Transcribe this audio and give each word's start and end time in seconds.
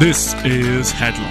This 0.00 0.34
is 0.44 0.98
Headlock. 0.98 1.26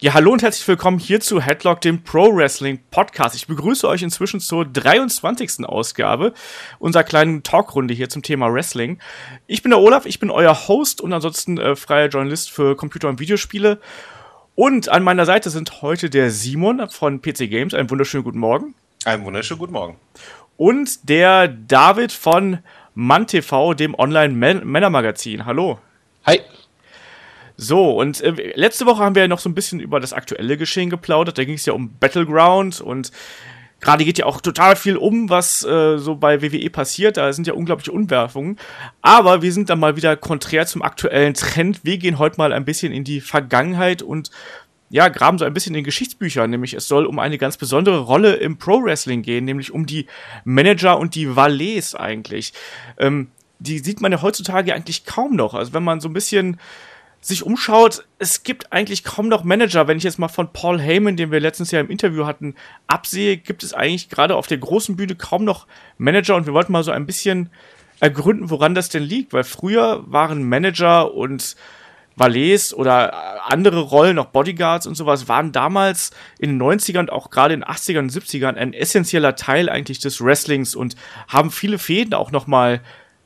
Ja, 0.00 0.14
hallo 0.14 0.32
und 0.32 0.42
herzlich 0.42 0.66
willkommen 0.66 0.98
hier 0.98 1.20
zu 1.20 1.42
Headlock, 1.42 1.82
dem 1.82 2.02
Pro 2.02 2.34
Wrestling 2.34 2.80
Podcast. 2.90 3.34
Ich 3.34 3.46
begrüße 3.46 3.86
euch 3.86 4.00
inzwischen 4.00 4.40
zur 4.40 4.64
23. 4.64 5.66
Ausgabe 5.66 6.32
unserer 6.78 7.04
kleinen 7.04 7.42
Talkrunde 7.42 7.92
hier 7.92 8.08
zum 8.08 8.22
Thema 8.22 8.50
Wrestling. 8.50 8.98
Ich 9.46 9.62
bin 9.62 9.68
der 9.68 9.80
Olaf, 9.80 10.06
ich 10.06 10.20
bin 10.20 10.30
euer 10.30 10.68
Host 10.68 11.02
und 11.02 11.12
ansonsten 11.12 11.58
äh, 11.58 11.76
freier 11.76 12.08
Journalist 12.08 12.50
für 12.50 12.74
Computer- 12.74 13.10
und 13.10 13.20
Videospiele. 13.20 13.78
Und 14.54 14.88
an 14.88 15.02
meiner 15.02 15.26
Seite 15.26 15.50
sind 15.50 15.82
heute 15.82 16.08
der 16.08 16.30
Simon 16.30 16.88
von 16.88 17.20
PC 17.20 17.50
Games. 17.50 17.74
Einen 17.74 17.90
wunderschönen 17.90 18.24
guten 18.24 18.38
Morgen. 18.38 18.74
Einen 19.04 19.26
wunderschönen 19.26 19.58
guten 19.58 19.74
Morgen. 19.74 19.96
Und 20.56 21.10
der 21.10 21.46
David 21.46 22.10
von 22.10 22.60
MannTV, 22.94 23.74
dem 23.74 23.94
Online-Männermagazin. 23.94 25.46
Hallo. 25.46 25.78
Hi. 26.26 26.40
So, 27.56 27.98
und 28.00 28.22
äh, 28.22 28.52
letzte 28.54 28.86
Woche 28.86 29.04
haben 29.04 29.14
wir 29.14 29.22
ja 29.22 29.28
noch 29.28 29.38
so 29.38 29.48
ein 29.48 29.54
bisschen 29.54 29.80
über 29.80 30.00
das 30.00 30.12
aktuelle 30.12 30.56
Geschehen 30.56 30.88
geplaudert. 30.88 31.36
Da 31.36 31.44
ging 31.44 31.56
es 31.56 31.66
ja 31.66 31.74
um 31.74 31.98
Battleground 31.98 32.80
und 32.80 33.12
gerade 33.80 34.04
geht 34.04 34.18
ja 34.18 34.26
auch 34.26 34.40
total 34.40 34.76
viel 34.76 34.96
um, 34.96 35.28
was 35.28 35.64
äh, 35.64 35.98
so 35.98 36.16
bei 36.16 36.42
WWE 36.42 36.70
passiert. 36.70 37.16
Da 37.16 37.32
sind 37.32 37.46
ja 37.46 37.54
unglaubliche 37.54 37.92
Umwerfungen. 37.92 38.58
Aber 39.02 39.42
wir 39.42 39.52
sind 39.52 39.70
dann 39.70 39.78
mal 39.78 39.96
wieder 39.96 40.16
konträr 40.16 40.66
zum 40.66 40.82
aktuellen 40.82 41.34
Trend. 41.34 41.80
Wir 41.82 41.98
gehen 41.98 42.18
heute 42.18 42.38
mal 42.38 42.52
ein 42.52 42.64
bisschen 42.64 42.92
in 42.92 43.04
die 43.04 43.20
Vergangenheit 43.20 44.02
und 44.02 44.30
ja, 44.90 45.08
graben 45.08 45.38
so 45.38 45.44
ein 45.44 45.54
bisschen 45.54 45.74
in 45.76 45.84
Geschichtsbüchern, 45.84 46.50
nämlich 46.50 46.74
es 46.74 46.88
soll 46.88 47.06
um 47.06 47.20
eine 47.20 47.38
ganz 47.38 47.56
besondere 47.56 48.00
Rolle 48.00 48.34
im 48.34 48.58
Pro 48.58 48.82
Wrestling 48.82 49.22
gehen, 49.22 49.44
nämlich 49.44 49.70
um 49.72 49.86
die 49.86 50.06
Manager 50.44 50.98
und 50.98 51.14
die 51.14 51.36
Valets 51.36 51.94
eigentlich. 51.94 52.52
Ähm, 52.98 53.28
die 53.60 53.78
sieht 53.78 54.00
man 54.00 54.10
ja 54.10 54.20
heutzutage 54.20 54.74
eigentlich 54.74 55.04
kaum 55.04 55.36
noch. 55.36 55.54
Also 55.54 55.72
wenn 55.72 55.84
man 55.84 56.00
so 56.00 56.08
ein 56.08 56.12
bisschen 56.12 56.58
sich 57.20 57.44
umschaut, 57.44 58.06
es 58.18 58.42
gibt 58.42 58.72
eigentlich 58.72 59.04
kaum 59.04 59.28
noch 59.28 59.44
Manager. 59.44 59.86
Wenn 59.86 59.98
ich 59.98 60.04
jetzt 60.04 60.18
mal 60.18 60.28
von 60.28 60.52
Paul 60.52 60.80
Heyman, 60.80 61.16
den 61.16 61.30
wir 61.30 61.38
letztens 61.38 61.70
ja 61.70 61.78
im 61.78 61.90
Interview 61.90 62.26
hatten, 62.26 62.54
absehe, 62.86 63.36
gibt 63.36 63.62
es 63.62 63.74
eigentlich 63.74 64.08
gerade 64.08 64.34
auf 64.34 64.46
der 64.46 64.58
großen 64.58 64.96
Bühne 64.96 65.14
kaum 65.14 65.44
noch 65.44 65.66
Manager 65.98 66.34
und 66.34 66.46
wir 66.46 66.54
wollten 66.54 66.72
mal 66.72 66.82
so 66.82 66.90
ein 66.90 67.06
bisschen 67.06 67.50
ergründen, 68.00 68.50
woran 68.50 68.74
das 68.74 68.88
denn 68.88 69.02
liegt, 69.02 69.34
weil 69.34 69.44
früher 69.44 70.02
waren 70.06 70.48
Manager 70.48 71.14
und 71.14 71.56
Valets 72.20 72.72
oder 72.72 73.12
äh, 73.12 73.52
andere 73.52 73.80
Rollen, 73.80 74.18
auch 74.18 74.26
Bodyguards 74.26 74.86
und 74.86 74.94
sowas, 74.94 75.26
waren 75.26 75.50
damals 75.50 76.12
in 76.38 76.50
den 76.50 76.62
90ern 76.62 77.00
und 77.00 77.12
auch 77.12 77.30
gerade 77.30 77.54
in 77.54 77.60
den 77.60 77.68
80ern 77.68 78.00
und 78.00 78.12
70ern 78.12 78.54
ein 78.54 78.72
essentieller 78.74 79.34
Teil 79.34 79.68
eigentlich 79.68 79.98
des 79.98 80.20
Wrestlings 80.20 80.76
und 80.76 80.94
haben 81.26 81.50
viele 81.50 81.78
Fäden 81.78 82.14
auch 82.14 82.30
nochmal 82.30 82.82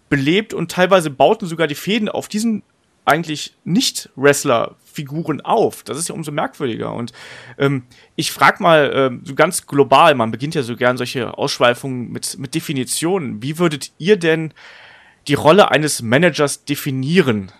belebt 0.09 0.55
und 0.55 0.71
teilweise 0.71 1.11
bauten 1.11 1.47
sogar 1.47 1.67
die 1.67 1.75
Fäden 1.75 2.09
auf 2.09 2.29
diesen 2.29 2.63
eigentlich 3.05 3.55
Nicht-Wrestler-Figuren 3.65 5.41
auf. 5.43 5.83
Das 5.83 5.99
ist 5.99 6.09
ja 6.09 6.15
umso 6.15 6.33
merkwürdiger. 6.33 6.95
Und 6.95 7.13
ähm, 7.59 7.83
ich 8.17 8.33
frage 8.33 8.63
mal 8.63 8.91
ähm, 8.95 9.23
so 9.25 9.35
ganz 9.35 9.67
global, 9.67 10.15
man 10.15 10.31
beginnt 10.31 10.55
ja 10.55 10.63
so 10.63 10.77
gern 10.77 10.97
solche 10.97 11.37
Ausschweifungen 11.37 12.11
mit, 12.11 12.39
mit 12.39 12.55
Definitionen. 12.55 13.43
Wie 13.43 13.59
würdet 13.59 13.93
ihr 13.99 14.17
denn 14.17 14.55
die 15.29 15.35
Rolle 15.35 15.71
eines 15.71 16.01
Managers 16.01 16.65
definieren? 16.65 17.53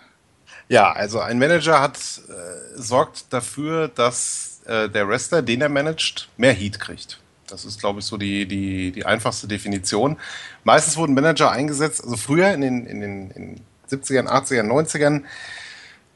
Ja, 0.69 0.93
also 0.93 1.21
ein 1.21 1.39
Manager 1.39 1.81
hat, 1.81 1.99
äh, 1.99 2.81
sorgt 2.81 3.33
dafür, 3.33 3.89
dass 3.89 4.61
äh, 4.67 4.89
der 4.89 5.09
Wrestler, 5.09 5.43
den 5.43 5.61
er 5.61 5.69
managt, 5.69 6.29
mehr 6.37 6.53
Heat 6.53 6.81
kriegt. 6.81 7.21
Das 7.47 7.65
ist, 7.65 7.81
glaube 7.81 8.01
ich, 8.01 8.07
so 8.07 8.17
die, 8.17 8.47
die, 8.47 8.91
die 8.91 9.05
einfachste 9.05 9.47
Definition. 9.47 10.17
Meistens 10.65 10.97
wurden 10.97 11.15
Manager 11.15 11.51
eingesetzt, 11.51 12.03
also 12.03 12.17
früher 12.17 12.53
in 12.53 12.63
den, 12.63 12.87
in 12.87 13.01
den 13.01 13.31
in 13.33 13.61
70ern, 13.91 14.27
80ern, 14.27 14.67
90ern, 14.67 15.23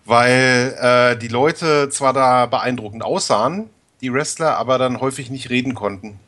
weil 0.07 0.75
äh, 0.81 1.19
die 1.19 1.29
Leute 1.29 1.91
zwar 1.91 2.15
da 2.15 2.47
beeindruckend 2.47 3.03
aussahen, 3.03 3.69
die 4.01 4.13
Wrestler, 4.13 4.57
aber 4.57 4.79
dann 4.79 5.01
häufig 5.01 5.29
nicht 5.29 5.51
reden 5.51 5.75
konnten. 5.75 6.19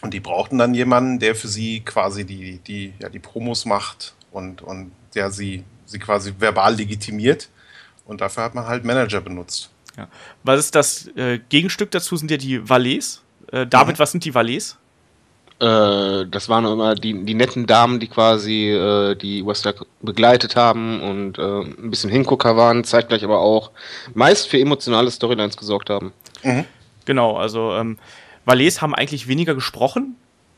Und 0.00 0.14
die 0.14 0.20
brauchten 0.20 0.58
dann 0.58 0.74
jemanden, 0.74 1.18
der 1.18 1.34
für 1.34 1.48
sie 1.48 1.80
quasi 1.80 2.24
die, 2.24 2.58
die, 2.58 2.94
ja, 3.00 3.08
die 3.08 3.18
Promos 3.18 3.66
macht 3.66 4.14
und, 4.30 4.62
und 4.62 4.92
der 5.14 5.30
sie 5.30 5.64
sie 5.88 5.98
quasi 5.98 6.32
verbal 6.38 6.76
legitimiert. 6.76 7.48
Und 8.04 8.20
dafür 8.20 8.44
hat 8.44 8.54
man 8.54 8.66
halt 8.66 8.84
Manager 8.84 9.20
benutzt. 9.20 9.70
Ja. 9.96 10.08
Was 10.44 10.60
ist 10.60 10.74
das 10.74 11.08
äh, 11.16 11.40
Gegenstück 11.48 11.90
dazu? 11.90 12.16
Sind 12.16 12.30
ja 12.30 12.36
die 12.36 12.66
Valets. 12.68 13.22
Äh, 13.50 13.66
David, 13.66 13.96
mhm. 13.96 13.98
was 13.98 14.12
sind 14.12 14.24
die 14.24 14.34
Valets? 14.34 14.78
Äh, 15.60 16.26
das 16.30 16.48
waren 16.48 16.64
immer 16.64 16.94
die, 16.94 17.24
die 17.24 17.34
netten 17.34 17.66
Damen, 17.66 17.98
die 17.98 18.06
quasi 18.06 18.70
äh, 18.70 19.16
die 19.16 19.44
Wrestler 19.44 19.74
begleitet 20.00 20.54
haben 20.54 21.00
und 21.00 21.38
äh, 21.38 21.42
ein 21.42 21.90
bisschen 21.90 22.10
Hingucker 22.10 22.56
waren, 22.56 22.84
zeitgleich 22.84 23.24
aber 23.24 23.40
auch 23.40 23.72
meist 24.14 24.48
für 24.48 24.58
emotionale 24.58 25.10
Storylines 25.10 25.56
gesorgt 25.56 25.90
haben. 25.90 26.12
Mhm. 26.44 26.64
Genau, 27.06 27.36
also 27.36 27.72
ähm, 27.72 27.98
Valets 28.44 28.80
haben 28.80 28.94
eigentlich 28.94 29.26
weniger 29.26 29.54
gesprochen, 29.54 30.16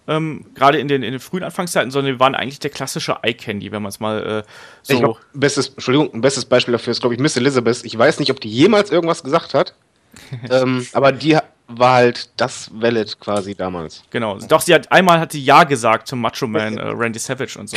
ähm, 0.08 0.46
gerade 0.54 0.78
in 0.78 0.88
den, 0.88 1.02
in 1.02 1.12
den 1.12 1.20
frühen 1.20 1.42
Anfangszeiten, 1.42 1.90
sondern 1.90 2.14
wir 2.14 2.20
waren 2.20 2.34
eigentlich 2.34 2.58
der 2.58 2.70
klassische 2.70 3.18
Eye 3.22 3.34
Candy, 3.34 3.72
wenn 3.72 3.82
man 3.82 3.90
es 3.90 4.00
mal 4.00 4.44
äh, 4.44 4.50
so. 4.82 4.98
Glaub, 4.98 5.20
bestes, 5.34 5.68
Entschuldigung, 5.68 6.12
ein 6.12 6.20
bestes 6.20 6.44
Beispiel 6.44 6.72
dafür 6.72 6.92
ist, 6.92 7.00
glaube 7.00 7.14
ich, 7.14 7.20
Miss 7.20 7.36
Elizabeth. 7.36 7.84
Ich 7.84 7.96
weiß 7.96 8.18
nicht, 8.18 8.30
ob 8.30 8.40
die 8.40 8.50
jemals 8.50 8.90
irgendwas 8.90 9.22
gesagt 9.22 9.54
hat, 9.54 9.74
ähm, 10.50 10.86
aber 10.92 11.12
die 11.12 11.38
war 11.72 11.94
halt 11.94 12.30
das 12.36 12.70
Valid 12.72 13.20
quasi 13.20 13.54
damals. 13.54 14.02
Genau. 14.10 14.38
Doch, 14.38 14.60
sie 14.60 14.74
hat 14.74 14.90
einmal 14.90 15.20
hat 15.20 15.32
sie 15.32 15.42
Ja 15.42 15.64
gesagt 15.64 16.08
zum 16.08 16.20
Macho 16.20 16.46
Man 16.46 16.78
äh, 16.78 16.82
Randy 16.82 17.18
Savage 17.18 17.58
und 17.58 17.68
so. 17.68 17.76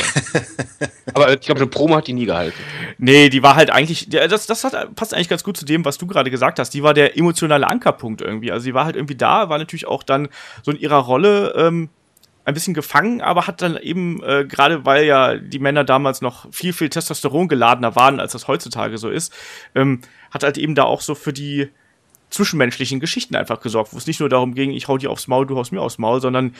Aber 1.14 1.32
ich 1.32 1.40
glaube, 1.40 1.60
eine 1.60 1.68
Promo 1.68 1.96
hat 1.96 2.06
die 2.06 2.12
nie 2.12 2.26
gehalten. 2.26 2.58
Nee, 2.98 3.28
die 3.28 3.42
war 3.42 3.54
halt 3.54 3.70
eigentlich, 3.70 4.08
das, 4.08 4.46
das 4.46 4.64
hat, 4.64 4.94
passt 4.96 5.14
eigentlich 5.14 5.28
ganz 5.28 5.44
gut 5.44 5.56
zu 5.56 5.64
dem, 5.64 5.84
was 5.84 5.98
du 5.98 6.06
gerade 6.06 6.30
gesagt 6.30 6.58
hast. 6.58 6.70
Die 6.70 6.82
war 6.82 6.94
der 6.94 7.16
emotionale 7.16 7.68
Ankerpunkt 7.68 8.20
irgendwie. 8.20 8.50
Also 8.50 8.64
sie 8.64 8.74
war 8.74 8.84
halt 8.84 8.96
irgendwie 8.96 9.14
da, 9.14 9.48
war 9.48 9.58
natürlich 9.58 9.86
auch 9.86 10.02
dann 10.02 10.28
so 10.62 10.72
in 10.72 10.78
ihrer 10.78 10.98
Rolle 10.98 11.54
ähm, 11.56 11.88
ein 12.44 12.54
bisschen 12.54 12.74
gefangen, 12.74 13.20
aber 13.20 13.46
hat 13.46 13.62
dann 13.62 13.76
eben, 13.76 14.22
äh, 14.22 14.44
gerade 14.44 14.84
weil 14.84 15.04
ja 15.04 15.36
die 15.36 15.58
Männer 15.58 15.84
damals 15.84 16.20
noch 16.20 16.46
viel, 16.52 16.72
viel 16.72 16.90
Testosteron 16.90 17.48
geladener 17.48 17.96
waren, 17.96 18.20
als 18.20 18.32
das 18.32 18.48
heutzutage 18.48 18.98
so 18.98 19.08
ist, 19.08 19.32
ähm, 19.74 20.00
hat 20.30 20.42
halt 20.42 20.58
eben 20.58 20.74
da 20.74 20.84
auch 20.84 21.00
so 21.00 21.14
für 21.14 21.32
die 21.32 21.70
zwischenmenschlichen 22.30 23.00
Geschichten 23.00 23.36
einfach 23.36 23.60
gesorgt, 23.60 23.92
wo 23.92 23.98
es 23.98 24.06
nicht 24.06 24.18
nur 24.18 24.28
darum 24.28 24.54
ging, 24.54 24.72
ich 24.72 24.88
hau 24.88 24.98
dir 24.98 25.10
aufs 25.10 25.28
Maul, 25.28 25.46
du 25.46 25.56
haust 25.56 25.72
mir 25.72 25.80
aufs 25.80 25.98
Maul, 25.98 26.20
sondern 26.20 26.54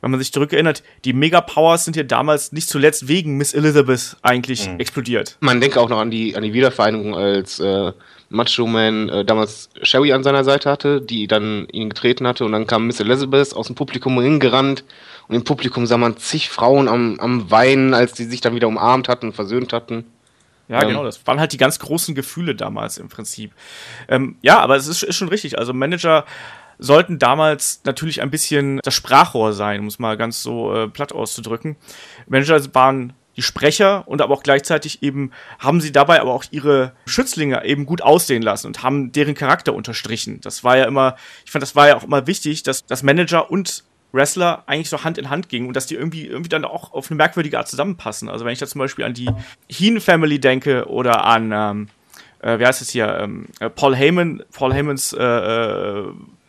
wenn 0.00 0.10
man 0.10 0.18
sich 0.18 0.32
zurückerinnert, 0.32 0.82
die 1.04 1.12
Megapowers 1.12 1.84
sind 1.84 1.96
ja 1.96 2.02
damals 2.02 2.52
nicht 2.52 2.68
zuletzt 2.68 3.06
wegen 3.06 3.36
Miss 3.36 3.54
Elizabeth 3.54 4.16
eigentlich 4.22 4.68
mhm. 4.68 4.80
explodiert. 4.80 5.36
Man 5.40 5.60
denke 5.60 5.80
auch 5.80 5.88
noch 5.88 6.00
an 6.00 6.10
die, 6.10 6.36
an 6.36 6.42
die 6.42 6.52
Wiedervereinigung, 6.52 7.14
als 7.14 7.60
äh, 7.60 7.92
Macho 8.28 8.66
Man 8.66 9.08
äh, 9.08 9.24
damals 9.24 9.70
Sherry 9.82 10.12
an 10.12 10.24
seiner 10.24 10.42
Seite 10.42 10.68
hatte, 10.68 11.00
die 11.00 11.28
dann 11.28 11.68
ihn 11.70 11.90
getreten 11.90 12.26
hatte 12.26 12.44
und 12.44 12.52
dann 12.52 12.66
kam 12.66 12.88
Miss 12.88 12.98
Elizabeth 12.98 13.54
aus 13.54 13.68
dem 13.68 13.76
Publikum 13.76 14.20
hingerannt 14.20 14.84
und 15.30 15.36
im 15.36 15.44
Publikum 15.44 15.86
sah 15.86 15.96
man 15.96 16.16
zig 16.16 16.50
Frauen 16.50 16.88
am, 16.88 17.20
am 17.20 17.52
Weinen, 17.52 17.94
als 17.94 18.14
die 18.14 18.24
sich 18.24 18.40
dann 18.40 18.56
wieder 18.56 18.66
umarmt 18.66 19.08
hatten 19.08 19.26
und 19.26 19.32
versöhnt 19.32 19.72
hatten. 19.72 20.04
Ja, 20.66 20.82
ähm, 20.82 20.88
genau, 20.88 21.04
das 21.04 21.24
waren 21.24 21.38
halt 21.38 21.52
die 21.52 21.56
ganz 21.56 21.78
großen 21.78 22.16
Gefühle 22.16 22.56
damals 22.56 22.98
im 22.98 23.08
Prinzip. 23.08 23.52
Ähm, 24.08 24.38
ja, 24.42 24.58
aber 24.58 24.74
es 24.74 24.88
ist, 24.88 25.04
ist 25.04 25.14
schon 25.14 25.28
richtig. 25.28 25.56
Also 25.56 25.72
Manager 25.72 26.24
sollten 26.80 27.20
damals 27.20 27.82
natürlich 27.84 28.22
ein 28.22 28.30
bisschen 28.30 28.80
das 28.82 28.92
Sprachrohr 28.94 29.52
sein, 29.52 29.78
um 29.78 29.86
es 29.86 30.00
mal 30.00 30.16
ganz 30.16 30.42
so 30.42 30.74
äh, 30.74 30.88
platt 30.88 31.12
auszudrücken. 31.12 31.76
Manager 32.26 32.60
waren 32.74 33.12
die 33.36 33.42
Sprecher 33.42 34.08
und 34.08 34.22
aber 34.22 34.34
auch 34.34 34.42
gleichzeitig 34.42 35.00
eben 35.00 35.30
haben 35.60 35.80
sie 35.80 35.92
dabei 35.92 36.20
aber 36.20 36.34
auch 36.34 36.42
ihre 36.50 36.92
Schützlinge 37.06 37.64
eben 37.64 37.86
gut 37.86 38.02
aussehen 38.02 38.42
lassen 38.42 38.66
und 38.66 38.82
haben 38.82 39.12
deren 39.12 39.36
Charakter 39.36 39.74
unterstrichen. 39.74 40.40
Das 40.40 40.64
war 40.64 40.76
ja 40.76 40.86
immer, 40.86 41.14
ich 41.44 41.52
fand, 41.52 41.62
das 41.62 41.76
war 41.76 41.86
ja 41.86 41.96
auch 41.96 42.02
immer 42.02 42.26
wichtig, 42.26 42.64
dass 42.64 42.84
das 42.84 43.04
Manager 43.04 43.48
und 43.48 43.84
Wrestler 44.12 44.64
eigentlich 44.66 44.88
so 44.88 45.04
Hand 45.04 45.18
in 45.18 45.30
Hand 45.30 45.48
gingen 45.48 45.68
und 45.68 45.76
dass 45.76 45.86
die 45.86 45.94
irgendwie, 45.94 46.26
irgendwie 46.26 46.48
dann 46.48 46.64
auch 46.64 46.92
auf 46.92 47.10
eine 47.10 47.16
merkwürdige 47.16 47.58
Art 47.58 47.68
zusammenpassen. 47.68 48.28
Also 48.28 48.44
wenn 48.44 48.52
ich 48.52 48.58
da 48.58 48.66
zum 48.66 48.78
Beispiel 48.78 49.04
an 49.04 49.14
die 49.14 49.30
Heen 49.70 50.00
Family 50.00 50.38
denke 50.38 50.88
oder 50.88 51.24
an, 51.24 51.52
ähm, 51.52 51.88
äh, 52.40 52.58
wie 52.58 52.66
heißt 52.66 52.82
es 52.82 52.90
hier, 52.90 53.18
ähm, 53.20 53.46
äh, 53.60 53.70
Paul 53.70 53.94
Heyman, 53.94 54.42
Paul 54.52 54.72
Heymans 54.72 55.12
äh, 55.12 55.22
äh, 55.22 56.04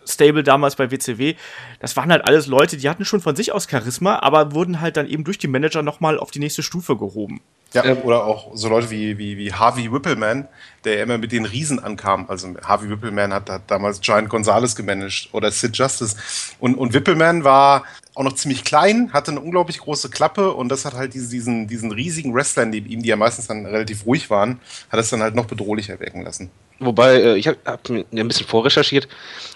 Stable 0.06 0.44
damals 0.44 0.76
bei 0.76 0.90
WCW, 0.92 1.36
das 1.80 1.96
waren 1.96 2.12
halt 2.12 2.28
alles 2.28 2.48
Leute, 2.48 2.78
die 2.78 2.90
hatten 2.90 3.06
schon 3.06 3.22
von 3.22 3.36
sich 3.36 3.52
aus 3.52 3.70
Charisma, 3.70 4.20
aber 4.20 4.54
wurden 4.54 4.82
halt 4.82 4.98
dann 4.98 5.08
eben 5.08 5.24
durch 5.24 5.38
die 5.38 5.48
Manager 5.48 5.84
nochmal 5.84 6.18
auf 6.18 6.32
die 6.32 6.40
nächste 6.40 6.64
Stufe 6.64 6.98
gehoben. 6.98 7.42
Ja, 7.74 7.86
ähm, 7.86 8.00
oder 8.04 8.26
auch 8.26 8.52
so 8.54 8.68
Leute 8.68 8.90
wie, 8.90 9.18
wie, 9.18 9.38
wie 9.38 9.54
Harvey 9.54 9.92
Whippleman, 9.92 10.48
der 10.84 11.02
immer 11.02 11.18
mit 11.18 11.32
den 11.32 11.46
Riesen 11.46 11.80
ankam. 11.80 12.26
Also 12.28 12.54
Harvey 12.64 12.90
Whippleman 12.90 13.34
hat, 13.34 13.50
hat 13.50 13.64
damals 13.68 14.02
Giant 14.02 14.30
Gonzalez 14.30 14.76
gemanagt 14.76 15.30
oder 15.32 15.52
Sid 15.52 15.78
Justice. 15.78 16.18
Und, 16.60 16.76
und 16.76 16.94
Whippleman 16.94 17.44
war 17.44 17.84
auch 18.14 18.24
noch 18.24 18.34
ziemlich 18.34 18.66
klein, 18.66 19.14
hatte 19.14 19.32
eine 19.32 19.40
unglaublich 19.40 19.80
große 19.80 20.10
Klappe 20.10 20.54
und 20.54 20.70
das 20.70 20.84
hat 20.84 20.96
halt 20.96 21.14
diesen, 21.14 21.68
diesen 21.68 21.92
riesigen 21.92 22.34
Wrestlern 22.34 22.70
neben 22.70 22.90
ihm, 22.90 23.02
die 23.02 23.10
ja 23.10 23.16
meistens 23.16 23.48
dann 23.48 23.66
relativ 23.66 24.06
ruhig 24.06 24.30
waren, 24.30 24.60
hat 24.90 25.00
es 25.00 25.10
dann 25.10 25.22
halt 25.22 25.36
noch 25.36 25.46
bedrohlicher 25.46 26.00
wirken 26.00 26.24
lassen. 26.24 26.52
Wobei, 26.84 27.14
äh, 27.22 27.36
ich 27.38 27.48
habe 27.48 27.58
hab 27.64 27.88
mir 27.90 28.06
ein 28.12 28.28
bisschen 28.28 28.48
vorrecherchiert. 28.48 29.08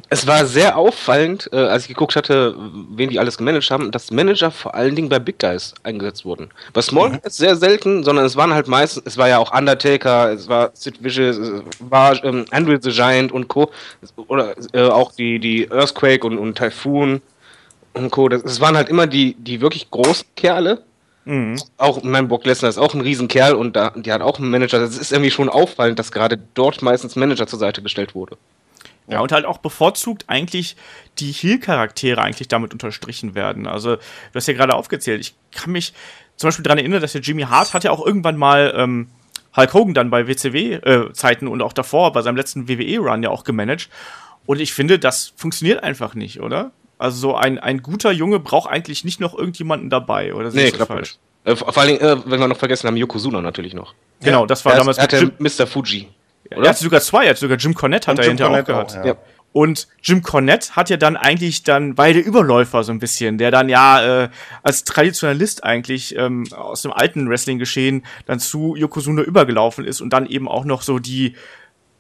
Es 0.09 0.27
war 0.27 0.45
sehr 0.45 0.77
auffallend, 0.77 1.49
äh, 1.51 1.57
als 1.57 1.83
ich 1.83 1.87
geguckt 1.89 2.15
hatte, 2.15 2.55
wen 2.91 3.09
die 3.09 3.17
alles 3.17 3.37
gemanagt 3.37 3.71
haben, 3.71 3.91
dass 3.91 4.11
Manager 4.11 4.51
vor 4.51 4.75
allen 4.75 4.95
Dingen 4.95 5.09
bei 5.09 5.17
Big 5.17 5.39
Guys 5.39 5.73
eingesetzt 5.81 6.23
wurden. 6.23 6.51
Bei 6.71 6.83
Small 6.83 7.09
mhm. 7.09 7.21
Guys 7.21 7.37
sehr 7.37 7.55
selten, 7.55 8.03
sondern 8.03 8.25
es 8.25 8.35
waren 8.35 8.53
halt 8.53 8.67
meistens, 8.67 9.03
es 9.07 9.17
war 9.17 9.27
ja 9.27 9.39
auch 9.39 9.51
Undertaker, 9.57 10.33
es 10.33 10.47
war 10.47 10.69
Sid 10.75 11.03
Vicious, 11.03 11.37
es 11.37 11.63
war 11.79 12.23
ähm, 12.23 12.45
Andrew 12.51 12.77
the 12.79 12.91
Giant 12.91 13.31
und 13.31 13.47
Co. 13.47 13.71
Oder 14.27 14.53
äh, 14.73 14.83
auch 14.83 15.11
die, 15.11 15.39
die 15.39 15.67
Earthquake 15.71 16.25
und, 16.27 16.37
und 16.37 16.55
Typhoon 16.55 17.23
und 17.93 18.11
Co. 18.11 18.29
Das, 18.29 18.43
das 18.43 18.61
waren 18.61 18.77
halt 18.77 18.89
immer 18.89 19.07
die, 19.07 19.33
die 19.33 19.61
wirklich 19.61 19.89
großen 19.89 20.27
Kerle 20.35 20.83
Mhm. 21.25 21.59
Auch 21.77 22.03
mein 22.03 22.27
Brock 22.27 22.45
Lesnar 22.45 22.69
ist 22.69 22.77
auch 22.77 22.93
ein 22.93 23.01
Riesenkerl 23.01 23.55
und 23.55 23.75
da, 23.75 23.89
die 23.89 24.11
hat 24.11 24.21
auch 24.21 24.39
einen 24.39 24.49
Manager. 24.49 24.79
Das 24.79 24.97
ist 24.97 25.11
irgendwie 25.11 25.31
schon 25.31 25.49
auffallend, 25.49 25.99
dass 25.99 26.11
gerade 26.11 26.39
dort 26.53 26.81
meistens 26.81 27.15
Manager 27.15 27.47
zur 27.47 27.59
Seite 27.59 27.81
gestellt 27.81 28.15
wurde. 28.15 28.37
Ja, 29.07 29.19
und 29.19 29.31
halt 29.31 29.45
auch 29.45 29.59
bevorzugt 29.59 30.25
eigentlich 30.27 30.75
die 31.19 31.31
Heel-Charaktere 31.31 32.21
eigentlich 32.21 32.47
damit 32.47 32.73
unterstrichen 32.73 33.35
werden. 33.35 33.67
Also, 33.67 33.97
du 33.97 34.01
hast 34.33 34.47
ja 34.47 34.53
gerade 34.53 34.73
aufgezählt. 34.73 35.21
Ich 35.21 35.35
kann 35.51 35.71
mich 35.71 35.93
zum 36.37 36.47
Beispiel 36.47 36.63
daran 36.63 36.79
erinnern, 36.79 37.01
dass 37.01 37.13
der 37.13 37.21
Jimmy 37.21 37.43
Hart 37.43 37.73
hat 37.73 37.83
ja 37.83 37.91
auch 37.91 38.05
irgendwann 38.05 38.37
mal 38.37 38.73
ähm, 38.75 39.09
Hulk 39.55 39.73
Hogan 39.73 39.93
dann 39.93 40.09
bei 40.09 40.27
WCW-Zeiten 40.27 41.47
äh, 41.47 41.49
und 41.49 41.61
auch 41.61 41.73
davor 41.73 42.13
bei 42.13 42.21
seinem 42.21 42.35
letzten 42.35 42.67
WWE-Run 42.67 43.23
ja 43.23 43.29
auch 43.29 43.43
gemanagt. 43.43 43.89
Und 44.45 44.59
ich 44.59 44.73
finde, 44.73 44.99
das 44.99 45.33
funktioniert 45.35 45.83
einfach 45.83 46.13
nicht, 46.13 46.41
oder? 46.41 46.71
Also 46.97 47.17
so 47.17 47.35
ein, 47.35 47.59
ein 47.59 47.81
guter 47.81 48.11
Junge 48.11 48.39
braucht 48.39 48.69
eigentlich 48.69 49.03
nicht 49.03 49.19
noch 49.19 49.37
irgendjemanden 49.37 49.89
dabei, 49.89 50.33
oder 50.33 50.51
nee, 50.51 50.67
ich 50.67 50.75
falsch? 50.75 51.17
Äh, 51.43 51.55
vor 51.55 51.77
allen 51.77 51.89
Dingen, 51.89 52.01
äh, 52.01 52.17
wenn 52.25 52.39
wir 52.39 52.47
noch 52.47 52.57
vergessen 52.57 52.87
haben, 52.87 52.97
Yokozuna 52.97 53.41
natürlich 53.41 53.73
noch. 53.73 53.93
Genau, 54.21 54.45
das 54.45 54.65
war 54.65 54.73
er 54.73 54.79
damals 54.79 54.97
er 54.97 55.03
hatte 55.03 55.31
Mr. 55.37 55.67
Fuji. 55.67 56.07
Oder? 56.51 56.63
Er 56.63 56.69
hatte 56.69 56.83
sogar 56.83 57.01
zwei, 57.01 57.25
er 57.25 57.31
hatte 57.31 57.41
sogar 57.41 57.57
Jim 57.57 57.73
Cornette 57.73 58.07
hat 58.07 58.19
er 58.19 58.25
hinterher 58.25 58.61
auch 58.61 58.65
gehabt. 58.65 58.97
Auch, 58.97 59.05
ja. 59.05 59.15
Und 59.55 59.87
Jim 60.03 60.21
Cornette 60.21 60.75
hat 60.75 60.89
ja 60.89 60.97
dann 60.97 61.15
eigentlich 61.15 61.63
dann, 61.63 61.95
der 61.95 62.25
Überläufer 62.25 62.83
so 62.83 62.91
ein 62.91 62.99
bisschen, 62.99 63.37
der 63.37 63.51
dann 63.51 63.69
ja 63.69 64.23
äh, 64.23 64.29
als 64.63 64.83
Traditionalist 64.83 65.63
eigentlich 65.63 66.13
ähm, 66.17 66.45
aus 66.53 66.81
dem 66.81 66.91
alten 66.91 67.29
Wrestling-Geschehen 67.29 68.05
dann 68.25 68.39
zu 68.41 68.75
Yokozuna 68.75 69.21
übergelaufen 69.21 69.85
ist 69.85 70.01
und 70.01 70.11
dann 70.11 70.25
eben 70.25 70.49
auch 70.49 70.65
noch 70.65 70.81
so 70.81 70.99
die, 70.99 71.35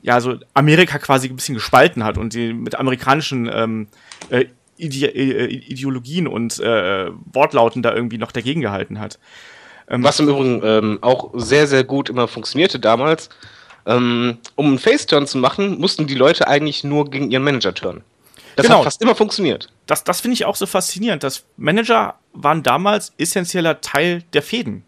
ja, 0.01 0.19
so 0.19 0.35
Amerika 0.53 0.99
quasi 0.99 1.29
ein 1.29 1.35
bisschen 1.37 1.55
gespalten 1.55 2.03
hat 2.03 2.17
und 2.17 2.33
die 2.33 2.51
mit 2.51 2.75
amerikanischen 2.75 3.49
ähm, 3.49 3.87
äh, 4.29 4.47
Ide 4.77 5.07
äh, 5.07 5.45
Ideologien 5.47 6.27
und 6.27 6.59
äh, 6.59 7.09
Wortlauten 7.33 7.81
da 7.81 7.93
irgendwie 7.93 8.17
noch 8.17 8.31
dagegen 8.31 8.61
gehalten 8.61 8.99
hat. 8.99 9.19
Ähm, 9.87 10.03
Was 10.03 10.19
im 10.19 10.29
Übrigen 10.29 10.61
ähm, 10.63 10.99
auch 11.01 11.31
sehr, 11.33 11.67
sehr 11.67 11.83
gut 11.83 12.09
immer 12.09 12.27
funktionierte 12.27 12.79
damals. 12.79 13.29
Ähm, 13.85 14.39
um 14.55 14.67
einen 14.67 14.79
Face-Turn 14.79 15.27
zu 15.27 15.37
machen, 15.37 15.79
mussten 15.79 16.07
die 16.07 16.15
Leute 16.15 16.47
eigentlich 16.47 16.83
nur 16.83 17.09
gegen 17.09 17.29
ihren 17.29 17.43
Manager 17.43 17.73
turnen. 17.73 18.03
Das 18.55 18.65
genau. 18.65 18.77
hat 18.77 18.85
fast 18.85 19.01
immer 19.01 19.15
funktioniert. 19.15 19.69
Das, 19.85 20.03
das 20.03 20.21
finde 20.21 20.33
ich 20.33 20.45
auch 20.45 20.55
so 20.55 20.65
faszinierend. 20.65 21.23
dass 21.23 21.45
Manager 21.57 22.15
waren 22.33 22.63
damals 22.63 23.13
essentieller 23.17 23.81
Teil 23.81 24.23
der 24.33 24.41
Fäden. 24.41 24.83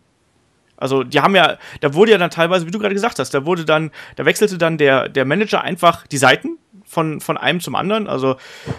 Also 0.78 1.04
die 1.04 1.20
haben 1.20 1.36
ja, 1.36 1.58
da 1.82 1.94
wurde 1.94 2.12
ja 2.12 2.18
dann 2.18 2.30
teilweise, 2.30 2.66
wie 2.66 2.72
du 2.72 2.80
gerade 2.80 2.94
gesagt 2.94 3.20
hast, 3.20 3.34
da 3.34 3.46
wurde 3.46 3.66
dann, 3.66 3.92
da 4.16 4.26
wechselte 4.26 4.58
dann 4.58 4.78
der, 4.78 5.10
der 5.10 5.26
Manager 5.26 5.62
einfach 5.62 6.08
die 6.08 6.18
Seiten 6.18 6.58
von, 6.86 7.20
von 7.20 7.38
einem 7.38 7.60
zum 7.60 7.76
anderen. 7.76 8.08
Also 8.08 8.38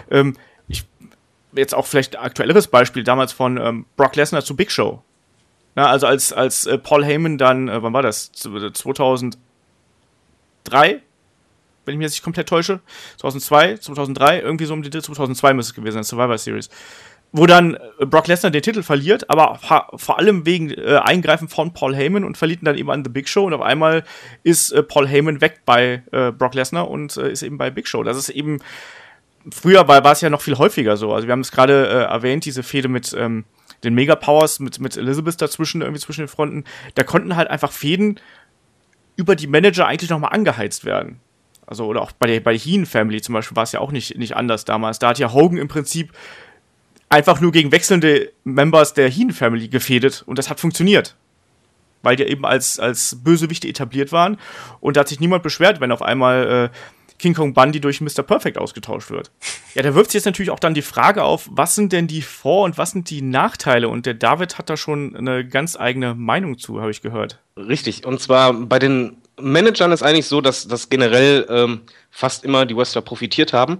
ähm, 0.09 0.35
jetzt 1.53 1.73
auch 1.75 1.85
vielleicht 1.85 2.15
ein 2.15 2.23
aktuelleres 2.23 2.67
Beispiel, 2.67 3.03
damals 3.03 3.33
von 3.33 3.57
ähm, 3.57 3.85
Brock 3.95 4.15
Lesnar 4.15 4.43
zu 4.43 4.55
Big 4.55 4.71
Show. 4.71 5.03
Na, 5.75 5.87
also 5.87 6.07
als, 6.07 6.33
als 6.33 6.65
äh, 6.65 6.77
Paul 6.77 7.05
Heyman 7.05 7.37
dann, 7.37 7.69
äh, 7.69 7.81
wann 7.81 7.93
war 7.93 8.01
das? 8.01 8.31
2003? 8.31 9.37
Wenn 11.85 11.93
ich 11.93 11.97
mich 11.97 12.05
jetzt 12.05 12.13
nicht 12.13 12.23
komplett 12.23 12.49
täusche. 12.49 12.81
2002, 13.17 13.77
2003, 13.77 14.41
irgendwie 14.41 14.65
so 14.65 14.73
um 14.73 14.83
die 14.83 14.89
2002 14.89 15.53
müsste 15.53 15.71
es 15.71 15.75
gewesen 15.75 15.95
sein, 15.95 16.03
Survivor 16.03 16.37
Series. 16.37 16.69
Wo 17.31 17.45
dann 17.45 17.77
äh, 17.99 18.05
Brock 18.05 18.27
Lesnar 18.27 18.51
den 18.51 18.61
Titel 18.61 18.83
verliert, 18.83 19.29
aber 19.29 19.59
vor 19.95 20.17
allem 20.17 20.45
wegen 20.45 20.71
äh, 20.71 20.99
Eingreifen 21.03 21.47
von 21.47 21.73
Paul 21.73 21.95
Heyman 21.95 22.23
und 22.23 22.37
verliert 22.37 22.61
ihn 22.61 22.65
dann 22.65 22.77
eben 22.77 22.91
an 22.91 23.03
The 23.03 23.09
Big 23.09 23.29
Show 23.29 23.45
und 23.45 23.53
auf 23.53 23.61
einmal 23.61 24.03
ist 24.43 24.71
äh, 24.71 24.83
Paul 24.83 25.07
Heyman 25.07 25.39
weg 25.41 25.61
bei 25.65 26.03
äh, 26.11 26.31
Brock 26.31 26.55
Lesnar 26.55 26.89
und 26.89 27.17
äh, 27.17 27.31
ist 27.31 27.43
eben 27.43 27.57
bei 27.57 27.69
Big 27.69 27.87
Show. 27.87 28.03
Das 28.03 28.17
ist 28.17 28.29
eben 28.29 28.59
früher 29.51 29.87
war, 29.87 30.03
war 30.03 30.11
es 30.11 30.21
ja 30.21 30.29
noch 30.29 30.41
viel 30.41 30.57
häufiger 30.57 30.97
so. 30.97 31.13
Also 31.13 31.27
wir 31.27 31.31
haben 31.31 31.41
es 31.41 31.51
gerade 31.51 31.87
äh, 31.87 32.03
erwähnt, 32.03 32.45
diese 32.45 32.63
Fehde 32.63 32.87
mit 32.87 33.15
ähm, 33.17 33.45
den 33.83 33.93
Mega 33.93 34.15
Powers, 34.15 34.59
mit, 34.59 34.79
mit 34.79 34.97
Elizabeth 34.97 35.41
dazwischen, 35.41 35.81
irgendwie 35.81 36.01
zwischen 36.01 36.21
den 36.21 36.27
Fronten. 36.27 36.63
Da 36.95 37.03
konnten 37.03 37.35
halt 37.35 37.49
einfach 37.49 37.71
Fäden 37.71 38.19
über 39.15 39.35
die 39.35 39.47
Manager 39.47 39.87
eigentlich 39.87 40.09
nochmal 40.09 40.33
angeheizt 40.33 40.85
werden. 40.85 41.19
Also, 41.65 41.85
oder 41.85 42.01
auch 42.01 42.11
bei 42.11 42.27
der, 42.27 42.39
bei 42.39 42.57
Heen 42.57 42.85
Family 42.85 43.21
zum 43.21 43.33
Beispiel 43.33 43.55
war 43.55 43.63
es 43.63 43.71
ja 43.71 43.79
auch 43.79 43.91
nicht, 43.91 44.17
nicht 44.17 44.35
anders 44.35 44.65
damals. 44.65 44.99
Da 44.99 45.09
hat 45.09 45.19
ja 45.19 45.31
Hogan 45.31 45.57
im 45.57 45.67
Prinzip 45.67 46.13
einfach 47.09 47.41
nur 47.41 47.51
gegen 47.51 47.71
wechselnde 47.71 48.31
Members 48.43 48.93
der 48.93 49.09
Heen 49.09 49.31
Family 49.31 49.67
gefädet 49.67 50.23
und 50.25 50.39
das 50.39 50.49
hat 50.49 50.59
funktioniert. 50.59 51.15
Weil 52.01 52.15
die 52.15 52.23
eben 52.23 52.45
als, 52.45 52.79
als 52.79 53.17
Bösewichte 53.23 53.67
etabliert 53.67 54.11
waren 54.11 54.37
und 54.79 54.95
da 54.95 55.01
hat 55.01 55.09
sich 55.09 55.19
niemand 55.19 55.43
beschwert, 55.43 55.81
wenn 55.81 55.91
auf 55.91 56.01
einmal 56.01 56.71
äh, 56.71 56.75
King 57.19 57.33
Kong 57.33 57.53
Bundy 57.53 57.79
durch 57.79 58.01
Mr. 58.01 58.23
Perfect 58.23 58.57
ausgetauscht 58.57 59.11
wird. 59.11 59.29
Ja, 59.75 59.83
da 59.83 59.93
wirft 59.93 60.11
sich 60.11 60.19
jetzt 60.19 60.25
natürlich 60.25 60.49
auch 60.49 60.59
dann 60.59 60.73
die 60.73 60.81
Frage 60.81 61.23
auf, 61.23 61.47
was 61.51 61.75
sind 61.75 61.91
denn 61.91 62.07
die 62.07 62.21
Vor- 62.21 62.63
und 62.63 62.77
was 62.77 62.91
sind 62.91 63.09
die 63.09 63.21
Nachteile? 63.21 63.89
Und 63.89 64.05
der 64.05 64.13
David 64.13 64.57
hat 64.57 64.69
da 64.69 64.77
schon 64.77 65.15
eine 65.15 65.45
ganz 65.45 65.75
eigene 65.75 66.15
Meinung 66.15 66.57
zu, 66.57 66.81
habe 66.81 66.91
ich 66.91 67.01
gehört. 67.01 67.39
Richtig. 67.57 68.05
Und 68.05 68.21
zwar 68.21 68.53
bei 68.53 68.79
den 68.79 69.17
Managern 69.39 69.91
ist 69.91 70.03
eigentlich 70.03 70.27
so, 70.27 70.41
dass, 70.41 70.67
dass 70.67 70.89
generell 70.89 71.45
ähm, 71.49 71.81
fast 72.09 72.43
immer 72.43 72.65
die 72.65 72.75
Wrestler 72.75 73.01
profitiert 73.01 73.53
haben. 73.53 73.79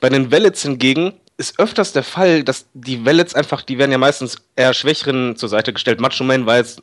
Bei 0.00 0.08
den 0.08 0.30
Wallets 0.30 0.62
hingegen 0.62 1.14
ist 1.36 1.58
öfters 1.58 1.92
der 1.92 2.02
Fall, 2.02 2.44
dass 2.44 2.66
die 2.74 3.06
Wallets 3.06 3.34
einfach, 3.34 3.62
die 3.62 3.78
werden 3.78 3.90
ja 3.90 3.98
meistens 3.98 4.36
eher 4.56 4.74
Schwächeren 4.74 5.36
zur 5.36 5.48
Seite 5.48 5.72
gestellt. 5.72 6.00
Macho 6.00 6.22
Man 6.22 6.44
war 6.44 6.56
jetzt 6.56 6.82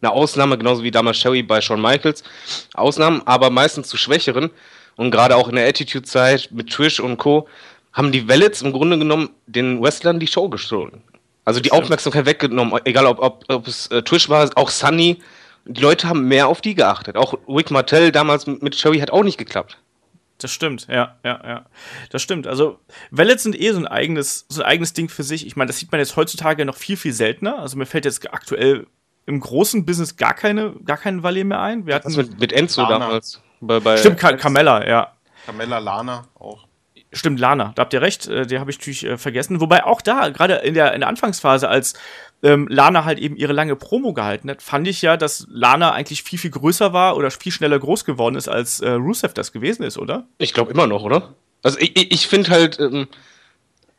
eine 0.00 0.10
Ausnahme, 0.12 0.56
genauso 0.56 0.82
wie 0.82 0.90
damals 0.90 1.18
Sherry 1.18 1.42
bei 1.42 1.60
Shawn 1.60 1.82
Michaels. 1.82 2.24
Ausnahmen, 2.72 3.22
aber 3.26 3.50
meistens 3.50 3.88
zu 3.88 3.98
Schwächeren 3.98 4.50
und 4.96 5.10
gerade 5.10 5.36
auch 5.36 5.48
in 5.48 5.56
der 5.56 5.68
Attitude-Zeit 5.68 6.50
mit 6.52 6.70
Trish 6.70 7.00
und 7.00 7.16
Co. 7.16 7.48
haben 7.92 8.12
die 8.12 8.28
Wellets 8.28 8.62
im 8.62 8.72
Grunde 8.72 8.98
genommen 8.98 9.30
den 9.46 9.82
Wrestlern 9.82 10.20
die 10.20 10.26
Show 10.26 10.48
gestohlen. 10.48 11.02
Also 11.44 11.60
die 11.60 11.72
Aufmerksamkeit 11.72 12.26
weggenommen, 12.26 12.78
egal 12.84 13.06
ob, 13.06 13.18
ob, 13.18 13.44
ob 13.48 13.66
es 13.66 13.86
äh, 13.88 14.02
Trish 14.02 14.28
war, 14.28 14.50
auch 14.56 14.70
Sunny. 14.70 15.18
Die 15.64 15.80
Leute 15.80 16.08
haben 16.08 16.26
mehr 16.26 16.48
auf 16.48 16.60
die 16.60 16.74
geachtet. 16.74 17.16
Auch 17.16 17.34
Rick 17.48 17.70
Martell 17.70 18.12
damals 18.12 18.46
mit 18.46 18.74
Sherry 18.76 18.98
hat 18.98 19.10
auch 19.10 19.22
nicht 19.24 19.38
geklappt. 19.38 19.78
Das 20.38 20.50
stimmt, 20.52 20.86
ja, 20.88 21.16
ja, 21.22 21.40
ja. 21.44 21.66
Das 22.08 22.22
stimmt. 22.22 22.46
Also 22.46 22.78
Wellets 23.10 23.42
sind 23.42 23.60
eh 23.60 23.72
so 23.72 23.78
ein 23.78 23.86
eigenes, 23.86 24.46
so 24.48 24.62
ein 24.62 24.66
eigenes 24.66 24.94
Ding 24.94 25.08
für 25.08 25.22
sich. 25.22 25.46
Ich 25.46 25.56
meine, 25.56 25.68
das 25.68 25.78
sieht 25.78 25.92
man 25.92 25.98
jetzt 25.98 26.16
heutzutage 26.16 26.64
noch 26.64 26.76
viel, 26.76 26.96
viel 26.96 27.12
seltener. 27.12 27.58
Also 27.58 27.76
mir 27.76 27.84
fällt 27.84 28.06
jetzt 28.06 28.32
aktuell 28.32 28.86
im 29.26 29.40
großen 29.40 29.84
Business 29.84 30.16
gar 30.16 30.34
keine, 30.34 30.72
gar 30.84 30.96
keinen 30.96 31.22
Valet 31.22 31.44
mehr 31.44 31.60
ein. 31.60 31.86
Wir 31.86 31.94
hatten 31.94 32.08
Was 32.08 32.16
mit, 32.16 32.40
mit 32.40 32.52
Enzo 32.52 32.82
Lana. 32.82 32.98
damals. 32.98 33.42
Bei, 33.60 33.80
bei 33.80 33.96
Stimmt, 33.96 34.18
Ka 34.18 34.32
Carmella, 34.36 34.88
ja. 34.88 35.12
Carmella 35.46 35.78
Lana 35.78 36.24
auch. 36.38 36.66
Stimmt, 37.12 37.40
Lana, 37.40 37.72
da 37.74 37.82
habt 37.82 37.92
ihr 37.92 38.02
recht, 38.02 38.28
äh, 38.28 38.46
die 38.46 38.60
habe 38.60 38.70
ich 38.70 38.78
natürlich 38.78 39.04
äh, 39.04 39.18
vergessen. 39.18 39.60
Wobei 39.60 39.84
auch 39.84 40.00
da, 40.00 40.28
gerade 40.28 40.54
in 40.54 40.74
der, 40.74 40.94
in 40.94 41.00
der 41.00 41.08
Anfangsphase, 41.08 41.68
als 41.68 41.94
ähm, 42.42 42.68
Lana 42.70 43.04
halt 43.04 43.18
eben 43.18 43.36
ihre 43.36 43.52
lange 43.52 43.74
Promo 43.74 44.12
gehalten 44.12 44.48
hat, 44.48 44.62
fand 44.62 44.86
ich 44.86 45.02
ja, 45.02 45.16
dass 45.16 45.46
Lana 45.50 45.92
eigentlich 45.92 46.22
viel, 46.22 46.38
viel 46.38 46.52
größer 46.52 46.92
war 46.92 47.16
oder 47.16 47.30
viel 47.32 47.50
schneller 47.50 47.78
groß 47.78 48.04
geworden 48.04 48.36
ist, 48.36 48.48
als 48.48 48.80
äh, 48.80 48.90
Rusev 48.90 49.34
das 49.34 49.52
gewesen 49.52 49.82
ist, 49.82 49.98
oder? 49.98 50.26
Ich 50.38 50.54
glaube 50.54 50.70
immer 50.70 50.86
noch, 50.86 51.02
oder? 51.02 51.34
Also 51.62 51.78
ich, 51.80 51.96
ich, 51.96 52.12
ich 52.12 52.26
finde 52.28 52.50
halt, 52.50 52.78
ähm, 52.78 53.08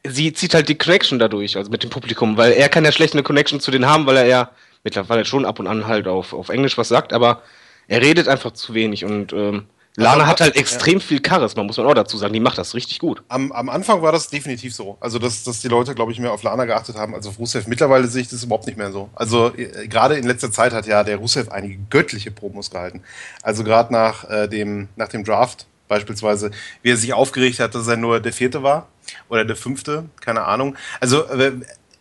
sie 0.05 0.31
zieht 0.31 0.53
halt 0.53 0.69
die 0.69 0.77
Connection 0.77 1.19
dadurch, 1.19 1.57
also 1.57 1.69
mit 1.69 1.83
dem 1.83 1.89
Publikum, 1.89 2.37
weil 2.37 2.53
er 2.53 2.69
kann 2.69 2.85
ja 2.85 2.93
schlecht 2.93 3.13
eine 3.13 3.23
Connection 3.23 3.59
zu 3.59 3.71
denen 3.71 3.87
haben, 3.87 4.05
weil 4.05 4.17
er 4.17 4.25
ja 4.25 4.51
mittlerweile 4.83 5.25
schon 5.25 5.45
ab 5.45 5.59
und 5.59 5.67
an 5.67 5.85
halt 5.85 6.07
auf, 6.07 6.33
auf 6.33 6.49
Englisch 6.49 6.77
was 6.77 6.87
sagt, 6.87 7.11
aber 7.11 7.41
er 7.87 8.01
redet 8.01 8.27
einfach 8.27 8.51
zu 8.51 8.73
wenig 8.73 9.05
und 9.05 9.33
ähm, 9.33 9.67
Lana 9.97 10.25
hat 10.25 10.39
halt 10.39 10.55
extrem 10.55 10.95
ja. 10.95 10.99
viel 11.01 11.21
Charisma, 11.25 11.63
muss 11.63 11.75
man 11.75 11.85
auch 11.85 11.93
dazu 11.93 12.17
sagen. 12.17 12.33
Die 12.33 12.39
macht 12.39 12.57
das 12.57 12.73
richtig 12.73 12.99
gut. 12.99 13.23
Am, 13.27 13.51
am 13.51 13.69
Anfang 13.69 14.01
war 14.01 14.13
das 14.13 14.29
definitiv 14.29 14.73
so. 14.73 14.97
Also, 15.01 15.19
dass, 15.19 15.43
dass 15.43 15.59
die 15.59 15.67
Leute, 15.67 15.93
glaube 15.95 16.13
ich, 16.13 16.19
mehr 16.19 16.31
auf 16.31 16.43
Lana 16.43 16.63
geachtet 16.63 16.95
haben 16.95 17.13
als 17.13 17.27
auf 17.27 17.37
Rusev. 17.39 17.67
Mittlerweile 17.67 18.07
sehe 18.07 18.21
ich 18.21 18.29
das 18.29 18.43
überhaupt 18.43 18.67
nicht 18.67 18.77
mehr 18.77 18.91
so. 18.91 19.09
Also, 19.15 19.53
äh, 19.53 19.87
gerade 19.87 20.15
in 20.15 20.25
letzter 20.25 20.51
Zeit 20.51 20.71
hat 20.71 20.87
ja 20.87 21.03
der 21.03 21.17
Rusev 21.17 21.49
einige 21.51 21.77
göttliche 21.89 22.31
Promos 22.31 22.71
gehalten. 22.71 23.03
Also, 23.41 23.65
gerade 23.65 23.91
nach, 23.91 24.29
äh, 24.29 24.47
dem, 24.47 24.87
nach 24.95 25.09
dem 25.09 25.25
Draft 25.25 25.67
beispielsweise, 25.89 26.51
wie 26.83 26.91
er 26.91 26.97
sich 26.97 27.11
aufgeregt 27.11 27.59
hat, 27.59 27.75
dass 27.75 27.87
er 27.87 27.97
nur 27.97 28.21
der 28.21 28.31
Vierte 28.31 28.63
war 28.63 28.87
oder 29.27 29.43
der 29.43 29.57
Fünfte, 29.57 30.05
keine 30.21 30.45
Ahnung. 30.45 30.77
Also, 31.01 31.25
äh, 31.25 31.51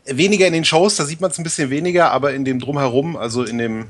weniger 0.06 0.46
in 0.46 0.52
den 0.52 0.64
Shows, 0.64 0.94
da 0.94 1.04
sieht 1.04 1.20
man 1.20 1.32
es 1.32 1.38
ein 1.38 1.44
bisschen 1.44 1.70
weniger, 1.70 2.12
aber 2.12 2.34
in 2.34 2.44
dem 2.44 2.60
Drumherum, 2.60 3.16
also 3.16 3.42
in 3.42 3.58
dem 3.58 3.86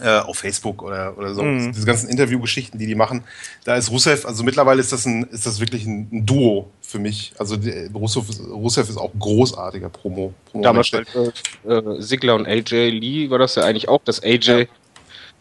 äh, 0.00 0.18
auf 0.18 0.38
Facebook 0.38 0.82
oder, 0.82 1.16
oder 1.16 1.34
so, 1.34 1.42
mhm. 1.42 1.72
diese 1.72 1.86
ganzen 1.86 2.08
Interviewgeschichten, 2.08 2.78
die 2.78 2.86
die 2.86 2.94
machen, 2.94 3.24
da 3.64 3.76
ist 3.76 3.90
Rusev, 3.90 4.26
also 4.26 4.42
mittlerweile 4.42 4.80
ist 4.80 4.92
das, 4.92 5.06
ein, 5.06 5.24
ist 5.24 5.46
das 5.46 5.60
wirklich 5.60 5.86
ein, 5.86 6.08
ein 6.12 6.26
Duo 6.26 6.70
für 6.80 6.98
mich. 6.98 7.32
Also 7.38 7.56
die, 7.56 7.90
Rusev, 7.94 8.24
Rusev 8.50 8.88
ist 8.88 8.96
auch 8.96 9.12
großartiger 9.18 9.88
Promo. 9.88 10.34
Promo 10.50 10.64
Damals 10.64 10.92
halt, 10.92 11.08
äh, 11.14 12.00
Sigler 12.00 12.34
und 12.34 12.46
AJ 12.46 12.90
Lee 12.90 13.30
war 13.30 13.38
das 13.38 13.54
ja 13.54 13.62
eigentlich 13.64 13.88
auch, 13.88 14.02
dass 14.04 14.22
AJ 14.22 14.46
ja. 14.46 14.64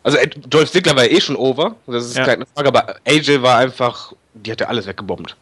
Also 0.04 0.18
äh, 0.18 0.28
Dolph 0.28 0.70
Ziggler 0.70 0.96
war 0.96 1.06
ja 1.06 1.12
eh 1.12 1.22
schon 1.22 1.38
over, 1.38 1.76
das 1.88 2.06
ist 2.06 2.18
Ja. 2.18 2.26
keine 2.26 2.46
Frage, 2.46 2.68
aber 2.68 2.96
AJ 3.08 3.42
war 3.42 3.58
einfach, 3.58 4.14
die 4.34 4.52
hatte 4.52 4.68
alles 4.68 4.86
weggebombt. 4.86 5.36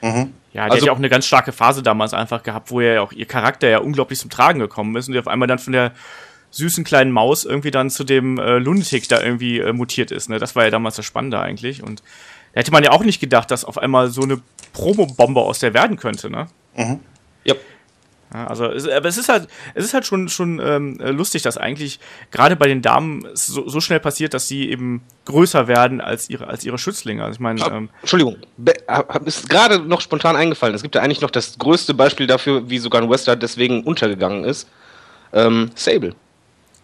Mhm. 0.00 0.32
Ja, 0.52 0.66
die 0.66 0.70
Also- 0.70 0.76
hat 0.76 0.86
ja 0.86 0.92
auch 0.92 0.98
eine 0.98 1.08
ganz 1.08 1.26
starke 1.26 1.52
Phase 1.52 1.82
damals 1.82 2.14
einfach 2.14 2.42
gehabt, 2.42 2.70
wo 2.70 2.80
ja 2.80 3.02
auch 3.02 3.12
ihr 3.12 3.26
Charakter 3.26 3.68
ja 3.68 3.78
unglaublich 3.78 4.18
zum 4.20 4.30
Tragen 4.30 4.60
gekommen 4.60 4.94
ist 4.96 5.08
und 5.08 5.14
die 5.14 5.18
auf 5.18 5.26
einmal 5.26 5.48
dann 5.48 5.58
von 5.58 5.72
der 5.72 5.92
süßen 6.54 6.84
kleinen 6.84 7.10
Maus 7.10 7.44
irgendwie 7.44 7.70
dann 7.70 7.90
zu 7.90 8.04
dem 8.04 8.38
äh, 8.38 8.58
Lunatic 8.58 9.08
da 9.08 9.20
irgendwie 9.20 9.58
äh, 9.58 9.72
mutiert 9.72 10.10
ist. 10.10 10.28
Ne? 10.28 10.38
Das 10.38 10.54
war 10.54 10.64
ja 10.64 10.70
damals 10.70 10.96
das 10.96 11.04
Spannende 11.04 11.40
eigentlich. 11.40 11.82
Und 11.82 12.02
da 12.52 12.60
hätte 12.60 12.70
man 12.70 12.84
ja 12.84 12.92
auch 12.92 13.02
nicht 13.02 13.20
gedacht, 13.20 13.50
dass 13.50 13.64
auf 13.64 13.78
einmal 13.78 14.10
so 14.10 14.22
eine 14.22 14.40
Promo-Bombe 14.72 15.40
aus 15.40 15.58
der 15.58 15.74
werden 15.74 15.96
könnte, 15.96 16.30
ne? 16.30 16.46
Ja. 17.44 17.54
Ja, 18.32 18.48
also, 18.48 18.66
es, 18.66 18.88
aber 18.88 19.08
es 19.08 19.16
ist 19.16 19.28
halt, 19.28 19.48
es 19.74 19.84
ist 19.84 19.94
halt 19.94 20.06
schon, 20.06 20.28
schon 20.28 20.60
ähm, 20.60 20.98
äh, 20.98 21.10
lustig, 21.10 21.42
dass 21.42 21.56
eigentlich 21.56 22.00
gerade 22.32 22.56
bei 22.56 22.66
den 22.66 22.82
Damen 22.82 23.24
es 23.26 23.46
so, 23.46 23.68
so 23.68 23.80
schnell 23.80 24.00
passiert, 24.00 24.34
dass 24.34 24.48
sie 24.48 24.70
eben 24.70 25.02
größer 25.26 25.68
werden 25.68 26.00
als 26.00 26.28
ihre, 26.28 26.48
als 26.48 26.64
ihre 26.64 26.76
Schützlinge. 26.76 27.22
Also 27.22 27.36
ich 27.36 27.40
meine, 27.40 27.64
ähm, 27.64 27.90
Entschuldigung, 28.00 28.38
Be 28.56 28.74
ist 29.24 29.48
gerade 29.48 29.78
noch 29.78 30.00
spontan 30.00 30.34
eingefallen. 30.34 30.74
Es 30.74 30.82
gibt 30.82 30.96
ja 30.96 31.02
eigentlich 31.02 31.20
noch 31.20 31.30
das 31.30 31.58
größte 31.58 31.94
Beispiel 31.94 32.26
dafür, 32.26 32.68
wie 32.68 32.78
sogar 32.78 33.02
ein 33.02 33.08
Wrestler 33.08 33.36
deswegen 33.36 33.84
untergegangen 33.84 34.42
ist. 34.42 34.68
Ähm, 35.32 35.70
Sable. 35.76 36.16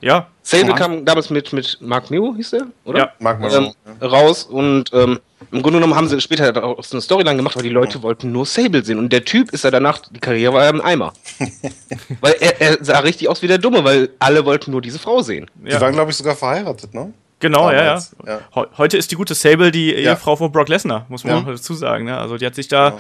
Ja. 0.01 0.27
Sable 0.43 0.69
Ja. 0.71 0.75
kam 0.77 1.05
damals 1.05 1.31
mit, 1.31 1.53
mit 1.53 1.79
Mark 1.81 2.11
New, 2.11 2.35
hieß 2.37 2.51
der, 2.51 2.67
oder? 2.85 2.99
Ja. 2.99 3.13
Mag 3.19 3.41
man 3.41 3.53
ähm, 3.53 3.73
so. 4.01 4.07
raus 4.07 4.45
und 4.45 4.93
ähm, 4.93 5.21
im 5.53 5.63
Grunde 5.63 5.79
genommen 5.79 5.95
haben 5.97 6.09
sie 6.09 6.21
später 6.21 6.53
daraus 6.53 6.93
eine 6.93 7.01
Storyline 7.01 7.37
gemacht, 7.37 7.57
weil 7.57 7.63
die 7.63 7.69
Leute 7.71 8.03
wollten 8.03 8.31
nur 8.33 8.47
Sable 8.47 8.85
sehen 8.85 8.99
und 8.99 9.13
der 9.13 9.25
Typ 9.25 9.51
ist 9.53 9.65
ja 9.65 9.71
danach, 9.71 9.99
die 10.11 10.21
Karriere 10.21 10.53
war 10.55 10.65
ja 10.65 10.71
im 10.71 10.81
Eimer. 10.81 11.13
weil 12.21 12.35
er, 12.41 12.61
er 12.61 12.85
sah 12.85 12.99
richtig 13.01 13.29
aus 13.29 13.43
wie 13.43 13.47
der 13.49 13.59
Dumme, 13.59 13.83
weil 13.85 14.11
alle 14.19 14.45
wollten 14.45 14.71
nur 14.71 14.81
diese 14.83 14.99
Frau 14.99 15.23
sehen. 15.23 15.51
Die 15.57 15.71
ja. 15.71 15.81
waren, 15.81 15.93
glaube 15.95 16.11
ich, 16.11 16.17
sogar 16.17 16.37
verheiratet, 16.37 16.95
ne? 16.95 17.13
Genau, 17.41 17.71
ja, 17.71 17.77
ja. 17.77 17.85
Damals, 17.85 18.17
ja. 18.27 18.41
Heu- 18.55 18.67
Heute 18.77 18.97
ist 18.99 19.11
die 19.11 19.15
gute 19.17 19.35
Sable 19.35 19.71
die 19.71 19.91
Ja. 19.93 20.13
Ehefrau 20.13 20.37
von 20.37 20.53
Brock 20.53 20.69
Lesnar, 20.69 21.07
muss 21.09 21.25
man 21.25 21.35
Ja. 21.37 21.41
auch 21.43 21.47
dazu 21.47 21.73
sagen. 21.75 22.05
Ne? 22.05 22.17
Also 22.19 22.37
die 22.37 22.45
hat 22.45 22.55
sich 22.55 22.69
da 22.69 22.89
Ja. 22.91 22.99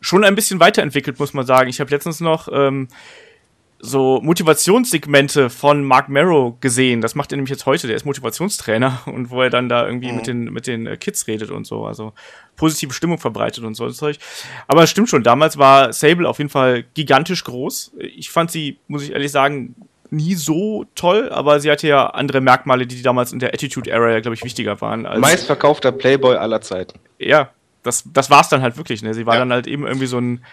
schon 0.00 0.24
ein 0.24 0.34
bisschen 0.34 0.60
weiterentwickelt, 0.60 1.18
muss 1.18 1.34
man 1.34 1.44
sagen. 1.44 1.68
Ich 1.68 1.78
habe 1.78 1.90
letztens 1.90 2.20
noch 2.20 2.48
ähm, 2.50 2.88
so 3.82 4.20
Motivationssegmente 4.22 5.48
von 5.50 5.84
Mark 5.84 6.08
Marrow 6.08 6.54
gesehen. 6.60 7.00
Das 7.00 7.14
macht 7.14 7.32
er 7.32 7.36
nämlich 7.36 7.50
jetzt 7.50 7.66
heute. 7.66 7.86
Der 7.86 7.96
ist 7.96 8.04
Motivationstrainer 8.04 9.00
und 9.06 9.30
wo 9.30 9.42
er 9.42 9.50
dann 9.50 9.68
da 9.68 9.86
irgendwie 9.86 10.12
mit 10.12 10.26
den 10.26 10.44
mit 10.44 10.66
den 10.66 10.86
äh, 10.86 10.96
Kids 10.96 11.26
redet 11.26 11.50
und 11.50 11.66
so. 11.66 11.86
Also 11.86 12.12
positive 12.56 12.92
Stimmung 12.92 13.18
verbreitet 13.18 13.64
und 13.64 13.74
so 13.74 13.88
Zeug. 13.90 14.18
Aber 14.68 14.82
es 14.82 14.90
stimmt 14.90 15.08
schon. 15.08 15.22
Damals 15.22 15.56
war 15.58 15.92
Sable 15.92 16.28
auf 16.28 16.38
jeden 16.38 16.50
Fall 16.50 16.84
gigantisch 16.94 17.44
groß. 17.44 17.92
Ich 17.98 18.30
fand 18.30 18.50
sie, 18.50 18.78
muss 18.86 19.02
ich 19.02 19.12
ehrlich 19.12 19.32
sagen, 19.32 19.74
nie 20.10 20.34
so 20.34 20.84
toll, 20.94 21.30
aber 21.30 21.60
sie 21.60 21.70
hatte 21.70 21.86
ja 21.86 22.08
andere 22.08 22.40
Merkmale, 22.40 22.86
die 22.86 23.00
damals 23.00 23.32
in 23.32 23.38
der 23.38 23.54
Attitude 23.54 23.90
Era 23.90 24.20
glaube 24.20 24.34
ich, 24.34 24.44
wichtiger 24.44 24.80
waren. 24.80 25.06
Als, 25.06 25.20
Meistverkaufter 25.20 25.92
Playboy 25.92 26.36
aller 26.36 26.60
Zeiten. 26.60 26.98
ja, 27.18 27.50
das, 27.82 28.04
das 28.12 28.28
war's 28.28 28.50
dann 28.50 28.60
halt 28.60 28.76
wirklich. 28.76 29.02
Ne? 29.02 29.14
Sie 29.14 29.24
war 29.24 29.34
Ja. 29.34 29.40
dann 29.40 29.52
halt 29.52 29.66
eben 29.66 29.86
irgendwie 29.86 30.06
so 30.06 30.18
ein 30.18 30.44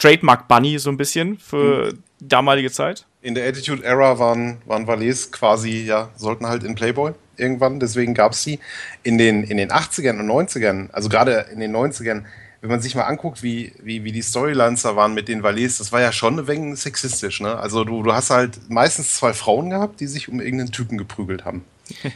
Trademark-Bunny 0.00 0.78
so 0.78 0.90
ein 0.90 0.96
bisschen 0.96 1.38
für 1.38 1.92
die 2.20 2.28
damalige 2.28 2.70
Zeit. 2.70 3.06
In 3.22 3.34
der 3.34 3.46
Attitude 3.48 3.84
Era 3.84 4.18
waren, 4.18 4.58
waren 4.66 4.86
Valets 4.86 5.30
quasi, 5.30 5.82
ja, 5.84 6.08
sollten 6.16 6.46
halt 6.46 6.64
in 6.64 6.74
Playboy 6.74 7.12
irgendwann, 7.36 7.80
deswegen 7.80 8.14
gab 8.14 8.32
es 8.32 8.42
die. 8.42 8.58
In 9.02 9.16
den, 9.18 9.44
in 9.44 9.56
den 9.56 9.70
80ern 9.70 10.18
und 10.20 10.26
90ern, 10.30 10.90
also 10.92 11.08
gerade 11.08 11.46
in 11.52 11.60
den 11.60 11.74
90ern, 11.74 12.24
wenn 12.60 12.70
man 12.70 12.80
sich 12.82 12.94
mal 12.94 13.04
anguckt, 13.04 13.42
wie, 13.42 13.72
wie, 13.82 14.04
wie 14.04 14.12
die 14.12 14.22
Storylines 14.22 14.82
da 14.82 14.94
waren 14.96 15.14
mit 15.14 15.28
den 15.28 15.42
Valets, 15.42 15.78
das 15.78 15.92
war 15.92 16.00
ja 16.02 16.12
schon 16.12 16.38
ein 16.38 16.46
wenig 16.46 16.78
sexistisch, 16.78 17.40
ne? 17.40 17.56
Also 17.58 17.84
du, 17.84 18.02
du 18.02 18.12
hast 18.12 18.28
halt 18.30 18.58
meistens 18.68 19.14
zwei 19.16 19.32
Frauen 19.32 19.70
gehabt, 19.70 20.00
die 20.00 20.06
sich 20.06 20.28
um 20.28 20.40
irgendeinen 20.40 20.70
Typen 20.72 20.98
geprügelt 20.98 21.44
haben. 21.46 21.64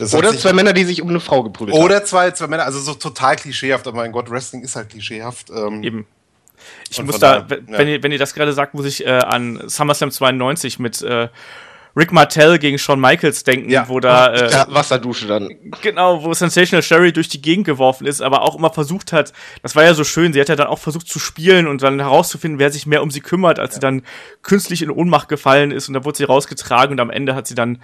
Oder 0.00 0.30
sich- 0.32 0.40
zwei 0.40 0.52
Männer, 0.52 0.72
die 0.72 0.84
sich 0.84 1.00
um 1.02 1.08
eine 1.08 1.20
Frau 1.20 1.44
geprügelt 1.44 1.76
haben. 1.76 1.84
oder 1.84 2.04
zwei, 2.04 2.32
zwei 2.32 2.48
Männer, 2.48 2.64
also 2.64 2.80
so 2.80 2.94
total 2.94 3.36
klischeehaft, 3.36 3.86
aber 3.86 3.98
mein 3.98 4.10
Gott, 4.10 4.28
Wrestling 4.28 4.62
ist 4.62 4.74
halt 4.74 4.88
klischeehaft. 4.88 5.50
Ähm, 5.50 5.84
Eben. 5.84 6.06
Ich 6.90 6.98
Und 6.98 7.06
muss 7.06 7.18
da, 7.18 7.44
wenn, 7.48 7.66
ja. 7.68 7.78
wenn, 7.78 7.88
ihr, 7.88 8.02
wenn 8.02 8.12
ihr 8.12 8.18
das 8.18 8.34
gerade 8.34 8.52
sagt, 8.52 8.74
muss 8.74 8.86
ich 8.86 9.06
äh, 9.06 9.10
an 9.10 9.62
SummerSlam 9.66 10.10
92 10.10 10.78
mit 10.78 11.02
äh, 11.02 11.28
Rick 11.96 12.10
Martell 12.10 12.58
gegen 12.58 12.76
Shawn 12.76 13.00
Michaels 13.00 13.44
denken, 13.44 13.70
Ja. 13.70 13.88
wo 13.88 14.00
da 14.00 14.32
äh, 14.34 14.50
Ja, 14.50 14.66
Wasserdusche 14.68 15.28
dann. 15.28 15.48
Genau, 15.80 16.24
wo 16.24 16.34
Sensational 16.34 16.82
Sherry 16.82 17.12
durch 17.12 17.28
die 17.28 17.40
Gegend 17.40 17.66
geworfen 17.66 18.04
ist, 18.06 18.20
aber 18.20 18.42
auch 18.42 18.56
immer 18.56 18.70
versucht 18.72 19.12
hat, 19.12 19.32
das 19.62 19.76
war 19.76 19.84
ja 19.84 19.94
so 19.94 20.02
schön, 20.02 20.32
sie 20.32 20.40
hat 20.40 20.48
ja 20.48 20.56
dann 20.56 20.66
auch 20.66 20.80
versucht 20.80 21.06
zu 21.06 21.20
spielen 21.20 21.68
und 21.68 21.82
dann 21.82 22.00
herauszufinden, 22.00 22.58
wer 22.58 22.72
sich 22.72 22.86
mehr 22.86 23.00
um 23.02 23.12
sie 23.12 23.20
kümmert, 23.20 23.60
als 23.60 23.74
sie 23.74 23.80
dann 23.80 24.02
künstlich 24.42 24.82
in 24.82 24.90
Ohnmacht 24.90 25.28
gefallen 25.28 25.70
ist 25.70 25.86
und 25.86 25.94
da 25.94 26.04
wurde 26.04 26.18
sie 26.18 26.24
rausgetragen 26.24 26.94
und 26.94 27.00
am 27.00 27.10
Ende 27.10 27.36
hat 27.36 27.46
sie 27.46 27.54
dann, 27.54 27.80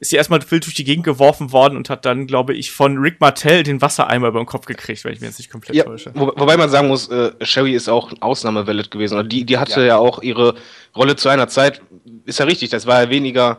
ist 0.00 0.10
sie 0.10 0.16
erstmal 0.16 0.40
wild 0.50 0.64
durch 0.64 0.74
die 0.74 0.84
Gegend 0.84 1.04
geworfen 1.04 1.50
worden 1.52 1.76
und 1.76 1.90
hat 1.90 2.04
dann, 2.04 2.26
glaube 2.26 2.54
ich, 2.54 2.70
von 2.70 2.98
Rick 2.98 3.20
Martell 3.20 3.62
den 3.64 3.82
Wassereimer 3.82 4.28
über 4.28 4.38
den 4.40 4.46
Kopf 4.46 4.66
gekriegt, 4.66 5.04
wenn 5.04 5.12
ich 5.12 5.20
mich 5.20 5.28
jetzt 5.30 5.38
nicht 5.38 5.50
komplett 5.50 5.74
Ja, 5.74 5.84
täusche. 5.84 6.12
wo, 6.14 6.26
wobei 6.36 6.56
man 6.56 6.70
sagen 6.70 6.86
muss, 6.88 7.08
äh, 7.08 7.32
Sherry 7.42 7.74
ist 7.74 7.88
auch 7.88 8.12
ein 8.12 8.22
Ausnahmevalid 8.22 8.90
gewesen. 8.92 9.18
Und 9.18 9.32
die, 9.32 9.44
die 9.44 9.58
hatte 9.58 9.80
Ja. 9.80 9.86
ja. 9.86 9.96
auch 9.98 10.22
ihre 10.22 10.54
Rolle 10.94 11.16
zu 11.16 11.28
einer 11.28 11.48
Zeit, 11.48 11.82
ist 12.26 12.38
ja 12.38 12.44
richtig, 12.44 12.70
das 12.70 12.86
war 12.86 13.02
ja 13.02 13.10
weniger, 13.10 13.58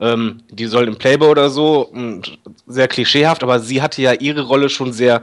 ähm, 0.00 0.42
die 0.50 0.66
soll 0.66 0.88
im 0.88 0.96
Playboy 0.96 1.28
oder 1.28 1.50
so, 1.50 1.82
und 1.82 2.38
sehr 2.66 2.88
klischeehaft, 2.88 3.42
aber 3.42 3.60
sie 3.60 3.82
hatte 3.82 4.00
ja 4.00 4.12
ihre 4.14 4.40
Rolle 4.42 4.70
schon 4.70 4.92
sehr, 4.92 5.20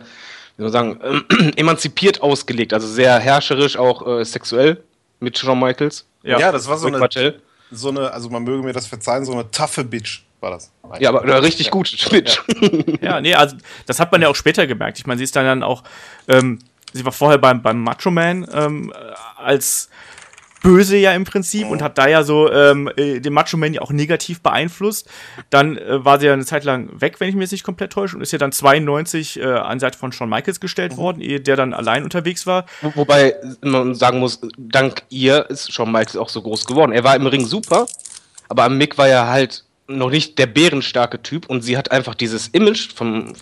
wie 0.57 0.63
soll 0.63 0.71
man 0.71 0.71
sagen, 0.71 0.99
ähm, 1.39 1.51
emanzipiert 1.55 2.21
ausgelegt, 2.21 2.73
also 2.73 2.85
sehr 2.87 3.17
herrscherisch, 3.19 3.77
auch 3.77 4.05
äh, 4.19 4.23
sexuell 4.25 4.83
mit 5.19 5.37
Shawn 5.39 5.59
Michaels. 5.59 6.05
ja. 6.23 6.51
das 6.51 6.67
war 6.67 6.77
so 6.77 6.85
Rick 6.85 6.93
eine, 6.95 6.99
Martell. 6.99 7.41
so 7.71 7.89
eine, 7.89 8.11
also 8.11 8.29
man 8.29 8.43
möge 8.43 8.63
mir 8.63 8.73
das 8.73 8.85
verzeihen, 8.85 9.25
so 9.25 9.31
eine 9.33 9.49
taffe 9.49 9.83
Bitch 9.83 10.21
war 10.41 10.51
das. 10.51 10.71
Ja, 10.99 11.09
aber 11.09 11.23
äh, 11.25 11.35
richtig 11.37 11.71
gut, 11.71 11.95
Bitch. 12.11 12.41
Ja, 13.01 13.21
nee, 13.21 13.33
also 13.35 13.55
das 13.85 13.99
hat 13.99 14.11
man 14.11 14.21
ja 14.21 14.27
auch 14.27 14.35
später 14.35 14.67
gemerkt. 14.67 14.99
Ich 14.99 15.05
meine, 15.05 15.17
sie 15.19 15.23
ist 15.23 15.35
dann, 15.35 15.45
dann 15.45 15.63
auch, 15.63 15.83
ähm, 16.27 16.59
sie 16.93 17.05
war 17.05 17.11
vorher 17.11 17.37
beim, 17.37 17.61
beim 17.61 17.81
Macho 17.81 18.11
Man 18.11 18.47
ähm, 18.53 18.91
äh, 18.95 19.41
als 19.41 19.89
böse 20.63 20.95
ja 20.95 21.11
im 21.13 21.23
Prinzip 21.23 21.67
und 21.67 21.81
hat 21.81 21.97
da 21.97 22.07
ja 22.07 22.21
so 22.23 22.51
ähm, 22.51 22.87
äh, 22.95 23.19
den 23.19 23.33
Macho 23.33 23.57
Man 23.57 23.73
ja 23.73 23.81
auch 23.81 23.91
negativ 23.91 24.41
beeinflusst. 24.41 25.09
Dann 25.49 25.75
äh, 25.77 26.05
war 26.05 26.19
sie 26.19 26.27
ja 26.27 26.33
eine 26.33 26.45
Zeit 26.45 26.65
lang 26.65 26.89
weg, 27.01 27.19
wenn 27.19 27.29
ich 27.29 27.33
mich 27.35 27.45
jetzt 27.45 27.51
nicht 27.53 27.63
komplett 27.63 27.91
täusche, 27.93 28.15
und 28.15 28.21
ist 28.21 28.31
ja 28.31 28.37
dann 28.37 28.51
92 28.51 29.39
äh, 29.39 29.43
an 29.45 29.79
Seite 29.79 29.97
von 29.97 30.11
Shawn 30.11 30.29
Michaels 30.29 30.59
gestellt 30.59 30.97
worden, 30.97 31.19
ehe 31.21 31.39
der 31.39 31.55
dann 31.55 31.73
allein 31.73 32.03
unterwegs 32.03 32.45
war. 32.45 32.65
Wo- 32.81 32.91
Wobei 32.95 33.35
man 33.61 33.95
sagen 33.95 34.19
muss, 34.19 34.39
dank 34.57 35.01
ihr 35.09 35.49
ist 35.49 35.73
Shawn 35.73 35.91
Michaels 35.91 36.17
auch 36.17 36.29
so 36.29 36.43
groß 36.43 36.65
geworden. 36.65 36.91
Er 36.91 37.03
war 37.03 37.15
im 37.15 37.25
Ring 37.25 37.43
super, 37.45 37.87
aber 38.47 38.63
am 38.65 38.77
Mick 38.77 38.99
war 38.99 39.07
er 39.07 39.27
halt 39.29 39.63
noch 39.87 40.09
nicht 40.09 40.37
der 40.39 40.45
bärenstarke 40.47 41.21
Typ 41.21 41.49
und 41.49 41.61
sie 41.61 41.77
hat 41.77 41.91
einfach 41.91 42.15
dieses 42.15 42.47
Image 42.49 42.93
vom 42.93 43.33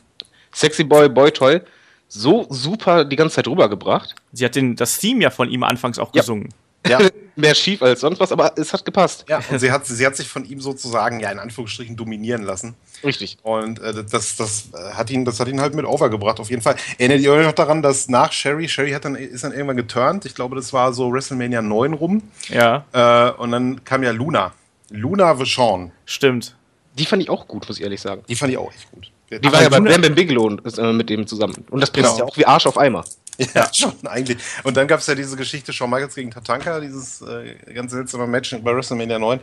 Sexy 0.54 0.84
Boy, 0.84 1.10
Boy 1.10 1.32
Toy 1.32 1.62
so 2.08 2.48
super 2.50 3.06
die 3.06 3.16
ganze 3.16 3.36
Zeit 3.36 3.48
rübergebracht. 3.48 4.16
Sie 4.34 4.44
hat 4.46 4.56
den, 4.56 4.76
das 4.76 4.98
Theme 5.00 5.22
ja 5.24 5.30
von 5.30 5.50
ihm 5.50 5.64
anfangs 5.64 6.00
auch 6.00 6.14
Ja. 6.14 6.22
gesungen. 6.22 6.50
Ja, 6.88 7.00
Mehr 7.36 7.56
schief 7.56 7.82
als 7.82 8.02
sonst 8.02 8.20
was, 8.20 8.32
aber 8.34 8.54
es 8.58 8.74
hat 8.74 8.84
gepasst. 8.84 9.26
ja. 9.30 9.42
Und 9.50 9.60
sie 9.60 9.72
hat, 9.72 9.86
sie 9.86 10.06
hat 10.06 10.16
sich 10.16 10.28
von 10.28 10.44
ihm 10.44 10.60
sozusagen, 10.60 11.20
ja, 11.22 11.30
in 11.32 11.40
Anführungsstrichen 11.40 11.96
dominieren 11.96 12.42
lassen. 12.44 12.76
Richtig. 13.04 13.38
Und 13.44 13.80
äh, 13.80 14.04
das, 14.10 14.36
das, 14.36 14.70
äh, 14.74 14.94
hat 14.94 15.10
ihn, 15.10 15.24
das 15.24 15.40
hat 15.40 15.48
ihn 15.48 15.62
halt 15.62 15.74
mit 15.74 15.86
overgebracht, 15.86 16.40
auf 16.40 16.50
jeden 16.50 16.62
Fall. 16.62 16.76
Erinnert 16.98 17.22
ihr 17.22 17.32
euch 17.32 17.46
noch 17.46 17.54
daran, 17.54 17.82
dass 17.82 18.10
nach 18.10 18.32
Sherry, 18.34 18.68
Sherry 18.68 18.92
hat 18.92 19.06
dann, 19.06 19.16
ist 19.16 19.44
dann 19.44 19.52
irgendwann 19.54 19.78
geturnt, 19.78 20.26
ich 20.26 20.36
glaube, 20.36 20.56
das 20.56 20.74
war 20.74 20.92
so 20.94 21.12
WrestleMania 21.14 21.62
9 21.62 21.94
rum, 21.94 22.24
Ja, 22.50 22.86
äh, 22.92 23.32
und 23.40 23.52
dann 23.52 23.84
kam 23.86 24.04
ja 24.04 24.12
Luna. 24.12 24.52
Luna 24.90 25.38
Vachon. 25.40 25.92
stimmt. 26.06 26.56
Die 26.98 27.06
fand 27.06 27.22
ich 27.22 27.30
auch 27.30 27.48
gut, 27.48 27.68
muss 27.68 27.78
ich 27.78 27.84
ehrlich 27.84 28.02
sagen. 28.02 28.24
Die 28.28 28.36
fand 28.36 28.52
ich 28.52 28.58
auch 28.58 28.72
echt 28.74 28.92
gut. 28.92 29.12
Die 29.32 29.52
war 29.52 29.62
ja 29.62 29.70
bei 29.70 29.80
Bam 29.80 30.02
Bam 30.02 30.16
Bigelow 30.16 30.58
äh, 30.78 30.92
mit 30.92 31.10
dem 31.10 31.28
zusammen. 31.28 31.64
Und 31.70 31.82
das 31.82 31.92
passt 31.92 32.06
Genau. 32.16 32.18
ja 32.18 32.24
auch 32.26 32.36
wie 32.38 32.46
Arsch 32.46 32.66
auf 32.68 32.78
Eimer. 32.78 33.06
Ja, 33.56 33.74
schon, 33.74 33.94
eigentlich. 34.06 34.38
Und 34.66 34.76
dann 34.76 34.86
gab 34.86 35.00
es 35.00 35.08
ja 35.08 35.16
diese 35.16 35.38
Geschichte 35.38 35.72
Shawn 35.72 35.90
Michaels 35.90 36.14
gegen 36.16 36.30
Tatanka, 36.30 36.82
dieses 36.82 37.22
äh, 37.22 37.56
ganz 37.74 37.94
seltsame 37.94 38.28
Match 38.28 38.54
bei 38.62 38.76
WrestleMania 38.76 39.18
9. 39.18 39.40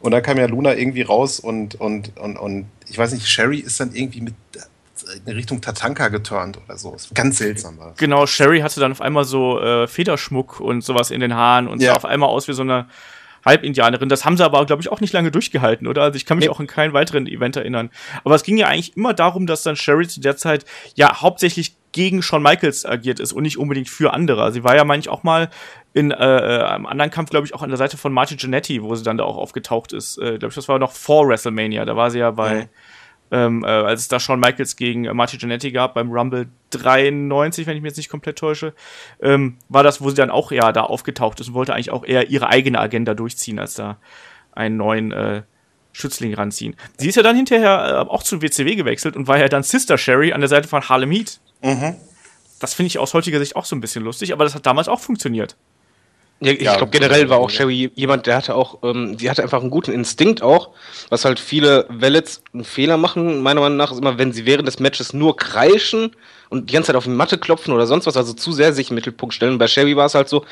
Und 0.00 0.10
dann 0.10 0.20
kam 0.20 0.36
ja 0.38 0.46
Luna 0.46 0.74
irgendwie 0.74 1.02
raus 1.02 1.38
und, 1.38 1.76
und, 1.76 2.16
und, 2.16 2.36
und 2.38 2.66
ich 2.88 2.98
weiß 2.98 3.12
nicht, 3.12 3.28
Sherry 3.28 3.58
ist 3.60 3.78
dann 3.78 3.94
irgendwie 3.94 4.22
mit 4.22 4.34
äh, 4.56 4.60
in 5.30 5.32
Richtung 5.36 5.60
Tatanka 5.60 6.08
geturnt 6.08 6.58
oder 6.66 6.76
so. 6.76 6.92
Ist 6.94 7.14
ganz 7.14 7.38
seltsam 7.38 7.78
war 7.78 7.90
das. 7.90 7.98
Genau, 7.98 8.26
Sherry 8.26 8.58
hatte 8.62 8.80
dann 8.80 8.90
auf 8.90 9.00
einmal 9.00 9.24
so 9.24 9.60
äh, 9.60 9.86
Federschmuck 9.86 10.58
und 10.58 10.82
sowas 10.82 11.12
in 11.12 11.20
den 11.20 11.34
Haaren 11.34 11.68
und 11.68 11.80
Ja. 11.80 11.90
sah 11.92 11.96
auf 11.98 12.04
einmal 12.04 12.30
aus 12.30 12.48
wie 12.48 12.52
so 12.52 12.62
eine 12.62 12.88
Halbindianerin. 13.46 14.08
Das 14.10 14.24
haben 14.24 14.36
sie 14.36 14.44
aber, 14.44 14.66
glaube 14.66 14.82
ich, 14.82 14.90
auch 14.90 15.00
nicht 15.00 15.12
lange 15.14 15.30
durchgehalten, 15.30 15.86
oder? 15.86 16.02
Also 16.02 16.16
ich 16.16 16.26
kann 16.26 16.36
mich 16.38 16.46
Nee. 16.46 16.50
auch 16.50 16.60
an 16.60 16.66
keinen 16.66 16.92
weiteren 16.92 17.26
Event 17.26 17.56
erinnern. 17.56 17.90
Aber 18.24 18.34
es 18.34 18.42
ging 18.42 18.58
ja 18.58 18.66
eigentlich 18.66 18.96
immer 18.96 19.14
darum, 19.14 19.46
dass 19.46 19.62
dann 19.62 19.76
Sherry 19.76 20.06
zu 20.08 20.20
der 20.20 20.36
Zeit 20.36 20.64
ja 20.96 21.22
hauptsächlich 21.22 21.76
gegen 21.92 22.20
Shawn 22.20 22.42
Michaels 22.42 22.84
agiert 22.84 23.20
ist 23.20 23.32
und 23.32 23.42
nicht 23.44 23.56
unbedingt 23.56 23.88
für 23.88 24.12
andere. 24.12 24.52
Sie 24.52 24.62
war 24.64 24.76
ja, 24.76 24.84
meine 24.84 25.00
ich, 25.00 25.08
auch 25.08 25.22
mal 25.22 25.48
in 25.94 26.10
äh, 26.10 26.14
einem 26.14 26.84
anderen 26.84 27.10
Kampf, 27.10 27.30
glaube 27.30 27.46
ich, 27.46 27.54
auch 27.54 27.62
an 27.62 27.70
der 27.70 27.78
Seite 27.78 27.96
von 27.96 28.12
Martin 28.12 28.36
Jannetty, 28.38 28.82
wo 28.82 28.94
sie 28.94 29.02
dann 29.04 29.16
da 29.16 29.24
auch 29.24 29.38
aufgetaucht 29.38 29.94
ist. 29.94 30.18
Äh, 30.18 30.36
glaube 30.38 30.48
ich, 30.48 30.54
das 30.54 30.68
war 30.68 30.78
noch 30.78 30.92
vor 30.92 31.26
WrestleMania. 31.26 31.86
Da 31.86 31.96
war 31.96 32.10
sie 32.10 32.18
ja 32.18 32.32
bei, 32.32 32.64
Mhm. 32.64 32.68
Ähm, 33.30 33.64
äh, 33.64 33.68
als 33.68 34.02
es 34.02 34.08
da 34.08 34.20
Shawn 34.20 34.40
Michaels 34.40 34.76
gegen 34.76 35.04
äh, 35.04 35.14
Martin 35.14 35.38
Jannetty 35.38 35.72
gab, 35.72 35.94
beim 35.94 36.10
Rumble 36.10 36.48
93, 36.70 37.66
wenn 37.66 37.76
ich 37.76 37.82
mich 37.82 37.90
jetzt 37.90 37.96
nicht 37.96 38.08
komplett 38.08 38.38
täusche, 38.38 38.74
ähm, 39.20 39.56
war 39.68 39.82
das, 39.82 40.00
wo 40.00 40.10
sie 40.10 40.16
dann 40.16 40.30
auch 40.30 40.52
ja 40.52 40.72
da 40.72 40.82
aufgetaucht 40.82 41.40
ist 41.40 41.48
und 41.48 41.54
wollte 41.54 41.74
eigentlich 41.74 41.90
auch 41.90 42.04
eher 42.04 42.30
ihre 42.30 42.48
eigene 42.48 42.78
Agenda 42.78 43.14
durchziehen, 43.14 43.58
als 43.58 43.74
da 43.74 43.98
einen 44.52 44.76
neuen 44.76 45.12
äh, 45.12 45.42
Schützling 45.92 46.34
ranziehen. 46.34 46.76
Sie 46.98 47.08
ist 47.08 47.16
ja 47.16 47.22
dann 47.22 47.36
hinterher 47.36 48.06
äh, 48.06 48.10
auch 48.10 48.22
zu 48.22 48.42
WCW 48.42 48.76
gewechselt 48.76 49.16
und 49.16 49.28
war 49.28 49.38
ja 49.38 49.48
dann 49.48 49.62
Sister 49.62 49.98
Sherry 49.98 50.32
an 50.32 50.40
der 50.40 50.48
Seite 50.48 50.68
von 50.68 50.88
Harlem 50.88 51.10
Heat. 51.10 51.40
Mhm. 51.62 51.96
Das 52.60 52.74
finde 52.74 52.88
ich 52.88 52.98
aus 52.98 53.14
heutiger 53.14 53.38
Sicht 53.38 53.56
auch 53.56 53.64
so 53.64 53.76
ein 53.76 53.80
bisschen 53.80 54.04
lustig, 54.04 54.32
aber 54.32 54.44
das 54.44 54.54
hat 54.54 54.66
damals 54.66 54.88
auch 54.88 55.00
funktioniert. 55.00 55.56
Ja, 56.40 56.52
ich 56.52 56.60
ja, 56.60 56.76
glaube 56.76 56.90
generell 56.90 57.30
war 57.30 57.38
auch 57.38 57.48
Sherry 57.48 57.90
jemand, 57.94 58.26
der 58.26 58.36
hatte 58.36 58.54
auch, 58.54 58.78
ähm, 58.82 59.16
die 59.16 59.30
hatte 59.30 59.42
einfach 59.42 59.62
einen 59.62 59.70
guten 59.70 59.92
Instinkt 59.92 60.42
auch, 60.42 60.70
was 61.08 61.24
halt 61.24 61.40
viele 61.40 61.86
Wellets 61.88 62.42
einen 62.52 62.64
Fehler 62.64 62.98
machen, 62.98 63.40
meiner 63.40 63.62
Meinung 63.62 63.78
nach, 63.78 63.90
ist 63.90 63.98
immer, 63.98 64.18
wenn 64.18 64.32
sie 64.32 64.44
während 64.44 64.68
des 64.68 64.78
Matches 64.78 65.14
nur 65.14 65.36
kreischen 65.36 66.10
und 66.50 66.68
die 66.68 66.74
ganze 66.74 66.88
Zeit 66.88 66.96
auf 66.96 67.04
die 67.04 67.10
Matte 67.10 67.38
klopfen 67.38 67.72
oder 67.72 67.86
sonst 67.86 68.06
was, 68.06 68.18
also 68.18 68.34
zu 68.34 68.52
sehr 68.52 68.74
sich 68.74 68.90
im 68.90 68.96
Mittelpunkt 68.96 69.34
stellen. 69.34 69.56
Bei 69.56 69.66
Sherry 69.66 69.96
war 69.96 70.06
es 70.06 70.14
halt 70.14 70.28
so, 70.28 70.44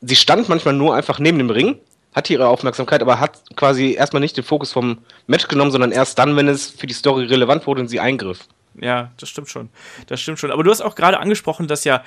sie 0.00 0.16
stand 0.16 0.48
manchmal 0.48 0.72
nur 0.72 0.94
einfach 0.94 1.18
neben 1.18 1.36
dem 1.36 1.50
Ring, 1.50 1.78
hatte 2.14 2.32
ihre 2.32 2.48
Aufmerksamkeit, 2.48 3.02
aber 3.02 3.20
hat 3.20 3.42
quasi 3.56 3.92
erstmal 3.92 4.20
nicht 4.20 4.38
den 4.38 4.44
Fokus 4.44 4.72
vom 4.72 4.98
Match 5.26 5.48
genommen, 5.48 5.70
sondern 5.70 5.92
erst 5.92 6.18
dann, 6.18 6.34
wenn 6.36 6.48
es 6.48 6.70
für 6.70 6.86
die 6.86 6.94
Story 6.94 7.26
relevant 7.26 7.66
wurde 7.66 7.82
und 7.82 7.88
sie 7.88 8.00
eingriff. 8.00 8.46
Ja, 8.80 9.12
das 9.18 9.28
stimmt 9.28 9.50
schon. 9.50 9.68
Das 10.06 10.20
stimmt 10.20 10.38
schon. 10.38 10.50
Aber 10.50 10.64
du 10.64 10.70
hast 10.70 10.80
auch 10.80 10.94
gerade 10.94 11.18
angesprochen, 11.18 11.68
dass 11.68 11.84
ja 11.84 12.02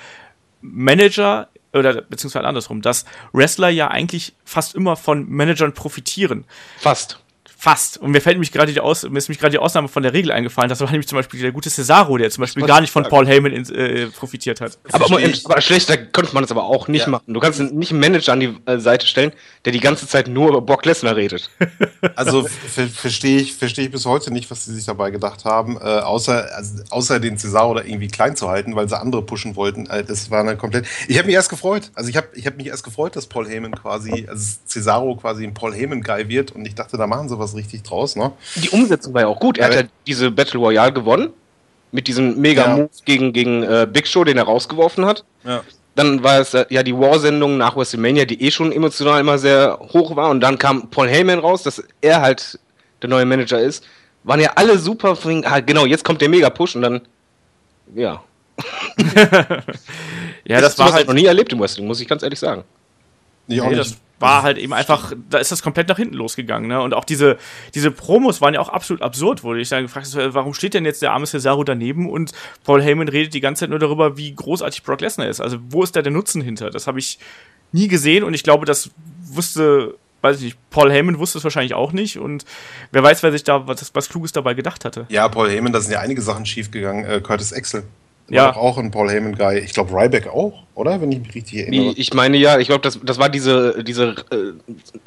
Manager 0.62 1.48
oder 1.72 2.02
beziehungsweise 2.02 2.46
andersrum, 2.46 2.82
dass 2.82 3.04
Wrestler 3.32 3.68
ja 3.68 3.88
eigentlich 3.88 4.34
fast 4.44 4.74
immer 4.74 4.96
von 4.96 5.28
Managern 5.28 5.72
profitieren. 5.72 6.44
Fast. 6.78 7.20
Fast. 7.62 7.98
Und 7.98 8.12
mir 8.12 8.22
fällt 8.22 8.36
nämlich 8.36 8.52
gerade 8.52 8.72
die 8.72 8.80
Aus 8.80 9.02
mir 9.02 9.18
ist 9.18 9.28
mich 9.28 9.38
gerade 9.38 9.50
die 9.50 9.58
Ausnahme 9.58 9.88
von 9.88 10.02
der 10.02 10.14
Regel 10.14 10.32
eingefallen. 10.32 10.70
Das 10.70 10.80
war 10.80 10.90
nämlich 10.90 11.06
zum 11.06 11.16
Beispiel 11.16 11.40
der 11.42 11.52
gute 11.52 11.68
Cesaro, 11.68 12.16
der 12.16 12.30
zum 12.30 12.40
Beispiel 12.40 12.64
gar 12.64 12.80
nicht 12.80 12.90
von 12.90 13.02
Paul 13.02 13.26
Heyman 13.26 13.52
in, 13.52 13.68
äh, 13.74 14.06
profitiert 14.06 14.62
hat. 14.62 14.78
Aber, 14.90 15.04
aber 15.04 15.60
schlechter 15.60 15.98
könnte 15.98 16.32
man 16.32 16.42
das 16.42 16.50
aber 16.50 16.64
auch 16.64 16.88
nicht 16.88 17.02
ja. 17.02 17.10
machen. 17.10 17.24
Du 17.26 17.38
kannst 17.38 17.60
nicht 17.60 17.90
einen 17.90 18.00
Manager 18.00 18.32
an 18.32 18.40
die 18.40 18.56
äh, 18.64 18.78
Seite 18.78 19.06
stellen, 19.06 19.32
der 19.66 19.74
die 19.74 19.80
ganze 19.80 20.08
Zeit 20.08 20.26
nur 20.26 20.48
über 20.48 20.62
Brock 20.62 20.86
Lesnar 20.86 21.16
redet. 21.16 21.50
Also 22.16 22.44
verstehe 22.44 23.40
ich, 23.40 23.54
verstehe 23.54 23.86
ich 23.86 23.90
bis 23.90 24.04
heute 24.06 24.32
nicht, 24.32 24.50
was 24.50 24.64
sie 24.64 24.74
sich 24.74 24.84
dabei 24.84 25.10
gedacht 25.10 25.44
haben, 25.44 25.76
äh, 25.76 25.80
außer, 25.80 26.48
also, 26.54 26.82
außer 26.90 27.20
den 27.20 27.38
Cesaro 27.38 27.74
da 27.74 27.82
irgendwie 27.82 28.08
klein 28.08 28.36
zu 28.36 28.48
halten, 28.48 28.74
weil 28.74 28.88
sie 28.88 28.98
andere 28.98 29.22
pushen 29.22 29.54
wollten. 29.54 29.86
Äh, 29.86 30.04
das 30.04 30.30
war 30.30 30.40
eine 30.40 30.56
komplett. 30.56 30.86
Ich 31.08 31.18
habe 31.18 31.26
mich 31.26 31.34
erst 31.34 31.50
gefreut. 31.50 31.90
Also 31.94 32.08
ich 32.08 32.16
habe 32.16 32.28
ich 32.34 32.46
hab 32.46 32.56
mich 32.56 32.68
erst 32.68 32.84
gefreut, 32.84 33.16
dass 33.16 33.26
Paul 33.26 33.48
Heyman 33.48 33.74
quasi, 33.74 34.26
also 34.28 34.58
Cesaro 34.66 35.16
quasi 35.16 35.44
ein 35.44 35.54
Paul 35.54 35.74
Heyman-Guy 35.74 36.28
wird 36.28 36.52
und 36.52 36.64
ich 36.64 36.74
dachte, 36.74 36.96
da 36.96 37.06
machen 37.06 37.28
sie 37.28 37.38
was 37.38 37.49
richtig 37.54 37.82
draus, 37.82 38.16
ne? 38.16 38.32
Die 38.56 38.70
Umsetzung 38.70 39.14
war 39.14 39.22
ja 39.22 39.26
auch 39.28 39.40
gut. 39.40 39.58
Er 39.58 39.66
hat 39.66 39.74
ja 39.74 39.82
diese 40.06 40.30
Battle 40.30 40.60
Royale 40.60 40.92
gewonnen. 40.92 41.30
Mit 41.92 42.06
diesem 42.06 42.40
Mega-Move 42.40 42.82
ja. 42.82 42.88
gegen, 43.04 43.32
gegen 43.32 43.64
äh, 43.64 43.86
Big 43.90 44.06
Show, 44.06 44.22
den 44.22 44.36
er 44.36 44.44
rausgeworfen 44.44 45.04
hat. 45.06 45.24
Ja. 45.44 45.62
Dann 45.96 46.22
war 46.22 46.38
es 46.38 46.54
äh, 46.54 46.64
ja 46.70 46.84
die 46.84 46.96
War-Sendung 46.96 47.58
nach 47.58 47.76
WrestleMania, 47.76 48.26
die 48.26 48.40
eh 48.42 48.52
schon 48.52 48.70
emotional 48.70 49.18
immer 49.18 49.38
sehr 49.38 49.76
hoch 49.92 50.14
war. 50.14 50.30
Und 50.30 50.40
dann 50.40 50.56
kam 50.56 50.88
Paul 50.90 51.08
Heyman 51.08 51.40
raus, 51.40 51.64
dass 51.64 51.82
er 52.00 52.20
halt 52.20 52.60
der 53.02 53.10
neue 53.10 53.24
Manager 53.24 53.58
ist. 53.58 53.84
Waren 54.22 54.40
ja 54.40 54.52
alle 54.54 54.78
super. 54.78 55.18
Ah, 55.44 55.60
genau, 55.60 55.84
jetzt 55.84 56.04
kommt 56.04 56.20
der 56.20 56.28
Mega-Push 56.28 56.76
und 56.76 56.82
dann. 56.82 57.00
Ja. 57.94 58.22
ja, 60.44 60.60
das, 60.60 60.76
das 60.76 60.78
war 60.78 60.92
halt 60.92 61.08
noch 61.08 61.14
nie 61.14 61.24
erlebt 61.24 61.52
im 61.52 61.60
Wrestling, 61.60 61.86
muss 61.86 62.00
ich 62.00 62.06
ganz 62.06 62.22
ehrlich 62.22 62.38
sagen. 62.38 62.64
Nee, 63.50 63.60
nee, 63.60 63.74
das 63.74 63.96
war 64.20 64.42
halt 64.42 64.58
eben 64.58 64.72
einfach, 64.72 65.12
da 65.30 65.38
ist 65.38 65.50
das 65.50 65.62
komplett 65.62 65.88
nach 65.88 65.96
hinten 65.96 66.14
losgegangen, 66.14 66.68
ne? 66.68 66.80
Und 66.82 66.94
auch 66.94 67.04
diese, 67.04 67.38
diese 67.74 67.90
Promos 67.90 68.40
waren 68.40 68.54
ja 68.54 68.60
auch 68.60 68.68
absolut 68.68 69.02
absurd, 69.02 69.42
wurde 69.42 69.60
ich 69.60 69.68
dann 69.70 69.84
gefragt, 69.84 70.08
warum 70.14 70.54
steht 70.54 70.74
denn 70.74 70.84
jetzt 70.84 71.02
der 71.02 71.12
arme 71.12 71.26
Cesaro 71.26 71.64
daneben 71.64 72.08
und 72.08 72.32
Paul 72.64 72.82
Heyman 72.82 73.08
redet 73.08 73.34
die 73.34 73.40
ganze 73.40 73.60
Zeit 73.60 73.70
nur 73.70 73.78
darüber, 73.78 74.16
wie 74.16 74.34
großartig 74.34 74.82
Brock 74.82 75.00
Lesnar 75.00 75.28
ist. 75.28 75.40
Also, 75.40 75.58
wo 75.70 75.82
ist 75.82 75.96
da 75.96 76.02
der 76.02 76.12
Nutzen 76.12 76.42
hinter? 76.42 76.70
Das 76.70 76.86
habe 76.86 76.98
ich 76.98 77.18
nie 77.72 77.88
gesehen 77.88 78.22
und 78.22 78.34
ich 78.34 78.42
glaube, 78.42 78.66
das 78.66 78.90
wusste, 79.22 79.94
weiß 80.20 80.36
ich 80.36 80.42
nicht, 80.42 80.70
Paul 80.70 80.92
Heyman 80.92 81.18
wusste 81.18 81.38
es 81.38 81.44
wahrscheinlich 81.44 81.74
auch 81.74 81.92
nicht 81.92 82.18
und 82.18 82.44
wer 82.92 83.02
weiß, 83.02 83.22
wer 83.22 83.32
sich 83.32 83.44
da 83.44 83.66
was, 83.66 83.94
was 83.94 84.10
Kluges 84.10 84.32
dabei 84.32 84.52
gedacht 84.52 84.84
hatte. 84.84 85.06
Ja, 85.08 85.28
Paul 85.28 85.48
Heyman, 85.50 85.72
da 85.72 85.80
sind 85.80 85.92
ja 85.92 86.00
einige 86.00 86.20
Sachen 86.20 86.44
schiefgegangen. 86.44 87.04
Äh, 87.06 87.20
Curtis 87.20 87.54
Axel 87.54 87.84
ja. 88.30 88.56
auch 88.56 88.78
ein 88.78 88.90
Paul 88.90 89.10
Heyman-Guy. 89.10 89.58
Ich 89.58 89.72
glaube, 89.72 89.92
Ryback 89.92 90.28
auch, 90.28 90.62
oder? 90.74 91.00
Wenn 91.00 91.12
ich 91.12 91.20
mich 91.20 91.34
richtig 91.34 91.60
erinnere. 91.60 91.94
Ich 91.96 92.14
meine 92.14 92.36
ja, 92.36 92.58
ich 92.58 92.68
glaube, 92.68 92.82
das, 92.82 92.98
das 93.02 93.18
war 93.18 93.28
diese, 93.28 93.82
diese 93.84 94.14
äh, 94.30 94.52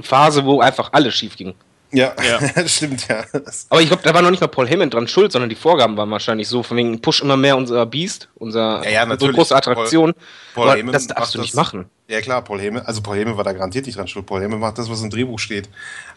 Phase, 0.01 0.45
wo 0.45 0.61
einfach 0.61 0.89
alles 0.93 1.15
schief 1.15 1.35
ging. 1.35 1.53
Ja, 1.93 2.11
ja. 2.27 2.67
stimmt, 2.67 3.07
ja. 3.07 3.23
Aber 3.69 3.81
ich 3.81 3.87
glaube, 3.87 4.01
da 4.03 4.13
war 4.13 4.21
noch 4.23 4.31
nicht 4.31 4.41
mal 4.41 4.47
Paul 4.47 4.67
Heyman 4.67 4.89
dran 4.89 5.07
schuld, 5.07 5.31
sondern 5.31 5.49
die 5.49 5.55
Vorgaben 5.55 5.95
waren 5.95 6.09
wahrscheinlich 6.09 6.47
so, 6.47 6.63
von 6.63 6.75
wegen 6.75 6.99
Push 6.99 7.21
immer 7.21 7.37
mehr 7.37 7.55
unser 7.55 7.85
Beast, 7.85 8.29
unser, 8.35 8.83
ja, 8.83 8.89
ja, 8.89 9.11
unsere 9.11 9.31
große 9.31 9.55
Attraktion. 9.55 10.13
Paul, 10.55 10.65
Paul 10.65 10.77
Heyman 10.77 10.93
das 10.93 11.07
darfst 11.07 11.35
du 11.35 11.39
nicht 11.39 11.53
das, 11.53 11.55
machen. 11.55 11.85
Ja 12.07 12.19
klar, 12.21 12.43
Paul 12.43 12.59
Heyman, 12.59 12.83
also 12.83 13.01
Paul 13.01 13.17
Heyman 13.17 13.37
war 13.37 13.43
da 13.43 13.53
garantiert 13.53 13.85
nicht 13.85 13.97
dran 13.97 14.07
schuld. 14.07 14.25
Paul 14.25 14.41
Heyman 14.41 14.59
macht 14.59 14.79
das, 14.79 14.89
was 14.89 15.03
im 15.03 15.11
Drehbuch 15.11 15.37
steht. 15.37 15.69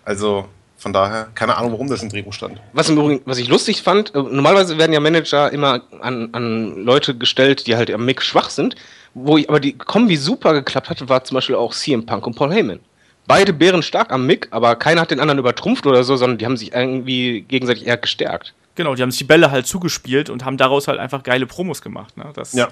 Also 0.05 0.47
von 0.77 0.93
daher, 0.93 1.29
keine 1.35 1.57
Ahnung, 1.57 1.73
warum 1.73 1.89
das 1.89 2.03
im 2.03 2.11
Drehbuch 2.11 2.35
stand. 2.35 2.61
Was, 2.73 2.89
im 2.89 2.99
Übrigen, 2.99 3.23
was 3.25 3.39
ich 3.39 3.49
lustig 3.49 3.83
fand, 3.83 4.15
äh, 4.15 4.19
normalerweise 4.19 4.77
werden 4.79 4.93
ja 4.93 5.01
Manager 5.01 5.51
immer 5.53 5.83
an, 6.01 6.29
an 6.33 6.85
Leute 6.85 7.17
gestellt, 7.17 7.67
die 7.67 7.77
halt 7.77 7.91
am 7.91 8.05
Mick 8.05 8.23
schwach 8.23 8.51
sind. 8.51 8.77
Wo 9.15 9.39
ich 9.39 9.49
aber 9.49 9.61
die 9.61 9.73
Kombi 9.73 10.17
super 10.17 10.53
geklappt 10.53 10.91
hatte, 10.91 11.09
war 11.09 11.25
zum 11.25 11.37
Beispiel 11.37 11.57
auch 11.57 11.73
CM 11.73 12.05
Punk 12.05 12.27
und 12.27 12.37
Paul 12.37 12.53
Heyman. 12.53 12.81
Beide 13.27 13.53
Bären 13.55 13.83
stark 13.83 14.13
am 14.13 14.27
Mick, 14.27 14.49
aber 14.51 14.77
keiner 14.77 15.01
hat 15.01 15.11
den 15.11 15.21
anderen 15.21 15.39
übertrumpft 15.39 15.87
oder 15.87 16.05
so, 16.05 16.17
sondern 16.17 16.39
die 16.39 16.45
haben 16.45 16.57
sich 16.57 16.75
irgendwie 16.75 17.41
gegenseitig 17.41 17.87
eher 17.87 17.97
gestärkt. 17.97 18.55
Genau, 18.77 18.95
die 18.95 19.03
haben 19.03 19.11
sich 19.11 19.19
die 19.19 19.25
Bälle 19.25 19.51
halt 19.51 19.67
zugespielt 19.67 20.29
und 20.29 20.45
haben 20.45 20.59
daraus 20.59 20.87
halt 20.87 21.01
einfach 21.01 21.23
geile 21.23 21.47
Promos 21.47 21.81
gemacht. 21.81 22.17
Ne? 22.17 22.31
Das 22.35 22.53
ja. 22.53 22.69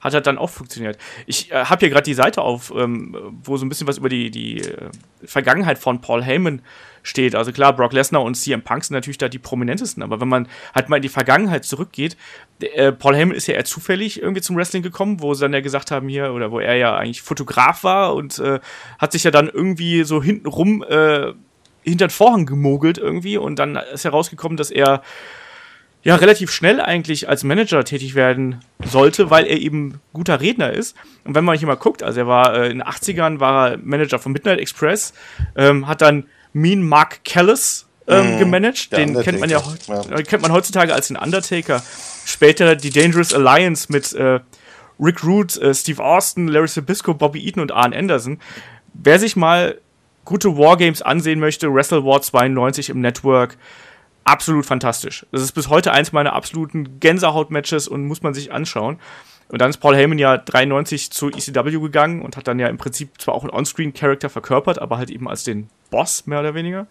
hat 0.00 0.14
halt 0.14 0.26
dann 0.26 0.38
auch 0.38 0.50
funktioniert. 0.50 0.98
Ich 1.26 1.52
äh, 1.52 1.66
habe 1.66 1.80
hier 1.80 1.90
gerade 1.90 2.04
die 2.04 2.14
Seite 2.14 2.40
auf, 2.40 2.72
ähm, 2.74 3.14
wo 3.44 3.58
so 3.58 3.66
ein 3.66 3.68
bisschen 3.68 3.86
was 3.86 3.98
über 3.98 4.08
die, 4.08 4.30
die 4.30 4.60
äh, 4.60 4.88
Vergangenheit 5.24 5.78
von 5.78 6.00
Paul 6.00 6.24
Heyman 6.24 6.62
steht. 7.02 7.34
Also 7.34 7.52
klar, 7.52 7.74
Brock 7.74 7.92
Lesnar 7.92 8.22
und 8.22 8.34
CM 8.34 8.62
Punk 8.62 8.84
sind 8.84 8.94
natürlich 8.94 9.18
da 9.18 9.28
die 9.28 9.38
prominentesten, 9.38 10.02
aber 10.02 10.20
wenn 10.20 10.28
man 10.28 10.48
halt 10.74 10.88
mal 10.88 10.96
in 10.96 11.02
die 11.02 11.08
Vergangenheit 11.08 11.64
zurückgeht, 11.64 12.16
äh, 12.60 12.92
Paul 12.92 13.16
Heyman 13.16 13.36
ist 13.36 13.46
ja 13.46 13.54
eher 13.54 13.64
zufällig 13.64 14.20
irgendwie 14.20 14.40
zum 14.40 14.56
Wrestling 14.56 14.82
gekommen, 14.82 15.20
wo 15.20 15.34
sie 15.34 15.42
dann 15.42 15.52
ja 15.52 15.60
gesagt 15.60 15.90
haben 15.90 16.08
hier, 16.08 16.32
oder 16.32 16.50
wo 16.50 16.60
er 16.60 16.76
ja 16.76 16.96
eigentlich 16.96 17.22
Fotograf 17.22 17.84
war 17.84 18.14
und 18.14 18.38
äh, 18.38 18.60
hat 18.98 19.12
sich 19.12 19.24
ja 19.24 19.30
dann 19.30 19.48
irgendwie 19.48 20.04
so 20.04 20.22
hintenrum 20.22 20.84
äh, 20.88 21.32
hinter 21.82 22.06
den 22.06 22.10
Vorhang 22.10 22.46
gemogelt 22.46 22.98
irgendwie 22.98 23.36
und 23.36 23.58
dann 23.58 23.76
ist 23.76 24.04
herausgekommen, 24.04 24.56
dass 24.56 24.70
er 24.70 25.02
ja 26.04 26.16
relativ 26.16 26.50
schnell 26.50 26.80
eigentlich 26.80 27.28
als 27.28 27.44
Manager 27.44 27.84
tätig 27.84 28.14
werden 28.14 28.60
sollte, 28.84 29.30
weil 29.30 29.46
er 29.46 29.58
eben 29.58 30.00
guter 30.12 30.40
Redner 30.40 30.72
ist. 30.72 30.96
Und 31.24 31.34
wenn 31.34 31.44
man 31.44 31.56
hier 31.56 31.68
mal 31.68 31.76
guckt, 31.76 32.02
also 32.02 32.20
er 32.20 32.26
war 32.26 32.54
äh, 32.54 32.70
in 32.70 32.78
den 32.78 32.82
80ern 32.82 33.40
war 33.40 33.72
er 33.72 33.78
Manager 33.78 34.18
von 34.18 34.32
Midnight 34.32 34.58
Express, 34.58 35.14
ähm, 35.56 35.86
hat 35.86 36.02
dann 36.02 36.26
Mean 36.52 36.82
Mark 36.82 37.24
Callis 37.24 37.86
ähm, 38.06 38.36
mm, 38.36 38.38
gemanagt. 38.38 38.92
Den 38.92 39.20
kennt 39.20 39.40
man 39.40 39.50
ja, 39.50 39.62
ja, 39.88 40.22
kennt 40.22 40.42
man 40.42 40.52
heutzutage 40.52 40.94
als 40.94 41.08
den 41.08 41.16
Undertaker. 41.16 41.82
Später 42.24 42.76
die 42.76 42.90
Dangerous 42.90 43.32
Alliance 43.34 43.90
mit 43.90 44.12
äh, 44.12 44.40
Rick 45.00 45.24
Root, 45.24 45.56
äh, 45.56 45.74
Steve 45.74 46.02
Austin, 46.02 46.48
Larry 46.48 46.68
Sabisco, 46.68 47.14
Bobby 47.14 47.44
Eaton 47.44 47.62
und 47.62 47.72
Arn 47.72 47.92
Anderson. 47.92 48.38
Wer 48.94 49.18
sich 49.18 49.36
mal 49.36 49.78
gute 50.24 50.56
Wargames 50.56 51.02
ansehen 51.02 51.40
möchte, 51.40 51.72
Wrestle 51.72 52.04
War 52.04 52.22
92 52.22 52.90
im 52.90 53.00
Network, 53.00 53.56
absolut 54.24 54.66
fantastisch. 54.66 55.26
Das 55.32 55.42
ist 55.42 55.52
bis 55.52 55.68
heute 55.68 55.92
eins 55.92 56.12
meiner 56.12 56.34
absoluten 56.34 57.00
Gänsehaut-Matches 57.00 57.88
und 57.88 58.06
muss 58.06 58.22
man 58.22 58.34
sich 58.34 58.52
anschauen. 58.52 58.98
Und 59.52 59.60
dann 59.60 59.68
ist 59.68 59.76
Paul 59.76 59.94
Heyman 59.94 60.18
ja 60.18 60.38
93 60.38 61.10
zu 61.10 61.28
ECW 61.28 61.78
gegangen 61.78 62.22
und 62.22 62.38
hat 62.38 62.48
dann 62.48 62.58
ja 62.58 62.68
im 62.68 62.78
Prinzip 62.78 63.20
zwar 63.20 63.34
auch 63.34 63.42
einen 63.42 63.52
On-Screen-Charakter 63.52 64.30
verkörpert, 64.30 64.78
aber 64.78 64.96
halt 64.96 65.10
eben 65.10 65.28
als 65.28 65.44
den 65.44 65.68
Boss, 65.90 66.26
mehr 66.26 66.40
oder 66.40 66.54
weniger. 66.54 66.86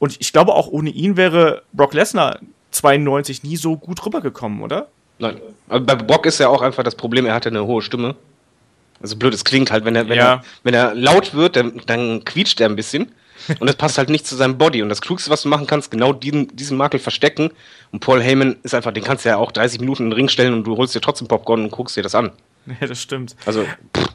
Und 0.00 0.16
ich 0.18 0.32
glaube, 0.32 0.54
auch 0.54 0.66
ohne 0.66 0.90
ihn 0.90 1.16
wäre 1.16 1.62
Brock 1.72 1.94
Lesnar 1.94 2.40
92 2.72 3.44
nie 3.44 3.56
so 3.56 3.76
gut 3.76 4.04
rübergekommen, 4.04 4.62
oder? 4.62 4.88
Nein. 5.20 5.40
Aber 5.68 5.80
bei 5.80 5.94
Brock 5.94 6.26
ist 6.26 6.40
ja 6.40 6.48
auch 6.48 6.60
einfach 6.60 6.82
das 6.82 6.96
Problem, 6.96 7.24
er 7.24 7.34
hatte 7.34 7.50
eine 7.50 7.64
hohe 7.64 7.82
Stimme. 7.82 8.16
Also 9.00 9.14
blöd, 9.14 9.32
es 9.32 9.44
klingt 9.44 9.70
halt, 9.70 9.84
wenn 9.84 9.94
er, 9.94 10.08
wenn 10.08 10.18
ja. 10.18 10.32
er, 10.32 10.44
wenn 10.64 10.74
er 10.74 10.92
laut 10.96 11.34
wird, 11.34 11.54
dann, 11.54 11.80
dann 11.86 12.24
quietscht 12.24 12.60
er 12.60 12.68
ein 12.68 12.74
bisschen. 12.74 13.12
Und 13.58 13.66
das 13.66 13.76
passt 13.76 13.98
halt 13.98 14.08
nicht 14.10 14.26
zu 14.26 14.36
seinem 14.36 14.58
Body. 14.58 14.82
Und 14.82 14.88
das 14.88 15.00
Klugste, 15.00 15.30
was 15.30 15.42
du 15.42 15.48
machen 15.48 15.66
kannst, 15.66 15.90
genau 15.90 16.12
diesen, 16.12 16.54
diesen 16.56 16.76
Makel 16.76 17.00
verstecken. 17.00 17.50
Und 17.92 18.00
Paul 18.00 18.22
Heyman 18.22 18.56
ist 18.62 18.74
einfach, 18.74 18.92
den 18.92 19.04
kannst 19.04 19.24
du 19.24 19.30
ja 19.30 19.36
auch 19.36 19.52
30 19.52 19.80
Minuten 19.80 20.04
in 20.04 20.10
den 20.10 20.16
Ring 20.16 20.28
stellen 20.28 20.54
und 20.54 20.64
du 20.64 20.76
holst 20.76 20.94
dir 20.94 21.00
trotzdem 21.00 21.28
Popcorn 21.28 21.64
und 21.64 21.70
guckst 21.70 21.96
dir 21.96 22.02
das 22.02 22.14
an. 22.14 22.32
Ja, 22.80 22.86
das 22.86 23.00
stimmt. 23.00 23.34
Also, 23.46 23.64
pff. 23.96 24.14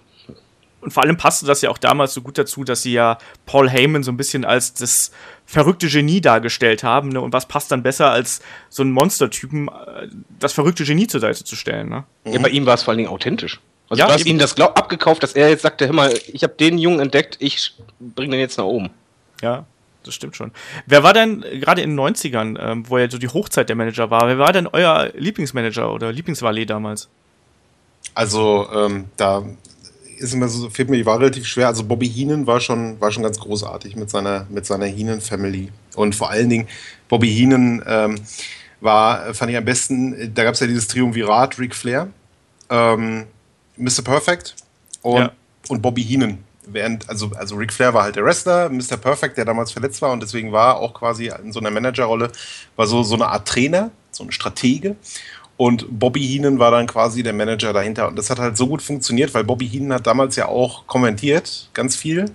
Und 0.86 0.92
vor 0.92 1.02
allem 1.02 1.18
passte 1.18 1.48
das 1.48 1.64
ja 1.64 1.72
auch 1.72 1.80
damals 1.80 2.14
so 2.14 2.22
gut 2.22 2.38
dazu, 2.38 2.64
dass 2.64 2.84
sie 2.84 2.94
ja 2.94 3.18
Paul 3.48 3.68
Heyman 3.68 4.04
so 4.04 4.12
ein 4.12 4.18
bisschen 4.18 4.46
als 4.46 4.76
das 4.76 5.10
verrückte 5.48 5.88
Genie 5.88 6.22
dargestellt 6.22 6.84
haben. 6.84 7.10
Ne? 7.10 7.22
Und 7.22 7.34
was 7.34 7.48
passt 7.48 7.72
dann 7.72 7.82
besser, 7.82 8.12
als 8.12 8.40
so 8.70 8.84
einen 8.84 8.92
Monstertypen 8.92 9.68
äh, 9.68 10.10
das 10.38 10.54
verrückte 10.54 10.84
Genie 10.84 11.08
zur 11.08 11.22
Seite 11.22 11.44
zu 11.44 11.56
stellen? 11.56 11.90
Ne? 11.90 12.04
Ja, 12.26 12.40
bei 12.40 12.50
ihm 12.50 12.68
war 12.68 12.76
es 12.76 12.84
vor 12.84 12.92
allen 12.92 13.00
Dingen 13.00 13.10
authentisch. 13.10 13.60
Also 13.90 14.00
ja, 14.00 14.06
du 14.06 14.14
hast 14.14 14.28
ihm 14.28 14.38
das 14.38 14.54
glaub, 14.54 14.78
abgekauft, 14.78 15.24
dass 15.24 15.34
er 15.34 15.50
jetzt 15.50 15.64
sagte, 15.64 15.88
hör 15.88 15.94
mal, 15.94 16.14
ich 16.32 16.44
habe 16.44 16.54
den 16.54 16.78
Jungen 16.78 17.00
entdeckt, 17.00 17.38
ich 17.40 17.74
bringe 18.00 18.34
den 18.34 18.40
jetzt 18.40 18.60
nach 18.60 18.66
oben. 18.66 18.92
Ja, 19.42 19.66
das 20.04 20.14
stimmt 20.14 20.36
schon. 20.36 20.52
Wer 20.86 21.04
war 21.04 21.14
denn 21.14 21.42
gerade 21.42 21.82
in 21.82 21.92
den 21.92 22.00
90ern, 22.00 22.58
ähm, 22.60 22.90
wo 22.90 22.98
ja 22.98 23.10
so 23.10 23.18
die 23.18 23.28
Hochzeit 23.28 23.70
der 23.70 23.76
Manager 23.76 24.10
war, 24.10 24.28
wer 24.28 24.38
war 24.38 24.54
denn 24.54 24.68
euer 24.68 25.12
Lieblingsmanager 25.16 25.92
oder 25.94 26.12
Lieblingsvalet 26.12 26.70
damals? 26.70 27.10
Also, 28.14 28.68
ähm, 28.74 29.06
da 29.18 29.44
ist 30.18 30.34
immer 30.34 30.48
so, 30.48 30.70
fehlt 30.70 30.90
mir 30.90 30.98
die 30.98 31.06
Wahl 31.06 31.18
relativ 31.18 31.46
schwer. 31.46 31.68
Also 31.68 31.84
Bobby 31.84 32.08
Heenan 32.08 32.48
war 32.48 32.60
schon, 32.60 33.00
war 33.02 33.12
schon 33.12 33.24
ganz 33.24 33.40
großartig 33.40 33.96
mit 33.96 34.10
seiner, 34.10 34.48
mit 34.50 34.66
seiner 34.66 34.86
Heenan-Family. 34.86 35.72
Und 35.96 36.16
vor 36.16 36.30
allen 36.30 36.50
Dingen, 36.50 36.68
Bobby 37.10 37.30
Heenan 37.34 37.84
ähm, 37.86 38.22
war, 38.80 39.34
fand 39.34 39.52
ich 39.52 39.58
am 39.58 39.66
besten, 39.66 40.34
da 40.34 40.44
gab 40.44 40.54
es 40.54 40.60
ja 40.60 40.68
dieses 40.68 40.88
Triumvirat, 40.88 41.60
Ric 41.60 41.76
Flair, 41.76 42.08
ähm, 42.70 43.26
Mr. 43.78 44.04
Perfect 44.04 44.56
und, 45.02 45.22
ja. 45.22 45.32
und 45.68 45.82
Bobby 45.82 46.04
Heenan. 46.04 46.38
Während, 46.68 47.10
also, 47.10 47.32
also 47.36 47.56
Ric 47.56 47.72
Flair 47.74 47.94
war 47.94 48.04
halt 48.04 48.16
der 48.16 48.26
Wrestler, 48.26 48.70
Mr. 48.70 48.98
Perfect, 48.98 49.38
der 49.38 49.46
damals 49.46 49.72
verletzt 49.72 50.02
war 50.02 50.12
und 50.12 50.22
deswegen 50.22 50.52
war 50.52 50.78
auch 50.78 50.94
quasi 50.94 51.32
in 51.44 51.52
so 51.52 51.60
einer 51.60 51.72
Managerrolle, 51.72 52.32
war 52.76 52.88
so, 52.88 53.04
so 53.04 53.16
eine 53.16 53.28
Art 53.28 53.48
Trainer, 53.48 53.92
so 54.12 54.24
ein 54.24 54.32
Stratege. 54.32 54.96
Und 55.58 55.86
Bobby 55.90 56.22
Heenan 56.22 56.60
war 56.60 56.72
dann 56.72 56.86
quasi 56.86 57.24
der 57.24 57.34
Manager 57.34 57.72
dahinter. 57.72 58.08
Und 58.08 58.18
das 58.18 58.30
hat 58.30 58.40
halt 58.40 58.58
so 58.58 58.68
gut 58.68 58.82
funktioniert, 58.82 59.34
weil 59.34 59.44
Bobby 59.44 59.68
Heenan 59.68 59.94
hat 59.94 60.08
damals 60.08 60.36
ja 60.36 60.48
auch 60.48 60.86
kommentiert, 60.88 61.70
ganz 61.74 61.96
viel. 61.96 62.26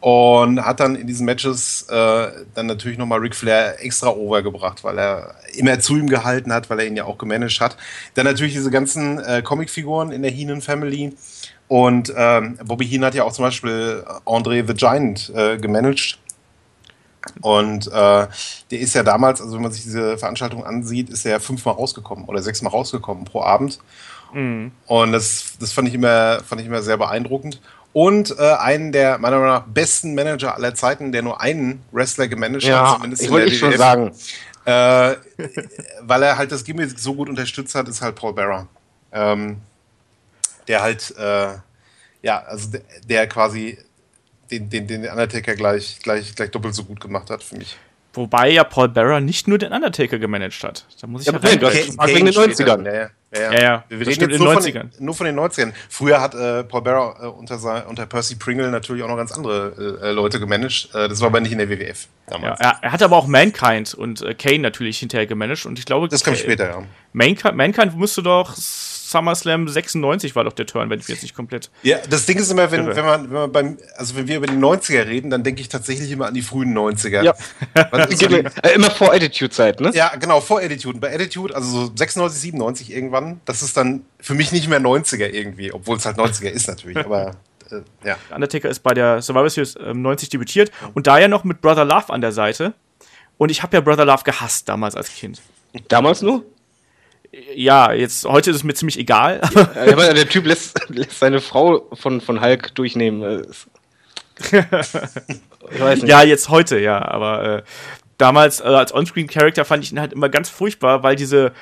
Und 0.00 0.64
hat 0.64 0.78
dann 0.80 0.94
in 0.94 1.08
diesen 1.08 1.26
Matches 1.26 1.82
äh, 1.90 2.28
dann 2.54 2.66
natürlich 2.66 2.98
nochmal 2.98 3.18
Ric 3.18 3.34
Flair 3.34 3.84
extra 3.84 4.10
overgebracht, 4.10 4.84
weil 4.84 4.96
er 4.96 5.34
immer 5.56 5.80
zu 5.80 5.96
ihm 5.96 6.08
gehalten 6.08 6.52
hat, 6.52 6.70
weil 6.70 6.78
er 6.78 6.86
ihn 6.86 6.96
ja 6.96 7.04
auch 7.04 7.18
gemanagt 7.18 7.60
hat. 7.60 7.76
Dann 8.14 8.24
natürlich 8.24 8.52
diese 8.52 8.70
ganzen 8.70 9.18
äh, 9.18 9.42
Comicfiguren 9.42 10.12
in 10.12 10.22
der 10.22 10.30
Heenan 10.30 10.62
Family. 10.62 11.12
Und 11.68 12.12
ähm, 12.16 12.58
Bobby 12.64 12.86
Heenan 12.86 13.08
hat 13.08 13.14
ja 13.14 13.24
auch 13.24 13.32
zum 13.32 13.44
Beispiel 13.44 14.04
Andre 14.24 14.64
the 14.66 14.74
Giant 14.74 15.30
äh, 15.34 15.58
gemanagt. 15.58 16.18
Und 17.42 17.88
äh, 17.88 17.90
der 17.90 18.28
ist 18.70 18.94
ja 18.94 19.02
damals, 19.02 19.40
also 19.40 19.54
wenn 19.56 19.62
man 19.62 19.72
sich 19.72 19.82
diese 19.82 20.16
Veranstaltung 20.16 20.64
ansieht, 20.64 21.10
ist 21.10 21.26
er 21.26 21.32
ja 21.32 21.38
fünfmal 21.40 21.74
rausgekommen 21.74 22.24
oder 22.24 22.42
sechsmal 22.42 22.72
rausgekommen 22.72 23.24
pro 23.24 23.42
Abend. 23.42 23.78
Mhm. 24.32 24.72
Und 24.86 25.12
das, 25.12 25.54
das 25.60 25.72
fand, 25.72 25.88
ich 25.88 25.94
immer, 25.94 26.40
fand 26.40 26.60
ich 26.60 26.66
immer 26.66 26.82
sehr 26.82 26.96
beeindruckend. 26.96 27.60
Und 27.92 28.38
äh, 28.38 28.52
einen 28.52 28.92
der 28.92 29.18
meiner 29.18 29.38
Meinung 29.38 29.54
nach 29.54 29.66
besten 29.66 30.14
Manager 30.14 30.54
aller 30.54 30.74
Zeiten, 30.74 31.10
der 31.12 31.22
nur 31.22 31.40
einen 31.40 31.82
Wrestler 31.90 32.28
gemanagt 32.28 32.64
ja, 32.64 32.86
hat, 32.86 32.96
zumindest 32.96 33.22
ich 33.22 33.30
wollte 33.30 33.48
ich 33.48 33.58
schon 33.58 33.76
sagen. 33.76 34.12
Äh, 34.64 35.16
weil 36.02 36.22
er 36.22 36.36
halt 36.36 36.52
das 36.52 36.64
Gimmick 36.64 36.98
so 36.98 37.14
gut 37.14 37.28
unterstützt 37.28 37.74
hat, 37.74 37.88
ist 37.88 38.02
halt 38.02 38.16
Paul 38.16 38.34
Bearer. 38.34 38.68
Ähm, 39.12 39.58
der 40.68 40.82
halt, 40.82 41.14
äh, 41.18 41.54
ja, 42.22 42.42
also 42.46 42.70
der, 42.70 42.82
der 43.08 43.26
quasi 43.26 43.78
den, 44.50 44.70
den, 44.70 44.86
den 44.86 45.04
Undertaker 45.04 45.54
gleich, 45.54 45.98
gleich, 46.02 46.34
gleich 46.34 46.50
doppelt 46.50 46.74
so 46.74 46.84
gut 46.84 47.00
gemacht 47.00 47.30
hat 47.30 47.42
für 47.42 47.56
mich. 47.56 47.76
Wobei 48.14 48.50
ja 48.50 48.64
Paul 48.64 48.88
Bearer 48.88 49.20
nicht 49.20 49.46
nur 49.48 49.58
den 49.58 49.72
Undertaker 49.72 50.18
gemanagt 50.18 50.64
hat. 50.64 50.86
Da 51.00 51.06
muss 51.06 51.22
ich 51.22 51.26
ja, 51.28 51.34
ja 51.34 51.38
rein. 51.38 51.60
wegen 52.08 52.26
den 52.26 52.34
90ern. 52.34 52.84
Ja, 52.84 52.94
ja. 52.94 53.10
Ja, 53.30 53.52
ja. 53.52 53.60
ja, 53.60 53.84
Wir 53.90 54.06
reden 54.06 54.30
jetzt 54.30 54.40
nur 54.40 54.54
von, 54.54 54.62
den, 54.64 54.90
nur 55.00 55.14
von, 55.14 55.26
den 55.26 55.38
90ern. 55.38 55.74
Früher 55.90 56.18
hat 56.18 56.34
äh, 56.34 56.64
Paul 56.64 56.80
Bearer 56.80 57.16
äh, 57.20 57.26
unter, 57.26 57.86
unter 57.86 58.06
Percy 58.06 58.36
Pringle 58.36 58.70
natürlich 58.70 59.02
auch 59.02 59.08
noch 59.08 59.18
ganz 59.18 59.32
andere 59.32 60.00
äh, 60.02 60.12
Leute 60.12 60.40
gemanagt. 60.40 60.88
Äh, 60.94 61.10
das 61.10 61.20
war 61.20 61.28
aber 61.28 61.40
nicht 61.40 61.52
in 61.52 61.58
der 61.58 61.68
WWF 61.68 62.08
damals. 62.26 62.58
Ja, 62.58 62.70
er, 62.70 62.78
er 62.84 62.92
hat 62.92 63.02
aber 63.02 63.16
auch 63.16 63.26
Mankind 63.26 63.92
und 63.92 64.22
äh, 64.22 64.32
Kane 64.32 64.60
natürlich 64.60 64.98
hinterher 64.98 65.26
gemanagt. 65.26 65.66
Und 65.66 65.78
ich 65.78 65.84
glaube, 65.84 66.08
das 66.08 66.24
kam 66.24 66.36
später, 66.36 66.70
ja. 66.70 66.82
Mankind, 67.12 67.54
Mankind 67.54 67.98
müsste 67.98 68.22
doch 68.22 68.56
SummerSlam 69.08 69.68
96 69.68 70.36
war 70.36 70.44
doch 70.44 70.52
der 70.52 70.66
Turn, 70.66 70.90
wenn 70.90 71.00
ich 71.00 71.08
jetzt 71.08 71.22
nicht 71.22 71.34
komplett. 71.34 71.70
Ja, 71.82 71.98
das 72.10 72.26
Ding 72.26 72.38
ist 72.38 72.50
immer, 72.50 72.70
wenn, 72.70 72.86
wenn, 72.86 73.04
man, 73.04 73.24
wenn 73.24 73.38
man 73.38 73.52
beim, 73.52 73.78
also 73.96 74.16
wenn 74.16 74.28
wir 74.28 74.36
über 74.36 74.46
die 74.46 74.56
90er 74.56 75.06
reden, 75.06 75.30
dann 75.30 75.42
denke 75.42 75.62
ich 75.62 75.68
tatsächlich 75.68 76.10
immer 76.10 76.26
an 76.26 76.34
die 76.34 76.42
frühen 76.42 76.76
90er. 76.76 77.22
Ja. 77.22 77.34
so 78.10 78.26
äh, 78.26 78.74
immer 78.74 78.90
vor 78.90 79.14
Attitude-Zeit, 79.14 79.80
ne? 79.80 79.92
Ja, 79.94 80.14
genau, 80.16 80.40
vor 80.40 80.60
Attitude. 80.60 80.98
Bei 80.98 81.14
Attitude, 81.14 81.54
also 81.54 81.86
so 81.86 81.92
96, 81.94 82.40
97 82.40 82.92
irgendwann, 82.92 83.40
das 83.46 83.62
ist 83.62 83.76
dann 83.76 84.04
für 84.20 84.34
mich 84.34 84.52
nicht 84.52 84.68
mehr 84.68 84.80
90er 84.80 85.28
irgendwie, 85.28 85.72
obwohl 85.72 85.96
es 85.96 86.04
halt 86.04 86.18
90er 86.18 86.50
ist 86.50 86.68
natürlich, 86.68 86.98
aber. 86.98 87.36
Äh, 87.70 87.80
ja. 88.04 88.16
Undertaker 88.34 88.68
ist 88.68 88.80
bei 88.80 88.92
der 88.92 89.22
Survivor 89.22 89.48
Series 89.48 89.76
äh, 89.76 89.94
90 89.94 90.28
debütiert 90.28 90.70
und 90.94 91.06
da 91.06 91.18
ja 91.18 91.28
noch 91.28 91.44
mit 91.44 91.62
Brother 91.62 91.84
Love 91.84 92.10
an 92.10 92.20
der 92.20 92.32
Seite. 92.32 92.74
Und 93.38 93.50
ich 93.50 93.62
habe 93.62 93.76
ja 93.76 93.80
Brother 93.80 94.04
Love 94.04 94.24
gehasst 94.24 94.68
damals 94.68 94.96
als 94.96 95.14
Kind. 95.14 95.40
Damals 95.88 96.22
nur? 96.22 96.44
Ja, 97.54 97.92
jetzt 97.92 98.24
heute 98.24 98.50
ist 98.50 98.56
es 98.56 98.64
mir 98.64 98.74
ziemlich 98.74 98.98
egal. 98.98 99.40
Ja, 99.54 99.92
aber 99.92 100.12
der 100.14 100.28
Typ 100.28 100.46
lässt, 100.46 100.78
lässt 100.88 101.18
seine 101.18 101.40
Frau 101.40 101.86
von, 101.92 102.20
von 102.20 102.40
Hulk 102.40 102.74
durchnehmen. 102.74 103.46
ich 104.50 105.80
weiß 105.80 106.02
nicht. 106.02 106.08
Ja, 106.08 106.22
jetzt 106.22 106.48
heute, 106.48 106.78
ja, 106.78 107.00
aber 107.06 107.58
äh, 107.58 107.62
damals 108.16 108.60
äh, 108.60 108.64
als 108.64 108.92
Onscreen-Character 108.92 109.64
fand 109.64 109.84
ich 109.84 109.92
ihn 109.92 110.00
halt 110.00 110.12
immer 110.12 110.28
ganz 110.28 110.48
furchtbar, 110.48 111.02
weil 111.02 111.16
diese 111.16 111.52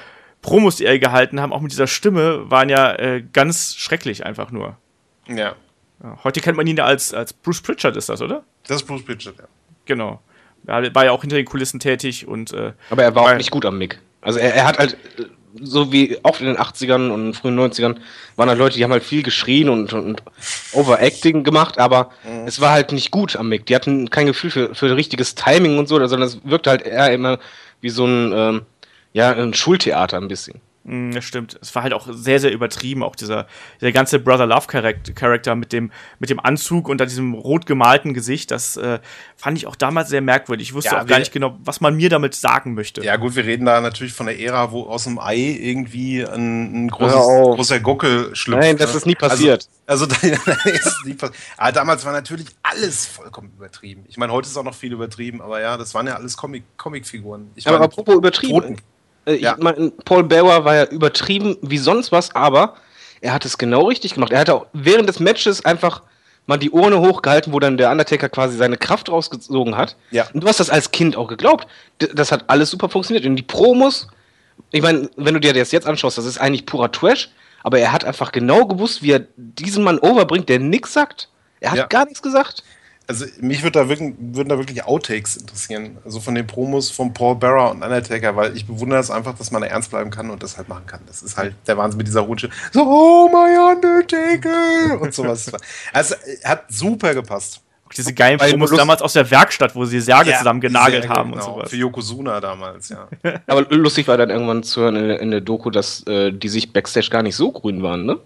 Promos, 0.43 0.77
die 0.77 0.85
er 0.85 0.99
gehalten 0.99 1.41
haben, 1.41 1.53
auch 1.53 1.61
mit 1.61 1.73
dieser 1.73 1.87
Stimme, 1.87 2.51
waren 2.51 2.69
ja 2.69 2.95
äh, 2.95 3.25
ganz 3.33 3.75
schrecklich 3.77 4.25
einfach 4.25 4.51
nur. 4.51 4.77
Ja. 5.29 5.55
ja. 6.03 6.19
Heute 6.23 6.41
kennt 6.41 6.57
man 6.57 6.67
ihn 6.67 6.77
ja 6.77 6.85
als, 6.85 7.13
als 7.15 7.33
Bruce 7.33 7.63
Pritchard, 7.63 7.97
ist 7.97 8.09
das, 8.09 8.21
oder? 8.23 8.45
Das 8.67 8.77
ist 8.77 8.87
Bruce 8.87 9.05
Pritchard, 9.05 9.39
ja. 9.39 9.45
Genau. 9.87 10.21
Er 10.67 10.95
war 10.95 11.05
ja 11.05 11.13
auch 11.13 11.21
hinter 11.21 11.37
den 11.37 11.47
Kulissen 11.47 11.81
tätig 11.81 12.27
und. 12.27 12.53
Äh, 12.53 12.73
aber 12.91 13.05
er 13.05 13.15
war 13.15 13.23
auch 13.23 13.37
nicht 13.37 13.51
gut 13.51 13.65
am 13.65 13.79
Mick. 13.79 14.01
Also 14.21 14.41
er, 14.41 14.55
er 14.55 14.67
hat 14.67 14.79
halt 14.79 14.97
so 15.63 15.93
wie 15.93 16.19
auch 16.23 16.41
in 16.41 16.47
den 16.47 16.57
80ern 16.57 17.11
und 17.11 17.35
frühen 17.35 17.59
90ern, 17.59 17.97
waren 18.37 18.49
halt 18.49 18.59
Leute, 18.59 18.77
die 18.77 18.85
haben 18.85 18.93
halt 18.93 19.05
viel 19.05 19.23
geschrien 19.23 19.69
und, 19.69 19.93
und 19.93 20.23
Overacting 20.73 21.45
gemacht, 21.45 21.79
aber 21.79 22.11
mhm. 22.25 22.47
es 22.47 22.61
war 22.61 22.73
halt 22.73 22.93
nicht 22.93 23.11
gut 23.11 23.37
am 23.37 23.49
Mick. 23.49 23.67
Die 23.67 23.75
hatten 23.75 24.11
kein 24.11 24.27
Gefühl 24.27 24.51
für, 24.51 24.75
für 24.75 24.95
richtiges 24.97 25.35
Timing 25.35 25.79
und 25.79 25.89
so, 25.89 25.99
sondern 26.07 26.29
es 26.29 26.45
wirkte 26.45 26.71
halt 26.71 26.83
eher 26.83 27.13
immer 27.13 27.39
wie 27.81 27.91
so 27.91 28.07
ein, 28.07 28.33
ähm, 28.35 28.63
ja, 29.13 29.33
ein 29.33 29.55
Schultheater 29.55 30.19
ein 30.19 30.29
bisschen. 30.29 30.61
Mm, 30.87 31.11
das 31.11 31.25
stimmt. 31.25 31.59
Es 31.61 31.75
war 31.75 31.83
halt 31.83 31.93
auch 31.93 32.07
sehr, 32.11 32.39
sehr 32.39 32.53
übertrieben, 32.53 33.03
auch 33.03 33.17
dieser, 33.17 33.47
dieser 33.81 33.91
ganze 33.91 34.21
Brother 34.21 34.47
Love 34.47 34.67
Charakter 34.69 35.57
mit 35.57 35.73
dem, 35.73 35.91
mit 36.21 36.31
dem 36.31 36.39
Anzug 36.39 36.89
und 36.89 37.01
diesem 37.01 37.35
rot 37.35 37.67
gemalten 37.67 38.15
Gesicht. 38.15 38.53
Das 38.53 38.77
äh, 38.77 39.01
fand 39.37 39.59
ich 39.59 39.67
auch 39.67 39.75
damals 39.75 40.09
sehr 40.09 40.21
merkwürdig. 40.21 40.69
Ich 40.69 40.75
wusste 40.75 40.95
ja, 40.95 41.03
auch 41.03 41.07
gar 41.07 41.19
nicht 41.19 41.33
genau, 41.33 41.59
was 41.65 41.81
man 41.81 41.97
mir 41.97 42.09
damit 42.09 42.35
sagen 42.35 42.75
möchte. 42.75 43.03
Ja, 43.03 43.17
gut, 43.17 43.35
wir 43.35 43.45
reden 43.45 43.67
da 43.67 43.81
natürlich 43.81 44.13
von 44.13 44.27
der 44.27 44.39
Ära, 44.39 44.71
wo 44.71 44.85
aus 44.85 45.05
dem 45.05 45.19
Ei 45.19 45.59
irgendwie 45.61 46.25
ein, 46.25 46.87
ein 46.87 46.89
großes, 46.89 47.17
großer 47.17 47.81
Gockel 47.81 48.35
schlüpft. 48.37 48.63
Nein, 48.63 48.77
das 48.77 48.93
ne? 48.93 48.97
ist 48.99 49.07
nie 49.07 49.17
passiert. 49.17 49.69
Also, 49.87 50.05
also 50.23 50.29
ist 50.69 50.87
es 50.87 51.05
nie 51.05 51.15
passiert. 51.15 51.39
Aber 51.57 51.73
damals 51.73 52.05
war 52.05 52.13
natürlich 52.13 52.47
alles 52.63 53.07
vollkommen 53.07 53.51
übertrieben. 53.57 54.05
Ich 54.07 54.19
meine, 54.19 54.33
heute 54.33 54.49
ist 54.49 54.57
auch 54.57 54.63
noch 54.63 54.75
viel 54.75 54.93
übertrieben, 54.93 55.43
aber 55.43 55.61
ja, 55.61 55.77
das 55.77 55.95
waren 55.95 56.07
ja 56.07 56.15
alles 56.15 56.37
Comic, 56.37 56.63
Comicfiguren. 56.77 57.51
Ich 57.57 57.67
aber 57.67 57.79
mein, 57.79 57.89
apropos 57.89 58.15
übertrieben. 58.15 58.61
Toten. 58.61 58.77
Äh, 59.27 59.37
ja. 59.37 59.57
mein, 59.59 59.93
Paul 60.05 60.25
Bearer 60.25 60.65
war 60.65 60.75
ja 60.75 60.85
übertrieben 60.85 61.57
wie 61.63 61.79
sonst 61.79 62.13
was, 62.13 62.35
aber 62.35 62.77
er 63.21 63.33
hat 63.33 63.45
es 63.45 63.59
genau 63.59 63.87
richtig 63.89 64.15
gemacht. 64.15 64.33
Er 64.33 64.41
hat 64.41 64.51
auch 64.51 64.67
während 64.73 65.09
des 65.09 65.21
Matches 65.21 65.65
einfach 65.65 66.03
mal 66.47 66.59
die 66.59 66.71
Urne 66.71 67.01
hochgehalten, 67.01 67.53
wo 67.53 67.59
dann 67.59 67.77
der 67.77 67.91
Undertaker 67.91 68.29
quasi 68.29 68.57
seine 68.57 68.77
Kraft 68.77 69.11
rausgezogen 69.11 69.77
hat. 69.77 69.97
Ja. 70.11 70.27
Und 70.33 70.45
du 70.45 70.49
hast 70.49 70.61
das 70.61 70.71
als 70.71 70.93
Kind 70.93 71.17
auch 71.17 71.27
geglaubt. 71.27 71.67
das 71.99 72.31
hat 72.31 72.45
alles 72.49 72.71
super 72.71 72.89
funktioniert. 72.89 73.27
Und 73.27 73.37
die 73.37 73.43
Promos, 73.43 74.07
ich 74.71 74.83
meine, 74.83 75.11
wenn 75.17 75.35
du 75.35 75.41
dir 75.41 75.53
das 75.53 75.73
jetzt 75.73 75.87
anschaust, 75.87 76.19
das 76.19 76.25
ist 76.25 76.39
eigentlich 76.39 76.67
purer 76.67 76.93
Trash, 76.93 77.31
aber 77.65 77.81
er 77.81 77.93
hat 77.93 78.05
einfach 78.05 78.31
genau 78.31 78.65
gewusst, 78.65 79.03
wie 79.03 79.13
er 79.13 79.27
diesen 79.37 79.83
Mann 79.83 79.99
overbringt, 79.99 80.49
der 80.49 80.61
nichts 80.61 80.93
sagt. 80.93 81.29
Er 81.59 81.73
hat 81.73 81.79
ja. 81.79 81.87
gar 81.87 82.05
nichts 82.05 82.23
gesagt 82.23 82.63
also 83.09 83.25
mich 83.41 83.63
würde 83.63 83.81
da 83.81 83.89
wirklich, 83.89 84.15
würden 84.19 84.49
da 84.49 84.59
wirklich 84.59 84.85
Outtakes 84.85 85.37
interessieren. 85.37 85.99
Also 86.05 86.21
von 86.21 86.35
den 86.35 86.47
Promos 86.47 86.91
von 86.91 87.13
Paul 87.13 87.37
Bearer 87.37 87.71
und 87.71 87.83
Undertaker, 87.83 88.35
weil 88.37 88.57
ich 88.57 88.67
bewundere 88.67 88.99
es 88.99 89.11
einfach, 89.11 89.37
dass 89.37 89.51
man 89.51 89.63
da 89.63 89.69
ernst 89.69 89.91
bleiben 89.91 90.11
kann 90.11 90.31
und 90.31 90.43
das 90.43 90.57
halt 90.57 90.69
machen 90.69 90.87
kann. 90.87 91.01
Das 91.07 91.23
ist 91.23 91.37
halt 91.37 91.55
der 91.67 91.77
Wahnsinn 91.77 91.99
mit 91.99 92.07
dieser 92.07 92.23
Rutsche. 92.23 92.51
So, 92.73 92.83
oh 92.83 93.29
my 93.29 93.75
Undertaker! 93.75 95.01
Und 95.01 95.15
sowas. 95.15 95.53
Also 95.93 96.17
hat 96.45 96.65
super 96.69 97.15
gepasst. 97.15 97.61
Auch 97.87 97.93
diese 97.93 98.13
geilen 98.13 98.41
Weil 98.41 98.51
Promos 98.51 98.71
damals 98.73 99.01
aus 99.01 99.13
der 99.13 99.31
Werkstatt, 99.31 99.77
wo 99.77 99.85
sie 99.85 100.01
Särge 100.01 100.31
ja, 100.31 100.39
zusammen 100.39 100.61
genagelt 100.61 101.05
Särge, 101.05 101.17
haben 101.17 101.33
genau, 101.33 101.47
und 101.47 101.55
sowas. 101.55 101.71
Für 101.71 101.77
Yokozuna 101.77 102.41
damals, 102.41 102.89
ja. 102.89 103.07
Aber 103.47 103.63
lustig 103.71 104.09
war 104.09 104.17
dann 104.17 104.31
irgendwann 104.31 104.65
zu 104.65 104.81
hören 104.81 104.97
in, 104.97 105.11
in 105.11 105.31
der 105.31 105.41
Doku, 105.41 105.71
dass 105.71 106.05
äh, 106.09 106.33
die 106.33 106.49
sich 106.49 106.73
Backstage 106.73 107.11
gar 107.11 107.23
nicht 107.23 107.37
so 107.37 107.53
grün 107.53 107.85
waren, 107.85 108.05
ne? 108.05 108.19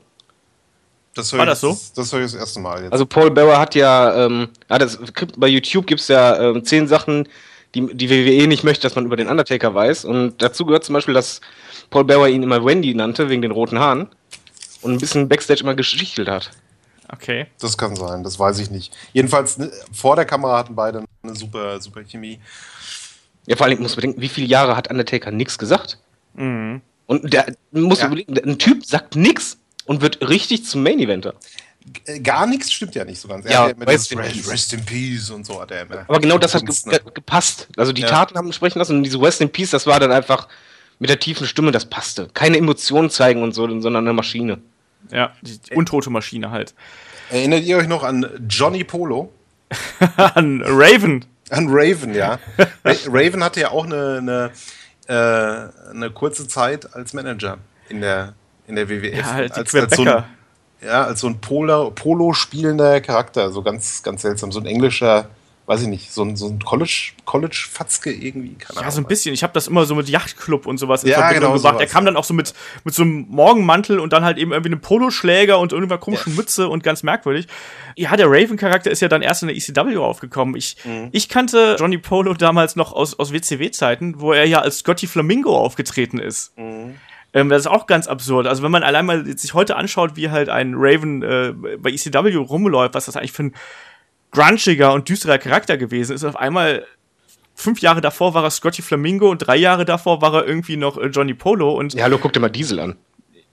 Das 1.14 1.32
War 1.32 1.46
das 1.46 1.60
so? 1.60 1.70
Das, 1.70 1.92
das 1.92 2.12
höre 2.12 2.20
ich 2.20 2.32
das 2.32 2.40
erste 2.40 2.60
Mal 2.60 2.84
jetzt. 2.84 2.92
Also 2.92 3.04
Paul 3.04 3.30
Bearer 3.30 3.58
hat 3.58 3.74
ja, 3.74 4.26
ähm, 4.26 4.48
hat 4.68 4.82
das, 4.82 4.98
bei 5.36 5.48
YouTube 5.48 5.86
gibt 5.86 6.00
es 6.00 6.08
ja 6.08 6.38
ähm, 6.40 6.64
zehn 6.64 6.86
Sachen, 6.86 7.28
die 7.74 7.94
die 7.94 8.08
WWE 8.08 8.46
nicht 8.46 8.62
möchte, 8.62 8.82
dass 8.82 8.94
man 8.94 9.06
über 9.06 9.16
den 9.16 9.28
Undertaker 9.28 9.74
weiß. 9.74 10.04
Und 10.04 10.40
dazu 10.40 10.64
gehört 10.64 10.84
zum 10.84 10.92
Beispiel, 10.92 11.14
dass 11.14 11.40
Paul 11.90 12.04
Bearer 12.04 12.28
ihn 12.28 12.42
immer 12.42 12.64
Wendy 12.64 12.94
nannte, 12.94 13.28
wegen 13.28 13.42
den 13.42 13.50
roten 13.50 13.78
Haaren. 13.78 14.08
Und 14.82 14.92
ein 14.92 14.98
bisschen 14.98 15.28
Backstage 15.28 15.62
immer 15.62 15.74
geschichtelt 15.74 16.28
hat. 16.28 16.50
Okay. 17.12 17.46
Das 17.60 17.76
kann 17.76 17.96
sein, 17.96 18.22
das 18.22 18.38
weiß 18.38 18.60
ich 18.60 18.70
nicht. 18.70 18.94
Jedenfalls 19.12 19.58
ne, 19.58 19.70
vor 19.92 20.16
der 20.16 20.24
Kamera 20.24 20.58
hatten 20.58 20.76
beide 20.76 21.04
eine 21.22 21.34
super, 21.34 21.80
super 21.80 22.04
Chemie. 22.04 22.38
Ja, 23.46 23.56
vor 23.56 23.66
allem 23.66 23.82
muss 23.82 23.96
man 23.96 24.02
denken, 24.02 24.20
wie 24.20 24.28
viele 24.28 24.46
Jahre 24.46 24.76
hat 24.76 24.88
Undertaker 24.88 25.32
nichts 25.32 25.58
gesagt? 25.58 25.98
Mhm. 26.34 26.82
Und 27.06 27.32
der 27.32 27.52
muss 27.72 28.00
ja. 28.00 28.06
überlegen, 28.06 28.38
ein 28.38 28.58
Typ 28.58 28.84
sagt 28.84 29.16
nichts 29.16 29.58
und 29.90 30.02
wird 30.02 30.28
richtig 30.28 30.64
zum 30.64 30.84
Main 30.84 31.00
Eventer. 31.00 31.34
Gar 32.22 32.46
nichts 32.46 32.70
stimmt 32.70 32.94
ja 32.94 33.04
nicht 33.04 33.20
so 33.20 33.26
ganz. 33.26 33.44
Ja, 33.50 33.64
rest, 33.64 34.12
in 34.12 34.20
rest, 34.20 34.72
in 34.72 34.84
Peace 34.84 35.30
und 35.30 35.44
so 35.44 35.60
hat 35.60 35.72
er 35.72 35.82
immer. 35.82 36.04
Aber 36.06 36.20
genau 36.20 36.38
das 36.38 36.54
hat 36.54 36.64
ge 36.64 37.00
gepasst. 37.12 37.66
Also 37.76 37.92
die 37.92 38.02
ja. 38.02 38.08
Taten 38.08 38.38
haben 38.38 38.52
sprechen 38.52 38.78
lassen 38.78 38.98
und 38.98 39.02
diese 39.02 39.20
Rest 39.20 39.40
in 39.40 39.50
Peace, 39.50 39.70
das 39.70 39.88
war 39.88 39.98
dann 39.98 40.12
einfach 40.12 40.46
mit 41.00 41.10
der 41.10 41.18
tiefen 41.18 41.44
Stimme, 41.44 41.72
das 41.72 41.86
passte. 41.86 42.28
Keine 42.34 42.56
Emotionen 42.56 43.10
zeigen 43.10 43.42
und 43.42 43.52
so, 43.52 43.66
sondern 43.80 44.06
eine 44.06 44.12
Maschine. 44.12 44.58
Ja, 45.10 45.32
die 45.42 45.58
untote 45.74 46.08
Maschine 46.08 46.52
halt. 46.52 46.72
Erinnert 47.30 47.64
ihr 47.64 47.76
euch 47.76 47.88
noch 47.88 48.04
an 48.04 48.28
Johnny 48.48 48.84
Polo? 48.84 49.32
an 50.16 50.62
Raven. 50.64 51.24
An 51.48 51.66
Raven, 51.68 52.14
ja. 52.14 52.38
Raven 52.84 53.42
hatte 53.42 53.58
ja 53.58 53.72
auch 53.72 53.86
eine, 53.86 54.18
eine, 54.18 54.50
äh, 55.08 55.90
eine 55.90 56.12
kurze 56.12 56.46
Zeit 56.46 56.94
als 56.94 57.12
Manager 57.12 57.58
in 57.88 58.00
der, 58.00 58.34
in 58.70 58.76
der 58.76 58.88
WWF. 58.88 59.14
Ja, 59.18 59.32
halt 59.34 59.52
als, 59.52 59.74
als 59.74 59.96
so 59.96 60.02
ein, 60.04 60.24
ja, 60.82 61.04
als 61.04 61.20
so 61.20 61.26
ein 61.26 61.40
Polo, 61.40 61.90
Polo 61.90 62.32
spielender 62.32 63.00
Charakter, 63.02 63.50
so 63.50 63.62
ganz, 63.62 64.02
ganz 64.02 64.22
seltsam, 64.22 64.50
so 64.50 64.60
ein 64.60 64.66
englischer, 64.66 65.28
weiß 65.66 65.82
ich 65.82 65.88
nicht, 65.88 66.10
so 66.10 66.22
ein, 66.24 66.34
so 66.36 66.48
ein 66.48 66.58
College, 66.58 67.12
College-Fatzke 67.26 68.10
irgendwie, 68.10 68.54
keine 68.54 68.74
Ja, 68.76 68.80
Ahnung. 68.80 68.90
so 68.92 69.00
ein 69.02 69.06
bisschen. 69.06 69.32
Ich 69.34 69.42
habe 69.44 69.52
das 69.52 69.68
immer 69.68 69.84
so 69.84 69.94
mit 69.94 70.08
Yachtclub 70.08 70.66
und 70.66 70.78
sowas 70.78 71.04
in 71.04 71.10
Ja, 71.10 71.18
Verbindung 71.18 71.40
genau, 71.52 71.54
gebracht. 71.58 71.74
sowas, 71.74 71.86
er 71.88 71.92
kam 71.92 72.04
dann 72.06 72.16
auch 72.16 72.24
so 72.24 72.34
mit, 72.34 72.54
mit 72.84 72.92
so 72.94 73.02
einem 73.02 73.26
Morgenmantel 73.28 74.00
und 74.00 74.12
dann 74.12 74.24
halt 74.24 74.38
eben 74.38 74.50
irgendwie 74.52 74.70
einem 74.72 74.80
Poloschläger 74.80 75.58
und 75.60 75.72
irgendeiner 75.72 76.00
komischen 76.00 76.34
Mütze 76.34 76.68
und 76.68 76.82
ganz 76.82 77.02
merkwürdig. 77.04 77.46
Ja, 77.94 78.16
der 78.16 78.26
Raven-Charakter 78.28 78.90
ist 78.90 79.00
ja 79.00 79.06
dann 79.08 79.22
erst 79.22 79.42
in 79.42 79.48
der 79.48 79.56
ECW 79.56 79.96
aufgekommen. 79.98 80.56
Ich, 80.56 80.76
Mhm. 80.84 81.08
ich 81.12 81.28
kannte 81.28 81.76
Johnny 81.78 81.98
Polo 81.98 82.32
damals 82.34 82.74
noch 82.74 82.92
aus, 82.92 83.16
aus 83.18 83.32
WCW-Zeiten, 83.32 84.20
wo 84.20 84.32
er 84.32 84.46
ja 84.46 84.60
als 84.62 84.78
Scotty 84.78 85.06
Flamingo 85.06 85.56
aufgetreten 85.56 86.18
ist. 86.18 86.56
Mhm. 86.58 86.94
Ähm, 87.32 87.48
das 87.48 87.60
ist 87.62 87.66
auch 87.68 87.86
ganz 87.86 88.06
absurd. 88.08 88.46
Also 88.46 88.62
wenn 88.62 88.70
man 88.72 88.82
allein 88.82 89.06
mal 89.06 89.24
sich 89.38 89.54
heute 89.54 89.76
anschaut, 89.76 90.16
wie 90.16 90.30
halt 90.30 90.48
ein 90.48 90.74
Raven 90.76 91.22
äh, 91.22 91.52
bei 91.78 91.90
ECW 91.90 92.34
rumläuft, 92.36 92.94
was 92.94 93.06
das 93.06 93.16
eigentlich 93.16 93.32
für 93.32 93.44
ein 93.44 93.54
grunchiger 94.32 94.92
und 94.92 95.08
düsterer 95.08 95.38
Charakter 95.38 95.76
gewesen 95.76 96.14
ist, 96.14 96.24
auf 96.24 96.36
einmal 96.36 96.84
fünf 97.54 97.80
Jahre 97.80 98.00
davor 98.00 98.34
war 98.34 98.42
er 98.44 98.50
Scotty 98.50 98.82
Flamingo 98.82 99.30
und 99.30 99.38
drei 99.38 99.56
Jahre 99.56 99.84
davor 99.84 100.22
war 100.22 100.34
er 100.34 100.46
irgendwie 100.46 100.76
noch 100.76 100.96
äh, 100.98 101.06
Johnny 101.06 101.34
Polo 101.34 101.72
und 101.72 101.94
Ja, 101.94 102.04
hallo, 102.04 102.18
guck 102.20 102.32
dir 102.32 102.40
mal 102.40 102.48
Diesel 102.48 102.80
an. 102.80 102.96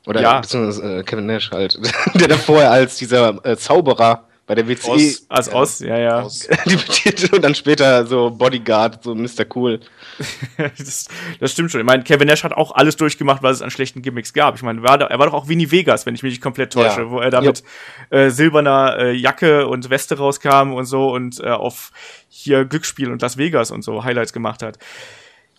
Oder 0.05 0.21
Ja. 0.21 0.39
beziehungsweise 0.39 0.99
äh, 0.99 1.03
Kevin 1.03 1.25
Nash 1.25 1.51
halt. 1.51 1.77
der 2.15 2.27
da 2.29 2.37
vorher 2.37 2.71
als 2.71 2.97
dieser 2.97 3.45
äh, 3.45 3.57
Zauberer 3.57 4.23
bei 4.47 4.55
der 4.55 4.67
WCE 4.67 4.89
Oz. 4.91 5.25
als 5.27 5.49
aus, 5.49 5.79
ja, 5.81 5.97
ja. 5.97 6.21
Aus- 6.21 6.47
debütierte 6.65 7.35
und 7.35 7.41
dann 7.43 7.53
später 7.53 8.07
so 8.07 8.31
Bodyguard, 8.31 9.03
so 9.03 9.13
Mr. 9.13 9.45
Cool. 9.53 9.81
das, 10.77 11.07
das 11.39 11.51
stimmt 11.51 11.69
schon. 11.69 11.81
Ich 11.81 11.85
meine, 11.85 12.03
Kevin 12.03 12.27
Nash 12.27 12.43
hat 12.45 12.53
auch 12.53 12.71
alles 12.71 12.95
durchgemacht, 12.95 13.43
was 13.43 13.57
es 13.57 13.61
an 13.61 13.69
schlechten 13.71 14.01
Gimmicks 14.01 14.31
gab. 14.33 14.55
Ich 14.55 14.63
meine, 14.63 14.81
war 14.83 14.97
da, 14.97 15.07
er 15.07 15.19
war 15.19 15.25
doch 15.27 15.33
auch 15.33 15.47
Winnie 15.49 15.69
Vegas, 15.69 16.05
wenn 16.05 16.15
ich 16.15 16.23
mich 16.23 16.31
nicht 16.31 16.41
komplett 16.41 16.71
täusche, 16.73 17.01
Ja. 17.01 17.09
wo 17.11 17.19
er 17.19 17.29
da 17.29 17.41
mit 17.41 17.61
äh, 18.09 18.29
silberner 18.29 18.97
äh, 18.97 19.11
Jacke 19.11 19.67
und 19.67 19.89
Weste 19.89 20.17
rauskam 20.17 20.73
und 20.73 20.85
so 20.85 21.11
und 21.11 21.39
äh, 21.41 21.49
auf 21.49 21.91
hier 22.29 22.63
Glücksspiel 22.65 23.11
und 23.11 23.21
Las 23.21 23.37
Vegas 23.37 23.69
und 23.69 23.81
so 23.83 24.03
Highlights 24.05 24.31
gemacht 24.31 24.63
hat. 24.63 24.77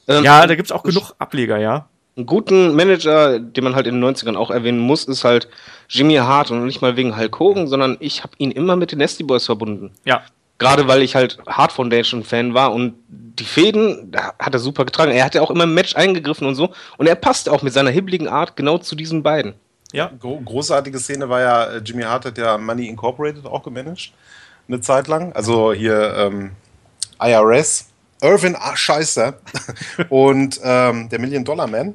Ähm, 0.08 0.24
Ja, 0.24 0.46
da 0.46 0.54
gibt's 0.54 0.72
auch 0.72 0.82
genug 0.82 1.12
Ableger, 1.18 1.58
ja. 1.58 1.90
Einen 2.18 2.26
guten 2.26 2.74
Manager, 2.74 3.38
den 3.38 3.64
man 3.64 3.74
halt 3.74 3.86
in 3.86 4.00
den 4.00 4.04
90ern 4.04 4.36
auch 4.36 4.50
erwähnen 4.50 4.80
muss, 4.80 5.04
ist 5.04 5.24
halt 5.24 5.48
Jimmy 5.88 6.16
Hart 6.16 6.50
und 6.50 6.66
nicht 6.66 6.82
mal 6.82 6.96
wegen 6.96 7.16
Hulk 7.16 7.38
Hogan, 7.38 7.68
sondern 7.68 7.96
ich 8.00 8.24
habe 8.24 8.32
ihn 8.38 8.50
immer 8.50 8.76
mit 8.76 8.92
den 8.92 8.98
Nasty 8.98 9.22
Boys 9.22 9.46
verbunden. 9.46 9.92
Ja, 10.04 10.22
Gerade 10.58 10.88
weil 10.88 11.02
ich 11.02 11.14
halt 11.14 11.38
Hart 11.46 11.70
Foundation 11.70 12.24
Fan 12.24 12.52
war 12.52 12.72
und 12.72 12.94
die 13.08 13.44
Fäden 13.44 14.10
da 14.10 14.32
hat 14.40 14.52
er 14.52 14.58
super 14.58 14.84
getragen. 14.84 15.12
Er 15.12 15.24
hat 15.24 15.36
ja 15.36 15.40
auch 15.40 15.52
immer 15.52 15.64
im 15.64 15.74
Match 15.74 15.94
eingegriffen 15.94 16.48
und 16.48 16.56
so. 16.56 16.70
Und 16.96 17.06
er 17.06 17.14
passte 17.14 17.52
auch 17.52 17.62
mit 17.62 17.72
seiner 17.72 17.90
hibbeligen 17.90 18.26
Art 18.26 18.56
genau 18.56 18.78
zu 18.78 18.96
diesen 18.96 19.22
beiden. 19.22 19.54
ja. 19.92 20.10
Gro 20.18 20.40
großartige 20.44 20.98
Szene 20.98 21.28
war 21.28 21.40
ja, 21.40 21.64
äh, 21.64 21.78
Jimmy 21.78 22.02
Hart 22.02 22.24
hat 22.24 22.38
ja 22.38 22.58
Money 22.58 22.88
Incorporated 22.88 23.46
auch 23.46 23.62
gemanagt. 23.62 24.12
Eine 24.66 24.80
Zeit 24.80 25.06
lang. 25.06 25.32
Also 25.32 25.72
hier 25.72 26.14
ähm, 26.16 26.50
IRS. 27.20 27.87
Irvin 28.20 28.56
ah, 28.56 28.76
Scheißer 28.76 29.34
und 30.08 30.60
ähm, 30.62 31.08
der 31.08 31.18
Million 31.18 31.44
Dollar 31.44 31.66
Man. 31.66 31.94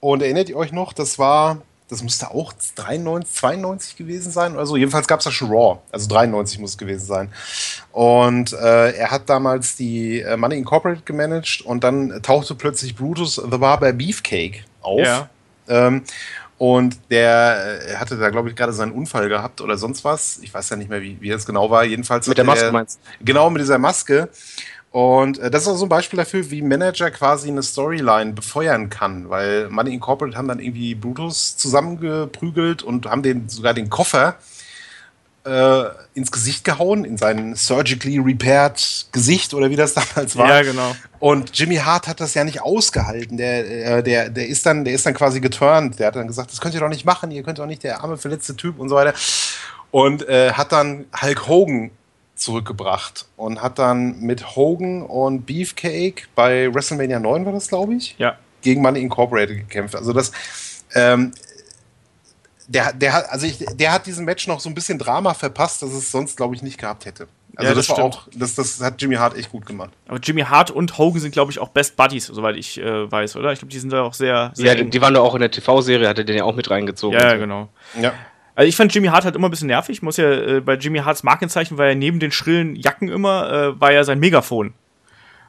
Und 0.00 0.22
erinnert 0.22 0.48
ihr 0.48 0.56
euch 0.56 0.72
noch, 0.72 0.92
das 0.92 1.18
war, 1.18 1.62
das 1.88 2.02
müsste 2.02 2.30
auch 2.30 2.52
93, 2.76 3.34
92 3.34 3.96
gewesen 3.96 4.32
sein 4.32 4.54
oder 4.54 4.66
so. 4.66 4.76
Jedenfalls 4.76 5.06
gab 5.06 5.20
es 5.20 5.24
da 5.24 5.30
schon 5.30 5.48
Raw. 5.50 5.78
Also 5.92 6.08
93 6.08 6.58
muss 6.58 6.70
es 6.72 6.78
gewesen 6.78 7.06
sein. 7.06 7.32
Und 7.92 8.52
äh, 8.52 8.90
er 8.92 9.10
hat 9.10 9.30
damals 9.30 9.76
die 9.76 10.20
äh, 10.20 10.36
Money 10.36 10.58
Incorporated 10.58 11.06
gemanagt 11.06 11.62
und 11.64 11.84
dann 11.84 12.20
tauchte 12.22 12.54
plötzlich 12.54 12.94
Brutus 12.96 13.36
The 13.36 13.56
Barber 13.58 13.92
Beefcake 13.92 14.64
auf. 14.82 15.00
Ja. 15.00 15.28
Ähm, 15.68 16.04
und 16.58 16.98
der 17.10 17.80
äh, 17.88 17.96
hatte 17.96 18.16
da, 18.16 18.30
glaube 18.30 18.48
ich, 18.48 18.56
gerade 18.56 18.72
seinen 18.72 18.92
Unfall 18.92 19.28
gehabt 19.28 19.60
oder 19.60 19.76
sonst 19.76 20.04
was. 20.04 20.38
Ich 20.42 20.54
weiß 20.54 20.70
ja 20.70 20.76
nicht 20.76 20.88
mehr, 20.88 21.02
wie, 21.02 21.20
wie 21.20 21.28
das 21.28 21.46
genau 21.46 21.68
war. 21.70 21.84
Jedenfalls 21.84 22.26
Mit 22.26 22.38
der 22.38 22.44
Maske 22.44 22.66
er- 22.66 22.72
meinst 22.72 23.00
Genau, 23.20 23.50
mit 23.50 23.60
dieser 23.60 23.78
Maske. 23.78 24.28
Und 24.94 25.40
äh, 25.40 25.50
das 25.50 25.62
ist 25.62 25.68
auch 25.68 25.74
so 25.74 25.86
ein 25.86 25.88
Beispiel 25.88 26.18
dafür, 26.18 26.52
wie 26.52 26.62
Manager 26.62 27.10
quasi 27.10 27.48
eine 27.48 27.64
Storyline 27.64 28.32
befeuern 28.32 28.90
kann, 28.90 29.28
weil 29.28 29.68
Money 29.68 29.92
Incorporated 29.92 30.38
haben 30.38 30.46
dann 30.46 30.60
irgendwie 30.60 30.94
Brutus 30.94 31.56
zusammengeprügelt 31.56 32.84
und 32.84 33.06
haben 33.06 33.24
den 33.24 33.48
sogar 33.48 33.74
den 33.74 33.90
Koffer 33.90 34.36
äh, 35.44 35.82
ins 36.14 36.30
Gesicht 36.30 36.62
gehauen, 36.62 37.04
in 37.04 37.16
sein 37.16 37.56
surgically 37.56 38.20
repaired 38.20 39.08
Gesicht 39.10 39.52
oder 39.52 39.68
wie 39.68 39.74
das 39.74 39.94
damals 40.14 40.36
war. 40.36 40.48
Ja, 40.48 40.62
genau. 40.62 40.94
Und 41.18 41.58
Jimmy 41.58 41.78
Hart 41.78 42.06
hat 42.06 42.20
das 42.20 42.34
ja 42.34 42.44
nicht 42.44 42.62
ausgehalten. 42.62 43.36
Der, 43.36 43.96
äh, 43.96 44.02
der, 44.04 44.30
der, 44.30 44.46
ist 44.46 44.64
dann, 44.64 44.84
der 44.84 44.94
ist 44.94 45.04
dann 45.04 45.14
quasi 45.14 45.40
geturnt. 45.40 45.98
Der 45.98 46.06
hat 46.06 46.14
dann 46.14 46.28
gesagt, 46.28 46.52
das 46.52 46.60
könnt 46.60 46.72
ihr 46.72 46.80
doch 46.80 46.88
nicht 46.88 47.04
machen, 47.04 47.32
ihr 47.32 47.42
könnt 47.42 47.58
doch 47.58 47.66
nicht 47.66 47.82
der 47.82 48.00
arme, 48.00 48.16
verletzte 48.16 48.54
Typ 48.54 48.78
und 48.78 48.88
so 48.88 48.94
weiter. 48.94 49.14
Und 49.90 50.28
äh, 50.28 50.52
hat 50.52 50.70
dann 50.70 51.06
Hulk 51.20 51.48
Hogan 51.48 51.90
zurückgebracht 52.44 53.26
und 53.36 53.60
hat 53.62 53.78
dann 53.78 54.20
mit 54.20 54.54
Hogan 54.56 55.02
und 55.02 55.46
Beefcake 55.46 56.24
bei 56.34 56.72
WrestleMania 56.72 57.18
9 57.20 57.44
war 57.46 57.52
das, 57.52 57.68
glaube 57.68 57.94
ich, 57.94 58.14
Ja. 58.18 58.36
gegen 58.62 58.82
Money 58.82 59.00
Incorporated 59.00 59.56
gekämpft. 59.58 59.96
Also 59.96 60.12
das, 60.12 60.32
ähm, 60.94 61.32
der, 62.66 62.92
der 62.94 63.12
hat, 63.12 63.28
also 63.30 63.46
ich, 63.46 63.58
der 63.58 63.92
hat 63.92 64.06
diesem 64.06 64.24
Match 64.24 64.46
noch 64.46 64.60
so 64.60 64.68
ein 64.70 64.74
bisschen 64.74 64.98
Drama 64.98 65.34
verpasst, 65.34 65.82
das 65.82 65.92
es 65.92 66.10
sonst, 66.10 66.36
glaube 66.36 66.54
ich, 66.54 66.62
nicht 66.62 66.78
gehabt 66.78 67.04
hätte. 67.04 67.28
Also 67.56 67.68
Ja, 67.68 67.74
das, 67.74 67.86
das 67.86 67.96
war 67.98 68.10
stimmt. 68.10 68.26
auch, 68.26 68.28
das, 68.40 68.54
das 68.54 68.80
hat 68.80 69.00
Jimmy 69.02 69.16
Hart 69.16 69.36
echt 69.36 69.50
gut 69.52 69.66
gemacht. 69.66 69.90
Aber 70.08 70.18
Jimmy 70.18 70.40
Hart 70.42 70.70
und 70.70 70.96
Hogan 70.98 71.20
sind, 71.20 71.32
glaube 71.32 71.52
ich, 71.52 71.58
auch 71.58 71.68
Best 71.68 71.94
Buddies, 71.96 72.26
soweit 72.26 72.56
ich 72.56 72.78
äh, 72.80 73.10
weiß, 73.10 73.36
oder? 73.36 73.52
Ich 73.52 73.58
glaube, 73.60 73.70
die 73.70 73.78
sind 73.78 73.92
da 73.92 74.02
auch 74.02 74.14
sehr, 74.14 74.50
sehr 74.54 74.74
Ja, 74.74 74.80
eng. 74.80 74.90
die 74.90 75.00
waren 75.00 75.12
da 75.14 75.20
auch 75.20 75.34
in 75.34 75.40
der 75.40 75.50
TV-Serie, 75.50 76.08
hat 76.08 76.18
er 76.18 76.24
den 76.24 76.36
ja 76.38 76.44
auch 76.44 76.54
mit 76.56 76.70
reingezogen. 76.70 77.18
ja, 77.20 77.30
so. 77.32 77.36
genau. 77.38 77.68
Ja. 78.00 78.12
Also 78.56 78.68
ich 78.68 78.76
fand 78.76 78.94
Jimmy 78.94 79.08
Hart 79.08 79.24
halt 79.24 79.34
immer 79.36 79.48
ein 79.48 79.50
bisschen 79.50 79.66
nervig. 79.68 80.00
Muss 80.02 80.16
ja 80.16 80.30
äh, 80.30 80.60
bei 80.60 80.74
Jimmy 80.74 81.00
Harts 81.00 81.22
Markenzeichen 81.24 81.76
war 81.78 81.86
ja 81.88 81.94
neben 81.94 82.20
den 82.20 82.30
schrillen 82.32 82.76
Jacken 82.76 83.08
immer 83.08 83.52
äh, 83.52 83.80
war 83.80 83.92
ja 83.92 84.04
sein 84.04 84.20
Megafon, 84.20 84.74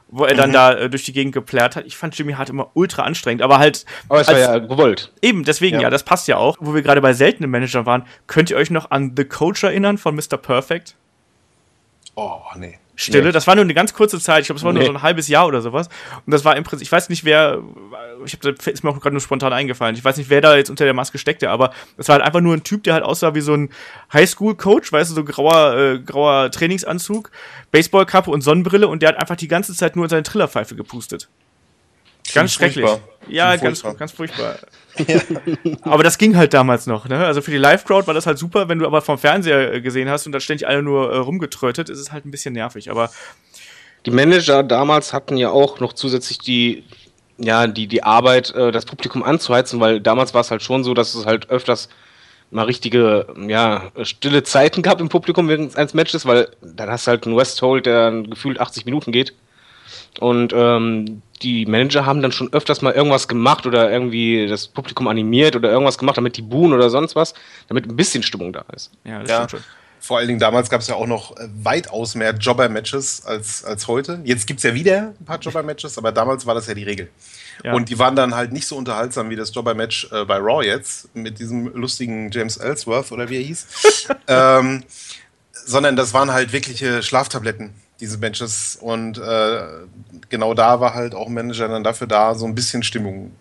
wo 0.08 0.24
er 0.24 0.34
Mhm. 0.34 0.38
dann 0.38 0.52
da 0.52 0.72
äh, 0.72 0.90
durch 0.90 1.04
die 1.04 1.12
Gegend 1.12 1.32
geplärt 1.32 1.76
hat. 1.76 1.86
Ich 1.86 1.96
fand 1.96 2.18
Jimmy 2.18 2.32
Hart 2.32 2.50
immer 2.50 2.70
ultra 2.74 3.02
anstrengend, 3.02 3.42
aber 3.42 3.58
halt 3.58 3.84
Aber 4.08 4.20
es 4.20 4.26
war 4.28 4.34
als- 4.34 4.44
ja 4.46 4.58
gewollt. 4.58 5.12
eben 5.22 5.44
deswegen 5.44 5.76
ja. 5.76 5.82
Ja. 5.82 5.90
das 5.90 6.02
passt 6.02 6.26
ja 6.26 6.36
auch. 6.36 6.56
Wo 6.60 6.74
wir 6.74 6.82
gerade 6.82 7.00
bei 7.00 7.12
seltenen 7.12 7.50
Managern 7.50 7.86
waren, 7.86 8.04
könnt 8.26 8.50
ihr 8.50 8.56
euch 8.56 8.70
noch 8.70 8.90
an 8.90 9.12
The 9.16 9.24
Coach 9.24 9.62
erinnern 9.62 9.98
von 9.98 10.16
Mr. 10.16 10.36
Perfect? 10.36 10.96
Oh, 12.16 12.40
nee. 12.56 12.78
Stille. 12.98 13.24
Nee. 13.26 13.32
Das 13.32 13.46
war 13.46 13.54
nur 13.54 13.62
eine 13.64 13.74
ganz 13.74 13.92
kurze 13.92 14.18
Zeit. 14.18 14.40
Ich 14.40 14.46
glaube, 14.46 14.56
es 14.58 14.64
war 14.64 14.72
nur 14.72 14.80
Nee. 14.80 14.86
so 14.88 14.92
ein 14.94 15.02
halbes 15.02 15.28
Jahr 15.28 15.46
oder 15.46 15.60
sowas. 15.60 15.88
Und 16.24 16.32
das 16.32 16.44
war 16.46 16.56
im 16.56 16.64
Prinzip, 16.64 16.86
ich 16.86 16.90
weiß 16.90 17.10
nicht, 17.10 17.24
wer, 17.24 17.62
ich 18.24 18.32
hab, 18.32 18.40
das 18.40 18.66
ist 18.66 18.82
mir 18.82 18.90
auch 18.90 18.98
gerade 19.00 19.12
nur 19.12 19.20
spontan 19.20 19.52
eingefallen. 19.52 19.94
Ich 19.96 20.04
weiß 20.04 20.16
nicht, 20.16 20.30
wer 20.30 20.40
da 20.40 20.56
jetzt 20.56 20.70
unter 20.70 20.84
der 20.84 20.94
Maske 20.94 21.18
steckte, 21.18 21.50
aber 21.50 21.72
es 21.98 22.08
war 22.08 22.14
halt 22.14 22.24
einfach 22.24 22.40
nur 22.40 22.54
ein 22.54 22.64
Typ, 22.64 22.84
der 22.84 22.94
halt 22.94 23.04
aussah 23.04 23.34
wie 23.34 23.42
so 23.42 23.52
ein 23.54 23.68
Highschool-Coach, 24.14 24.90
weißt 24.92 25.10
du, 25.10 25.14
so 25.14 25.24
grauer, 25.24 25.76
äh, 25.76 25.98
grauer 25.98 26.50
Trainingsanzug, 26.50 27.30
Baseballkappe 27.70 28.30
und 28.30 28.40
Sonnenbrille 28.40 28.88
und 28.88 29.02
der 29.02 29.10
hat 29.10 29.18
einfach 29.18 29.36
die 29.36 29.48
ganze 29.48 29.74
Zeit 29.74 29.94
nur 29.94 30.06
in 30.06 30.08
seine 30.08 30.22
Trillerpfeife 30.22 30.74
gepustet. 30.74 31.28
Ganz 32.34 32.54
schrecklich. 32.54 32.84
furchtbar. 32.86 33.08
Ja, 33.28 33.56
Ziemlich 33.58 33.82
ganz, 33.98 34.12
furchtbar. 34.12 34.56
Aber 35.82 36.02
das 36.02 36.18
ging 36.18 36.36
halt 36.36 36.54
damals 36.54 36.86
noch, 36.86 37.08
ne? 37.08 37.24
Also 37.26 37.42
für 37.42 37.50
die 37.50 37.56
Live-Crowd 37.58 38.06
war 38.06 38.14
das 38.14 38.26
halt 38.26 38.38
super, 38.38 38.68
wenn 38.68 38.78
du 38.78 38.86
aber 38.86 39.02
vom 39.02 39.18
Fernseher 39.18 39.74
äh, 39.74 39.80
gesehen 39.80 40.08
hast 40.08 40.26
und 40.26 40.32
da 40.32 40.40
ständig 40.40 40.66
alle 40.68 40.82
nur 40.82 41.12
äh, 41.12 41.16
rumgetrötet, 41.18 41.88
ist 41.90 41.98
es 41.98 42.12
halt 42.12 42.24
ein 42.26 42.30
bisschen 42.30 42.54
nervig. 42.54 42.90
Aber 42.90 43.10
Die 44.06 44.10
Manager 44.10 44.62
damals 44.62 45.12
hatten 45.12 45.36
ja 45.36 45.50
auch 45.50 45.80
noch 45.80 45.92
zusätzlich 45.92 46.38
die, 46.38 46.84
ja, 47.38 47.66
die, 47.66 47.86
die 47.88 48.02
Arbeit, 48.04 48.54
äh, 48.54 48.70
das 48.72 48.84
Publikum 48.86 49.22
anzuheizen, 49.22 49.80
weil 49.80 50.00
damals 50.00 50.32
war 50.34 50.42
es 50.42 50.50
halt 50.50 50.62
schon 50.62 50.84
so, 50.84 50.94
dass 50.94 51.14
es 51.14 51.26
halt 51.26 51.50
öfters 51.50 51.88
mal 52.50 52.64
richtige, 52.64 53.26
ja, 53.48 53.90
stille 54.04 54.44
Zeiten 54.44 54.82
gab 54.82 55.00
im 55.00 55.08
Publikum 55.08 55.48
während 55.48 55.76
eines 55.76 55.94
Matches, 55.94 56.26
weil 56.26 56.48
dann 56.62 56.88
hast 56.88 57.06
du 57.06 57.10
halt 57.10 57.26
einen 57.26 57.36
Westhold, 57.36 57.86
der 57.86 58.04
dann 58.10 58.30
gefühlt 58.30 58.60
80 58.60 58.84
Minuten 58.84 59.10
geht. 59.12 59.34
Und 60.18 60.52
ähm, 60.54 61.22
die 61.42 61.66
Manager 61.66 62.06
haben 62.06 62.22
dann 62.22 62.32
schon 62.32 62.52
öfters 62.52 62.82
mal 62.82 62.92
irgendwas 62.94 63.28
gemacht 63.28 63.66
oder 63.66 63.90
irgendwie 63.90 64.46
das 64.46 64.68
Publikum 64.68 65.06
animiert 65.08 65.54
oder 65.56 65.70
irgendwas 65.70 65.98
gemacht, 65.98 66.16
damit 66.16 66.36
die 66.36 66.42
buhen 66.42 66.72
oder 66.72 66.88
sonst 66.90 67.14
was, 67.16 67.34
damit 67.68 67.86
ein 67.86 67.96
bisschen 67.96 68.22
Stimmung 68.22 68.52
da 68.52 68.64
ist. 68.74 68.90
ja, 69.04 69.20
das 69.20 69.28
Ja, 69.28 69.36
stimmt 69.36 69.50
schon. 69.50 69.60
vor 70.00 70.18
allen 70.18 70.28
Dingen 70.28 70.38
damals 70.40 70.70
gab 70.70 70.80
es 70.80 70.86
ja 70.86 70.94
auch 70.94 71.06
noch 71.06 71.36
äh, 71.36 71.48
weitaus 71.62 72.14
mehr 72.14 72.32
Jobber-Matches 72.34 73.26
als, 73.26 73.64
als 73.64 73.86
heute. 73.86 74.20
Jetzt 74.24 74.46
gibt 74.46 74.58
es 74.60 74.64
ja 74.64 74.72
wieder 74.74 75.12
ein 75.20 75.24
paar 75.26 75.38
Jobber-Matches, 75.38 75.98
aber 75.98 76.10
damals 76.12 76.46
war 76.46 76.54
das 76.54 76.66
ja 76.68 76.74
die 76.74 76.84
Regel. 76.84 77.10
Ja. 77.64 77.72
Und 77.74 77.88
die 77.90 77.98
waren 77.98 78.16
dann 78.16 78.34
halt 78.34 78.52
nicht 78.52 78.66
so 78.66 78.76
unterhaltsam 78.76 79.28
wie 79.30 79.36
das 79.36 79.54
Jobber-Match 79.54 80.08
äh, 80.12 80.24
bei 80.24 80.36
Raw 80.38 80.64
jetzt, 80.64 81.14
mit 81.14 81.38
diesem 81.38 81.66
lustigen 81.74 82.30
James 82.30 82.56
Ellsworth 82.56 83.12
oder 83.12 83.28
wie 83.28 83.36
er 83.36 83.42
hieß. 83.42 83.66
ähm, 84.28 84.84
sondern 85.52 85.96
das 85.96 86.14
waren 86.14 86.32
halt 86.32 86.52
wirkliche 86.52 87.02
Schlaftabletten, 87.02 87.74
diese 88.00 88.18
Matches. 88.18 88.78
Und 88.80 89.18
äh, 89.18 89.62
genau 90.28 90.54
da 90.54 90.80
war 90.80 90.94
halt 90.94 91.14
auch 91.14 91.28
Manager 91.28 91.68
dann 91.68 91.84
dafür 91.84 92.06
da, 92.06 92.34
so 92.34 92.46
ein 92.46 92.54
bisschen 92.54 92.82
Stimmung 92.82 93.32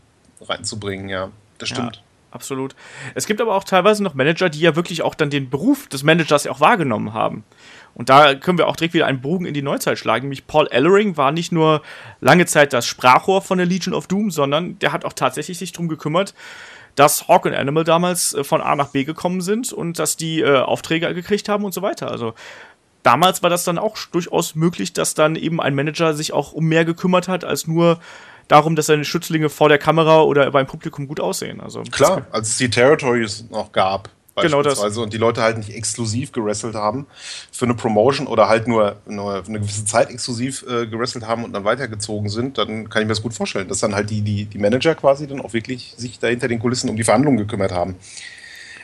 reinzubringen, 0.41 1.09
ja. 1.09 1.29
Das 1.57 1.69
stimmt. 1.69 2.03
absolut. 2.31 2.75
Es 3.13 3.27
gibt 3.27 3.39
aber 3.39 3.55
auch 3.55 3.63
teilweise 3.63 4.03
noch 4.03 4.13
Manager, 4.13 4.49
die 4.49 4.59
ja 4.59 4.75
wirklich 4.75 5.01
auch 5.01 5.15
dann 5.15 5.29
den 5.29 5.49
Beruf 5.49 5.87
des 5.87 6.03
Managers 6.03 6.43
ja 6.43 6.51
auch 6.51 6.59
wahrgenommen 6.59 7.13
haben. 7.13 7.45
Und 7.93 8.09
da 8.09 8.35
können 8.35 8.57
wir 8.57 8.67
auch 8.67 8.75
direkt 8.75 8.93
wieder 8.93 9.07
einen 9.07 9.21
Bogen 9.21 9.45
in 9.45 9.53
die 9.53 9.61
Neuzeit 9.61 9.97
schlagen. 9.97 10.23
Nämlich 10.23 10.45
Paul 10.45 10.67
Ellering 10.67 11.15
war 11.15 11.31
nicht 11.31 11.53
nur 11.53 11.81
lange 12.19 12.45
Zeit 12.45 12.73
das 12.73 12.85
Sprachrohr 12.85 13.41
von 13.41 13.57
der 13.57 13.65
Legion 13.65 13.93
of 13.93 14.07
Doom, 14.07 14.31
sondern 14.31 14.77
der 14.79 14.91
hat 14.91 15.05
auch 15.05 15.13
tatsächlich 15.13 15.57
sich 15.57 15.71
drum 15.71 15.87
gekümmert, 15.87 16.33
dass 16.95 17.29
Hawk 17.29 17.45
und 17.45 17.53
Animal 17.53 17.85
damals 17.85 18.33
äh, 18.33 18.43
von 18.43 18.61
A 18.61 18.75
nach 18.75 18.89
B 18.89 19.05
gekommen 19.05 19.41
sind 19.41 19.71
und 19.71 19.97
dass 19.97 20.17
die 20.17 20.41
äh, 20.41 20.57
Aufträge 20.57 21.13
gekriegt 21.13 21.47
haben 21.47 21.63
und 21.63 21.73
so 21.73 21.81
weiter. 21.81 22.11
Also 22.11 22.33
damals 23.05 23.43
war 23.43 23.49
das 23.49 23.63
dann 23.63 23.77
auch 23.77 23.97
durchaus 24.11 24.55
möglich, 24.55 24.93
dass 24.93 25.13
dann 25.13 25.35
eben 25.35 25.61
ein 25.61 25.75
Manager 25.75 26.13
sich 26.13 26.33
auch 26.33 26.53
um 26.53 26.65
mehr 26.65 26.85
gekümmert 26.85 27.27
hat, 27.27 27.43
als 27.43 27.67
nur 27.67 27.99
darum, 28.47 28.75
dass 28.75 28.87
seine 28.87 29.05
Schützlinge 29.05 29.49
vor 29.49 29.69
der 29.69 29.77
Kamera 29.77 30.21
oder 30.21 30.49
beim 30.51 30.67
Publikum 30.67 31.07
gut 31.07 31.19
aussehen. 31.19 31.61
Also 31.61 31.83
klar, 31.83 32.25
als 32.31 32.49
es 32.49 32.57
die 32.57 32.69
Territories 32.69 33.45
noch 33.49 33.71
gab, 33.71 34.09
Genau 34.41 34.61
das. 34.61 34.79
Und 34.97 35.13
die 35.13 35.17
Leute 35.17 35.41
halt 35.41 35.57
nicht 35.57 35.69
exklusiv 35.69 36.33
gewrestelt 36.33 36.75
haben 36.75 37.07
für 37.51 37.63
eine 37.63 37.73
Promotion 37.73 38.27
oder 38.27 38.49
halt 38.49 38.67
nur, 38.67 38.97
nur 39.05 39.43
eine 39.47 39.59
gewisse 39.61 39.85
Zeit 39.85 40.09
exklusiv 40.09 40.65
äh, 40.67 40.87
gewrestelt 40.87 41.25
haben 41.25 41.45
und 41.45 41.53
dann 41.53 41.63
weitergezogen 41.63 42.29
sind, 42.29 42.57
dann 42.57 42.89
kann 42.89 43.01
ich 43.01 43.07
mir 43.07 43.13
das 43.13 43.21
gut 43.21 43.33
vorstellen, 43.33 43.69
dass 43.69 43.79
dann 43.79 43.95
halt 43.95 44.09
die, 44.09 44.21
die, 44.21 44.43
die 44.43 44.57
Manager 44.57 44.93
quasi 44.93 45.25
dann 45.25 45.39
auch 45.39 45.53
wirklich 45.53 45.93
sich 45.95 46.19
da 46.19 46.27
hinter 46.27 46.49
den 46.49 46.59
Kulissen 46.59 46.89
um 46.89 46.97
die 46.97 47.05
Verhandlungen 47.05 47.37
gekümmert 47.37 47.71
haben. 47.71 47.95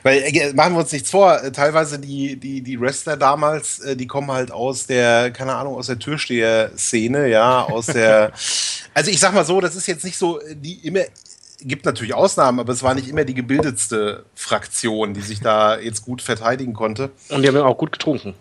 Weil, 0.03 0.23
äh, 0.23 0.53
machen 0.53 0.73
wir 0.73 0.79
uns 0.79 0.91
nichts 0.91 1.11
vor, 1.11 1.41
äh, 1.41 1.51
teilweise 1.51 1.99
die, 1.99 2.35
die, 2.35 2.61
die 2.61 2.79
Wrestler 2.79 3.17
damals, 3.17 3.79
äh, 3.79 3.95
die 3.95 4.07
kommen 4.07 4.31
halt 4.31 4.51
aus 4.51 4.87
der, 4.87 5.31
keine 5.31 5.55
Ahnung, 5.55 5.75
aus 5.75 5.87
der 5.87 5.99
Türsteher-Szene, 5.99 7.27
ja, 7.27 7.63
aus 7.63 7.87
der, 7.87 8.31
also 8.93 9.11
ich 9.11 9.19
sag 9.19 9.33
mal 9.33 9.45
so, 9.45 9.61
das 9.61 9.75
ist 9.75 9.87
jetzt 9.87 10.03
nicht 10.03 10.17
so, 10.17 10.39
die 10.53 10.85
immer 10.85 11.01
gibt 11.63 11.85
natürlich 11.85 12.13
Ausnahmen, 12.13 12.59
aber 12.59 12.73
es 12.73 12.81
war 12.83 12.95
nicht 12.95 13.07
immer 13.07 13.23
die 13.23 13.35
gebildetste 13.35 14.25
Fraktion, 14.33 15.13
die 15.13 15.21
sich 15.21 15.41
da 15.41 15.77
jetzt 15.77 16.03
gut 16.03 16.21
verteidigen 16.21 16.73
konnte. 16.73 17.11
Und 17.29 17.43
die 17.43 17.47
haben 17.47 17.57
auch 17.57 17.77
gut 17.77 17.91
getrunken. 17.91 18.33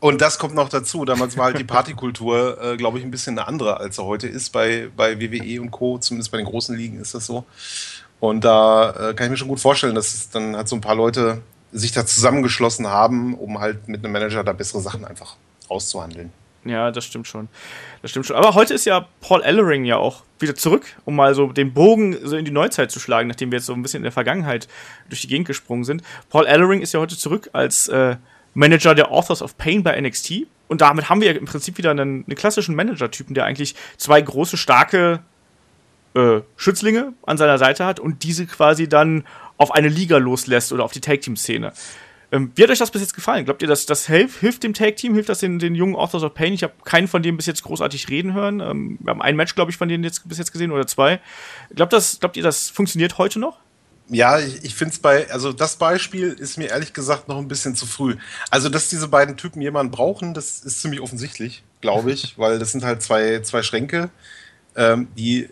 Und 0.00 0.20
das 0.20 0.38
kommt 0.38 0.54
noch 0.54 0.68
dazu. 0.68 1.04
Damals 1.04 1.36
war 1.36 1.46
halt 1.46 1.58
die 1.58 1.64
Partykultur, 1.64 2.62
äh, 2.62 2.76
glaube 2.76 2.98
ich, 2.98 3.04
ein 3.04 3.10
bisschen 3.10 3.36
eine 3.36 3.48
andere, 3.48 3.78
als 3.78 3.98
er 3.98 4.04
heute 4.04 4.28
ist 4.28 4.50
bei, 4.50 4.88
bei 4.96 5.20
WWE 5.20 5.60
und 5.60 5.72
Co. 5.72 5.98
Zumindest 5.98 6.30
bei 6.30 6.38
den 6.38 6.46
großen 6.46 6.76
Ligen 6.76 7.00
ist 7.00 7.14
das 7.14 7.26
so. 7.26 7.44
Und 8.20 8.44
da 8.44 9.10
äh, 9.10 9.14
kann 9.14 9.26
ich 9.26 9.30
mir 9.30 9.36
schon 9.36 9.48
gut 9.48 9.60
vorstellen, 9.60 9.94
dass 9.94 10.14
es 10.14 10.30
dann 10.30 10.56
halt 10.56 10.68
so 10.68 10.76
ein 10.76 10.80
paar 10.80 10.96
Leute 10.96 11.42
sich 11.72 11.92
da 11.92 12.04
zusammengeschlossen 12.06 12.86
haben, 12.86 13.34
um 13.34 13.60
halt 13.60 13.88
mit 13.88 14.04
einem 14.04 14.12
Manager 14.12 14.42
da 14.42 14.52
bessere 14.52 14.80
Sachen 14.80 15.04
einfach 15.04 15.36
auszuhandeln. 15.68 16.32
Ja, 16.64 16.90
das 16.90 17.04
stimmt 17.04 17.26
schon. 17.26 17.48
Das 18.02 18.10
stimmt 18.10 18.26
schon. 18.26 18.36
Aber 18.36 18.54
heute 18.54 18.74
ist 18.74 18.84
ja 18.84 19.06
Paul 19.20 19.42
Ellering 19.42 19.84
ja 19.84 19.96
auch 19.96 20.22
wieder 20.38 20.54
zurück, 20.54 20.84
um 21.04 21.16
mal 21.16 21.34
so 21.34 21.52
den 21.52 21.72
Bogen 21.72 22.16
so 22.22 22.36
in 22.36 22.44
die 22.44 22.50
Neuzeit 22.50 22.90
zu 22.90 23.00
schlagen, 23.00 23.28
nachdem 23.28 23.50
wir 23.50 23.58
jetzt 23.58 23.66
so 23.66 23.72
ein 23.72 23.82
bisschen 23.82 23.98
in 23.98 24.04
der 24.04 24.12
Vergangenheit 24.12 24.68
durch 25.08 25.22
die 25.22 25.28
Gegend 25.28 25.46
gesprungen 25.46 25.84
sind. 25.84 26.02
Paul 26.30 26.46
Ellering 26.46 26.82
ist 26.82 26.92
ja 26.92 27.00
heute 27.00 27.16
zurück 27.16 27.50
als 27.52 27.88
äh, 27.88 28.16
Manager 28.54 28.94
der 28.94 29.10
Authors 29.10 29.40
of 29.40 29.56
Pain 29.56 29.82
bei 29.82 29.98
NXT. 30.00 30.46
Und 30.66 30.80
damit 30.80 31.08
haben 31.08 31.20
wir 31.20 31.36
im 31.36 31.46
Prinzip 31.46 31.78
wieder 31.78 31.92
einen, 31.92 32.24
einen 32.26 32.36
klassischen 32.36 32.74
Manager-Typen, 32.74 33.34
der 33.34 33.44
eigentlich 33.44 33.74
zwei 33.96 34.20
große, 34.20 34.56
starke 34.56 35.20
äh, 36.14 36.40
Schützlinge 36.56 37.12
an 37.24 37.38
seiner 37.38 37.58
Seite 37.58 37.84
hat 37.84 38.00
und 38.00 38.22
diese 38.22 38.46
quasi 38.46 38.88
dann 38.88 39.24
auf 39.56 39.72
eine 39.72 39.88
Liga 39.88 40.18
loslässt 40.18 40.72
oder 40.72 40.84
auf 40.84 40.92
die 40.92 41.00
Tag-Team-Szene. 41.00 41.72
Ähm, 42.30 42.52
wie 42.54 42.62
hat 42.62 42.70
euch 42.70 42.78
das 42.78 42.90
bis 42.90 43.00
jetzt 43.00 43.14
gefallen? 43.14 43.44
Glaubt 43.46 43.62
ihr, 43.62 43.68
dass 43.68 43.86
das 43.86 44.06
hilft, 44.06 44.40
hilft 44.40 44.62
dem 44.62 44.74
Tag-Team, 44.74 45.14
hilft 45.14 45.30
das 45.30 45.38
den, 45.38 45.58
den 45.58 45.74
jungen 45.74 45.96
Authors 45.96 46.22
of 46.22 46.34
Pain? 46.34 46.52
Ich 46.52 46.62
habe 46.62 46.74
keinen 46.84 47.08
von 47.08 47.22
denen 47.22 47.36
bis 47.36 47.46
jetzt 47.46 47.62
großartig 47.62 48.08
reden 48.10 48.34
hören. 48.34 48.60
Ähm, 48.60 48.98
wir 49.00 49.10
haben 49.10 49.22
ein 49.22 49.36
Match, 49.36 49.54
glaube 49.54 49.70
ich, 49.70 49.76
von 49.78 49.88
denen 49.88 50.04
jetzt 50.04 50.28
bis 50.28 50.38
jetzt 50.38 50.52
gesehen 50.52 50.70
oder 50.70 50.86
zwei. 50.86 51.20
Glaubt, 51.74 51.92
das, 51.92 52.20
glaubt 52.20 52.36
ihr, 52.36 52.42
das 52.42 52.68
funktioniert 52.68 53.16
heute 53.16 53.38
noch? 53.38 53.58
Ja, 54.10 54.38
ich, 54.38 54.64
ich 54.64 54.74
finde 54.74 54.92
es 54.92 54.98
bei, 54.98 55.30
also 55.30 55.52
das 55.52 55.76
Beispiel 55.76 56.28
ist 56.32 56.58
mir 56.58 56.68
ehrlich 56.68 56.92
gesagt 56.92 57.28
noch 57.28 57.38
ein 57.38 57.48
bisschen 57.48 57.74
zu 57.74 57.86
früh. 57.86 58.16
Also, 58.50 58.68
dass 58.68 58.88
diese 58.88 59.08
beiden 59.08 59.36
Typen 59.36 59.60
jemanden 59.60 59.90
brauchen, 59.90 60.34
das 60.34 60.60
ist 60.60 60.80
ziemlich 60.80 61.00
offensichtlich, 61.00 61.62
glaube 61.80 62.12
ich, 62.12 62.34
weil 62.38 62.58
das 62.58 62.72
sind 62.72 62.84
halt 62.84 63.02
zwei, 63.02 63.40
zwei 63.40 63.62
Schränke, 63.62 64.10
ähm, 64.76 65.08
die 65.16 65.48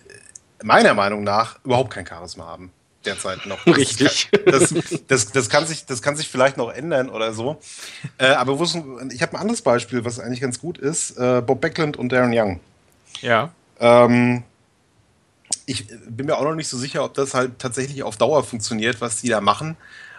meiner 0.63 0.95
Meinung 0.95 1.25
nach 1.25 1.59
überhaupt 1.65 1.91
kein 1.91 2.07
Charisma 2.07 2.47
haben 2.47 2.73
derzeit 3.07 3.47
noch. 3.47 3.65
Richtig. 3.67 4.29
Das, 4.45 4.75
das, 5.09 5.33
das, 5.33 5.49
kann 5.49 5.67
sich, 5.67 5.87
das 5.87 6.03
kann 6.03 6.17
sich 6.17 6.29
vielleicht 6.29 6.57
noch 6.57 6.73
ändern 6.73 7.09
oder 7.09 7.33
so. 7.33 7.61
Äh, 8.19 8.27
aber 8.27 8.61
ich 8.61 9.23
habe 9.23 9.33
ein 9.33 9.41
anderes 9.41 9.63
Beispiel, 9.63 10.05
was 10.05 10.21
eigentlich 10.21 10.41
ganz 10.41 10.59
gut 10.59 10.79
ist. 10.79 11.17
Äh, 11.17 11.43
Bob 11.43 11.61
Beckland 11.61 11.97
und 11.97 12.11
Darren 12.11 12.33
Young. 12.35 12.61
Ja. 13.21 13.53
Ähm, 13.79 14.43
ich 15.65 15.87
bin 16.09 16.27
mir 16.27 16.37
auch 16.37 16.45
noch 16.45 16.55
nicht 16.55 16.69
so 16.69 16.77
sicher, 16.77 17.05
ob 17.05 17.15
das 17.15 17.35
halt 17.35 17.59
tatsächlich 17.59 18.03
auf 18.03 18.17
Dauer 18.17 18.45
funktioniert, 18.45 19.01
was 19.01 19.21
die 19.21 19.29
da 19.29 19.41
machen. 19.41 19.77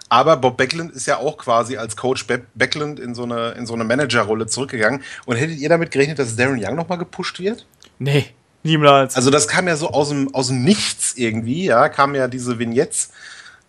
Aber 0.09 0.37
Bob 0.37 0.55
Beckland 0.55 0.91
ist 0.93 1.05
ja 1.05 1.17
auch 1.17 1.37
quasi 1.37 1.75
als 1.75 1.97
Coach 1.97 2.27
Be 2.27 2.41
Beckland 2.55 2.99
in 2.99 3.13
so 3.13 3.23
eine, 3.23 3.51
in 3.51 3.65
so 3.65 3.73
eine 3.73 3.83
Managerrolle 3.83 4.47
zurückgegangen. 4.47 5.03
Und 5.25 5.35
hättet 5.35 5.59
ihr 5.59 5.69
damit 5.69 5.91
gerechnet, 5.91 6.19
dass 6.19 6.35
Darren 6.35 6.63
Young 6.63 6.75
nochmal 6.75 6.97
gepusht 6.97 7.39
wird? 7.39 7.65
Nee. 7.99 8.27
Niemals. 8.67 9.15
Also 9.15 9.29
das 9.29 9.47
kam 9.47 9.67
ja 9.69 9.77
so 9.77 9.91
aus 9.91 10.09
dem, 10.09 10.35
aus 10.35 10.47
dem 10.49 10.61
Nichts 10.63 11.13
irgendwie, 11.15 11.63
ja, 11.63 11.87
kam 11.87 12.15
ja 12.15 12.27
diese 12.27 12.59
Vignettes, 12.59 13.11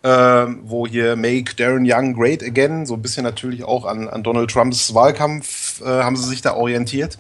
äh, 0.02 0.08
wo 0.08 0.88
hier 0.88 1.14
Make 1.14 1.54
Darren 1.54 1.84
Young 1.86 2.14
Great 2.14 2.42
Again, 2.42 2.84
so 2.84 2.94
ein 2.94 3.02
bisschen 3.02 3.22
natürlich 3.22 3.62
auch 3.62 3.84
an, 3.84 4.08
an 4.08 4.24
Donald 4.24 4.50
Trumps 4.50 4.92
Wahlkampf, 4.94 5.80
äh, 5.82 5.84
haben 5.84 6.16
sie 6.16 6.28
sich 6.28 6.42
da 6.42 6.54
orientiert. 6.54 7.16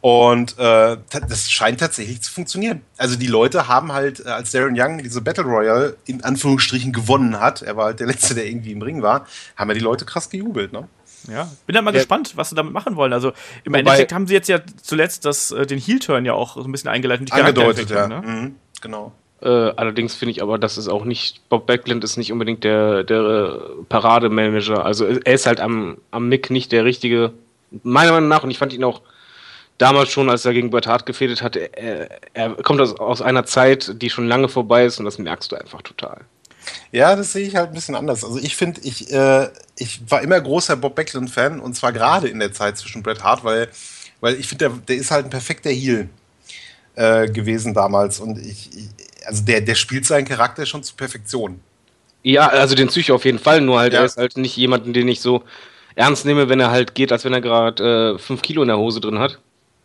Und 0.00 0.58
äh, 0.58 0.96
das 1.28 1.50
scheint 1.50 1.80
tatsächlich 1.80 2.22
zu 2.22 2.32
funktionieren. 2.32 2.80
Also 2.96 3.16
die 3.16 3.26
Leute 3.26 3.68
haben 3.68 3.92
halt, 3.92 4.24
äh, 4.24 4.30
als 4.30 4.50
Darren 4.50 4.74
Young 4.78 5.02
diese 5.02 5.20
Battle 5.20 5.44
Royale 5.44 5.96
in 6.06 6.24
Anführungsstrichen 6.24 6.92
gewonnen 6.92 7.38
hat, 7.38 7.60
er 7.60 7.76
war 7.76 7.86
halt 7.86 8.00
der 8.00 8.06
Letzte, 8.06 8.34
der 8.34 8.46
irgendwie 8.46 8.72
im 8.72 8.80
Ring 8.80 9.02
war, 9.02 9.26
haben 9.56 9.68
ja 9.68 9.74
die 9.74 9.80
Leute 9.80 10.06
krass 10.06 10.30
gejubelt, 10.30 10.72
ne? 10.72 10.88
Ja, 11.28 11.50
bin 11.66 11.74
da 11.74 11.82
mal 11.82 11.92
ja. 11.92 12.00
gespannt, 12.00 12.32
was 12.36 12.50
sie 12.50 12.54
damit 12.54 12.72
machen 12.72 12.96
wollen. 12.96 13.12
Also 13.12 13.28
im 13.64 13.72
Wobei, 13.72 13.78
Endeffekt 13.80 14.12
haben 14.12 14.26
sie 14.26 14.34
jetzt 14.34 14.48
ja 14.48 14.60
zuletzt 14.82 15.24
das, 15.24 15.52
äh, 15.52 15.66
den 15.66 15.78
Heel-Turn 15.78 16.24
ja 16.24 16.34
auch 16.34 16.54
so 16.56 16.64
ein 16.64 16.72
bisschen 16.72 16.90
eingeleitet. 16.90 17.28
Die 17.28 17.32
angedeutet, 17.32 17.90
ja. 17.90 18.06
Ne? 18.08 18.22
Mhm, 18.24 18.54
genau. 18.80 19.12
Äh, 19.42 19.48
allerdings 19.48 20.14
finde 20.14 20.30
ich 20.30 20.42
aber, 20.42 20.58
dass 20.58 20.76
es 20.76 20.88
auch 20.88 21.04
nicht, 21.04 21.48
Bob 21.48 21.66
Backlund 21.66 22.02
ist 22.02 22.16
nicht 22.16 22.32
unbedingt 22.32 22.64
der, 22.64 23.04
der 23.04 23.60
Parademanager. 23.88 24.84
Also 24.84 25.04
er 25.06 25.34
ist 25.34 25.46
halt 25.46 25.60
am, 25.60 25.98
am 26.10 26.28
Mick 26.28 26.50
nicht 26.50 26.72
der 26.72 26.84
richtige, 26.84 27.32
meiner 27.82 28.12
Meinung 28.12 28.28
nach, 28.28 28.44
und 28.44 28.50
ich 28.50 28.58
fand 28.58 28.72
ihn 28.72 28.84
auch 28.84 29.02
damals 29.76 30.10
schon, 30.10 30.30
als 30.30 30.44
er 30.44 30.52
gegen 30.52 30.70
Bret 30.70 30.86
Hart 30.86 31.04
gefädelt 31.04 31.42
hat, 31.42 31.56
er, 31.56 32.08
er 32.32 32.50
kommt 32.62 32.80
aus, 32.80 32.98
aus 32.98 33.20
einer 33.20 33.44
Zeit, 33.44 34.00
die 34.00 34.08
schon 34.08 34.28
lange 34.28 34.48
vorbei 34.48 34.86
ist 34.86 34.98
und 34.98 35.04
das 35.04 35.18
merkst 35.18 35.52
du 35.52 35.56
einfach 35.56 35.82
total. 35.82 36.22
Ja, 36.92 37.16
das 37.16 37.32
sehe 37.32 37.46
ich 37.46 37.56
halt 37.56 37.68
ein 37.68 37.74
bisschen 37.74 37.94
anders. 37.94 38.24
Also 38.24 38.38
ich 38.38 38.56
finde, 38.56 38.80
ich, 38.82 39.12
äh, 39.12 39.48
ich 39.76 40.00
war 40.08 40.22
immer 40.22 40.40
großer 40.40 40.76
Bob 40.76 40.94
Backlund-Fan 40.94 41.60
und 41.60 41.74
zwar 41.74 41.92
gerade 41.92 42.28
in 42.28 42.38
der 42.38 42.52
Zeit 42.52 42.78
zwischen 42.78 43.02
Bret 43.02 43.22
Hart, 43.22 43.44
weil, 43.44 43.68
weil 44.20 44.34
ich 44.38 44.46
finde, 44.46 44.68
der, 44.68 44.78
der 44.78 44.96
ist 44.96 45.10
halt 45.10 45.26
ein 45.26 45.30
perfekter 45.30 45.70
Heel 45.70 46.08
äh, 46.96 47.28
gewesen 47.28 47.74
damals 47.74 48.20
und 48.20 48.38
ich, 48.38 48.70
ich, 48.76 48.88
also 49.26 49.42
der, 49.42 49.60
der 49.60 49.74
spielt 49.74 50.06
seinen 50.06 50.26
Charakter 50.26 50.66
schon 50.66 50.82
zur 50.82 50.96
Perfektion. 50.96 51.60
Ja, 52.22 52.48
also 52.48 52.74
den 52.74 52.88
Psycho 52.88 53.14
auf 53.14 53.24
jeden 53.24 53.38
Fall, 53.38 53.60
nur 53.60 53.78
halt, 53.78 53.92
ja. 53.92 54.00
er 54.00 54.06
ist 54.06 54.16
halt 54.16 54.36
nicht 54.36 54.56
jemanden, 54.56 54.92
den 54.92 55.08
ich 55.08 55.20
so 55.20 55.44
ernst 55.94 56.24
nehme, 56.24 56.48
wenn 56.48 56.60
er 56.60 56.70
halt 56.70 56.94
geht, 56.94 57.12
als 57.12 57.24
wenn 57.24 57.34
er 57.34 57.40
gerade 57.40 58.18
5 58.18 58.38
äh, 58.38 58.42
Kilo 58.42 58.62
in 58.62 58.68
der 58.68 58.78
Hose 58.78 59.00
drin 59.00 59.18
hat. 59.18 59.38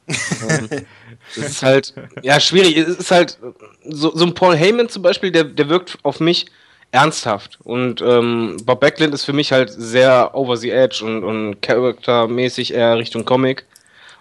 Ähm, 0.08 0.70
das 1.36 1.46
ist 1.46 1.64
halt, 1.64 1.94
ja, 2.22 2.40
schwierig. 2.40 2.78
Es 2.78 2.88
ist 2.98 3.12
halt, 3.12 3.38
so, 3.86 4.16
so 4.16 4.26
ein 4.26 4.34
Paul 4.34 4.56
Heyman 4.56 4.90
zum 4.90 5.04
Beispiel, 5.04 5.32
der, 5.32 5.44
der 5.44 5.70
wirkt 5.70 5.98
auf 6.04 6.20
mich 6.20 6.48
ernsthaft. 6.92 7.60
Und 7.64 8.02
ähm, 8.02 8.58
Bob 8.64 8.80
Backlund 8.80 9.14
ist 9.14 9.26
für 9.26 9.34
mich 9.34 9.52
halt 9.52 9.70
sehr 9.72 10.32
over 10.34 10.58
the 10.58 10.72
edge 10.72 11.04
und, 11.06 11.24
und 11.24 11.62
charaktermäßig 11.62 12.74
eher 12.74 12.98
Richtung 12.98 13.26
Comic. 13.26 13.66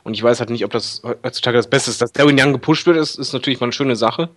Und 0.04 0.14
ich 0.14 0.22
weiß 0.22 0.40
halt 0.40 0.50
nicht, 0.50 0.64
ob 0.64 0.70
das 0.70 1.02
heutzutage 1.22 1.56
das 1.56 1.68
Beste 1.68 1.90
ist. 1.90 2.00
Dass 2.00 2.12
Darren 2.12 2.38
Young 2.38 2.52
gepusht 2.52 2.86
wird, 2.86 2.96
ist, 2.96 3.18
ist 3.18 3.32
natürlich 3.32 3.60
mal 3.60 3.66
eine 3.66 3.72
schöne 3.72 3.96
Sache. 3.96 4.28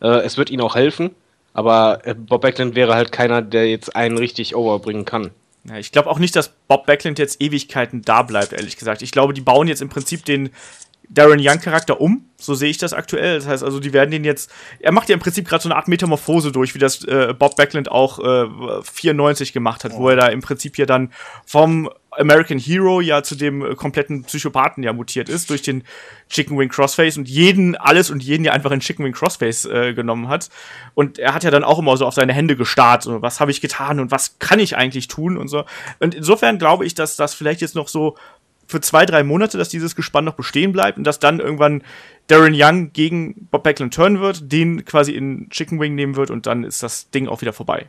Äh, 0.00 0.20
es 0.20 0.36
wird 0.36 0.50
ihnen 0.50 0.62
auch 0.62 0.74
helfen. 0.74 1.10
Aber 1.52 2.00
äh, 2.04 2.14
Bob 2.14 2.42
Backlund 2.42 2.74
wäre 2.74 2.94
halt 2.94 3.12
keiner, 3.12 3.42
der 3.42 3.68
jetzt 3.68 3.96
einen 3.96 4.18
richtig 4.18 4.54
overbringen 4.54 5.04
kann. 5.04 5.30
Ja, 5.64 5.76
ich 5.76 5.92
glaube 5.92 6.08
auch 6.08 6.18
nicht, 6.18 6.36
dass 6.36 6.50
Bob 6.68 6.86
Backlund 6.86 7.18
jetzt 7.18 7.40
Ewigkeiten 7.42 8.02
da 8.02 8.22
bleibt, 8.22 8.52
ehrlich 8.52 8.76
gesagt. 8.76 9.02
Ich 9.02 9.10
glaube, 9.10 9.34
die 9.34 9.40
bauen 9.40 9.68
jetzt 9.68 9.82
im 9.82 9.88
Prinzip 9.88 10.24
den 10.24 10.50
Darren 11.08 11.40
Young-Charakter 11.40 12.00
um. 12.00 12.24
So 12.40 12.54
sehe 12.54 12.70
ich 12.70 12.78
das 12.78 12.92
aktuell. 12.92 13.36
Das 13.36 13.48
heißt 13.48 13.64
also, 13.64 13.80
die 13.80 13.92
werden 13.92 14.10
den 14.10 14.24
jetzt. 14.24 14.50
Er 14.78 14.92
macht 14.92 15.08
ja 15.08 15.14
im 15.14 15.20
Prinzip 15.20 15.48
gerade 15.48 15.62
so 15.62 15.68
eine 15.68 15.76
Art 15.76 15.88
Metamorphose 15.88 16.52
durch, 16.52 16.74
wie 16.74 16.78
das 16.78 17.02
äh, 17.04 17.34
Bob 17.36 17.56
Backlund 17.56 17.90
auch 17.90 18.18
äh, 18.20 18.82
94 18.82 19.52
gemacht 19.52 19.84
hat, 19.84 19.92
oh. 19.94 20.00
wo 20.00 20.08
er 20.10 20.16
da 20.16 20.28
im 20.28 20.40
Prinzip 20.40 20.76
hier 20.76 20.86
dann 20.86 21.12
vom 21.44 21.90
American 22.18 22.58
Hero 22.58 23.00
ja 23.00 23.22
zu 23.22 23.34
dem 23.34 23.64
äh, 23.64 23.74
kompletten 23.74 24.24
Psychopathen 24.24 24.82
ja 24.82 24.92
mutiert 24.92 25.28
ist 25.28 25.50
durch 25.50 25.62
den 25.62 25.84
Chicken 26.28 26.58
Wing 26.58 26.68
Crossface 26.68 27.16
und 27.16 27.28
jeden, 27.28 27.76
alles 27.76 28.10
und 28.10 28.22
jeden 28.22 28.44
ja 28.44 28.52
einfach 28.52 28.70
in 28.70 28.80
Chicken 28.80 29.04
Wing 29.04 29.12
Crossface 29.12 29.64
äh, 29.66 29.94
genommen 29.94 30.28
hat. 30.28 30.50
Und 30.94 31.18
er 31.18 31.34
hat 31.34 31.44
ja 31.44 31.50
dann 31.50 31.64
auch 31.64 31.78
immer 31.78 31.96
so 31.96 32.06
auf 32.06 32.14
seine 32.14 32.32
Hände 32.32 32.56
gestarrt, 32.56 33.02
so, 33.02 33.22
was 33.22 33.40
habe 33.40 33.50
ich 33.50 33.60
getan 33.60 34.00
und 34.00 34.10
was 34.10 34.38
kann 34.38 34.58
ich 34.58 34.76
eigentlich 34.76 35.08
tun 35.08 35.36
und 35.36 35.48
so. 35.48 35.64
Und 36.00 36.14
insofern 36.14 36.58
glaube 36.58 36.84
ich, 36.86 36.94
dass 36.94 37.16
das 37.16 37.34
vielleicht 37.34 37.60
jetzt 37.60 37.74
noch 37.74 37.88
so 37.88 38.16
für 38.68 38.80
zwei, 38.80 39.06
drei 39.06 39.24
Monate, 39.24 39.58
dass 39.58 39.70
dieses 39.70 39.96
Gespann 39.96 40.24
noch 40.24 40.34
bestehen 40.34 40.72
bleibt 40.72 40.98
und 40.98 41.04
dass 41.04 41.18
dann 41.18 41.40
irgendwann 41.40 41.82
Darren 42.28 42.54
Young 42.54 42.92
gegen 42.92 43.48
Bob 43.50 43.64
Backlund 43.64 43.94
turnen 43.94 44.20
wird, 44.20 44.52
den 44.52 44.84
quasi 44.84 45.12
in 45.12 45.48
Chicken 45.50 45.80
Wing 45.80 45.94
nehmen 45.94 46.16
wird 46.16 46.30
und 46.30 46.46
dann 46.46 46.62
ist 46.62 46.82
das 46.82 47.10
Ding 47.10 47.26
auch 47.26 47.40
wieder 47.40 47.54
vorbei. 47.54 47.88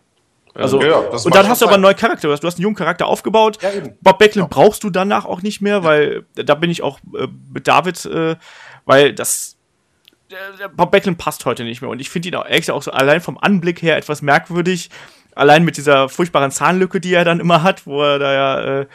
Also, 0.55 0.81
ja, 0.81 0.97
und 0.97 1.35
dann 1.35 1.47
hast 1.47 1.61
du 1.61 1.65
aber 1.65 1.75
einen 1.75 1.83
neuen 1.83 1.95
Charakter. 1.95 2.27
Du 2.27 2.33
hast 2.33 2.43
einen 2.43 2.63
jungen 2.63 2.75
Charakter 2.75 3.05
aufgebaut. 3.05 3.61
Ja, 3.61 3.69
Bob 4.01 4.17
Backlund 4.17 4.45
ja. 4.45 4.47
brauchst 4.49 4.83
du 4.83 4.89
danach 4.89 5.25
auch 5.25 5.41
nicht 5.41 5.61
mehr, 5.61 5.83
weil 5.83 6.25
da 6.33 6.55
bin 6.55 6.71
ich 6.71 6.81
auch 6.81 6.99
äh, 7.15 7.27
mit 7.53 7.67
David, 7.67 8.03
äh, 8.05 8.35
weil 8.85 9.13
das 9.13 9.57
Bob 10.75 10.91
Backlund 10.91 11.17
passt 11.17 11.45
heute 11.45 11.63
nicht 11.63 11.81
mehr. 11.81 11.89
Und 11.89 11.99
ich 11.99 12.09
finde 12.09 12.29
ihn 12.29 12.35
auch, 12.35 12.45
ehrlich 12.45 12.71
auch 12.71 12.81
so 12.81 12.91
allein 12.91 13.21
vom 13.21 13.37
Anblick 13.37 13.81
her 13.81 13.97
etwas 13.97 14.21
merkwürdig. 14.21 14.89
Allein 15.35 15.63
mit 15.63 15.77
dieser 15.77 16.09
furchtbaren 16.09 16.51
Zahnlücke, 16.51 16.99
die 16.99 17.13
er 17.13 17.25
dann 17.25 17.39
immer 17.39 17.63
hat, 17.63 17.85
wo 17.85 18.01
er 18.01 18.19
da 18.19 18.33
ja, 18.33 18.81
äh, 18.81 18.87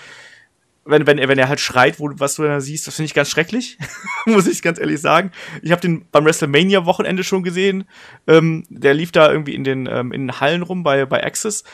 wenn, 0.85 1.07
wenn, 1.07 1.18
er, 1.18 1.28
wenn 1.28 1.39
er 1.39 1.49
halt 1.49 1.61
schreit, 1.61 1.99
wo, 1.99 2.11
was 2.14 2.35
du 2.35 2.43
da 2.43 2.61
siehst, 2.61 2.87
das 2.87 2.97
finde 2.97 3.07
ich 3.07 3.14
ganz 3.14 3.30
schrecklich. 3.30 3.78
Muss 4.26 4.47
ich 4.47 4.62
ganz 4.62 4.78
ehrlich 4.78 5.01
sagen. 5.01 5.32
Ich 5.62 5.70
habe 5.70 5.80
den 5.80 6.07
beim 6.12 6.24
WrestleMania-Wochenende 6.24 7.24
schon 7.24 7.43
gesehen. 7.43 7.85
Ähm, 8.26 8.64
der 8.68 8.95
lief 8.95 9.12
da 9.12 9.30
irgendwie 9.30 9.55
in 9.55 9.64
den, 9.64 9.87
ähm, 9.87 10.12
in 10.12 10.28
den 10.28 10.41
Hallen 10.41 10.62
rum 10.62 10.82
bei, 10.82 11.07
bei 11.07 11.24
Access. 11.24 11.64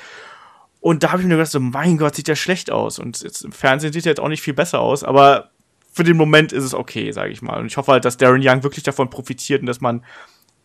Und 0.80 1.02
da 1.02 1.12
habe 1.12 1.22
ich 1.22 1.28
mir 1.28 1.34
gedacht, 1.34 1.50
so, 1.50 1.60
mein 1.60 1.98
Gott, 1.98 2.14
sieht 2.14 2.28
der 2.28 2.36
schlecht 2.36 2.70
aus. 2.70 2.98
Und 2.98 3.20
jetzt 3.22 3.44
im 3.44 3.52
Fernsehen 3.52 3.92
sieht 3.92 4.06
er 4.06 4.10
jetzt 4.10 4.20
auch 4.20 4.28
nicht 4.28 4.42
viel 4.42 4.54
besser 4.54 4.80
aus, 4.80 5.04
aber 5.04 5.50
für 5.92 6.04
den 6.04 6.16
Moment 6.16 6.52
ist 6.52 6.64
es 6.64 6.72
okay, 6.72 7.10
sage 7.12 7.32
ich 7.32 7.42
mal. 7.42 7.58
Und 7.58 7.66
ich 7.66 7.76
hoffe 7.76 7.92
halt, 7.92 8.04
dass 8.04 8.16
Darren 8.16 8.40
Young 8.42 8.62
wirklich 8.62 8.84
davon 8.84 9.10
profitiert 9.10 9.60
und 9.60 9.66
dass 9.66 9.80
man 9.80 10.04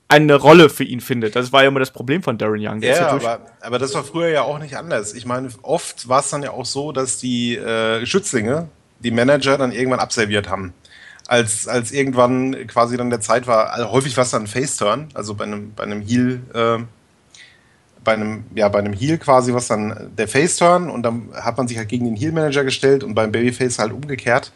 eine 0.08 0.36
Rolle 0.36 0.70
für 0.70 0.84
ihn 0.84 1.02
findet. 1.02 1.36
Das 1.36 1.52
war 1.52 1.64
ja 1.64 1.70
immer 1.70 1.80
das 1.80 1.92
Problem 1.92 2.22
von 2.22 2.38
Darren 2.38 2.60
Young. 2.60 2.82
Ja, 2.82 2.96
ja 2.96 3.08
aber, 3.08 3.40
aber 3.62 3.80
das 3.80 3.94
war 3.96 4.04
früher 4.04 4.30
ja 4.30 4.44
auch 4.44 4.60
nicht 4.60 4.78
anders. 4.78 5.14
Ich 5.14 5.26
meine, 5.26 5.50
oft 5.64 6.08
war 6.08 6.20
es 6.20 6.30
dann 6.30 6.44
ja 6.44 6.52
auch 6.52 6.66
so, 6.66 6.92
dass 6.92 7.18
die 7.18 7.56
äh, 7.56 8.06
Schützlinge, 8.06 8.70
die 9.00 9.12
Manager 9.12 9.58
dann 9.58 9.72
irgendwann 9.72 10.00
abserviert 10.00 10.50
haben. 10.50 10.74
Als, 11.28 11.68
als 11.68 11.92
irgendwann 11.92 12.68
quasi 12.68 12.98
dann 12.98 13.10
der 13.10 13.20
Zeit 13.20 13.48
war, 13.48 13.72
also 13.72 13.92
häufig 13.92 14.16
war 14.16 14.26
es 14.26 14.32
dann 14.32 14.44
ein 14.44 14.48
Face-Turn, 14.48 15.10
also 15.16 15.34
bei 15.34 15.46
einem, 15.46 15.74
bei 15.74 15.84
einem 15.84 16.02
Heal, 16.02 16.40
äh, 16.54 16.84
bei 18.04 18.14
einem, 18.14 18.44
ja, 18.54 18.70
bei 18.70 18.78
einem 18.78 18.94
Heal 18.94 19.18
quasi 19.18 19.52
was 19.52 19.68
dann 19.68 20.12
der 20.16 20.28
Face-Turn 20.28 20.88
und 20.92 21.02
dann 21.02 21.30
hat 21.34 21.58
man 21.58 21.68
sich 21.68 21.80
halt 21.80 21.90
gegen 21.90 22.06
den 22.06 22.16
Heal-Manager 22.16 22.64
gestellt 22.64 23.04
und 23.04 23.16
beim 23.16 23.32
Babyface 23.32 23.80
halt 23.80 23.92
umgekehrt. 23.92 24.52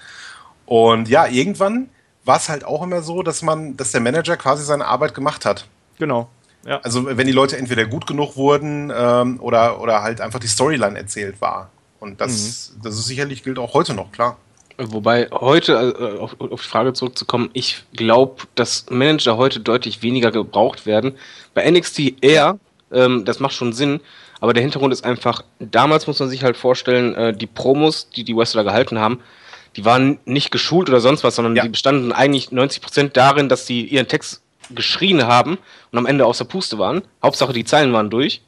Und 0.67 1.09
ja, 1.09 1.25
irgendwann 1.25 1.89
war 2.29 2.37
es 2.37 2.47
halt 2.47 2.63
auch 2.63 2.83
immer 2.83 3.01
so, 3.01 3.23
dass 3.23 3.41
man, 3.41 3.75
dass 3.75 3.91
der 3.91 4.01
Manager 4.01 4.37
quasi 4.37 4.63
seine 4.63 4.85
Arbeit 4.85 5.15
gemacht 5.15 5.45
hat. 5.45 5.65
Genau. 5.97 6.29
Ja. 6.63 6.79
Also 6.81 7.17
wenn 7.17 7.25
die 7.25 7.33
Leute 7.33 7.57
entweder 7.57 7.85
gut 7.85 8.05
genug 8.05 8.35
wurden 8.35 8.93
ähm, 8.95 9.39
oder, 9.39 9.81
oder 9.81 10.03
halt 10.03 10.21
einfach 10.21 10.39
die 10.39 10.47
Storyline 10.47 10.95
erzählt 10.95 11.41
war. 11.41 11.71
Und 11.99 12.21
das, 12.21 12.73
mhm. 12.75 12.83
das 12.83 12.99
ist 12.99 13.07
sicherlich 13.07 13.41
gilt 13.41 13.57
auch 13.57 13.73
heute 13.73 13.95
noch, 13.95 14.11
klar. 14.11 14.37
Wobei 14.77 15.27
heute, 15.31 15.73
äh, 15.73 16.19
auf, 16.19 16.39
auf, 16.39 16.61
die 16.61 16.67
Frage 16.67 16.93
zurückzukommen, 16.93 17.49
ich 17.53 17.83
glaube, 17.93 18.43
dass 18.53 18.85
Manager 18.91 19.37
heute 19.37 19.59
deutlich 19.59 20.03
weniger 20.03 20.31
gebraucht 20.31 20.85
werden. 20.85 21.17
Bei 21.55 21.69
NXT 21.69 22.21
eher, 22.21 22.59
ähm, 22.91 23.25
das 23.25 23.39
macht 23.39 23.53
schon 23.53 23.73
Sinn, 23.73 24.01
aber 24.39 24.53
der 24.53 24.61
Hintergrund 24.61 24.93
ist 24.93 25.03
einfach, 25.03 25.41
damals 25.59 26.05
muss 26.05 26.19
man 26.19 26.29
sich 26.29 26.43
halt 26.43 26.57
vorstellen, 26.57 27.15
äh, 27.15 27.33
die 27.33 27.47
Promos, 27.47 28.11
die 28.11 28.23
die 28.23 28.37
Wrestler 28.37 28.63
gehalten 28.63 28.99
haben, 28.99 29.19
die 29.75 29.85
waren 29.85 30.19
nicht 30.25 30.51
geschult 30.51 30.89
oder 30.89 30.99
sonst 30.99 31.23
was, 31.23 31.35
sondern 31.35 31.55
ja. 31.55 31.63
die 31.63 31.69
bestanden 31.69 32.11
eigentlich 32.11 32.47
90% 32.49 33.09
darin, 33.09 33.49
dass 33.49 33.65
sie 33.65 33.83
ihren 33.83 34.07
Text 34.07 34.41
geschrien 34.71 35.25
haben 35.25 35.57
und 35.91 35.97
am 35.97 36.05
Ende 36.05 36.25
aus 36.25 36.37
der 36.37 36.45
Puste 36.45 36.77
waren. 36.77 37.01
Hauptsache 37.23 37.53
die 37.53 37.65
Zeilen 37.65 37.93
waren 37.93 38.09
durch. 38.09 38.41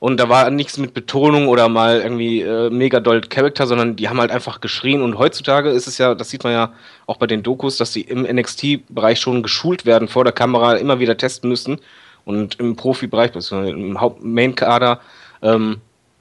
Und 0.00 0.18
da 0.20 0.28
war 0.28 0.48
nichts 0.50 0.78
mit 0.78 0.94
Betonung 0.94 1.48
oder 1.48 1.68
mal 1.68 2.00
irgendwie 2.00 2.40
äh, 2.40 2.70
mega 2.70 3.00
doll 3.00 3.20
Charakter, 3.22 3.66
sondern 3.66 3.96
die 3.96 4.08
haben 4.08 4.20
halt 4.20 4.30
einfach 4.30 4.60
geschrien. 4.60 5.02
Und 5.02 5.18
heutzutage 5.18 5.70
ist 5.70 5.88
es 5.88 5.98
ja, 5.98 6.14
das 6.14 6.30
sieht 6.30 6.44
man 6.44 6.52
ja 6.52 6.72
auch 7.06 7.16
bei 7.16 7.26
den 7.26 7.42
Dokus, 7.42 7.78
dass 7.78 7.90
die 7.92 8.02
im 8.02 8.22
NXT-Bereich 8.22 9.18
schon 9.18 9.42
geschult 9.42 9.86
werden, 9.86 10.06
vor 10.06 10.22
der 10.22 10.32
Kamera 10.32 10.74
immer 10.74 11.00
wieder 11.00 11.16
testen 11.16 11.48
müssen. 11.48 11.80
Und 12.24 12.60
im 12.60 12.76
Profibereich, 12.76 13.32
im 13.50 14.00
Haupt-Main-Kader, 14.00 15.00
ähm, 15.42 15.80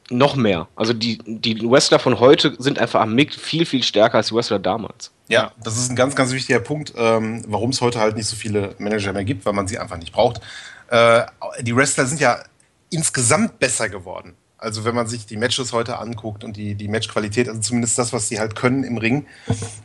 noch 0.09 0.35
mehr. 0.35 0.67
Also 0.75 0.93
die, 0.93 1.17
die 1.25 1.69
Wrestler 1.69 1.99
von 1.99 2.19
heute 2.19 2.55
sind 2.59 2.79
einfach 2.79 3.01
am 3.01 3.13
Mick 3.13 3.33
viel, 3.33 3.65
viel 3.65 3.83
stärker 3.83 4.17
als 4.17 4.27
die 4.27 4.35
Wrestler 4.35 4.59
damals. 4.59 5.11
Ja, 5.27 5.51
das 5.61 5.77
ist 5.77 5.89
ein 5.89 5.95
ganz, 5.95 6.15
ganz 6.15 6.31
wichtiger 6.31 6.59
Punkt, 6.59 6.93
ähm, 6.95 7.43
warum 7.47 7.71
es 7.71 7.81
heute 7.81 7.99
halt 7.99 8.15
nicht 8.15 8.27
so 8.27 8.35
viele 8.35 8.75
Manager 8.77 9.11
mehr 9.13 9.25
gibt, 9.25 9.45
weil 9.45 9.53
man 9.53 9.67
sie 9.67 9.77
einfach 9.77 9.97
nicht 9.97 10.13
braucht. 10.13 10.41
Äh, 10.89 11.23
die 11.61 11.75
Wrestler 11.75 12.05
sind 12.05 12.21
ja 12.21 12.39
insgesamt 12.89 13.59
besser 13.59 13.89
geworden. 13.89 14.35
Also 14.59 14.85
wenn 14.85 14.95
man 14.95 15.07
sich 15.07 15.27
die 15.27 15.37
Matches 15.37 15.71
heute 15.71 15.99
anguckt 15.99 16.43
und 16.43 16.57
die, 16.57 16.73
die 16.73 16.87
Matchqualität, 16.87 17.47
also 17.47 17.61
zumindest 17.61 17.97
das, 17.97 18.11
was 18.11 18.27
sie 18.27 18.39
halt 18.39 18.55
können 18.55 18.83
im 18.83 18.97
Ring. 18.97 19.27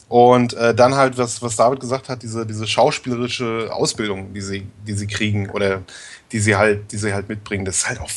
Und 0.08 0.54
äh, 0.54 0.74
dann 0.74 0.94
halt, 0.94 1.18
was, 1.18 1.42
was 1.42 1.56
David 1.56 1.80
gesagt 1.80 2.08
hat, 2.08 2.22
diese, 2.22 2.46
diese 2.46 2.66
schauspielerische 2.66 3.68
Ausbildung, 3.70 4.32
die 4.32 4.40
sie, 4.40 4.66
die 4.86 4.94
sie 4.94 5.06
kriegen 5.06 5.50
oder 5.50 5.82
die 6.32 6.38
sie 6.38 6.56
halt, 6.56 6.90
die 6.90 6.96
sie 6.96 7.12
halt 7.12 7.28
mitbringen, 7.28 7.66
das 7.66 7.78
ist 7.78 7.88
halt 7.88 8.00
auf 8.00 8.10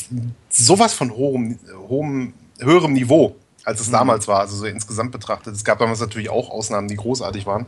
sowas 0.49 0.93
von 0.93 1.11
hohem, 1.11 1.59
hohem, 1.89 2.33
höherem 2.59 2.93
Niveau, 2.93 3.35
als 3.65 3.81
es 3.81 3.87
mhm. 3.87 3.93
damals 3.93 4.27
war, 4.29 4.39
also 4.39 4.55
so 4.55 4.65
insgesamt 4.65 5.11
betrachtet. 5.11 5.55
Es 5.55 5.65
gab 5.65 5.79
damals 5.79 5.99
natürlich 5.99 6.29
auch 6.29 6.49
Ausnahmen, 6.49 6.87
die 6.87 6.95
großartig 6.95 7.45
waren. 7.45 7.65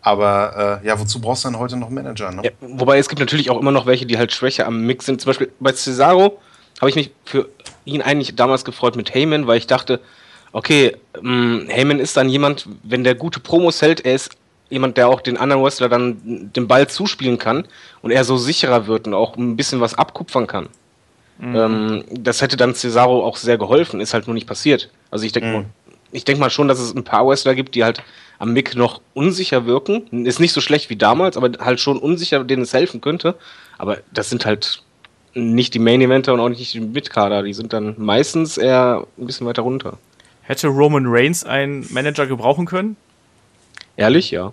Aber 0.00 0.80
äh, 0.82 0.86
ja, 0.86 0.98
wozu 0.98 1.20
brauchst 1.20 1.44
du 1.44 1.48
denn 1.48 1.58
heute 1.58 1.76
noch 1.76 1.90
Manager? 1.90 2.30
Ne? 2.30 2.42
Ja, 2.44 2.50
wobei 2.60 2.98
es 2.98 3.08
gibt 3.08 3.20
natürlich 3.20 3.50
auch 3.50 3.60
immer 3.60 3.72
noch 3.72 3.84
welche, 3.84 4.06
die 4.06 4.16
halt 4.16 4.32
schwächer 4.32 4.66
am 4.66 4.86
Mix 4.86 5.04
sind. 5.04 5.20
Zum 5.20 5.28
Beispiel 5.28 5.52
bei 5.60 5.72
Cesaro 5.72 6.38
habe 6.80 6.88
ich 6.88 6.96
mich 6.96 7.12
für 7.24 7.48
ihn 7.88 8.02
eigentlich 8.02 8.36
damals 8.36 8.64
gefreut 8.64 8.96
mit 8.96 9.14
Heyman, 9.14 9.46
weil 9.46 9.58
ich 9.58 9.66
dachte, 9.66 10.00
okay, 10.52 10.96
ähm, 11.16 11.66
Heyman 11.68 11.98
ist 11.98 12.16
dann 12.16 12.28
jemand, 12.28 12.66
wenn 12.82 13.04
der 13.04 13.14
gute 13.14 13.40
Promos 13.40 13.82
hält, 13.82 14.04
er 14.04 14.14
ist 14.14 14.36
jemand, 14.70 14.96
der 14.96 15.08
auch 15.08 15.20
den 15.20 15.36
anderen 15.36 15.62
Wrestler 15.62 15.88
dann 15.88 16.50
den 16.54 16.68
Ball 16.68 16.88
zuspielen 16.88 17.38
kann 17.38 17.66
und 18.02 18.10
er 18.10 18.24
so 18.24 18.36
sicherer 18.36 18.86
wird 18.86 19.06
und 19.06 19.14
auch 19.14 19.36
ein 19.36 19.56
bisschen 19.56 19.80
was 19.80 19.94
abkupfern 19.94 20.46
kann. 20.46 20.68
Mhm. 21.38 21.56
Ähm, 21.56 22.04
das 22.10 22.42
hätte 22.42 22.56
dann 22.56 22.74
Cesaro 22.74 23.24
auch 23.24 23.36
sehr 23.36 23.58
geholfen, 23.58 24.00
ist 24.00 24.12
halt 24.12 24.26
nur 24.26 24.34
nicht 24.34 24.46
passiert. 24.46 24.90
Also 25.10 25.24
ich 25.24 25.32
denke 25.32 25.48
mhm. 25.48 25.54
mal, 25.54 25.64
ich 26.12 26.24
denke 26.24 26.40
mal 26.40 26.50
schon, 26.50 26.68
dass 26.68 26.80
es 26.80 26.94
ein 26.94 27.04
paar 27.04 27.26
Wrestler 27.26 27.54
gibt, 27.54 27.74
die 27.74 27.84
halt 27.84 28.02
am 28.38 28.52
Mick 28.52 28.74
noch 28.74 29.00
unsicher 29.14 29.66
wirken. 29.66 30.24
Ist 30.26 30.40
nicht 30.40 30.52
so 30.52 30.60
schlecht 30.60 30.90
wie 30.90 30.96
damals, 30.96 31.36
aber 31.36 31.50
halt 31.64 31.80
schon 31.80 31.98
unsicher, 31.98 32.44
denen 32.44 32.62
es 32.62 32.72
helfen 32.72 33.00
könnte. 33.00 33.34
Aber 33.78 33.98
das 34.12 34.30
sind 34.30 34.46
halt 34.46 34.82
nicht 35.38 35.74
die 35.74 35.78
Main 35.78 36.00
Eventer 36.00 36.34
und 36.34 36.40
auch 36.40 36.48
nicht 36.48 36.72
die 36.72 36.80
Mitkader. 36.80 37.42
Die 37.42 37.54
sind 37.54 37.72
dann 37.72 37.94
meistens 37.98 38.58
eher 38.58 39.06
ein 39.16 39.26
bisschen 39.26 39.46
weiter 39.46 39.62
runter. 39.62 39.98
Hätte 40.42 40.68
Roman 40.68 41.04
Reigns 41.06 41.44
einen 41.44 41.86
Manager 41.92 42.26
gebrauchen 42.26 42.66
können? 42.66 42.96
Ehrlich, 43.96 44.30
ja. 44.30 44.52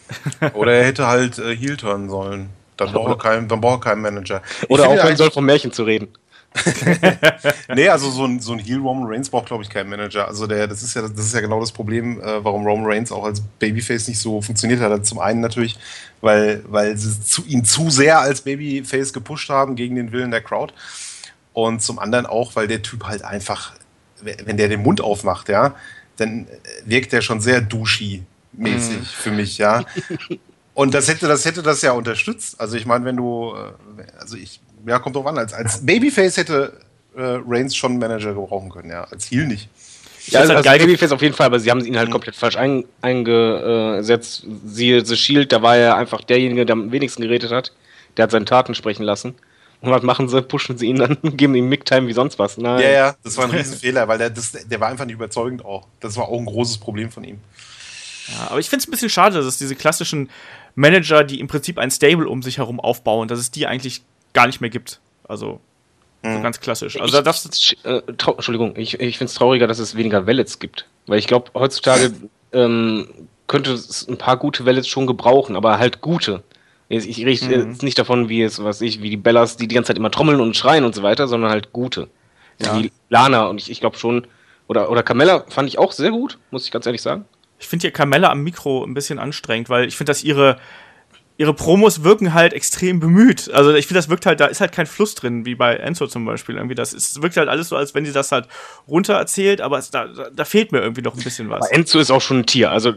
Oder 0.54 0.72
er 0.74 0.84
hätte 0.84 1.06
halt 1.06 1.38
äh, 1.38 1.56
Heel 1.56 1.76
turnen 1.76 2.10
sollen. 2.10 2.50
Dann 2.76 2.92
braucht 2.92 3.10
er 3.10 3.18
keinen, 3.18 3.48
dann 3.48 3.60
braucht 3.60 3.84
er 3.84 3.90
keinen 3.90 4.02
Manager. 4.02 4.42
Ich 4.62 4.70
Oder 4.70 4.88
aufhören 4.88 5.16
soll, 5.16 5.30
vom 5.30 5.44
Märchen 5.44 5.72
zu 5.72 5.84
reden. 5.84 6.08
nee, 7.74 7.88
also 7.88 8.10
so 8.10 8.24
ein, 8.24 8.40
so 8.40 8.52
ein 8.52 8.58
Heel 8.58 8.78
Roman 8.78 9.06
Reigns 9.06 9.30
braucht, 9.30 9.46
glaube 9.46 9.62
ich, 9.62 9.70
keinen 9.70 9.88
Manager. 9.88 10.26
Also 10.26 10.46
der, 10.46 10.66
das 10.66 10.82
ist 10.82 10.94
ja, 10.94 11.02
das 11.02 11.26
ist 11.26 11.34
ja 11.34 11.40
genau 11.40 11.60
das 11.60 11.70
Problem, 11.70 12.20
äh, 12.20 12.44
warum 12.44 12.66
Roman 12.66 12.86
Reigns 12.86 13.12
auch 13.12 13.24
als 13.24 13.40
Babyface 13.40 14.08
nicht 14.08 14.18
so 14.18 14.42
funktioniert 14.42 14.80
hat. 14.80 15.06
Zum 15.06 15.20
einen 15.20 15.40
natürlich, 15.40 15.78
weil, 16.20 16.62
weil 16.68 16.96
sie 16.96 17.20
zu, 17.20 17.44
ihn 17.44 17.64
zu 17.64 17.90
sehr 17.90 18.18
als 18.20 18.42
Babyface 18.42 19.12
gepusht 19.12 19.48
haben 19.48 19.76
gegen 19.76 19.94
den 19.94 20.12
Willen 20.12 20.30
der 20.30 20.40
Crowd. 20.40 20.74
Und 21.52 21.82
zum 21.82 21.98
anderen 21.98 22.26
auch, 22.26 22.56
weil 22.56 22.66
der 22.66 22.82
Typ 22.82 23.04
halt 23.04 23.22
einfach, 23.22 23.74
wenn 24.20 24.56
der 24.56 24.68
den 24.68 24.82
Mund 24.82 25.00
aufmacht, 25.00 25.48
ja, 25.48 25.74
dann 26.16 26.46
wirkt 26.84 27.12
der 27.12 27.22
schon 27.22 27.40
sehr 27.40 27.60
douchey 27.60 28.22
mäßig 28.52 28.98
mhm. 28.98 29.04
für 29.04 29.30
mich, 29.30 29.58
ja. 29.58 29.84
Und 30.74 30.94
das 30.94 31.08
hätte, 31.08 31.28
das 31.28 31.44
hätte 31.44 31.62
das 31.62 31.82
ja 31.82 31.92
unterstützt. 31.92 32.60
Also 32.60 32.76
ich 32.76 32.86
meine, 32.86 33.04
wenn 33.04 33.16
du, 33.16 33.54
äh, 33.54 34.02
also 34.18 34.36
ich, 34.36 34.60
ja, 34.86 34.98
kommt 34.98 35.16
drauf 35.16 35.26
an, 35.26 35.38
als, 35.38 35.52
als 35.52 35.84
Babyface 35.84 36.36
hätte 36.36 36.72
äh, 37.16 37.38
Reigns 37.46 37.76
schon 37.76 37.92
einen 37.92 38.00
Manager 38.00 38.34
gebrauchen 38.34 38.70
können, 38.70 38.90
ja, 38.90 39.04
als 39.04 39.30
Heal 39.30 39.46
nicht. 39.46 39.68
Ja, 40.26 40.40
also 40.40 40.54
als 40.54 40.66
Babyface 40.66 41.12
auf 41.12 41.22
jeden 41.22 41.34
Fall, 41.34 41.46
aber 41.46 41.58
sie 41.58 41.70
haben 41.70 41.84
ihn 41.84 41.96
halt 41.96 42.08
mhm. 42.08 42.12
komplett 42.12 42.36
falsch 42.36 42.56
ein, 42.56 42.84
eingesetzt. 43.00 44.46
Siehe 44.64 45.04
The 45.04 45.16
Shield, 45.16 45.52
da 45.52 45.62
war 45.62 45.76
er 45.76 45.96
einfach 45.96 46.22
derjenige, 46.22 46.66
der 46.66 46.74
am 46.74 46.92
wenigsten 46.92 47.22
geredet 47.22 47.50
hat. 47.50 47.72
Der 48.16 48.24
hat 48.24 48.30
seine 48.30 48.44
Taten 48.44 48.74
sprechen 48.74 49.02
lassen. 49.02 49.34
Und 49.80 49.90
was 49.90 50.02
machen 50.02 50.28
sie? 50.28 50.42
Pushen 50.42 50.76
sie 50.76 50.86
ihn 50.86 50.96
dann, 50.96 51.18
geben 51.36 51.54
ihm 51.54 51.68
Mick-Time 51.68 52.06
wie 52.06 52.12
sonst 52.12 52.38
was. 52.38 52.58
Nein. 52.58 52.82
Ja, 52.82 52.90
ja, 52.90 53.14
das 53.24 53.36
war 53.38 53.46
ein 53.46 53.50
Riesenfehler, 53.56 54.06
weil 54.08 54.18
der, 54.18 54.30
das, 54.30 54.52
der 54.52 54.80
war 54.80 54.88
einfach 54.88 55.06
nicht 55.06 55.14
überzeugend 55.14 55.64
auch. 55.64 55.86
Das 56.00 56.16
war 56.16 56.28
auch 56.28 56.38
ein 56.38 56.46
großes 56.46 56.78
Problem 56.78 57.10
von 57.10 57.24
ihm. 57.24 57.38
Ja, 58.28 58.50
aber 58.50 58.60
ich 58.60 58.68
finde 58.68 58.82
es 58.82 58.88
ein 58.88 58.90
bisschen 58.90 59.10
schade, 59.10 59.36
dass 59.36 59.46
es 59.46 59.58
diese 59.58 59.74
klassischen 59.74 60.28
Manager, 60.74 61.24
die 61.24 61.40
im 61.40 61.48
Prinzip 61.48 61.78
ein 61.78 61.90
Stable 61.90 62.28
um 62.28 62.42
sich 62.42 62.58
herum 62.58 62.78
aufbauen, 62.78 63.26
dass 63.26 63.38
es 63.38 63.50
die 63.50 63.66
eigentlich 63.66 64.02
gar 64.32 64.46
nicht 64.46 64.60
mehr 64.60 64.70
gibt. 64.70 65.00
Also 65.26 65.60
so 66.22 66.28
mhm. 66.28 66.42
ganz 66.42 66.60
klassisch. 66.60 67.00
Also 67.00 67.18
ich, 67.18 67.24
das, 67.24 67.74
äh, 67.84 68.02
Entschuldigung, 68.06 68.74
ich, 68.76 69.00
ich 69.00 69.18
finde 69.18 69.30
es 69.30 69.34
trauriger, 69.34 69.66
dass 69.66 69.78
es 69.78 69.96
weniger 69.96 70.26
Wallets 70.26 70.58
gibt. 70.58 70.86
Weil 71.06 71.18
ich 71.18 71.26
glaube, 71.26 71.50
heutzutage 71.54 72.12
ähm, 72.52 73.08
könnte 73.46 73.72
es 73.72 74.06
ein 74.06 74.18
paar 74.18 74.36
gute 74.36 74.66
Wallets 74.66 74.88
schon 74.88 75.06
gebrauchen, 75.06 75.56
aber 75.56 75.78
halt 75.78 76.00
gute. 76.00 76.42
Ich, 76.88 77.08
ich 77.08 77.24
rede 77.24 77.64
mhm. 77.64 77.70
jetzt 77.70 77.82
nicht 77.82 77.98
davon, 77.98 78.28
wie 78.28 78.42
es, 78.42 78.62
was 78.62 78.80
ich, 78.80 79.00
wie 79.00 79.10
die 79.10 79.16
Bellas, 79.16 79.56
die 79.56 79.68
die 79.68 79.74
ganze 79.74 79.88
Zeit 79.88 79.98
immer 79.98 80.10
trommeln 80.10 80.40
und 80.40 80.56
schreien 80.56 80.84
und 80.84 80.94
so 80.94 81.02
weiter, 81.02 81.26
sondern 81.28 81.50
halt 81.50 81.72
gute. 81.72 82.08
Ja. 82.60 82.76
Wie 82.76 82.92
Lana 83.08 83.46
und 83.46 83.60
ich, 83.60 83.70
ich 83.70 83.80
glaube 83.80 83.96
schon, 83.96 84.26
oder, 84.66 84.90
oder 84.90 85.02
Carmella 85.02 85.44
fand 85.48 85.68
ich 85.68 85.78
auch 85.78 85.92
sehr 85.92 86.10
gut, 86.10 86.38
muss 86.50 86.64
ich 86.64 86.70
ganz 86.70 86.86
ehrlich 86.86 87.00
sagen. 87.00 87.24
Ich 87.58 87.68
finde 87.68 87.82
hier 87.82 87.90
Carmella 87.92 88.30
am 88.30 88.42
Mikro 88.42 88.84
ein 88.84 88.94
bisschen 88.94 89.18
anstrengend, 89.18 89.68
weil 89.68 89.86
ich 89.86 89.96
finde, 89.96 90.10
dass 90.10 90.22
ihre, 90.22 90.58
ihre 91.40 91.54
Promos 91.54 92.04
wirken 92.04 92.34
halt 92.34 92.52
extrem 92.52 93.00
bemüht. 93.00 93.50
Also 93.54 93.72
ich 93.72 93.86
finde, 93.86 94.00
das 94.00 94.10
wirkt 94.10 94.26
halt, 94.26 94.40
da 94.40 94.46
ist 94.46 94.60
halt 94.60 94.72
kein 94.72 94.84
Fluss 94.84 95.14
drin, 95.14 95.46
wie 95.46 95.54
bei 95.54 95.74
Enzo 95.76 96.06
zum 96.06 96.26
Beispiel. 96.26 96.56
Irgendwie 96.56 96.74
das 96.74 96.92
ist, 96.92 97.22
wirkt 97.22 97.38
halt 97.38 97.48
alles 97.48 97.70
so, 97.70 97.76
als 97.76 97.94
wenn 97.94 98.04
sie 98.04 98.12
das 98.12 98.30
halt 98.30 98.46
runter 98.86 99.14
erzählt, 99.14 99.62
aber 99.62 99.78
es, 99.78 99.90
da, 99.90 100.06
da 100.06 100.44
fehlt 100.44 100.70
mir 100.70 100.80
irgendwie 100.80 101.00
noch 101.00 101.16
ein 101.16 101.22
bisschen 101.22 101.48
was. 101.48 101.62
Aber 101.62 101.72
Enzo 101.72 101.98
ist 101.98 102.10
auch 102.10 102.20
schon 102.20 102.40
ein 102.40 102.46
Tier. 102.46 102.70
Also 102.70 102.92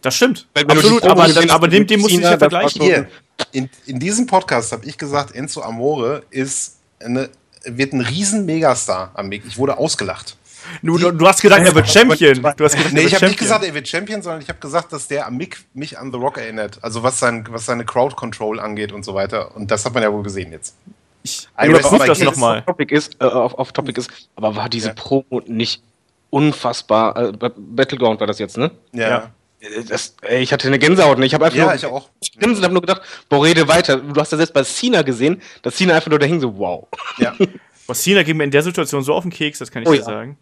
das 0.00 0.16
stimmt. 0.16 0.48
Absolut, 0.54 1.04
aber, 1.04 1.28
dann, 1.28 1.50
aber 1.50 1.68
dem, 1.68 1.80
mit 1.80 1.90
dem 1.90 2.00
muss 2.00 2.10
ich 2.10 2.20
ja 2.20 2.38
vergleichen. 2.38 2.80
Hier, 2.80 3.06
in, 3.52 3.68
in 3.84 3.98
diesem 4.00 4.26
Podcast 4.26 4.72
habe 4.72 4.86
ich 4.86 4.96
gesagt, 4.96 5.34
Enzo 5.34 5.60
Amore 5.60 6.22
ist 6.30 6.78
eine, 7.00 7.28
wird 7.66 7.92
ein 7.92 8.00
riesen 8.00 8.46
Megastar 8.46 9.10
am 9.12 9.28
Mick. 9.28 9.42
Ich 9.46 9.58
wurde 9.58 9.76
ausgelacht. 9.76 10.38
Du, 10.82 10.98
du, 10.98 11.10
du 11.12 11.26
hast 11.26 11.40
gesagt, 11.42 11.66
er 11.66 11.74
wird 11.74 11.88
Champion. 11.92 12.34
Du 12.56 12.64
hast 12.64 12.74
gesagt, 12.76 12.92
Nee, 12.92 13.02
ich 13.02 13.14
habe 13.14 13.26
nicht 13.26 13.38
gesagt, 13.38 13.64
er 13.64 13.74
wird 13.74 13.88
Champion, 13.88 14.22
sondern 14.22 14.40
ich 14.42 14.48
habe 14.48 14.58
gesagt, 14.58 14.92
dass 14.92 15.08
der 15.08 15.26
am 15.26 15.36
Mick 15.36 15.64
mich 15.74 15.98
an 15.98 16.10
The 16.12 16.18
Rock 16.18 16.38
erinnert. 16.38 16.78
Also 16.82 17.02
was, 17.02 17.18
sein, 17.18 17.46
was 17.50 17.66
seine 17.66 17.84
Crowd 17.84 18.16
Control 18.16 18.60
angeht 18.60 18.92
und 18.92 19.04
so 19.04 19.14
weiter. 19.14 19.54
Und 19.56 19.70
das 19.70 19.84
hat 19.84 19.94
man 19.94 20.02
ja 20.02 20.12
wohl 20.12 20.22
gesehen 20.22 20.52
jetzt. 20.52 20.74
Ich 21.22 21.48
my 21.58 21.72
das 22.06 22.20
nochmal. 22.20 22.62
Topic 22.62 22.94
ist, 22.94 23.16
äh, 23.20 23.24
auf, 23.24 23.54
auf 23.54 23.72
Topic 23.72 23.98
ist, 23.98 24.10
aber 24.36 24.56
war 24.56 24.68
diese 24.68 24.88
Ja. 24.88 24.94
Promo 24.94 25.40
nicht 25.46 25.82
unfassbar? 26.30 27.16
Äh, 27.28 27.32
Ba- 27.32 27.52
Battleground 27.56 28.20
war 28.20 28.26
das 28.26 28.38
jetzt, 28.38 28.56
ne? 28.58 28.70
Ja. 28.92 29.30
Äh, 29.60 29.84
Das, 29.88 30.14
ey, 30.22 30.42
ich 30.42 30.52
hatte 30.52 30.68
eine 30.68 30.78
Gänsehaut. 30.78 31.18
Ne? 31.18 31.24
Ich 31.26 31.32
habe 31.34 31.46
einfach 31.46 31.56
Ja, 31.58 31.64
nur, 31.66 31.74
ich 31.74 31.86
auch. 31.86 32.10
Grinsen, 32.38 32.62
hab 32.64 32.72
nur 32.72 32.82
gedacht, 32.82 33.00
boah, 33.30 33.42
rede 33.44 33.66
weiter. 33.68 33.96
Du 33.96 34.20
hast 34.20 34.32
ja 34.32 34.36
selbst 34.36 34.52
bei 34.52 34.62
Cena 34.64 35.00
gesehen, 35.02 35.40
dass 35.62 35.76
Cena 35.76 35.94
einfach 35.94 36.10
nur 36.10 36.18
da 36.18 36.26
hing, 36.26 36.40
so 36.40 36.58
wow. 36.58 36.86
Ja. 37.18 37.34
Was 37.86 38.02
Cena 38.02 38.22
geht 38.22 38.34
mir 38.36 38.44
in 38.44 38.50
der 38.50 38.62
Situation 38.62 39.02
so 39.02 39.14
auf 39.14 39.22
den 39.24 39.30
Keks, 39.30 39.58
das 39.58 39.70
kann 39.70 39.82
ich 39.82 39.88
Oh 39.88 39.92
dir 39.92 39.98
ja. 39.98 40.04
sagen. 40.04 40.38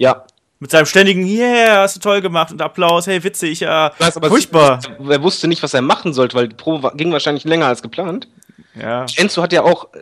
Ja. 0.00 0.24
Mit 0.60 0.70
seinem 0.70 0.86
ständigen 0.86 1.26
Yeah, 1.26 1.82
hast 1.82 1.96
du 1.96 2.00
toll 2.00 2.22
gemacht 2.22 2.50
und 2.52 2.60
Applaus, 2.60 3.06
hey, 3.06 3.22
witzig, 3.22 3.60
ja. 3.60 3.92
Hast 3.98 4.16
aber 4.16 4.28
Furchtbar. 4.28 4.80
Er 5.08 5.22
wusste 5.22 5.46
nicht, 5.46 5.62
was 5.62 5.74
er 5.74 5.82
machen 5.82 6.14
sollte, 6.14 6.36
weil 6.36 6.48
die 6.48 6.56
Probe 6.56 6.92
ging 6.96 7.12
wahrscheinlich 7.12 7.44
länger 7.44 7.66
als 7.66 7.82
geplant. 7.82 8.26
Ja. 8.74 9.04
Enzo 9.16 9.42
hat 9.42 9.52
ja 9.52 9.62
auch, 9.62 9.92
äh, 9.94 9.98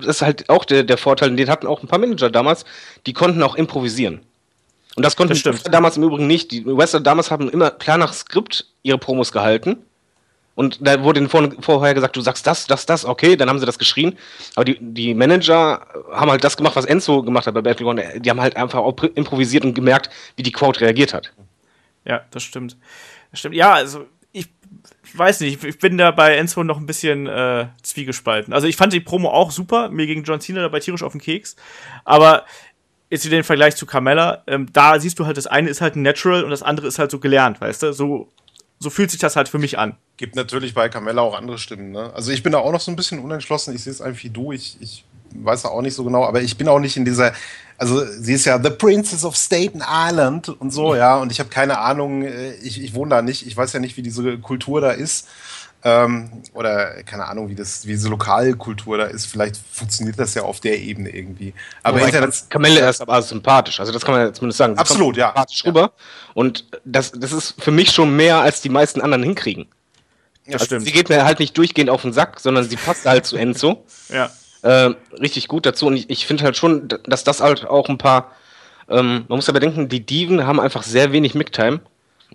das 0.00 0.16
ist 0.16 0.22
halt 0.22 0.50
auch 0.50 0.64
der, 0.66 0.82
der 0.82 0.98
Vorteil, 0.98 1.34
den 1.34 1.48
hatten 1.48 1.66
auch 1.66 1.82
ein 1.82 1.88
paar 1.88 1.98
Manager 1.98 2.30
damals, 2.30 2.64
die 3.06 3.14
konnten 3.14 3.42
auch 3.42 3.54
improvisieren. 3.54 4.20
Und 4.96 5.02
das 5.02 5.16
konnten 5.16 5.40
Das 5.42 5.62
damals 5.62 5.96
im 5.96 6.02
Übrigen 6.02 6.26
nicht. 6.26 6.50
Die 6.50 6.66
Wrestler 6.66 7.00
damals 7.00 7.30
haben 7.30 7.48
immer 7.48 7.70
klar 7.70 7.96
nach 7.96 8.12
Skript 8.12 8.66
ihre 8.82 8.98
Promos 8.98 9.32
gehalten. 9.32 9.78
Und 10.58 10.84
da 10.84 11.04
wurde 11.04 11.20
ihnen 11.20 11.28
vor, 11.28 11.48
vorher 11.60 11.94
gesagt, 11.94 12.16
du 12.16 12.20
sagst 12.20 12.44
das, 12.44 12.66
das, 12.66 12.84
das, 12.84 13.04
okay, 13.04 13.36
dann 13.36 13.48
haben 13.48 13.60
sie 13.60 13.64
das 13.64 13.78
geschrien. 13.78 14.18
Aber 14.56 14.64
die, 14.64 14.76
die 14.80 15.14
Manager 15.14 15.86
haben 16.10 16.32
halt 16.32 16.42
das 16.42 16.56
gemacht, 16.56 16.74
was 16.74 16.84
Enzo 16.84 17.22
gemacht 17.22 17.46
hat 17.46 17.54
bei 17.54 17.62
Battleground. 17.62 18.02
Die 18.16 18.28
haben 18.28 18.40
halt 18.40 18.56
einfach 18.56 18.84
improvisiert 19.14 19.64
und 19.64 19.74
gemerkt, 19.74 20.10
wie 20.34 20.42
die 20.42 20.50
Crowd 20.50 20.80
reagiert 20.80 21.14
hat. 21.14 21.32
Ja, 22.04 22.22
das 22.32 22.42
stimmt. 22.42 22.76
Das 23.30 23.38
stimmt. 23.38 23.54
Ja, 23.54 23.74
also 23.74 24.06
ich 24.32 24.48
weiß 25.14 25.42
nicht, 25.42 25.62
ich 25.62 25.78
bin 25.78 25.96
da 25.96 26.10
bei 26.10 26.34
Enzo 26.34 26.64
noch 26.64 26.78
ein 26.78 26.86
bisschen 26.86 27.28
äh, 27.28 27.68
zwiegespalten. 27.84 28.52
Also 28.52 28.66
ich 28.66 28.74
fand 28.74 28.92
die 28.92 28.98
Promo 28.98 29.30
auch 29.30 29.52
super, 29.52 29.90
mir 29.90 30.08
gegen 30.08 30.24
John 30.24 30.40
Cena 30.40 30.62
dabei 30.62 30.80
tierisch 30.80 31.04
auf 31.04 31.12
den 31.12 31.20
Keks, 31.20 31.54
aber 32.04 32.44
jetzt 33.10 33.24
wieder 33.24 33.36
den 33.36 33.44
Vergleich 33.44 33.76
zu 33.76 33.86
Carmella, 33.86 34.42
ähm, 34.48 34.66
da 34.72 34.98
siehst 34.98 35.20
du 35.20 35.24
halt, 35.24 35.36
das 35.36 35.46
eine 35.46 35.70
ist 35.70 35.80
halt 35.80 35.94
Natural 35.94 36.42
und 36.42 36.50
das 36.50 36.64
andere 36.64 36.88
ist 36.88 36.98
halt 36.98 37.12
so 37.12 37.20
gelernt, 37.20 37.60
weißt 37.60 37.84
du? 37.84 37.92
So, 37.92 38.28
so 38.78 38.90
fühlt 38.90 39.10
sich 39.10 39.20
das 39.20 39.36
halt 39.36 39.48
für 39.48 39.58
mich 39.58 39.78
an. 39.78 39.96
Gibt 40.16 40.36
natürlich 40.36 40.74
bei 40.74 40.88
Carmella 40.88 41.22
auch 41.22 41.36
andere 41.36 41.58
Stimmen. 41.58 41.92
Ne? 41.92 42.12
Also 42.14 42.30
ich 42.30 42.42
bin 42.42 42.52
da 42.52 42.58
auch 42.58 42.72
noch 42.72 42.80
so 42.80 42.90
ein 42.90 42.96
bisschen 42.96 43.18
unentschlossen. 43.18 43.74
Ich 43.74 43.84
sehe 43.84 43.92
es 43.92 44.00
einfach 44.00 44.22
wie 44.22 44.30
du. 44.30 44.52
Ich, 44.52 44.76
ich 44.80 45.04
weiß 45.34 45.62
da 45.62 45.68
auch 45.68 45.82
nicht 45.82 45.94
so 45.94 46.04
genau, 46.04 46.24
aber 46.24 46.42
ich 46.42 46.56
bin 46.56 46.68
auch 46.68 46.78
nicht 46.78 46.96
in 46.96 47.04
dieser. 47.04 47.32
Also 47.76 48.04
sie 48.04 48.32
ist 48.32 48.44
ja 48.44 48.60
The 48.62 48.70
Princess 48.70 49.24
of 49.24 49.36
Staten 49.36 49.82
Island 49.86 50.48
und 50.48 50.72
so, 50.72 50.94
ja. 50.96 51.16
Und 51.16 51.30
ich 51.30 51.38
habe 51.40 51.50
keine 51.50 51.78
Ahnung. 51.78 52.22
äh, 52.22 52.54
Ich, 52.54 52.82
ich 52.82 52.94
wohne 52.94 53.10
da 53.10 53.22
nicht. 53.22 53.46
Ich 53.46 53.56
weiß 53.56 53.72
ja 53.72 53.80
nicht, 53.80 53.96
wie 53.96 54.02
diese 54.02 54.38
Kultur 54.38 54.80
da 54.80 54.90
ist. 54.90 55.28
Ähm, 55.84 56.42
oder 56.54 57.02
keine 57.04 57.26
Ahnung, 57.26 57.48
wie 57.48 57.54
das, 57.54 57.86
wie 57.86 57.92
diese 57.92 58.08
Lokalkultur 58.08 58.98
da 58.98 59.04
ist. 59.04 59.26
Vielleicht 59.26 59.56
funktioniert 59.56 60.18
das 60.18 60.34
ja 60.34 60.42
auf 60.42 60.58
der 60.58 60.78
Ebene 60.80 61.08
irgendwie. 61.10 61.54
Aber 61.84 62.02
Internet, 62.02 62.50
Kamelle 62.50 62.88
ist 62.88 63.00
aber 63.00 63.22
sympathisch, 63.22 63.78
also 63.78 63.92
das 63.92 64.04
kann 64.04 64.14
man 64.16 64.26
ja 64.26 64.32
zumindest 64.32 64.58
sagen. 64.58 64.74
Sie 64.74 64.80
Absolut, 64.80 65.16
ja. 65.16 65.28
Sympathisch 65.28 65.64
rüber. 65.64 65.92
Und 66.34 66.64
das, 66.84 67.12
das 67.12 67.32
ist 67.32 67.54
für 67.62 67.70
mich 67.70 67.92
schon 67.92 68.16
mehr, 68.16 68.38
als 68.38 68.60
die 68.60 68.70
meisten 68.70 69.00
anderen 69.00 69.22
hinkriegen. 69.22 69.66
Das 70.46 70.54
Also 70.54 70.64
stimmt. 70.66 70.84
Sie 70.86 70.92
geht 70.92 71.10
mir 71.10 71.24
halt 71.24 71.38
nicht 71.38 71.56
durchgehend 71.56 71.90
auf 71.90 72.02
den 72.02 72.12
Sack, 72.12 72.40
sondern 72.40 72.68
sie 72.68 72.76
passt 72.76 73.06
halt 73.06 73.26
zu 73.26 73.36
Enzo. 73.36 73.84
Ja. 74.08 74.30
äh, 74.62 74.94
richtig 75.20 75.46
gut 75.46 75.64
dazu. 75.66 75.86
Und 75.86 75.96
ich, 75.96 76.10
ich 76.10 76.26
finde 76.26 76.42
halt 76.42 76.56
schon, 76.56 76.88
dass 77.06 77.22
das 77.22 77.40
halt 77.40 77.66
auch 77.66 77.88
ein 77.88 77.98
paar. 77.98 78.32
Ähm, 78.88 79.26
man 79.28 79.36
muss 79.36 79.46
ja 79.46 79.52
bedenken, 79.52 79.88
die 79.90 80.04
Diven 80.04 80.46
haben 80.46 80.58
einfach 80.58 80.82
sehr 80.82 81.12
wenig 81.12 81.34
Micktime. 81.34 81.80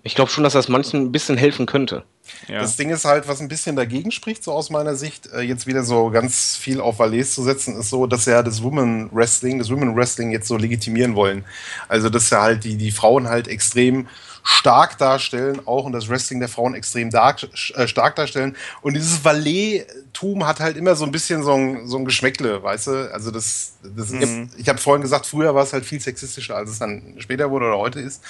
Ich 0.06 0.14
glaube 0.14 0.30
schon, 0.30 0.44
dass 0.44 0.52
das 0.52 0.68
manchen 0.68 1.00
ein 1.00 1.12
bisschen 1.12 1.38
helfen 1.38 1.64
könnte. 1.64 2.04
ja. 2.46 2.60
Das 2.60 2.76
Ding 2.76 2.90
ist 2.90 3.06
halt, 3.06 3.26
was 3.26 3.40
ein 3.40 3.48
bisschen 3.48 3.74
dagegen 3.74 4.10
spricht, 4.10 4.44
so 4.44 4.52
aus 4.52 4.68
meiner 4.68 4.96
Sicht, 4.96 5.28
äh, 5.32 5.40
jetzt 5.40 5.66
wieder 5.66 5.82
so 5.82 6.10
ganz 6.10 6.56
viel 6.56 6.78
auf 6.78 6.98
Valais 6.98 7.32
zu 7.32 7.42
setzen, 7.42 7.78
ist 7.80 7.88
so, 7.88 8.06
dass 8.06 8.26
ja 8.26 8.42
das 8.42 8.62
Women 8.62 9.08
Wrestling, 9.12 9.58
das 9.58 9.70
Women 9.70 9.96
Wrestling 9.96 10.30
jetzt 10.30 10.46
so 10.46 10.58
legitimieren 10.58 11.14
wollen. 11.14 11.46
Also, 11.88 12.10
dass 12.10 12.28
ja 12.28 12.42
halt 12.42 12.64
die, 12.64 12.76
die 12.76 12.90
Frauen 12.90 13.28
halt 13.28 13.48
extrem 13.48 14.06
stark 14.46 14.98
darstellen, 14.98 15.62
auch 15.64 15.86
und 15.86 15.92
das 15.92 16.10
Wrestling 16.10 16.38
der 16.38 16.50
Frauen 16.50 16.74
extrem 16.74 17.08
dark, 17.08 17.48
äh, 17.74 17.88
stark 17.88 18.14
darstellen. 18.16 18.56
Und 18.82 18.92
dieses 18.92 19.24
Valet-Tum 19.24 20.46
hat 20.46 20.60
halt 20.60 20.76
immer 20.76 20.96
so 20.96 21.06
ein 21.06 21.12
bisschen 21.12 21.42
so 21.42 21.54
ein, 21.54 21.88
so 21.88 21.96
ein 21.96 22.04
Geschmäckle, 22.04 22.62
weißt 22.62 22.88
du? 22.88 23.10
Also, 23.14 23.30
das, 23.30 23.76
das 23.82 24.10
ist, 24.10 24.58
ich 24.58 24.68
habe 24.68 24.78
vorhin 24.78 25.00
gesagt, 25.00 25.24
früher 25.24 25.54
war 25.54 25.62
es 25.62 25.72
halt 25.72 25.86
viel 25.86 25.98
sexistischer, 26.00 26.56
als 26.56 26.68
es 26.68 26.78
dann 26.78 27.14
später 27.16 27.50
wurde 27.50 27.68
oder 27.68 27.78
heute 27.78 28.00
ist. 28.00 28.22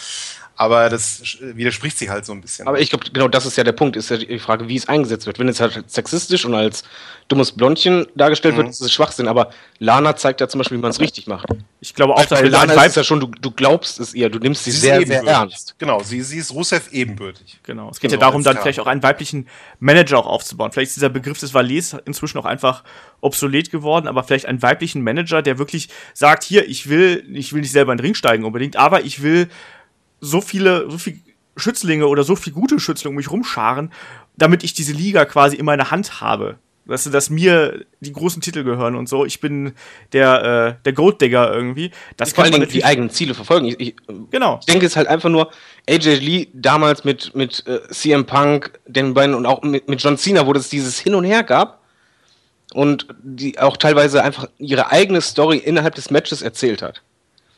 Aber 0.57 0.89
das 0.89 1.39
widerspricht 1.41 1.99
sich 1.99 2.09
halt 2.09 2.25
so 2.25 2.33
ein 2.33 2.41
bisschen. 2.41 2.69
Aber 2.69 2.79
ich 2.79 2.89
glaube, 2.91 3.07
genau 3.13 3.27
das 3.27 3.45
ist 3.45 3.57
ja 3.57 3.65
der 3.65 3.73
Punkt, 3.73 3.97
ist 3.97 4.11
ja 4.11 4.19
die 4.19 4.39
Frage, 4.39 4.69
wie 4.69 4.77
es 4.77 4.89
eingesetzt 4.89 5.27
wird. 5.27 5.39
Wenn 5.41 5.49
es 5.49 5.61
halt 5.61 5.91
sexistisch 5.91 6.45
und 6.45 6.55
als 6.55 6.85
dummes 7.27 7.53
Blondchen 7.53 8.07
dargestellt 8.15 8.57
wird, 8.57 8.69
ist 8.69 8.81
es 8.81 8.93
Schwachsinn. 8.93 9.27
Aber 9.27 9.51
Lana 9.79 10.15
zeigt 10.15 10.41
ja 10.41 10.47
zum 10.49 10.59
Beispiel, 10.59 10.79
wie 10.79 10.83
man 10.83 10.91
es 10.91 11.01
richtig 11.01 11.27
macht. 11.27 11.47
Ich 11.81 11.95
glaube 11.95 12.15
auch, 12.15 12.25
dass 12.25 12.41
Lana 12.43 12.73
ist 12.75 12.91
es 12.91 12.95
ja 12.95 13.05
schon, 13.05 13.19
du, 13.19 13.27
du 13.27 13.51
glaubst 13.51 13.99
es 13.99 14.15
ihr, 14.15 14.29
du 14.31 14.39
nimmst 14.39 14.65
sie 14.65 14.71
Sie 14.71 14.81
sehr, 14.81 15.05
sehr 15.05 15.25
ernst. 15.25 15.75
Genau, 15.79 16.03
sie, 16.03 16.21
sie 16.23 16.39
ist 16.39 16.53
Rusev 16.53 16.93
ebenbürtig. 16.93 17.59
Genau. 17.65 17.91
Es 17.91 17.99
geht 17.99 18.11
Genau, 18.11 18.21
ja 18.21 18.27
darum, 18.29 18.45
dann 18.45 18.53
klar. 18.55 18.63
vielleicht 18.63 18.81
auch 18.81 18.87
einen 18.87 19.03
weiblichen 19.03 19.49
Manager 19.81 20.19
auch 20.19 20.27
aufzubauen. 20.27 20.71
Vielleicht 20.71 20.91
ist 20.91 20.97
dieser 20.97 21.09
Begriff 21.09 21.39
des 21.41 21.53
Valets 21.53 21.97
inzwischen 22.05 22.39
auch 22.39 22.45
einfach 22.45 22.85
obsolet 23.21 23.71
geworden, 23.71 24.07
aber 24.07 24.23
vielleicht 24.23 24.47
einen 24.47 24.63
weiblichen 24.63 25.03
Manager, 25.03 25.43
der 25.43 25.59
wirklich 25.59 25.89
sagt, 26.13 26.45
hier, 26.45 26.69
ich 26.69 26.89
will, 26.89 27.27
ich 27.33 27.53
will 27.53 27.63
nicht 27.63 27.73
selber 27.73 27.93
in 27.93 27.99
den 27.99 28.05
Ring 28.05 28.15
steigen 28.15 28.45
unbedingt, 28.45 28.77
aber 28.77 29.05
ich 29.05 29.23
will 29.23 29.49
so 30.25 30.41
viele, 30.41 30.91
so 30.91 30.99
viel 30.99 31.20
Schützlinge 31.57 32.07
oder 32.07 32.25
so 32.25 32.37
viel 32.37 32.53
gute 32.53 32.81
Schützlinge 32.81 33.11
um 33.11 33.16
mich 33.16 33.31
rumscharen, 33.31 33.93
damit 34.37 34.64
ich 34.64 34.75
diese 34.75 34.93
Liga 34.93 35.25
quasi 35.25 35.57
in 35.57 35.64
meiner 35.64 35.91
Hand 35.91 36.20
habe. 36.20 36.59
Weißt 36.87 37.07
du, 37.07 37.11
dass 37.11 37.31
mir 37.31 37.87
die 38.01 38.12
großen 38.12 38.43
Titel 38.43 38.62
gehören 38.62 38.95
und 38.95 39.09
so. 39.09 39.25
Ich 39.25 39.41
bin 39.41 39.72
der, 40.12 40.77
äh, 40.79 40.85
der 40.85 40.93
Golddigger 40.93 41.55
irgendwie. 41.55 41.91
Das 42.18 42.33
Vor 42.33 42.45
allen 42.45 42.53
man 42.53 42.68
die 42.68 42.85
eigenen 42.85 43.09
Ziele 43.09 43.33
verfolgen. 43.33 43.66
Ich, 43.66 43.81
ich, 43.81 43.95
Genau. 44.31 44.59
Ich 44.61 44.66
denke, 44.66 44.85
es 44.85 44.93
ist 44.93 44.97
halt 44.97 45.09
einfach 45.09 45.31
nur 45.31 45.51
AJ 45.89 46.16
Lee 46.16 46.49
damals 46.53 47.05
mit, 47.05 47.35
mit 47.35 47.66
äh, 47.66 47.89
CM 47.91 48.27
Punk, 48.27 48.79
den 48.87 49.14
beiden 49.14 49.35
und 49.35 49.47
auch 49.47 49.62
mit, 49.62 49.89
mit 49.89 50.03
John 50.03 50.18
Cena, 50.18 50.47
wo 50.47 50.53
es 50.53 50.68
dieses 50.68 50.99
Hin 50.99 51.14
und 51.14 51.25
Her 51.25 51.43
gab 51.43 51.81
und 52.75 53.07
die 53.22 53.59
auch 53.59 53.79
teilweise 53.79 54.22
einfach 54.22 54.49
ihre 54.59 54.91
eigene 54.91 55.22
Story 55.22 55.57
innerhalb 55.57 55.95
des 55.95 56.11
Matches 56.11 56.43
erzählt 56.43 56.83
hat. 56.83 57.01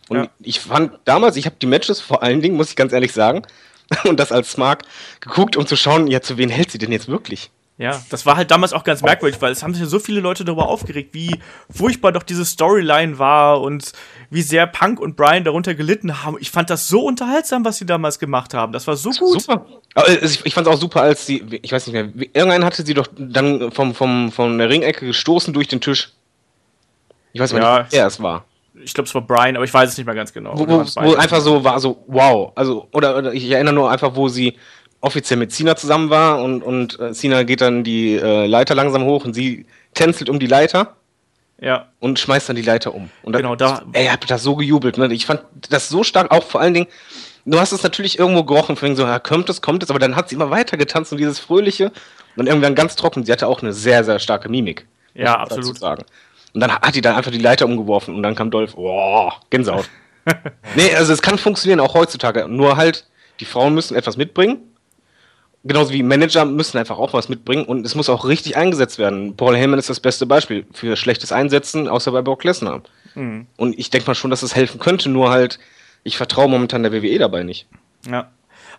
Und 0.09 0.17
Ja. 0.19 0.29
ich 0.41 0.61
fand 0.61 0.93
damals, 1.05 1.37
ich 1.37 1.47
habe 1.47 1.57
die 1.61 1.67
Matches 1.67 2.01
vor 2.01 2.23
allen 2.23 2.41
Dingen, 2.41 2.57
muss 2.57 2.71
ich 2.71 2.77
ganz 2.77 2.93
ehrlich 2.93 3.13
sagen, 3.13 3.43
und 4.05 4.19
das 4.21 4.33
als 4.33 4.57
Mark 4.57 4.83
geguckt, 5.21 5.57
um 5.57 5.67
zu 5.67 5.77
schauen, 5.77 6.07
ja, 6.09 6.21
zu 6.21 6.37
wen 6.39 6.49
hält 6.49 6.71
sie 6.71 6.79
denn 6.79 6.93
jetzt 6.93 7.09
wirklich? 7.09 7.51
Ja, 7.79 8.03
das 8.09 8.25
war 8.25 8.37
halt 8.37 8.51
damals 8.51 8.73
auch 8.73 8.85
ganz 8.85 9.03
merkwürdig, 9.03 9.39
weil 9.43 9.53
es 9.53 9.63
haben 9.63 9.75
sich 9.75 9.83
ja 9.83 9.87
so 9.89 9.99
viele 9.99 10.21
Leute 10.21 10.47
darüber 10.47 10.67
aufgeregt, 10.67 11.13
wie 11.13 11.39
furchtbar 11.71 12.11
doch 12.11 12.23
diese 12.23 12.47
Storyline 12.47 13.19
war 13.19 13.61
und 13.61 13.93
wie 14.31 14.41
sehr 14.41 14.67
Punk 14.67 14.99
und 14.99 15.15
Brian 15.15 15.45
darunter 15.45 15.75
gelitten 15.75 16.23
haben. 16.25 16.39
Ich 16.41 16.51
fand 16.51 16.71
das 16.71 16.89
so 16.89 17.03
unterhaltsam, 17.03 17.67
was 17.67 17.77
sie 17.77 17.85
damals 17.85 18.19
gemacht 18.19 18.55
haben. 18.55 18.73
Das 18.73 18.87
war 18.87 18.97
so 18.97 19.11
gut. 19.11 19.43
Super. 19.43 19.67
Ich, 20.23 20.55
fand 20.55 20.67
es 20.67 20.73
auch 20.73 20.81
super, 20.81 21.03
als 21.03 21.27
sie, 21.27 21.45
ich 21.61 21.71
weiß 21.71 21.87
nicht 21.87 21.93
mehr, 21.93 22.05
irgendeinen 22.33 22.65
hatte 22.65 22.83
sie 22.83 22.95
doch 22.95 23.09
dann 23.15 23.71
vom, 23.71 23.95
vom, 23.95 24.33
von 24.33 24.57
der 24.57 24.71
Ringecke 24.71 25.05
gestoßen 25.05 25.53
durch 25.53 25.69
den 25.69 25.83
Tisch. 25.83 26.13
Ich 27.35 27.41
weiß 27.43 27.53
mal 27.53 27.61
Ja. 27.61 27.79
nicht, 27.81 27.93
wer 27.93 28.07
es 28.07 28.23
war. 28.23 28.47
Ich 28.87 28.95
glaube, 28.95 29.09
es 29.09 29.15
war 29.17 29.23
Brian, 29.23 29.57
aber 29.57 29.65
ich 29.65 29.75
weiß 29.75 29.91
es 29.91 29.99
nicht 29.99 30.07
mehr 30.07 30.15
ganz 30.15 30.33
genau. 30.33 30.53
Wo, 30.57 30.67
wo, 30.69 30.79
wo 30.85 31.15
einfach 31.17 31.41
so 31.41 31.65
war, 31.65 31.81
so 31.81 32.05
wow. 32.07 32.53
Also, 32.55 32.87
oder, 32.93 33.19
oder 33.19 33.33
ich 33.35 33.51
erinnere 33.51 33.75
nur 33.75 33.91
einfach, 33.91 34.15
wo 34.15 34.29
sie 34.29 34.57
offiziell 35.01 35.39
mit 35.41 35.53
Cena 35.53 35.75
zusammen 35.75 36.09
war 36.09 36.41
und, 36.41 36.63
und 36.63 36.99
äh, 37.01 37.13
Cena 37.13 37.43
geht 37.43 37.61
dann 37.61 37.83
die 37.83 38.15
äh, 38.15 38.47
Leiter 38.47 38.77
langsam 38.77 39.05
hoch 39.05 39.25
und 39.25 39.35
sie 39.35 39.67
tänzelt 39.95 40.31
um 40.31 40.39
die 40.39 40.47
Leiter 40.47 40.95
Ja, 41.61 41.89
und 41.99 42.19
schmeißt 42.21 42.49
dann 42.49 42.55
die 42.57 42.63
Leiter 42.63 42.95
um. 42.95 43.11
Und 43.23 43.33
Genau, 43.37 43.57
da- 43.57 43.83
Ey, 43.93 44.07
hab 44.07 44.25
das 44.27 44.43
so 44.45 44.55
gejubelt. 44.55 44.99
Ne? 44.99 45.13
Ich 45.13 45.27
fand 45.27 45.43
das 45.69 45.89
so 45.89 46.05
stark, 46.05 46.31
auch 46.31 46.45
vor 46.45 46.61
allen 46.61 46.75
Dingen. 46.75 46.87
Du 47.45 47.59
hast 47.59 47.73
es 47.73 47.83
natürlich 47.83 48.19
irgendwo 48.21 48.45
gerochen, 48.45 48.77
von 48.77 48.95
so, 48.97 49.03
ja, 49.05 49.19
kommt 49.19 49.49
es, 49.51 49.63
kommt 49.63 49.83
es, 49.83 49.91
aber 49.91 49.99
dann 49.99 50.15
hat 50.17 50.29
sie 50.29 50.35
immer 50.37 50.51
weiter 50.51 50.77
getanzt 50.77 51.11
und 51.13 51.19
dieses 51.19 51.39
Fröhliche 51.41 51.91
und 52.37 52.47
irgendwann 52.47 52.75
ganz 52.77 52.95
trocken. 52.97 53.25
Sie 53.25 53.33
hatte 53.33 53.47
auch 53.49 53.63
eine 53.63 53.73
sehr, 53.73 54.05
sehr 54.05 54.19
starke 54.21 54.49
Mimik. 54.49 54.87
Ja, 55.15 55.35
absolut. 55.39 55.79
Sagen. 55.79 56.05
Und 56.57 56.61
dann 56.61 56.73
hat 56.73 56.95
die 56.95 57.03
dann 57.03 57.17
einfach 57.17 57.31
die 57.31 57.39
Leiter 57.39 57.67
umgeworfen 57.67 58.15
und 58.15 58.23
dann 58.23 58.35
kam 58.35 58.51
Dolph, 58.51 58.75
oh, 58.77 59.31
Gänsehaut. 59.51 59.89
nee, 60.75 60.95
also 60.97 61.13
es 61.13 61.21
kann 61.21 61.37
funktionieren, 61.39 61.81
auch 61.81 61.95
heutzutage. 61.95 62.49
Nur 62.49 62.77
halt, 62.77 63.07
die 63.41 63.45
Frauen 63.45 63.75
müssen 63.75 63.95
etwas 63.95 64.17
mitbringen 64.17 64.59
genauso 65.67 65.93
wie 65.93 66.03
Manager 66.03 66.45
müssen 66.45 66.79
einfach 66.79 66.99
auch 66.99 67.13
was 67.13 67.29
mitbringen 67.29 67.65
und 67.65 67.85
es 67.85 67.95
muss 67.95 68.09
auch 68.09 68.25
richtig 68.25 68.57
eingesetzt 68.57 68.99
werden. 68.99 69.37
Paul 69.37 69.57
Heyman 69.57 69.79
ist 69.79 69.91
das 69.91 70.01
beste 70.01 70.27
Beispiel 70.27 70.67
für 70.73 70.97
schlechtes 70.97 71.33
Einsetzen, 71.33 71.89
außer 71.89 72.13
bei 72.13 72.23
Brock 72.23 72.45
Lesnar. 72.45 72.83
Mhm. 73.15 73.47
Und 73.57 73.79
ich 73.79 73.91
denke 73.91 74.07
mal 74.07 74.15
schon, 74.15 74.31
dass 74.31 74.43
es 74.43 74.51
das 74.51 74.57
helfen 74.57 74.79
könnte, 74.79 75.09
nur 75.09 75.31
halt, 75.31 75.59
ich 76.05 76.17
vertraue 76.17 76.49
momentan 76.49 76.83
der 76.83 76.93
WWE 76.93 77.19
dabei 77.19 77.43
nicht. 77.43 77.67
Ja. 78.09 78.31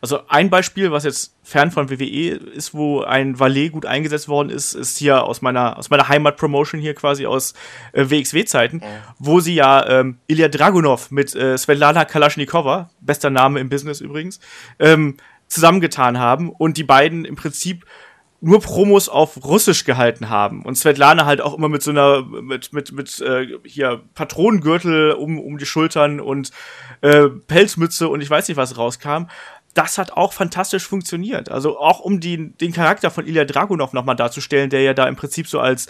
Also 0.01 0.21
ein 0.27 0.49
Beispiel, 0.49 0.91
was 0.91 1.03
jetzt 1.03 1.35
fern 1.43 1.71
von 1.71 1.89
WWE 1.89 2.35
ist, 2.35 2.73
wo 2.73 3.01
ein 3.01 3.39
Valet 3.39 3.71
gut 3.71 3.85
eingesetzt 3.85 4.27
worden 4.27 4.49
ist, 4.49 4.73
ist 4.73 4.97
hier 4.97 5.23
aus 5.23 5.41
meiner 5.41 5.77
aus 5.77 5.89
meiner 5.89 6.07
Heimatpromotion 6.07 6.79
hier 6.81 6.93
quasi 6.93 7.25
aus 7.25 7.53
äh, 7.93 8.09
WXW-Zeiten, 8.09 8.77
mhm. 8.77 8.81
wo 9.19 9.39
sie 9.39 9.55
ja 9.55 9.85
ähm, 9.87 10.17
Ilya 10.27 10.49
Dragunov 10.49 11.11
mit 11.11 11.35
äh, 11.35 11.57
Svetlana 11.57 12.05
Kalaschnikova, 12.05 12.89
bester 13.01 13.29
Name 13.29 13.59
im 13.59 13.69
Business 13.69 14.01
übrigens, 14.01 14.39
ähm, 14.79 15.17
zusammengetan 15.47 16.19
haben 16.19 16.49
und 16.49 16.77
die 16.77 16.83
beiden 16.83 17.25
im 17.25 17.35
Prinzip 17.35 17.85
nur 18.39 18.61
Promos 18.61 19.09
auf 19.09 19.43
Russisch 19.43 19.83
gehalten 19.83 20.29
haben 20.29 20.63
und 20.63 20.75
Svetlana 20.75 21.25
halt 21.25 21.41
auch 21.41 21.57
immer 21.57 21.69
mit 21.69 21.81
so 21.81 21.89
einer 21.89 22.21
mit 22.21 22.71
mit 22.71 22.91
mit 22.91 23.19
äh, 23.19 23.47
hier 23.63 24.03
Patronengürtel 24.13 25.13
um 25.13 25.39
um 25.39 25.57
die 25.57 25.65
Schultern 25.65 26.19
und 26.19 26.51
äh, 27.01 27.29
Pelzmütze 27.29 28.07
und 28.09 28.21
ich 28.21 28.29
weiß 28.29 28.47
nicht 28.47 28.57
was 28.57 28.77
rauskam 28.77 29.25
das 29.77 29.99
hat 29.99 30.13
auch 30.13 30.33
fantastisch 30.33 30.87
funktioniert. 30.87 31.51
Also 31.51 31.79
auch 31.79 31.99
um 31.99 32.19
die, 32.19 32.51
den 32.53 32.73
Charakter 32.73 33.11
von 33.11 33.27
Ilya 33.27 33.45
Dragunov 33.45 33.93
nochmal 33.93 34.15
darzustellen, 34.15 34.71
der 34.71 34.81
ja 34.81 34.95
da 34.95 35.07
im 35.07 35.15
Prinzip 35.15 35.47
so 35.47 35.59
als 35.59 35.87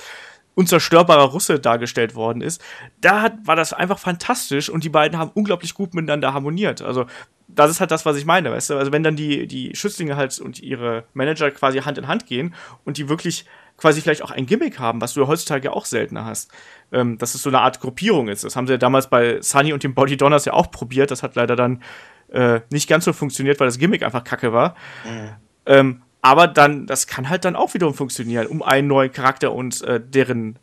unzerstörbarer 0.55 1.25
Russe 1.25 1.59
dargestellt 1.59 2.13
worden 2.13 2.41
ist. 2.41 2.61
Da 2.99 3.21
hat, 3.21 3.33
war 3.45 3.55
das 3.55 3.71
einfach 3.71 3.99
fantastisch 3.99 4.69
und 4.69 4.83
die 4.83 4.89
beiden 4.89 5.17
haben 5.17 5.31
unglaublich 5.33 5.73
gut 5.73 5.93
miteinander 5.93 6.33
harmoniert. 6.33 6.81
Also 6.81 7.05
das 7.47 7.71
ist 7.71 7.79
halt 7.79 7.91
das, 7.91 8.05
was 8.05 8.17
ich 8.17 8.25
meine, 8.25 8.51
weißt 8.51 8.71
du? 8.71 8.77
Also 8.77 8.91
wenn 8.91 9.03
dann 9.03 9.15
die, 9.15 9.47
die 9.47 9.73
Schützlinge 9.73 10.17
halt 10.17 10.37
und 10.39 10.59
ihre 10.59 11.05
Manager 11.13 11.49
quasi 11.51 11.79
Hand 11.79 11.97
in 11.97 12.07
Hand 12.07 12.25
gehen 12.25 12.55
und 12.83 12.97
die 12.97 13.07
wirklich 13.07 13.45
quasi 13.77 14.01
vielleicht 14.01 14.23
auch 14.23 14.31
ein 14.31 14.47
Gimmick 14.47 14.79
haben, 14.79 14.99
was 14.99 15.13
du 15.13 15.21
ja 15.21 15.27
heutzutage 15.27 15.71
auch 15.71 15.85
seltener 15.85 16.25
hast. 16.25 16.51
Ähm, 16.91 17.17
dass 17.19 17.35
es 17.35 17.43
so 17.43 17.49
eine 17.49 17.59
Art 17.59 17.79
Gruppierung 17.79 18.27
ist. 18.27 18.43
Das 18.43 18.55
haben 18.55 18.67
sie 18.67 18.73
ja 18.73 18.77
damals 18.77 19.09
bei 19.09 19.41
Sunny 19.41 19.71
und 19.71 19.83
den 19.83 19.93
Body 19.93 20.17
Donners 20.17 20.45
ja 20.45 20.53
auch 20.53 20.71
probiert. 20.71 21.11
Das 21.11 21.21
hat 21.21 21.35
leider 21.35 21.55
dann 21.55 21.83
äh, 22.31 22.61
nicht 22.69 22.87
ganz 22.89 23.05
so 23.05 23.13
funktioniert, 23.13 23.59
weil 23.59 23.67
das 23.67 23.77
Gimmick 23.77 24.03
einfach 24.03 24.23
kacke 24.23 24.53
war. 24.53 24.75
Mhm. 25.05 25.29
Ähm, 25.65 26.01
aber 26.21 26.47
dann, 26.47 26.87
das 26.87 27.07
kann 27.07 27.29
halt 27.29 27.45
dann 27.45 27.55
auch 27.55 27.73
wiederum 27.73 27.93
funktionieren, 27.93 28.47
um 28.47 28.61
einen 28.61 28.87
neuen 28.87 29.11
Charakter 29.11 29.53
und 29.53 29.81
äh, 29.83 30.01
deren 30.01 30.57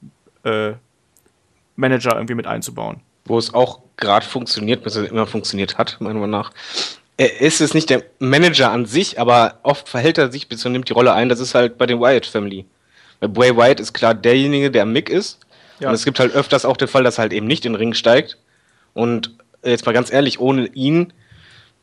äh, 0.45 0.73
Manager 1.77 2.15
irgendwie 2.15 2.35
mit 2.35 2.47
einzubauen. 2.47 3.01
Wo 3.25 3.39
es 3.39 3.55
auch 3.55 3.81
gerade 3.97 4.27
funktioniert, 4.27 4.83
bis 4.83 4.97
es 4.97 5.09
immer 5.11 5.27
funktioniert 5.27 5.79
hat, 5.79 5.97
meiner 6.01 6.15
Meinung 6.15 6.31
nach. 6.31 6.53
Er 7.17 7.41
ist 7.41 7.61
es 7.61 7.75
nicht 7.75 7.91
der 7.91 8.03
Manager 8.19 8.71
an 8.73 8.87
sich, 8.87 9.21
aber 9.21 9.61
oft 9.63 9.89
verhält 9.89 10.19
er 10.19 10.33
sich 10.33 10.49
bzw. 10.49 10.71
nimmt 10.71 10.89
die 10.89 10.93
Rolle 10.93 11.13
ein. 11.13 11.29
Das 11.29 11.41
ist 11.41 11.55
halt 11.55 11.79
bei 11.79 11.87
den 11.87 12.01
Wyatt 12.01 12.27
Family. 12.27 12.67
Bei 13.21 13.29
Bray 13.29 13.57
Wyatt 13.57 13.81
ist 13.81 13.95
klar 13.95 14.15
derjenige, 14.15 14.71
der 14.71 14.85
Mick 14.85 15.09
ist. 15.09 15.39
Ja. 15.79 15.89
Und 15.89 15.95
es 15.95 16.05
gibt 16.05 16.19
halt 16.19 16.35
öfters 16.35 16.65
auch 16.65 16.77
den 16.77 16.89
Fall, 16.89 17.05
dass 17.05 17.19
er 17.19 17.23
halt 17.23 17.33
eben 17.33 17.47
nicht 17.47 17.65
in 17.65 17.73
den 17.73 17.79
Ring 17.79 17.95
steigt. 17.95 18.37
Und 18.93 19.35
jetzt 19.65 19.87
mal 19.87 19.93
ganz 19.93 20.13
ehrlich, 20.13 20.41
ohne 20.41 20.67
ihn 20.67 21.13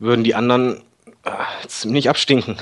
würden 0.02 0.24
die 0.24 0.34
anderen 0.34 0.82
äh, 1.24 1.66
ziemlich 1.68 2.08
abstinken. 2.08 2.58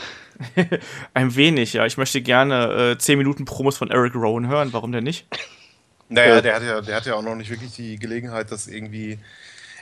Ein 1.15 1.35
wenig, 1.35 1.73
ja. 1.73 1.87
Ich 1.87 1.97
möchte 1.97 2.21
gerne 2.23 2.93
äh, 2.93 2.99
10 2.99 3.19
Minuten 3.19 3.45
Promos 3.45 3.77
von 3.77 3.91
Eric 3.91 4.15
Rowan 4.15 4.49
hören. 4.49 4.73
Warum 4.73 4.93
denn 4.93 5.05
nicht? 5.05 5.27
Naja, 6.09 6.39
äh. 6.39 6.43
der 6.43 6.55
hat, 6.57 6.63
ja, 6.63 6.81
der 6.81 6.97
hat 6.97 7.07
ja 7.07 7.15
auch 7.15 7.23
noch 7.23 7.35
nicht 7.35 7.51
wirklich 7.51 7.73
die 7.73 7.97
Gelegenheit, 7.97 8.51
das 8.51 8.67
irgendwie. 8.67 9.19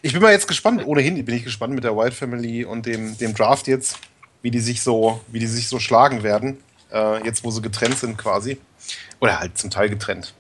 Ich 0.02 0.12
bin 0.12 0.22
mal 0.22 0.32
jetzt 0.32 0.46
gespannt, 0.46 0.86
ohnehin 0.86 1.24
bin 1.24 1.34
ich 1.34 1.44
gespannt 1.44 1.74
mit 1.74 1.82
der 1.82 1.96
White 1.96 2.14
Family 2.14 2.64
und 2.64 2.86
dem, 2.86 3.18
dem 3.18 3.34
Draft 3.34 3.66
jetzt, 3.66 3.98
wie 4.42 4.50
die 4.50 4.61
sich 4.61 4.82
so, 4.82 5.20
wie 5.26 5.40
die 5.40 5.46
sich 5.46 5.68
so 5.68 5.80
schlagen 5.80 6.22
werden. 6.22 6.59
Äh, 6.92 7.24
jetzt, 7.24 7.42
wo 7.44 7.50
sie 7.50 7.62
getrennt 7.62 7.98
sind 7.98 8.16
quasi. 8.16 8.59
Oder 9.20 9.40
halt 9.40 9.59
zum 9.59 9.70
Teil 9.70 9.88
getrennt. 9.88 10.34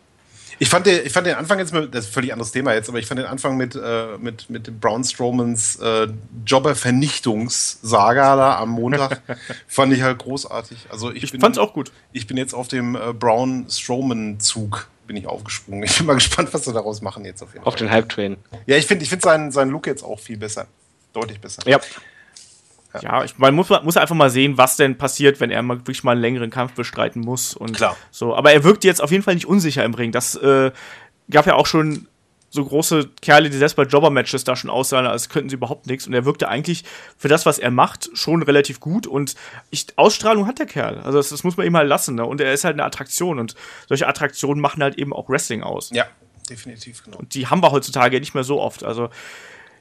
Ich 0.58 0.68
fand, 0.68 0.86
den, 0.86 1.06
ich 1.06 1.12
fand 1.12 1.26
den 1.26 1.36
Anfang 1.36 1.58
jetzt, 1.58 1.72
mit, 1.72 1.94
das 1.94 2.04
ist 2.04 2.10
ein 2.10 2.14
völlig 2.14 2.32
anderes 2.32 2.52
Thema 2.52 2.74
jetzt, 2.74 2.88
aber 2.88 2.98
ich 2.98 3.06
fand 3.06 3.20
den 3.20 3.26
Anfang 3.26 3.56
mit, 3.56 3.76
äh, 3.76 4.18
mit, 4.18 4.50
mit 4.50 4.80
Braun 4.80 5.04
Strowmans 5.04 5.76
äh, 5.76 6.08
Jobber-Vernichtungssaga 6.46 8.36
da 8.36 8.58
am 8.58 8.70
Montag, 8.70 9.22
fand 9.68 9.92
ich 9.92 10.02
halt 10.02 10.18
großartig. 10.18 10.86
Also 10.90 11.12
ich, 11.12 11.22
ich 11.22 11.32
bin, 11.32 11.40
fand's 11.40 11.58
auch 11.58 11.72
gut. 11.72 11.92
Ich 12.12 12.26
bin 12.26 12.36
jetzt 12.36 12.54
auf 12.54 12.68
dem 12.68 12.96
äh, 12.96 13.12
Braun 13.12 13.66
Strowman-Zug 13.68 14.88
bin 15.06 15.16
ich 15.16 15.26
aufgesprungen. 15.26 15.82
Ich 15.84 15.96
bin 15.96 16.06
mal 16.06 16.14
gespannt, 16.16 16.52
was 16.52 16.64
sie 16.64 16.72
daraus 16.72 17.00
machen 17.00 17.24
jetzt 17.24 17.42
auf 17.42 17.54
jeden 17.54 17.64
Auf 17.64 17.76
den 17.76 17.90
Hype-Train. 17.90 18.36
Ja, 18.66 18.76
ich 18.76 18.86
finde 18.86 19.04
ich 19.04 19.08
find 19.08 19.22
seinen, 19.22 19.50
seinen 19.50 19.70
Look 19.70 19.86
jetzt 19.86 20.04
auch 20.04 20.20
viel 20.20 20.36
besser. 20.36 20.66
Deutlich 21.12 21.40
besser. 21.40 21.62
Ja. 21.66 21.80
Ja, 22.94 23.02
ja 23.02 23.24
ich, 23.24 23.38
man 23.38 23.54
muss, 23.54 23.68
muss 23.68 23.96
einfach 23.96 24.14
mal 24.14 24.30
sehen, 24.30 24.58
was 24.58 24.76
denn 24.76 24.98
passiert, 24.98 25.40
wenn 25.40 25.50
er 25.50 25.62
mal 25.62 25.78
wirklich 25.78 26.04
mal 26.04 26.12
einen 26.12 26.20
längeren 26.20 26.50
Kampf 26.50 26.72
bestreiten 26.72 27.20
muss. 27.20 27.54
Und 27.54 27.76
Klar. 27.76 27.96
So. 28.10 28.34
Aber 28.34 28.52
er 28.52 28.64
wirkt 28.64 28.84
jetzt 28.84 29.02
auf 29.02 29.10
jeden 29.10 29.22
Fall 29.22 29.34
nicht 29.34 29.46
unsicher 29.46 29.84
im 29.84 29.94
Ring. 29.94 30.12
Das 30.12 30.34
äh, 30.36 30.70
gab 31.30 31.46
ja 31.46 31.54
auch 31.54 31.66
schon 31.66 32.08
so 32.50 32.64
große 32.64 33.10
Kerle, 33.20 33.50
die 33.50 33.58
selbst 33.58 33.76
bei 33.76 33.82
Jobber-Matches 33.82 34.44
da 34.44 34.56
schon 34.56 34.70
aussahen, 34.70 35.06
als 35.06 35.28
könnten 35.28 35.50
sie 35.50 35.56
überhaupt 35.56 35.86
nichts. 35.86 36.06
Und 36.06 36.14
er 36.14 36.24
wirkte 36.24 36.48
eigentlich 36.48 36.84
für 37.18 37.28
das, 37.28 37.44
was 37.44 37.58
er 37.58 37.70
macht, 37.70 38.08
schon 38.14 38.42
relativ 38.42 38.80
gut. 38.80 39.06
Und 39.06 39.34
ich, 39.70 39.86
Ausstrahlung 39.96 40.46
hat 40.46 40.58
der 40.58 40.66
Kerl. 40.66 40.98
Also 41.00 41.18
das, 41.18 41.28
das 41.28 41.44
muss 41.44 41.58
man 41.58 41.66
ihm 41.66 41.76
halt 41.76 41.88
lassen. 41.88 42.14
Ne? 42.14 42.24
Und 42.24 42.40
er 42.40 42.52
ist 42.54 42.64
halt 42.64 42.74
eine 42.74 42.84
Attraktion. 42.84 43.38
Und 43.38 43.54
solche 43.86 44.06
Attraktionen 44.06 44.62
machen 44.62 44.82
halt 44.82 44.96
eben 44.96 45.12
auch 45.12 45.28
Wrestling 45.28 45.62
aus. 45.62 45.90
Ja, 45.92 46.06
definitiv, 46.48 47.04
genau. 47.04 47.18
Und 47.18 47.34
die 47.34 47.48
haben 47.48 47.62
wir 47.62 47.70
heutzutage 47.70 48.18
nicht 48.18 48.32
mehr 48.32 48.44
so 48.44 48.60
oft. 48.60 48.82
Also 48.82 49.10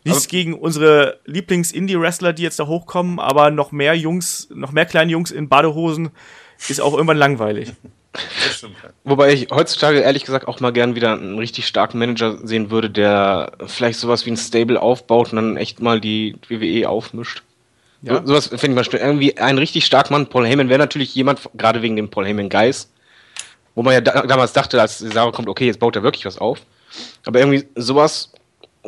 Nichts 0.08 0.26
aber 0.26 0.32
gegen 0.32 0.54
unsere 0.54 1.20
Lieblings-Indie-Wrestler, 1.26 2.34
die 2.34 2.44
jetzt 2.44 2.60
da 2.60 2.68
hochkommen, 2.68 3.20
aber 3.20 3.52
noch 3.52 3.72
mehr 3.72 3.96
Jungs, 3.96 4.48
noch 4.54 4.72
mehr 4.72 4.86
kleine 4.86 5.12
Jungs 5.12 5.32
in 5.32 5.50
Badehosen 5.50 6.10
ist 6.68 6.82
auch 6.82 6.94
irgendwann 6.94 7.18
langweilig. 7.18 7.74
Wobei 9.04 9.34
ich 9.34 9.50
heutzutage 9.52 10.00
ehrlich 10.00 10.26
gesagt 10.26 10.48
auch 10.48 10.60
mal 10.60 10.74
gern 10.74 10.96
wieder 10.96 11.14
einen 11.14 11.38
richtig 11.38 11.68
starken 11.68 12.00
Manager 12.00 12.40
sehen 12.46 12.72
würde, 12.72 12.90
der 12.90 13.52
vielleicht 13.68 14.00
sowas 14.00 14.26
wie 14.26 14.32
ein 14.32 14.38
Stable 14.38 14.82
aufbaut 14.82 15.32
und 15.32 15.36
dann 15.36 15.58
echt 15.58 15.82
mal 15.82 16.02
die 16.02 16.36
WWE 16.48 16.90
aufmischt. 16.90 17.44
Ja. 18.02 18.22
So, 18.22 18.28
sowas 18.28 18.48
finde 18.48 18.70
ich 18.70 18.76
mal 18.76 18.84
schön. 18.84 19.00
Irgendwie 19.00 19.38
ein 19.38 19.58
richtig 19.58 19.86
starker 19.86 20.14
Mann. 20.14 20.28
Paul 20.28 20.48
Heyman 20.48 20.70
wäre 20.70 20.80
natürlich 20.80 21.14
jemand, 21.14 21.42
gerade 21.56 21.82
wegen 21.82 21.96
dem 21.96 22.10
Paul 22.10 22.26
Heyman 22.26 22.50
Geist, 22.50 22.92
wo 23.76 23.84
man 23.84 23.94
ja 23.94 24.02
da, 24.02 24.24
damals 24.24 24.54
dachte, 24.54 24.82
als 24.82 25.00
die 25.00 25.08
Sache 25.08 25.32
kommt, 25.32 25.50
okay, 25.50 25.66
jetzt 25.66 25.80
baut 25.80 25.96
er 25.96 26.04
wirklich 26.04 26.26
was 26.26 26.38
auf. 26.38 26.62
Aber 27.26 27.40
irgendwie 27.40 27.68
sowas 27.76 28.32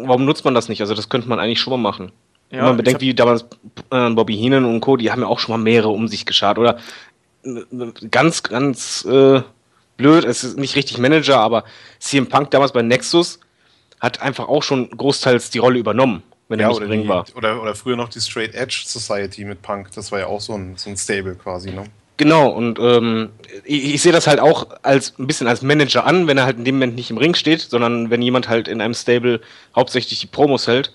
warum 0.06 0.26
nutzt 0.26 0.46
man 0.46 0.54
das 0.54 0.70
nicht? 0.70 0.82
Also 0.82 0.94
das 0.94 1.10
könnte 1.10 1.30
man 1.30 1.40
eigentlich 1.40 1.60
schon 1.60 1.72
mal 1.72 1.78
machen. 1.78 2.12
Ja, 2.52 2.60
Wenn 2.60 2.66
man 2.66 2.78
bedenkt, 2.78 3.02
wie 3.02 3.14
damals 3.14 3.46
äh, 3.92 4.10
Bobby 4.10 4.36
Heenan 4.36 4.66
und 4.66 4.82
Co., 4.82 4.98
die 4.98 5.12
haben 5.12 5.22
ja 5.22 5.28
auch 5.28 5.40
schon 5.40 5.54
mal 5.54 5.64
mehrere 5.64 5.90
um 5.90 6.08
sich 6.08 6.26
geschart. 6.26 6.58
Oder 6.58 6.80
äh, 7.44 7.62
ganz, 8.10 8.44
ganz 8.44 9.06
äh, 9.06 9.42
blöd, 9.98 10.26
es 10.26 10.44
ist 10.44 10.58
nicht 10.58 10.76
richtig 10.76 10.98
Manager, 10.98 11.40
aber 11.40 11.64
CM 12.00 12.28
Punk 12.28 12.52
damals 12.52 12.72
bei 12.72 12.82
Nexus 12.82 13.40
hat 14.00 14.22
einfach 14.22 14.48
auch 14.48 14.64
schon 14.64 14.90
großteils 14.90 15.52
die 15.52 15.60
Rolle 15.60 15.78
übernommen, 15.78 16.24
wenn 16.48 16.60
ja, 16.60 16.68
er 16.68 16.70
nicht 16.70 16.82
oder, 16.82 16.96
die, 16.96 17.08
war. 17.08 17.26
Oder, 17.36 17.62
oder 17.62 17.76
früher 17.76 17.96
noch 17.96 18.10
die 18.10 18.22
Straight 18.22 18.56
Edge 18.56 18.84
Society 18.86 19.46
mit 19.46 19.62
Punk, 19.62 19.92
das 19.94 20.12
war 20.12 20.20
ja 20.20 20.28
auch 20.28 20.42
so 20.42 20.54
ein, 20.54 20.76
so 20.78 20.90
ein 20.90 20.98
Stable 20.98 21.36
quasi, 21.36 21.72
ne? 21.72 21.84
Genau, 22.20 22.50
und 22.50 22.80
ähm, 22.80 23.30
ich, 23.64 23.94
ich 23.94 24.02
sehe 24.02 24.12
das 24.12 24.28
halt 24.28 24.42
auch 24.42 24.68
als 24.84 25.18
ein 25.18 25.26
bisschen 25.26 25.48
als 25.48 25.62
Manager 25.62 26.06
an, 26.06 26.28
wenn 26.28 26.38
er 26.38 26.44
halt 26.44 26.58
in 26.58 26.66
dem 26.66 26.76
Moment 26.76 26.96
nicht 26.96 27.10
im 27.12 27.18
Ring 27.18 27.34
steht, 27.34 27.62
sondern 27.62 28.10
wenn 28.10 28.22
jemand 28.22 28.50
halt 28.50 28.68
in 28.68 28.82
einem 28.82 28.94
Stable 28.94 29.40
hauptsächlich 29.74 30.20
die 30.20 30.28
Promos 30.28 30.68
hält. 30.68 30.92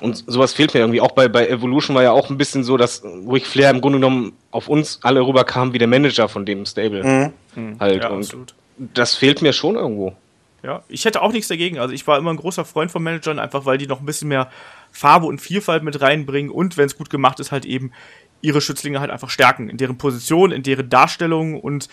Und 0.00 0.24
sowas 0.26 0.52
fehlt 0.52 0.74
mir 0.74 0.80
irgendwie. 0.80 1.00
Auch 1.00 1.12
bei, 1.12 1.28
bei 1.28 1.46
Evolution 1.46 1.94
war 1.94 2.02
ja 2.02 2.10
auch 2.10 2.28
ein 2.28 2.38
bisschen 2.38 2.64
so, 2.64 2.76
dass 2.76 3.04
Ric 3.04 3.46
Flair 3.46 3.70
im 3.70 3.80
Grunde 3.80 4.00
genommen 4.00 4.32
auf 4.50 4.66
uns 4.66 4.98
alle 5.04 5.24
rüberkam 5.24 5.72
wie 5.72 5.78
der 5.78 5.86
Manager 5.86 6.28
von 6.28 6.44
dem 6.44 6.66
Stable. 6.66 7.04
Mhm. 7.04 7.32
mhm. 7.54 7.76
Halt. 7.78 8.02
Ja, 8.02 8.08
und 8.08 8.18
absolut. 8.18 8.54
das 8.78 9.14
fehlt 9.14 9.40
mir 9.40 9.52
schon 9.52 9.76
irgendwo. 9.76 10.16
Ja, 10.64 10.82
ich 10.88 11.04
hätte 11.04 11.22
auch 11.22 11.30
nichts 11.30 11.46
dagegen. 11.46 11.78
Also 11.78 11.94
ich 11.94 12.04
war 12.08 12.18
immer 12.18 12.32
ein 12.32 12.36
großer 12.36 12.64
Freund 12.64 12.90
von 12.90 13.00
Managern, 13.00 13.38
einfach 13.38 13.64
weil 13.64 13.78
die 13.78 13.86
noch 13.86 14.00
ein 14.00 14.06
bisschen 14.06 14.26
mehr 14.26 14.50
Farbe 14.90 15.26
und 15.26 15.40
Vielfalt 15.40 15.84
mit 15.84 16.00
reinbringen 16.00 16.50
und 16.50 16.76
wenn 16.76 16.86
es 16.86 16.98
gut 16.98 17.10
gemacht 17.10 17.38
ist, 17.38 17.52
halt 17.52 17.64
eben 17.64 17.92
ihre 18.40 18.60
Schützlinge 18.60 19.00
halt 19.00 19.10
einfach 19.10 19.30
stärken, 19.30 19.68
in 19.68 19.76
deren 19.76 19.98
Position, 19.98 20.52
in 20.52 20.62
deren 20.62 20.88
Darstellung 20.88 21.60
und 21.60 21.88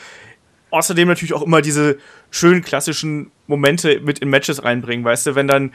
außerdem 0.72 1.08
natürlich 1.08 1.34
auch 1.34 1.42
immer 1.42 1.62
diese 1.62 1.98
schönen 2.32 2.62
klassischen 2.62 3.32
Momente 3.48 4.00
mit 4.02 4.20
in 4.20 4.30
Matches 4.30 4.64
reinbringen, 4.64 5.06
weißt 5.06 5.28
du, 5.28 5.36
wenn 5.36 5.48
dann 5.48 5.72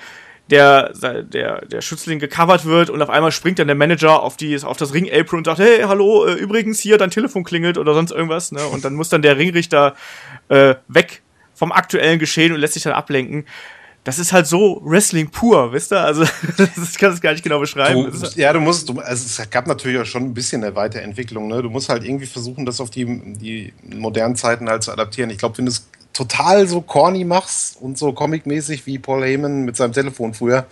der, 0.51 0.93
der, 1.23 1.65
der 1.65 1.81
Schützling 1.81 2.19
gecovert 2.19 2.65
wird 2.65 2.91
und 2.91 3.01
auf 3.03 3.11
einmal 3.11 3.31
springt 3.31 3.59
dann 3.59 3.69
der 3.69 3.77
Manager 3.77 4.23
auf, 4.23 4.37
die, 4.37 4.61
auf 4.63 4.77
das 4.77 4.93
Ring-Apron 4.93 5.39
und 5.39 5.45
sagt, 5.45 5.61
hey, 5.61 5.83
hallo, 5.83 6.27
äh, 6.27 6.33
übrigens 6.35 6.81
hier, 6.81 6.99
dein 6.99 7.11
Telefon 7.11 7.45
klingelt 7.45 7.79
oder 7.79 7.95
sonst 7.95 8.11
irgendwas, 8.11 8.51
ne? 8.51 8.65
Und 8.67 8.85
dann 8.85 8.95
muss 8.95 9.09
dann 9.09 9.23
der 9.23 9.39
Ringrichter 9.39 9.95
äh, 10.49 10.75
weg 10.89 11.23
vom 11.55 11.73
aktuellen 11.73 12.19
Geschehen 12.19 12.53
und 12.53 12.59
lässt 12.59 12.75
sich 12.75 12.83
dann 12.83 12.95
ablenken 12.95 13.47
das 14.05 14.19
ist 14.19 14.33
halt 14.33 14.47
so 14.47 14.81
Wrestling 14.85 15.31
pur, 15.31 15.73
wisst 15.73 15.93
ihr? 15.93 16.01
Also, 16.01 16.23
ich 16.83 16.99
kann 16.99 17.13
es 17.13 17.21
gar 17.21 17.33
nicht 17.33 17.45
genau 17.45 17.61
beschreiben. 17.61 18.11
Du, 18.11 18.41
ja, 18.41 18.53
du 18.53 18.61
musst, 18.61 18.89
du, 18.89 18.99
also 18.99 19.27
es 19.27 19.51
gab 19.51 19.67
natürlich 19.67 20.01
auch 20.01 20.07
schon 20.07 20.25
ein 20.25 20.35
bisschen 20.35 20.65
eine 20.65 20.75
Weiterentwicklung. 20.75 21.49
Ne? 21.49 21.63
Du 21.63 21.69
musst 21.69 21.89
halt 21.89 22.05
irgendwie 22.05 22.27
versuchen, 22.27 22.65
das 22.65 22.81
auf 22.81 22.91
die, 22.91 23.05
die 23.35 23.73
modernen 23.85 24.37
Zeiten 24.37 24.69
halt 24.69 24.83
zu 24.83 24.93
adaptieren. 24.93 25.31
Ich 25.31 25.39
glaube, 25.39 25.59
wenn 25.59 25.67
du 25.67 25.73
es 25.73 25.87
total 26.13 26.67
so 26.67 26.81
corny 26.81 27.25
machst 27.25 27.81
und 27.81 27.99
so 27.99 28.13
comicmäßig 28.13 28.87
wie 28.87 28.99
Paul 28.99 29.23
Heyman 29.23 29.65
mit 29.65 29.77
seinem 29.77 29.93
Telefon 29.93 30.35
früher 30.35 30.67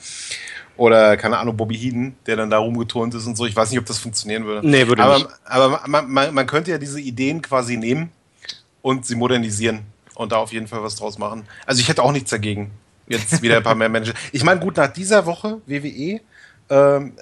Oder, 0.76 1.16
keine 1.16 1.38
Ahnung, 1.38 1.56
Bobby 1.56 1.76
Heeden, 1.76 2.16
der 2.26 2.36
dann 2.36 2.50
da 2.50 2.58
rumgeturnt 2.58 3.14
ist 3.14 3.26
und 3.26 3.36
so. 3.36 3.46
Ich 3.46 3.54
weiß 3.54 3.70
nicht, 3.70 3.78
ob 3.78 3.86
das 3.86 3.98
funktionieren 3.98 4.44
würde. 4.46 4.66
Nee, 4.66 4.86
würde 4.86 5.02
aber, 5.02 5.18
nicht. 5.18 5.28
Aber 5.44 5.82
man, 5.86 6.10
man, 6.10 6.34
man 6.34 6.46
könnte 6.46 6.70
ja 6.70 6.78
diese 6.78 7.00
Ideen 7.00 7.42
quasi 7.42 7.76
nehmen 7.76 8.10
und 8.80 9.04
sie 9.04 9.16
modernisieren 9.16 9.80
und 10.14 10.32
da 10.32 10.36
auf 10.36 10.52
jeden 10.52 10.66
Fall 10.66 10.82
was 10.82 10.96
draus 10.96 11.18
machen. 11.18 11.44
Also 11.66 11.80
ich 11.80 11.88
hätte 11.88 12.02
auch 12.02 12.12
nichts 12.12 12.30
dagegen. 12.30 12.70
Jetzt 13.08 13.42
wieder 13.42 13.56
ein 13.58 13.62
paar 13.62 13.74
mehr 13.74 13.88
Menschen. 13.88 14.14
Ich 14.32 14.44
meine, 14.44 14.60
gut, 14.60 14.76
nach 14.76 14.92
dieser 14.92 15.26
Woche 15.26 15.60
WWE, 15.66 16.20
ähm, 16.70 17.12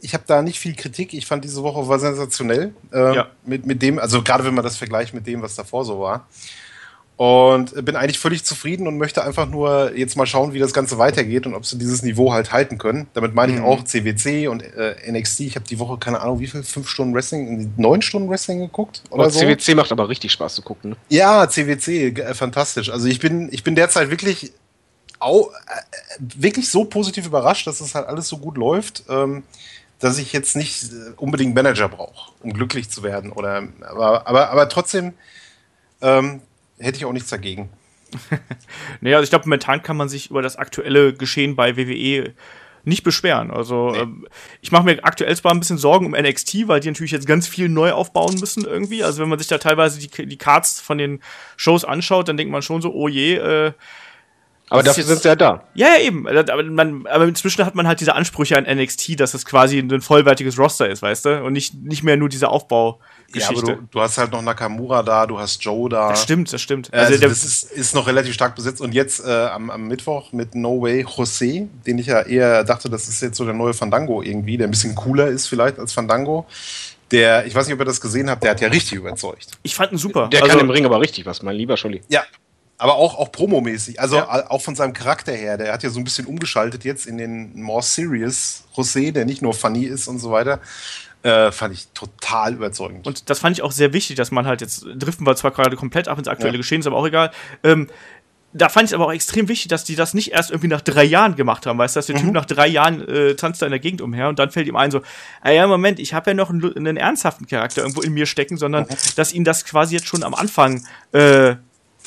ich 0.00 0.12
habe 0.14 0.24
da 0.26 0.42
nicht 0.42 0.58
viel 0.58 0.74
Kritik. 0.74 1.14
Ich 1.14 1.26
fand 1.26 1.44
diese 1.44 1.62
Woche 1.62 1.88
war 1.88 1.98
sensationell. 1.98 2.74
Äh, 2.92 3.14
Ja. 3.16 3.26
mit, 3.46 3.66
mit 3.66 3.80
dem, 3.82 3.98
also 3.98 4.22
gerade 4.22 4.44
wenn 4.44 4.54
man 4.54 4.62
das 4.64 4.76
vergleicht 4.76 5.14
mit 5.14 5.26
dem, 5.26 5.40
was 5.42 5.54
davor 5.54 5.84
so 5.84 5.98
war. 6.00 6.26
Und 7.16 7.72
bin 7.84 7.94
eigentlich 7.94 8.18
völlig 8.18 8.42
zufrieden 8.44 8.88
und 8.88 8.98
möchte 8.98 9.22
einfach 9.22 9.46
nur 9.48 9.96
jetzt 9.96 10.16
mal 10.16 10.26
schauen, 10.26 10.52
wie 10.52 10.58
das 10.58 10.72
Ganze 10.72 10.98
weitergeht 10.98 11.46
und 11.46 11.54
ob 11.54 11.64
sie 11.64 11.78
dieses 11.78 12.02
Niveau 12.02 12.32
halt 12.32 12.50
halten 12.50 12.76
können. 12.76 13.06
Damit 13.14 13.36
meine 13.36 13.52
ich 13.52 13.58
Mhm. 13.60 13.64
auch 13.64 13.84
CWC 13.84 14.48
und 14.48 14.64
äh, 14.64 14.96
NXT. 15.12 15.40
Ich 15.40 15.54
habe 15.54 15.64
die 15.64 15.78
Woche, 15.78 15.96
keine 15.98 16.20
Ahnung, 16.20 16.40
wie 16.40 16.48
viel, 16.48 16.64
fünf 16.64 16.88
Stunden 16.88 17.14
Wrestling, 17.14 17.72
neun 17.76 18.02
Stunden 18.02 18.28
Wrestling 18.28 18.58
geguckt 18.58 19.04
oder 19.10 19.22
Aber 19.22 19.30
so. 19.30 19.38
CWC 19.38 19.76
macht 19.76 19.92
aber 19.92 20.08
richtig 20.08 20.32
Spaß 20.32 20.56
zu 20.56 20.62
gucken. 20.62 20.90
Ne? 20.90 20.96
Ja, 21.08 21.48
CWC, 21.48 22.08
äh, 22.20 22.34
fantastisch. 22.34 22.90
Also 22.90 23.06
ich 23.06 23.20
bin, 23.20 23.48
ich 23.52 23.62
bin 23.62 23.76
derzeit 23.76 24.10
wirklich, 24.10 24.52
au, 25.20 25.50
äh, 25.50 26.18
wirklich 26.18 26.70
so 26.70 26.84
positiv 26.84 27.26
überrascht, 27.26 27.66
dass 27.66 27.80
es 27.80 27.94
halt 27.94 28.06
alles 28.06 28.28
so 28.28 28.38
gut 28.38 28.56
läuft, 28.56 29.04
ähm, 29.08 29.42
dass 29.98 30.18
ich 30.18 30.32
jetzt 30.32 30.56
nicht 30.56 30.84
äh, 30.84 31.12
unbedingt 31.16 31.54
Manager 31.54 31.88
brauche, 31.88 32.32
um 32.40 32.52
glücklich 32.52 32.90
zu 32.90 33.02
werden. 33.02 33.32
Oder, 33.32 33.68
aber, 33.82 34.26
aber, 34.26 34.50
aber 34.50 34.68
trotzdem 34.68 35.14
ähm, 36.02 36.42
hätte 36.78 36.98
ich 36.98 37.04
auch 37.04 37.12
nichts 37.12 37.30
dagegen. 37.30 37.70
Naja, 39.00 39.16
also 39.16 39.24
ich 39.24 39.30
glaube, 39.30 39.46
momentan 39.46 39.82
kann 39.82 39.96
man 39.96 40.08
sich 40.08 40.30
über 40.30 40.40
das 40.42 40.56
aktuelle 40.56 41.14
Geschehen 41.14 41.56
bei 41.56 41.76
WWE 41.76 42.32
nicht 42.84 43.02
beschweren. 43.02 43.50
Also 43.50 43.90
Nee. 43.90 43.98
ähm, 44.00 44.28
ich 44.60 44.70
mache 44.70 44.84
mir 44.84 45.02
aktuell 45.04 45.34
zwar 45.36 45.52
ein 45.52 45.58
bisschen 45.58 45.78
Sorgen 45.78 46.06
um 46.06 46.12
NXT, 46.12 46.68
weil 46.68 46.80
die 46.80 46.88
natürlich 46.88 47.12
jetzt 47.12 47.26
ganz 47.26 47.48
viel 47.48 47.68
neu 47.68 47.92
aufbauen 47.92 48.38
müssen 48.38 48.64
irgendwie. 48.64 49.02
Also 49.02 49.22
wenn 49.22 49.28
man 49.28 49.38
sich 49.38 49.48
da 49.48 49.58
teilweise 49.58 49.98
die, 49.98 50.26
die 50.26 50.36
Cards 50.38 50.80
von 50.80 50.98
den 50.98 51.20
Shows 51.56 51.84
anschaut, 51.84 52.28
dann 52.28 52.36
denkt 52.36 52.52
man 52.52 52.62
schon 52.62 52.82
so, 52.82 52.92
oh 52.92 53.08
je, 53.08 53.36
äh, 53.36 53.72
Aber 54.74 54.82
Das 54.82 54.98
ist 54.98 55.04
dafür 55.06 55.14
sind 55.14 55.22
sie 55.22 55.28
ja 55.28 55.36
da. 55.36 55.64
ja, 55.74 55.88
ja, 55.96 56.02
eben. 56.02 56.26
Aber, 56.28 56.62
man, 56.64 57.06
aber 57.06 57.24
inzwischen 57.24 57.64
hat 57.64 57.74
man 57.74 57.86
halt 57.86 58.00
diese 58.00 58.14
Ansprüche 58.14 58.56
an 58.56 58.64
NXT, 58.64 59.18
dass 59.20 59.34
es 59.34 59.44
quasi 59.44 59.78
ein 59.78 60.00
vollwertiges 60.00 60.58
Roster 60.58 60.88
ist, 60.88 61.02
weißt 61.02 61.24
du? 61.24 61.42
Und 61.44 61.52
nicht, 61.52 61.74
nicht 61.74 62.02
mehr 62.02 62.16
nur 62.16 62.28
diese 62.28 62.44
Ja, 62.44 62.48
aber 62.48 62.56
Aufbaugeschichte. 62.56 63.76
du, 63.76 63.88
du 63.90 64.00
hast 64.00 64.18
halt 64.18 64.32
noch 64.32 64.42
Nakamura 64.42 65.02
da, 65.02 65.26
du 65.26 65.38
hast 65.38 65.62
Joe 65.64 65.88
da. 65.88 66.10
das 66.10 66.22
stimmt, 66.22 66.52
das 66.52 66.60
stimmt. 66.60 66.92
Also, 66.92 67.06
Also, 67.06 67.20
der, 67.20 67.28
das 67.28 67.44
ist, 67.44 67.70
ist 67.72 67.94
noch 67.94 68.06
relativ 68.06 68.34
stark 68.34 68.54
besetzt. 68.54 68.80
Und 68.80 68.92
jetzt 68.94 69.24
äh, 69.24 69.30
am, 69.30 69.70
am 69.70 69.86
Mittwoch 69.88 70.32
mit 70.32 70.54
No 70.54 70.82
Way 70.82 71.06
Jose, 71.16 71.68
den 71.86 71.98
ich 71.98 72.06
ja 72.06 72.22
eher 72.22 72.64
dachte, 72.64 72.90
das 72.90 73.08
ist 73.08 73.20
jetzt 73.22 73.36
so 73.36 73.44
der 73.44 73.54
neue 73.54 73.74
Fandango 73.74 74.22
irgendwie, 74.22 74.56
der 74.56 74.66
ein 74.68 74.70
bisschen 74.70 74.94
cooler 74.94 75.28
ist 75.28 75.46
vielleicht 75.46 75.78
als 75.78 75.92
Fandango. 75.92 76.46
Der, 77.10 77.46
ich 77.46 77.54
weiß 77.54 77.66
nicht, 77.66 77.74
ob 77.74 77.80
ihr 77.80 77.84
das 77.84 78.00
gesehen 78.00 78.28
habt, 78.30 78.42
der 78.42 78.52
hat 78.52 78.60
ja 78.60 78.68
richtig 78.68 78.94
überzeugt. 78.94 79.48
ich 79.62 79.74
fand 79.74 79.92
ihn 79.92 79.98
super. 79.98 80.28
Der 80.28 80.42
also, 80.42 80.56
kann 80.56 80.64
im 80.64 80.70
Ring 80.70 80.84
aber 80.84 81.00
richtig 81.00 81.26
was, 81.26 81.42
mein 81.42 81.54
lieber 81.54 81.76
Scholli. 81.76 82.00
Ja. 82.08 82.24
Aber 82.84 82.96
auch, 82.96 83.16
auch 83.18 83.32
promomäßig, 83.32 83.98
also 83.98 84.16
Ja. 84.16 84.50
auch 84.50 84.60
von 84.60 84.74
seinem 84.76 84.92
Charakter 84.92 85.32
her. 85.32 85.56
Der 85.56 85.72
hat 85.72 85.82
ja 85.82 85.88
so 85.88 85.98
ein 85.98 86.04
bisschen 86.04 86.26
umgeschaltet 86.26 86.84
jetzt 86.84 87.06
in 87.06 87.16
den 87.16 87.62
more 87.62 87.82
serious 87.82 88.64
José, 88.76 89.10
der 89.10 89.24
nicht 89.24 89.40
nur 89.40 89.54
funny 89.54 89.84
ist 89.84 90.06
und 90.06 90.18
so 90.18 90.30
weiter. 90.30 90.60
Äh, 91.22 91.50
fand 91.50 91.72
ich 91.72 91.88
total 91.94 92.52
überzeugend. 92.52 93.06
Und 93.06 93.30
das 93.30 93.38
fand 93.38 93.56
ich 93.56 93.62
auch 93.62 93.72
sehr 93.72 93.94
wichtig, 93.94 94.16
dass 94.16 94.30
man 94.30 94.46
halt 94.46 94.60
jetzt 94.60 94.84
driften 94.96 95.26
wir 95.26 95.34
zwar 95.34 95.52
gerade 95.52 95.76
komplett 95.76 96.08
ab 96.08 96.18
ins 96.18 96.28
aktuelle 96.28 96.56
Ja. 96.56 96.58
Geschehen, 96.58 96.80
ist 96.80 96.86
aber 96.86 96.96
auch 96.96 97.06
egal. 97.06 97.30
Ähm, 97.62 97.88
da 98.52 98.68
fand 98.68 98.84
ich 98.84 98.90
es 98.90 98.94
aber 98.94 99.06
auch 99.06 99.12
extrem 99.14 99.48
wichtig, 99.48 99.68
dass 99.68 99.84
die 99.84 99.96
das 99.96 100.12
nicht 100.12 100.32
erst 100.32 100.50
irgendwie 100.50 100.68
nach 100.68 100.82
drei 100.82 101.04
Jahren 101.04 101.36
gemacht 101.36 101.64
haben, 101.64 101.78
weißt 101.78 101.96
du, 101.96 101.98
dass 102.00 102.06
der 102.06 102.16
Typ 102.16 102.32
nach 102.32 102.44
drei 102.44 102.68
Jahren 102.68 103.00
äh, 103.08 103.34
tanzt 103.34 103.62
da 103.62 103.66
in 103.66 103.70
der 103.72 103.80
Gegend 103.80 104.02
umher 104.02 104.28
und 104.28 104.38
dann 104.38 104.50
fällt 104.50 104.68
ihm 104.68 104.76
ein 104.76 104.90
so, 104.90 105.00
ah 105.40 105.50
ja, 105.50 105.66
Moment, 105.66 105.98
ich 105.98 106.12
habe 106.12 106.30
ja 106.30 106.34
noch 106.34 106.50
einen, 106.50 106.76
einen 106.76 106.98
ernsthaften 106.98 107.46
Charakter 107.46 107.80
irgendwo 107.80 108.02
in 108.02 108.12
mir 108.12 108.26
stecken, 108.26 108.58
sondern 108.58 108.84
dass 109.16 109.32
ihn 109.32 109.42
das 109.44 109.64
quasi 109.64 109.94
jetzt 109.94 110.06
schon 110.06 110.22
am 110.22 110.34
Anfang 110.34 110.86
äh, 111.12 111.56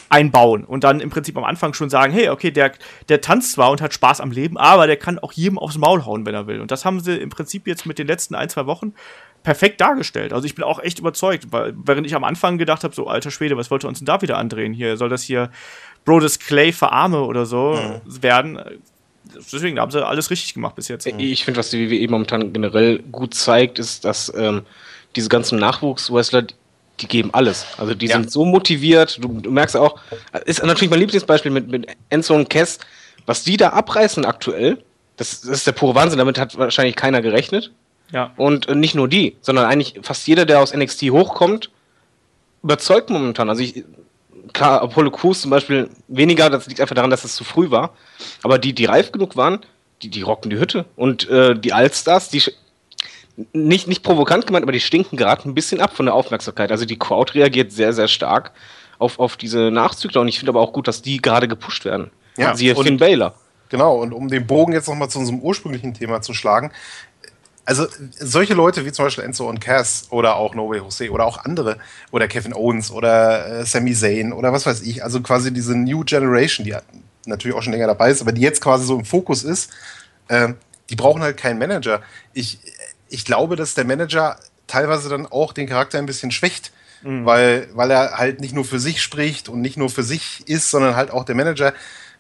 einbauen 0.09 0.63
und 0.63 0.83
dann 0.83 0.99
im 0.99 1.09
Prinzip 1.09 1.37
am 1.37 1.43
Anfang 1.43 1.73
schon 1.73 1.89
sagen, 1.89 2.13
hey, 2.13 2.29
okay, 2.29 2.51
der, 2.51 2.71
der 3.09 3.21
tanzt 3.21 3.53
zwar 3.53 3.71
und 3.71 3.81
hat 3.81 3.93
Spaß 3.93 4.21
am 4.21 4.31
Leben, 4.31 4.57
aber 4.57 4.87
der 4.87 4.97
kann 4.97 5.19
auch 5.19 5.33
jedem 5.33 5.59
aufs 5.59 5.77
Maul 5.77 6.05
hauen, 6.05 6.25
wenn 6.25 6.33
er 6.33 6.47
will. 6.47 6.61
Und 6.61 6.71
das 6.71 6.85
haben 6.85 6.99
sie 6.99 7.17
im 7.17 7.29
Prinzip 7.29 7.67
jetzt 7.67 7.85
mit 7.85 7.99
den 7.99 8.07
letzten 8.07 8.35
ein, 8.35 8.49
zwei 8.49 8.65
Wochen 8.65 8.93
perfekt 9.43 9.79
dargestellt. 9.81 10.33
Also 10.33 10.45
ich 10.45 10.55
bin 10.55 10.63
auch 10.63 10.79
echt 10.79 10.99
überzeugt, 10.99 11.51
weil 11.51 11.73
während 11.77 12.05
ich 12.05 12.15
am 12.15 12.23
Anfang 12.23 12.57
gedacht 12.57 12.83
habe, 12.83 12.93
so 12.93 13.07
alter 13.07 13.31
Schwede, 13.31 13.57
was 13.57 13.71
wollte 13.71 13.87
uns 13.87 13.99
denn 13.99 14.05
da 14.05 14.21
wieder 14.21 14.37
andrehen? 14.37 14.73
Hier 14.73 14.97
soll 14.97 15.09
das 15.09 15.23
hier 15.23 15.51
Brodus 16.05 16.39
Clay 16.39 16.71
verarme 16.71 17.21
oder 17.21 17.45
so 17.45 17.79
werden. 18.05 18.59
Deswegen 19.35 19.79
haben 19.79 19.91
sie 19.91 20.05
alles 20.05 20.31
richtig 20.31 20.53
gemacht 20.53 20.75
bis 20.75 20.87
jetzt. 20.87 21.05
Ich 21.05 21.45
finde, 21.45 21.59
was 21.59 21.69
die 21.69 21.89
WWE 21.89 22.09
momentan 22.09 22.53
generell 22.53 22.99
gut 23.11 23.33
zeigt, 23.33 23.79
ist, 23.79 24.05
dass 24.05 24.33
ähm, 24.35 24.63
diese 25.15 25.29
ganzen 25.29 25.59
Nachwuchswrestler, 25.59 26.47
die- 26.99 27.07
geben 27.07 27.29
alles. 27.33 27.65
Also 27.77 27.93
die 27.93 28.07
Ja. 28.07 28.13
sind 28.17 28.31
so 28.31 28.45
motiviert. 28.45 29.19
Du, 29.21 29.27
du 29.41 29.51
merkst 29.51 29.75
auch, 29.77 29.99
ist 30.45 30.63
natürlich 30.63 30.89
mein 30.89 30.99
Lieblingsbeispiel 30.99 31.51
mit, 31.51 31.67
mit 31.67 31.87
Enzo 32.09 32.35
und 32.35 32.49
Kess, 32.49 32.79
was 33.25 33.43
die 33.43 33.57
da 33.57 33.69
abreißen 33.69 34.25
aktuell. 34.25 34.83
Das, 35.17 35.41
das 35.41 35.49
ist 35.51 35.67
der 35.67 35.71
pure 35.73 35.95
Wahnsinn. 35.95 36.17
Damit 36.19 36.37
hat 36.39 36.57
wahrscheinlich 36.57 36.95
keiner 36.95 37.21
gerechnet. 37.21 37.71
Ja. 38.11 38.31
Und 38.37 38.67
äh, 38.69 38.75
nicht 38.75 38.95
nur 38.95 39.07
die, 39.07 39.35
sondern 39.41 39.65
eigentlich 39.65 39.99
fast 40.01 40.27
jeder, 40.27 40.45
der 40.45 40.59
aus 40.61 40.73
NXT 40.73 41.03
hochkommt, 41.11 41.69
überzeugt 42.63 43.09
momentan. 43.09 43.49
Also 43.49 43.61
ich, 43.61 43.83
klar, 44.53 44.81
Apollo 44.81 45.11
Crews 45.11 45.41
zum 45.41 45.51
Beispiel 45.51 45.89
weniger, 46.07 46.49
das 46.49 46.67
liegt 46.67 46.79
einfach 46.81 46.95
daran, 46.95 47.09
dass 47.09 47.23
es 47.23 47.35
zu 47.35 47.43
früh 47.43 47.69
war. 47.69 47.93
Aber 48.43 48.57
die, 48.59 48.73
die 48.73 48.85
reif 48.85 49.11
genug 49.11 49.35
waren, 49.35 49.59
die, 50.01 50.09
die 50.09 50.21
rocken 50.21 50.49
die 50.49 50.57
Hütte. 50.59 50.85
Und 50.95 51.29
äh, 51.29 51.57
die 51.57 51.73
Allstars, 51.73 52.29
die 52.29 52.41
nicht, 53.53 53.87
nicht 53.87 54.03
provokant 54.03 54.47
gemeint, 54.47 54.63
aber 54.63 54.71
die 54.71 54.79
stinken 54.79 55.15
gerade 55.17 55.47
ein 55.47 55.53
bisschen 55.53 55.79
ab 55.79 55.95
von 55.95 56.05
der 56.07 56.15
Aufmerksamkeit. 56.15 56.71
Also 56.71 56.85
die 56.85 56.97
Crowd 56.97 57.33
reagiert 57.33 57.71
sehr, 57.71 57.93
sehr 57.93 58.07
stark 58.07 58.51
auf, 58.99 59.19
auf 59.19 59.37
diese 59.37 59.69
Nachzügler. 59.71 60.21
Und 60.21 60.27
ich 60.27 60.39
finde 60.39 60.51
aber 60.51 60.61
auch 60.61 60.73
gut, 60.73 60.87
dass 60.87 61.01
die 61.01 61.21
gerade 61.21 61.47
gepusht 61.47 61.85
werden. 61.85 62.09
Ja, 62.37 62.55
Siehe 62.55 62.75
und- 62.75 62.85
Finn 62.85 62.97
Baylor. 62.97 63.35
Genau, 63.69 63.97
und 63.97 64.13
um 64.13 64.29
den 64.29 64.47
Bogen 64.47 64.71
jetzt 64.71 64.87
nochmal 64.87 65.09
zu 65.09 65.19
unserem 65.19 65.39
ursprünglichen 65.41 65.93
Thema 65.93 66.21
zu 66.21 66.33
schlagen, 66.33 66.71
also 67.65 67.85
solche 68.17 68.53
Leute 68.53 68.85
wie 68.85 68.93
zum 68.93 69.03
Beispiel 69.05 69.25
Enzo 69.25 69.49
und 69.49 69.59
Cass 69.59 70.07
oder 70.09 70.37
auch 70.37 70.55
No 70.55 70.69
Way 70.69 70.79
Jose 70.79 71.11
oder 71.11 71.25
auch 71.25 71.43
andere 71.43 71.77
oder 72.11 72.29
Kevin 72.29 72.53
Owens 72.53 72.91
oder 72.91 73.59
äh, 73.59 73.65
Sami 73.65 73.93
Zayn 73.93 74.31
oder 74.31 74.53
was 74.53 74.65
weiß 74.65 74.83
ich, 74.83 75.03
also 75.03 75.19
quasi 75.19 75.51
diese 75.53 75.77
New 75.77 76.05
Generation, 76.05 76.63
die 76.65 76.73
natürlich 77.25 77.57
auch 77.57 77.61
schon 77.61 77.73
länger 77.73 77.87
dabei 77.87 78.09
ist, 78.09 78.21
aber 78.21 78.31
die 78.31 78.39
jetzt 78.39 78.61
quasi 78.61 78.85
so 78.85 78.97
im 78.97 79.03
Fokus 79.03 79.43
ist, 79.43 79.69
äh, 80.29 80.53
die 80.89 80.95
brauchen 80.95 81.21
halt 81.21 81.35
keinen 81.35 81.59
Manager. 81.59 82.01
Ich, 82.31 82.59
ich 83.09 83.25
glaube, 83.25 83.55
dass 83.55 83.73
der 83.73 83.85
Manager 83.85 84.37
teilweise 84.67 85.09
dann 85.09 85.25
auch 85.25 85.53
den 85.53 85.67
Charakter 85.67 85.97
ein 85.97 86.05
bisschen 86.05 86.31
schwächt, 86.31 86.71
weil, 87.25 87.69
weil 87.73 87.91
er 87.91 88.17
halt 88.17 88.41
nicht 88.41 88.53
nur 88.53 88.65
für 88.65 88.79
sich 88.79 89.01
spricht 89.01 89.49
und 89.49 89.61
nicht 89.61 89.77
nur 89.77 89.89
für 89.89 90.03
sich 90.03 90.43
ist, 90.47 90.71
sondern 90.71 90.95
halt 90.95 91.11
auch 91.11 91.23
der 91.25 91.35
Manager 91.35 91.73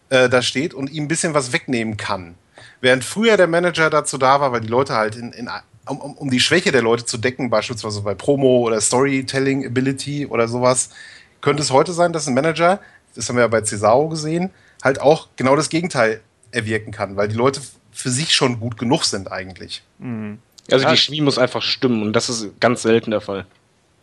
äh, 0.09 0.29
da 0.29 0.41
steht 0.41 0.73
und 0.73 0.89
ihm 0.89 1.05
ein 1.05 1.07
bisschen 1.07 1.33
was 1.33 1.51
wegnehmen 1.51 1.97
kann. 1.97 2.35
Während 2.79 3.03
früher 3.03 3.37
der 3.37 3.47
Manager 3.47 3.89
dazu 3.89 4.17
da 4.17 4.39
war, 4.39 4.51
weil 4.51 4.61
die 4.61 4.67
Leute 4.67 4.93
halt 4.93 5.15
in, 5.15 5.31
in, 5.33 5.49
um, 5.87 5.99
um, 5.99 6.13
um 6.13 6.29
die 6.29 6.39
Schwäche 6.39 6.71
der 6.71 6.81
Leute 6.81 7.05
zu 7.05 7.17
decken, 7.17 7.49
beispielsweise 7.49 8.01
bei 8.01 8.13
Promo 8.13 8.59
oder 8.59 8.79
Storytelling 8.79 9.65
Ability 9.65 10.27
oder 10.27 10.47
sowas, 10.47 10.89
könnte 11.41 11.63
es 11.63 11.71
heute 11.71 11.93
sein, 11.93 12.13
dass 12.13 12.27
ein 12.27 12.33
Manager, 12.33 12.79
das 13.15 13.27
haben 13.27 13.35
wir 13.35 13.43
ja 13.43 13.47
bei 13.47 13.61
Cesaro 13.61 14.09
gesehen, 14.09 14.51
halt 14.83 15.01
auch 15.01 15.29
genau 15.35 15.55
das 15.55 15.69
Gegenteil 15.69 16.21
erwirken 16.51 16.91
kann, 16.91 17.15
weil 17.15 17.27
die 17.27 17.35
Leute 17.35 17.61
für 17.91 18.09
sich 18.09 18.33
schon 18.33 18.59
gut 18.59 18.77
genug 18.77 19.05
sind 19.05 19.31
eigentlich. 19.31 19.83
Also 20.71 20.85
Ja. 20.85 20.91
die 20.91 20.97
Chemie 20.97 21.21
muss 21.21 21.37
einfach 21.37 21.61
stimmen 21.61 22.01
und 22.01 22.13
das 22.13 22.29
ist 22.29 22.59
ganz 22.59 22.81
selten 22.81 23.11
der 23.11 23.21
Fall. 23.21 23.45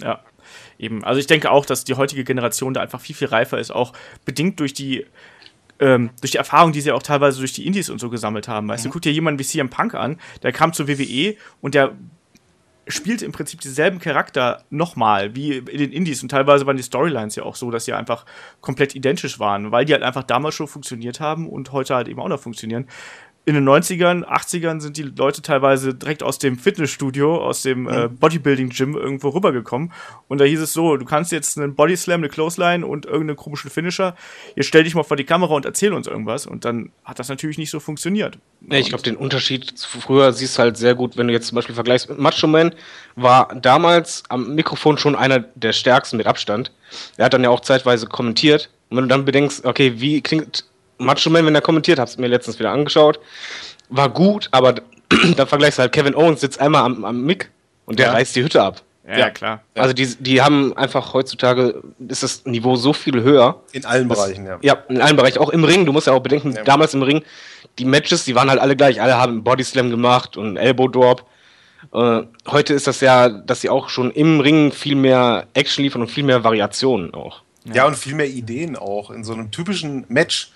Ja, 0.02 0.20
eben. 0.78 1.04
Also 1.04 1.20
ich 1.20 1.26
denke 1.26 1.50
auch, 1.50 1.66
dass 1.66 1.84
die 1.84 1.94
heutige 1.94 2.24
Generation 2.24 2.74
da 2.74 2.80
einfach 2.80 3.00
viel, 3.00 3.14
viel 3.14 3.28
reifer 3.28 3.58
ist, 3.58 3.70
auch 3.70 3.92
bedingt 4.24 4.60
durch 4.60 4.74
die 4.74 5.06
ähm, 5.80 6.10
durch 6.20 6.30
die 6.30 6.38
Erfahrung, 6.38 6.70
die 6.72 6.80
sie 6.80 6.92
auch 6.92 7.02
teilweise 7.02 7.40
durch 7.40 7.52
die 7.52 7.66
Indies 7.66 7.90
und 7.90 7.98
so 8.00 8.08
gesammelt 8.08 8.46
haben. 8.46 8.68
Weißt 8.68 8.84
du, 8.86 8.90
guck 8.90 9.02
dir 9.02 9.12
jemanden 9.12 9.40
wie 9.40 9.44
CM 9.44 9.70
Punk 9.70 9.94
an, 9.94 10.20
der 10.44 10.52
kam 10.52 10.72
zur 10.72 10.86
WWE 10.86 11.34
und 11.60 11.74
der 11.74 11.92
spielt 12.86 13.22
im 13.22 13.32
Prinzip 13.32 13.60
denselben 13.60 13.98
Charakter 13.98 14.62
nochmal 14.70 15.34
wie 15.34 15.56
in 15.56 15.78
den 15.78 15.90
Indies 15.90 16.22
und 16.22 16.28
teilweise 16.28 16.66
waren 16.66 16.76
die 16.76 16.82
Storylines 16.82 17.34
ja 17.34 17.42
auch 17.42 17.56
so, 17.56 17.70
dass 17.70 17.86
sie 17.86 17.92
einfach 17.94 18.26
komplett 18.60 18.94
identisch 18.94 19.38
waren, 19.40 19.72
weil 19.72 19.84
die 19.84 19.94
halt 19.94 20.02
einfach 20.02 20.22
damals 20.22 20.54
schon 20.54 20.68
funktioniert 20.68 21.18
haben 21.18 21.48
und 21.48 21.72
heute 21.72 21.94
halt 21.94 22.08
eben 22.08 22.20
auch 22.20 22.28
noch 22.28 22.40
funktionieren. 22.40 22.86
In 23.46 23.54
den 23.54 23.68
90ern, 23.68 24.24
80ern 24.24 24.80
sind 24.80 24.96
die 24.96 25.02
Leute 25.02 25.42
teilweise 25.42 25.92
direkt 25.92 26.22
aus 26.22 26.38
dem 26.38 26.56
Fitnessstudio, 26.56 27.44
aus 27.44 27.60
dem 27.60 27.86
äh, 27.86 28.08
Bodybuilding-Gym 28.08 28.96
irgendwo 28.96 29.28
rübergekommen. 29.28 29.92
Und 30.28 30.38
da 30.40 30.46
hieß 30.46 30.60
es 30.60 30.72
so, 30.72 30.96
du 30.96 31.04
kannst 31.04 31.30
jetzt 31.30 31.58
einen 31.58 31.74
Bodyslam, 31.74 32.20
eine 32.20 32.30
Clothesline 32.30 32.86
und 32.86 33.04
irgendeinen 33.04 33.36
komischen 33.36 33.70
Finisher. 33.70 34.16
Jetzt 34.56 34.68
stell 34.68 34.84
dich 34.84 34.94
mal 34.94 35.02
vor 35.02 35.18
die 35.18 35.24
Kamera 35.24 35.52
und 35.52 35.66
erzähl 35.66 35.92
uns 35.92 36.06
irgendwas. 36.06 36.46
Und 36.46 36.64
dann 36.64 36.90
hat 37.04 37.18
das 37.18 37.28
natürlich 37.28 37.58
nicht 37.58 37.68
so 37.68 37.80
funktioniert. 37.80 38.38
Ja, 38.70 38.78
ich 38.78 38.88
glaube, 38.88 39.04
den 39.04 39.16
Unterschied 39.16 39.76
zu 39.76 40.00
früher 40.00 40.32
siehst 40.32 40.56
du 40.56 40.62
halt 40.62 40.78
sehr 40.78 40.94
gut, 40.94 41.18
wenn 41.18 41.26
du 41.26 41.34
jetzt 41.34 41.48
zum 41.48 41.56
Beispiel 41.56 41.74
vergleichst 41.74 42.08
mit 42.08 42.18
Macho 42.18 42.46
Man, 42.46 42.74
war 43.14 43.54
damals 43.54 44.22
am 44.30 44.54
Mikrofon 44.54 44.96
schon 44.96 45.14
einer 45.14 45.40
der 45.40 45.74
stärksten 45.74 46.16
mit 46.16 46.26
Abstand. 46.26 46.72
Er 47.18 47.26
hat 47.26 47.34
dann 47.34 47.44
ja 47.44 47.50
auch 47.50 47.60
zeitweise 47.60 48.06
kommentiert. 48.06 48.70
Und 48.88 48.96
wenn 48.96 49.04
du 49.04 49.08
dann 49.08 49.26
bedenkst, 49.26 49.66
okay, 49.66 50.00
wie 50.00 50.22
klingt 50.22 50.64
Macho 50.98 51.30
Man, 51.30 51.44
wenn 51.46 51.54
er 51.54 51.60
kommentiert, 51.60 51.98
hab's 51.98 52.18
mir 52.18 52.28
letztens 52.28 52.58
wieder 52.58 52.70
angeschaut. 52.70 53.18
war 53.90 54.08
gut, 54.08 54.48
aber 54.50 54.74
da 55.36 55.46
vergleichst 55.46 55.78
du 55.78 55.82
halt, 55.82 55.92
Kevin 55.92 56.14
Owens 56.14 56.40
sitzt 56.40 56.60
einmal 56.60 56.82
am, 56.84 57.04
am 57.04 57.22
Mick 57.24 57.50
und 57.86 57.98
der 57.98 58.06
Ja. 58.06 58.12
reißt 58.12 58.34
die 58.36 58.42
Hütte 58.42 58.62
ab. 58.62 58.82
Ja, 59.06 59.18
Ja. 59.18 59.30
klar. 59.30 59.60
Also 59.74 59.92
die, 59.92 60.06
die 60.18 60.40
haben 60.40 60.74
einfach 60.76 61.12
heutzutage, 61.12 61.82
ist 62.08 62.22
das 62.22 62.46
Niveau 62.46 62.76
so 62.76 62.92
viel 62.94 63.22
höher. 63.22 63.60
In 63.72 63.84
allen 63.84 64.08
Bereichen, 64.08 64.46
ja. 64.46 64.58
Ja, 64.62 64.78
in 64.88 65.02
allen 65.02 65.16
Bereichen, 65.16 65.38
auch 65.38 65.50
im 65.50 65.62
Ring. 65.64 65.84
Du 65.84 65.92
musst 65.92 66.06
ja 66.06 66.14
auch 66.14 66.22
bedenken, 66.22 66.52
Ja. 66.54 66.64
damals 66.64 66.94
im 66.94 67.02
Ring, 67.02 67.22
die 67.78 67.84
Matches, 67.84 68.24
die 68.24 68.34
waren 68.34 68.48
halt 68.48 68.60
alle 68.60 68.76
gleich. 68.76 69.02
Alle 69.02 69.16
haben 69.18 69.32
einen 69.32 69.44
Bodyslam 69.44 69.90
gemacht 69.90 70.36
und 70.38 70.46
einen 70.46 70.56
Elbow 70.56 70.88
Drop. 70.88 71.26
Äh, 71.92 72.22
heute 72.48 72.72
ist 72.72 72.86
das 72.86 73.00
ja, 73.02 73.28
dass 73.28 73.60
sie 73.60 73.68
auch 73.68 73.90
schon 73.90 74.10
im 74.10 74.40
Ring 74.40 74.72
viel 74.72 74.94
mehr 74.96 75.48
Action 75.52 75.84
liefern 75.84 76.00
und 76.00 76.08
viel 76.10 76.24
mehr 76.24 76.42
Variationen 76.42 77.12
auch. 77.12 77.42
Ja, 77.72 77.86
und 77.86 77.96
viel 77.96 78.14
mehr 78.14 78.26
Ideen 78.28 78.74
auch. 78.76 79.10
In 79.10 79.22
so 79.22 79.34
einem 79.34 79.50
typischen 79.50 80.06
Match, 80.08 80.50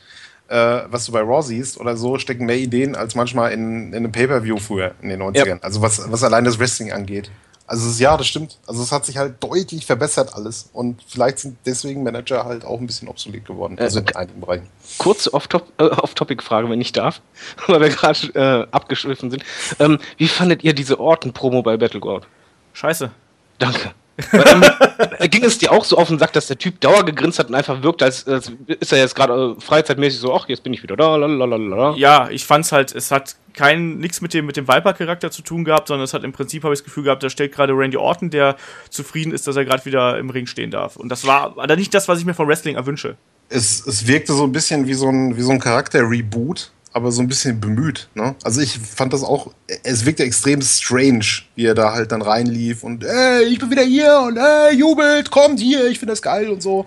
äh, 0.49 0.82
was 0.90 1.07
du 1.07 1.12
bei 1.12 1.20
Raw 1.20 1.42
siehst 1.42 1.78
oder 1.78 1.96
so, 1.96 2.18
stecken 2.18 2.46
mehr 2.46 2.57
Ideen 2.57 2.96
als 2.96 3.14
manchmal 3.14 3.53
in, 3.53 3.88
in 3.88 3.96
einem 3.96 4.12
Pay-Per-View 4.12 4.59
früher 4.59 4.94
in 5.03 5.09
den 5.09 5.22
90ern. 5.22 5.61
Also 5.62 5.82
was, 5.82 6.11
was 6.11 6.24
allein 6.24 6.44
das 6.44 6.59
Wrestling 6.59 6.92
angeht. 6.92 7.30
Also 7.66 7.86
es 7.86 7.94
ist, 7.94 8.01
ja, 8.01 8.16
das 8.16 8.26
stimmt. 8.26 8.59
Also 8.66 8.82
es 8.82 8.90
hat 8.92 9.05
sich 9.05 9.18
halt 9.18 9.44
deutlich 9.44 9.84
verbessert 9.84 10.32
alles. 10.34 10.70
Und 10.72 11.03
vielleicht 11.07 11.38
sind 11.38 11.59
deswegen 11.66 12.03
Manager 12.03 12.46
halt 12.46 12.64
auch 12.64 12.80
ein 12.80 12.86
bisschen 12.86 13.09
obsolet 13.09 13.44
geworden. 13.44 13.78
Also 13.78 14.01
in 14.01 14.16
einigen 14.16 14.40
Bereichen. 14.40 14.66
Kurze 14.96 15.28
äh, 15.28 15.84
Off-Topic-Frage, 15.84 16.70
wenn 16.70 16.80
ich 16.80 16.92
darf, 16.92 17.20
weil 17.66 17.82
wir 17.82 17.90
gerade 17.90 18.28
äh, 18.34 18.74
abgeschwiffen 18.74 19.30
sind. 19.30 19.44
Ähm, 19.78 19.99
wie 20.16 20.28
fandet 20.28 20.64
ihr 20.64 20.72
diese 20.72 20.99
Orten-Promo 20.99 21.62
bei 21.62 21.76
Battleground? 21.76 22.26
Scheiße. 22.72 23.11
Danke. 23.59 23.92
Ähm, 24.33 24.64
äh, 25.19 25.29
ging 25.29 25.45
es 25.45 25.59
dir 25.59 25.73
auch 25.73 25.85
so 25.85 25.97
auf 25.97 26.09
den 26.09 26.19
Sack, 26.19 26.33
dass 26.33 26.49
der 26.49 26.59
Typ 26.59 26.81
Dauer 26.81 27.05
gegrinst 27.05 27.39
hat 27.39 27.49
und 27.49 27.55
einfach 27.55 27.83
wirkt, 27.83 28.03
als, 28.03 28.27
als 28.27 28.53
ist 28.66 28.93
er 28.93 28.99
jetzt 28.99 29.14
gerade 29.14 29.57
äh, 29.57 29.61
freizeitmäßig 29.61 30.21
so, 30.21 30.35
ach, 30.35 30.49
jetzt 30.49 30.62
bin 30.62 30.73
ich 30.73 30.83
wieder 30.83 30.97
da, 30.97 31.16
lalalala. 31.16 31.95
Ja, 31.97 32.29
ich 32.31 32.45
fand's 32.45 32.73
halt, 32.73 32.95
es 32.95 33.11
hat 33.11 33.37
kein 33.55 33.99
nichts 33.99 34.21
mit 34.21 34.35
dem 34.35 34.47
mit 34.47 34.57
dem 34.57 34.69
Viper-Charakter 34.69 35.31
zu 35.31 35.43
tun 35.43 35.64
gehabt, 35.64 35.89
sondern 35.89 36.05
es 36.05 36.14
hat 36.14 36.25
im 36.25 36.33
Prinzip 36.33 36.64
habe 36.64 36.75
ich 36.75 36.81
das 36.81 36.85
Gefühl 36.85 37.05
gehabt, 37.05 37.23
da 37.23 37.31
steht 37.31 37.53
gerade 37.53 37.73
Randy 37.73 37.97
Orton, 37.97 38.31
der 38.31 38.57
zufrieden 38.91 39.33
ist, 39.33 39.47
dass 39.47 39.57
er 39.57 39.64
gerade 39.64 39.85
wieder 39.85 40.19
im 40.19 40.31
Ring 40.31 40.47
stehen 40.47 40.71
darf. 40.71 40.97
Und 40.97 41.09
das 41.09 41.27
war 41.27 41.55
aber 41.57 41.77
nicht 41.77 41.95
das, 41.95 42.09
was 42.09 42.19
ich 42.19 42.25
mir 42.25 42.35
von 42.35 42.49
Wrestling 42.49 42.77
erwünsche. 42.77 43.16
es, 43.49 43.87
es 43.87 44.07
wirkte 44.07 44.33
so 44.33 44.45
ein 44.45 44.53
bisschen 44.53 44.87
wie 44.87 44.95
so 44.95 45.09
ein, 45.09 45.37
wie 45.37 45.43
so 45.43 45.51
ein 45.51 45.61
Charakter-Reboot, 45.61 46.71
aber 46.93 47.12
so 47.12 47.20
ein 47.22 47.28
bisschen 47.28 47.61
bemüht. 47.61 48.09
Ne? 48.14 48.34
Also 48.45 48.61
ich 48.61 48.78
fand 48.78 49.12
das 49.12 49.22
auch, 49.22 49.51
es 49.84 50.05
wirkte 50.07 50.22
extrem 50.24 50.62
strange, 50.62 51.24
wie 51.55 51.66
er 51.66 51.74
da 51.74 51.93
halt 51.93 52.11
dann 52.12 52.22
reinlief 52.22 52.82
und 52.82 53.05
ey, 53.05 53.45
ich 53.45 53.59
bin 53.59 53.70
wieder 53.70 53.82
hier 53.82 54.18
und 54.26 54.36
ey, 54.36 54.74
jubelt, 54.76 55.30
kommt 55.30 55.61
hier, 55.61 55.86
ich 55.89 55.99
finde 55.99 56.12
das 56.12 56.22
geil 56.22 56.49
und 56.49 56.62
so. 56.62 56.86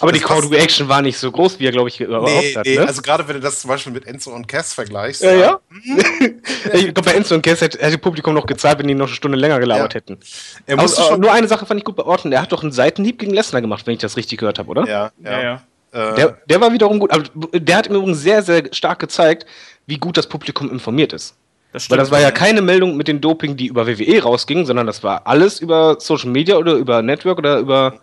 Aber 0.00 0.10
die 0.12 0.18
Das 0.18 0.28
passt- 0.28 0.40
Crowd-Reaction 0.42 0.88
war 0.88 1.02
nicht 1.02 1.18
so 1.18 1.30
groß, 1.30 1.60
wie 1.60 1.66
er, 1.66 1.72
glaube 1.72 1.88
ich, 1.88 2.00
überhaupt 2.00 2.28
Nee, 2.28 2.54
hat. 2.56 2.66
nee, 2.66 2.76
ne? 2.78 2.86
also 2.86 3.00
gerade 3.00 3.26
wenn 3.28 3.34
du 3.36 3.40
das 3.40 3.60
zum 3.60 3.68
Beispiel 3.68 3.92
mit 3.92 4.06
Enzo 4.06 4.32
und 4.34 4.48
Cass 4.48 4.74
vergleichst. 4.74 5.22
ja, 5.22 5.32
ja. 5.32 5.60
ich 6.72 6.82
glaube, 6.92 7.02
bei 7.02 7.12
Enzo 7.12 7.34
und 7.34 7.42
Cass 7.42 7.60
hätte, 7.60 7.78
hätte 7.78 7.92
das 7.92 8.00
Publikum 8.00 8.34
noch 8.34 8.46
gezahlt, 8.46 8.78
wenn 8.80 8.88
die 8.88 8.94
noch 8.94 9.06
eine 9.06 9.14
Stunde 9.14 9.38
länger 9.38 9.60
gelabert 9.60 9.94
Ja. 9.94 10.00
hätten. 10.00 10.18
Er 10.66 10.78
äh, 10.78 10.88
schon. 10.88 11.20
nur 11.20 11.32
eine 11.32 11.46
Sache 11.48 11.64
fand 11.66 11.78
ich 11.78 11.84
gut 11.84 11.96
bei 11.96 12.02
Orton. 12.02 12.30
Der 12.30 12.42
hat 12.42 12.50
doch 12.52 12.62
einen 12.62 12.72
Seitenhieb 12.72 13.18
gegen 13.18 13.32
Lesnar 13.32 13.60
gemacht, 13.62 13.86
wenn 13.86 13.94
ich 13.94 14.00
das 14.00 14.16
richtig 14.16 14.38
gehört 14.40 14.58
habe, 14.58 14.68
oder? 14.68 14.86
ja, 14.88 15.12
ja. 15.22 15.62
Äh, 15.94 16.14
Der, 16.16 16.38
der 16.48 16.60
war 16.60 16.72
wiederum 16.72 16.98
gut. 16.98 17.10
Aber 17.12 17.24
der 17.52 17.76
hat 17.76 17.86
im 17.86 17.94
Übrigen 17.94 18.14
sehr, 18.14 18.42
sehr 18.42 18.64
stark 18.72 18.98
gezeigt, 18.98 19.46
wie 19.86 19.98
gut 19.98 20.16
das 20.16 20.26
Publikum 20.28 20.70
informiert 20.70 21.12
ist. 21.12 21.36
Das 21.72 21.90
Weil 21.90 21.98
das 21.98 22.10
war 22.10 22.20
ja 22.20 22.30
keine 22.30 22.62
Meldung 22.62 22.96
mit 22.96 23.08
den 23.08 23.20
Doping, 23.20 23.56
die 23.56 23.66
über 23.66 23.86
WWE 23.86 24.22
rausging, 24.22 24.64
sondern 24.64 24.86
das 24.86 25.02
war 25.02 25.26
alles 25.26 25.60
über 25.60 25.96
Social 25.98 26.30
Media 26.30 26.56
oder 26.56 26.74
über 26.74 27.02
Network 27.02 27.38
oder 27.38 27.58
über 27.58 28.00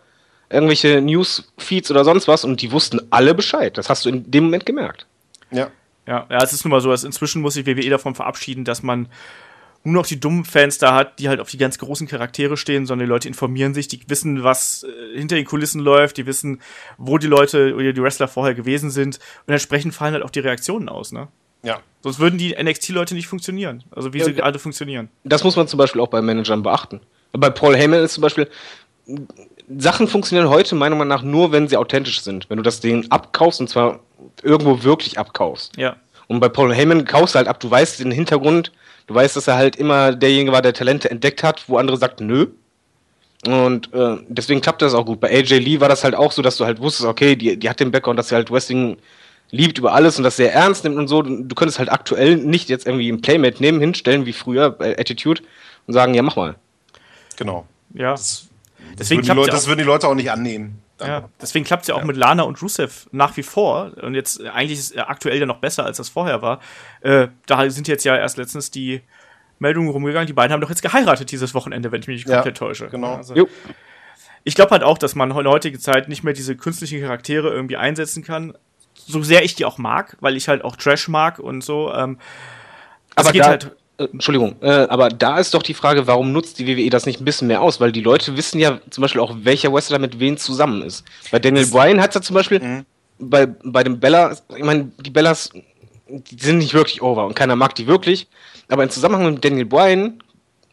irgendwelche 0.50 1.00
Newsfeeds 1.02 1.90
oder 1.90 2.04
sonst 2.04 2.28
was 2.28 2.44
und 2.44 2.62
die 2.62 2.72
wussten 2.74 3.00
alle 3.12 3.34
Bescheid. 3.34 3.78
Das 3.78 3.88
hast 3.90 4.04
du 4.06 4.10
in 4.10 4.30
dem 4.30 4.46
Moment 4.46 4.66
gemerkt. 4.66 5.06
ja. 5.52 5.70
Ja, 6.08 6.26
ja, 6.32 6.42
es 6.42 6.52
ist 6.52 6.66
nun 6.66 6.72
mal 6.72 6.82
so, 6.82 6.90
dass 6.90 7.04
inzwischen 7.04 7.44
muss 7.44 7.54
sich 7.54 7.68
WWE 7.68 7.88
davon 7.92 8.16
verabschieden, 8.16 8.66
dass 8.66 8.82
man 8.82 9.08
nur 9.84 9.96
noch 9.96 10.06
die 10.06 10.20
dummen 10.20 10.46
Fans 10.46 10.78
da 10.78 10.94
hat, 10.94 11.20
die 11.20 11.28
halt 11.28 11.40
auf 11.40 11.50
die 11.50 11.58
ganz 11.58 11.78
großen 11.78 12.08
Charaktere 12.08 12.56
stehen, 12.58 12.86
sondern 12.86 13.08
die 13.08 13.10
Leute 13.10 13.28
informieren 13.28 13.74
sich, 13.74 13.88
die 13.88 14.00
wissen, 14.08 14.44
was 14.44 14.84
äh, 14.84 15.18
hinter 15.18 15.36
den 15.36 15.46
Kulissen 15.46 15.82
läuft, 15.82 16.18
die 16.18 16.26
wissen, 16.26 16.62
wo 16.98 17.18
die 17.18 17.28
Leute 17.28 17.74
oder 17.76 17.94
die 17.94 18.02
Wrestler 18.02 18.28
vorher 18.28 18.54
gewesen 18.54 18.92
sind 18.92 19.20
und 19.48 19.54
entsprechend 19.54 19.94
fallen 19.94 20.14
halt 20.14 20.24
auch 20.24 20.30
die 20.30 20.40
Reaktionen 20.40 20.90
aus, 20.90 21.12
ne? 21.12 21.28
ja. 21.64 21.80
Sonst 22.04 22.20
würden 22.20 22.40
die 22.40 22.56
NXT-Leute 22.60 23.14
nicht 23.14 23.28
funktionieren. 23.28 23.84
Also 23.92 24.12
wie 24.14 24.20
Ja, 24.20 24.26
sie 24.26 24.34
gerade 24.34 24.58
funktionieren. 24.58 25.10
Das 25.24 25.44
muss 25.44 25.56
man 25.56 25.68
zum 25.68 25.78
Beispiel 25.78 26.02
auch 26.02 26.08
bei 26.08 26.22
Managern 26.22 26.64
beachten. 26.64 27.00
Bei 27.32 27.52
Paul 27.52 27.76
Heyman 27.76 28.04
ist 28.04 28.14
zum 28.16 28.24
Beispiel, 28.24 28.50
Sachen 29.78 30.08
funktionieren 30.08 30.50
heute 30.50 30.74
meiner 30.76 30.96
Meinung 30.96 31.10
nach 31.10 31.22
nur, 31.22 31.52
wenn 31.52 31.68
sie 31.68 31.78
authentisch 31.78 32.22
sind. 32.22 32.50
Wenn 32.50 32.58
du 32.58 32.64
das 32.64 32.80
Ding 32.80 33.06
abkaufst 33.12 33.62
und 33.62 33.68
zwar 33.68 34.00
irgendwo 34.42 34.84
wirklich 34.84 35.20
abkaufst. 35.20 35.78
Ja. 35.78 35.98
Und 36.28 36.40
bei 36.40 36.50
Paul 36.50 36.74
Heyman 36.74 37.06
kaufst 37.06 37.36
du 37.36 37.38
halt 37.38 37.48
ab, 37.48 37.60
du 37.60 37.70
weißt 37.70 38.00
den 38.00 38.12
Hintergrund, 38.12 38.72
du 39.08 39.14
weißt, 39.14 39.36
dass 39.36 39.48
er 39.48 39.56
halt 39.56 39.76
immer 39.76 40.14
derjenige 40.14 40.52
war, 40.52 40.62
der 40.62 40.74
Talente 40.74 41.10
entdeckt 41.10 41.44
hat, 41.44 41.68
wo 41.68 41.78
andere 41.78 41.98
sagten, 41.98 42.28
nö. 42.28 42.48
Und 43.48 43.92
äh, 43.94 44.18
deswegen 44.28 44.62
klappt 44.62 44.82
das 44.82 44.94
auch 44.94 45.06
gut. 45.06 45.20
Bei 45.20 45.30
AJ 45.30 45.60
Lee 45.60 45.80
war 45.80 45.90
das 45.90 46.04
halt 46.04 46.14
auch 46.14 46.32
so, 46.32 46.42
dass 46.42 46.58
du 46.58 46.66
halt 46.66 46.80
wusstest, 46.80 47.08
okay, 47.08 47.36
die, 47.36 47.58
die 47.58 47.70
hat 47.70 47.80
den 47.80 47.92
Background, 47.92 48.20
dass 48.20 48.30
sie 48.30 48.36
halt 48.36 48.52
Wrestling 48.52 48.98
liebt 49.50 49.78
über 49.78 49.94
alles 49.94 50.18
und 50.18 50.24
das 50.24 50.38
sehr 50.38 50.54
ernst 50.54 50.84
nimmt 50.84 50.98
und 50.98 51.08
so. 51.08 51.22
Du 51.22 51.56
könntest 51.56 51.80
halt 51.80 51.92
aktuell 51.92 52.38
nicht 52.38 52.70
jetzt 52.70 52.86
irgendwie 52.86 53.12
ein 53.12 53.22
Playmate 53.22 53.62
nehmen, 53.62 53.80
hinstellen 53.80 54.26
wie 54.26 54.34
früher 54.34 54.70
bei 54.70 54.98
Attitude 54.98 55.42
und 55.88 55.94
sagen, 55.94 56.14
ja, 56.14 56.22
mach 56.22 56.36
mal. 56.36 56.56
Genau. 57.36 57.66
Ja. 57.94 58.12
Das, 58.12 58.48
das, 58.96 59.10
Deswegen 59.10 59.20
würden 59.20 59.22
die 59.22 59.26
klappt 59.26 59.38
Leute, 59.38 59.52
das 59.52 59.68
würden 59.68 59.80
die 59.80 59.86
Leute 59.86 60.08
auch 60.08 60.16
nicht 60.16 60.32
annehmen. 60.32 60.82
Ja, 61.08 61.30
deswegen 61.42 61.66
klappt 61.66 61.84
es 61.84 61.88
ja 61.88 61.96
auch 61.96 62.04
mit 62.04 62.18
Lana 62.18 62.44
und 62.44 62.62
Rusev 62.62 63.08
nach 63.12 63.36
wie 63.38 63.44
vor. 63.44 63.92
Und 64.02 64.14
jetzt, 64.16 64.40
äh, 64.42 64.50
eigentlich 64.50 64.80
ist 64.80 64.92
es 64.92 64.96
ja 64.96 65.08
aktuell 65.10 65.40
ja 65.40 65.46
noch 65.46 65.58
besser, 65.60 65.86
als 65.86 65.98
das 65.98 66.10
vorher 66.10 66.42
war. 66.42 66.60
Äh, 67.02 67.28
da 67.46 67.70
sind 67.70 67.88
jetzt 67.88 68.04
ja 68.06 68.16
erst 68.16 68.38
letztens 68.38 68.72
die 68.72 69.02
Meldungen 69.60 69.90
rumgegangen, 69.90 70.28
die 70.28 70.34
beiden 70.34 70.52
haben 70.54 70.62
doch 70.62 70.70
jetzt 70.70 70.82
geheiratet 70.82 71.32
dieses 71.32 71.54
Wochenende, 71.54 71.92
wenn 71.92 72.02
ich 72.02 72.08
mich 72.08 72.18
nicht 72.18 72.28
Ja, 72.30 72.38
komplett 72.38 72.58
täusche. 72.58 72.88
genau. 72.90 73.16
Also, 73.16 73.36
Jo. 73.36 73.48
ich 74.44 74.56
glaube 74.56 74.72
halt 74.72 74.84
auch, 74.84 74.98
dass 74.98 75.14
man 75.16 75.30
in 75.32 75.44
der 75.44 75.52
heutigen 75.52 75.80
Zeit 75.80 76.10
nicht 76.10 76.24
mehr 76.24 76.34
diese 76.34 76.56
künstlichen 76.56 77.00
Charaktere 77.02 77.50
irgendwie 77.50 77.78
einsetzen 77.78 78.24
kann. 78.24 78.58
So 78.96 79.22
sehr 79.24 79.44
ich 79.44 79.56
die 79.56 79.66
auch 79.66 79.78
mag, 79.78 80.18
weil 80.20 80.36
ich 80.36 80.48
halt 80.48 80.64
auch 80.64 80.76
Trash 80.76 81.08
mag 81.08 81.40
und 81.40 81.62
so. 81.64 81.94
Ähm, 81.94 82.18
es 83.16 83.18
Aber 83.26 83.32
geht 83.32 83.42
da, 83.42 83.48
halt. 83.48 83.76
Äh, 84.02 84.08
Entschuldigung, 84.12 84.56
äh, 84.62 84.70
aber 84.70 85.10
da 85.10 85.38
ist 85.40 85.54
doch 85.54 85.64
die 85.64 85.74
Frage, 85.74 86.08
warum 86.08 86.32
nutzt 86.32 86.60
die 86.60 86.68
WWE 86.68 86.90
das 86.90 87.06
nicht 87.06 87.22
ein 87.22 87.26
bisschen 87.26 87.48
mehr 87.48 87.62
aus? 87.62 87.80
Weil 87.80 87.92
die 87.92 88.02
Leute 88.02 88.36
wissen 88.38 88.60
ja 88.60 88.80
zum 88.90 89.02
Beispiel 89.02 89.22
auch, 89.22 89.34
welcher 89.44 89.72
Wrestler 89.74 90.00
mit 90.00 90.20
wem 90.20 90.38
zusammen 90.38 90.82
ist. 90.82 91.04
Bei 91.32 91.40
Daniel 91.40 91.68
Bryan 91.68 92.02
hat 92.02 92.10
es 92.12 92.16
ja 92.16 92.22
zum 92.22 92.34
Beispiel, 92.36 92.60
Mhm. 92.60 92.86
bei, 93.20 93.46
bei 93.46 93.84
dem 93.84 94.00
Bella, 94.00 94.36
ich 94.56 94.64
meine, 94.64 94.92
die 95.00 95.10
Bellas, 95.10 95.50
die 96.08 96.44
sind 96.44 96.58
nicht 96.58 96.74
wirklich 96.74 97.02
over 97.02 97.26
und 97.26 97.36
keiner 97.36 97.56
mag 97.56 97.76
die 97.76 97.88
wirklich. 97.88 98.28
Aber 98.68 98.84
im 98.84 98.90
Zusammenhang 98.90 99.34
mit 99.34 99.44
Daniel 99.46 99.66
Bryan 99.66 100.22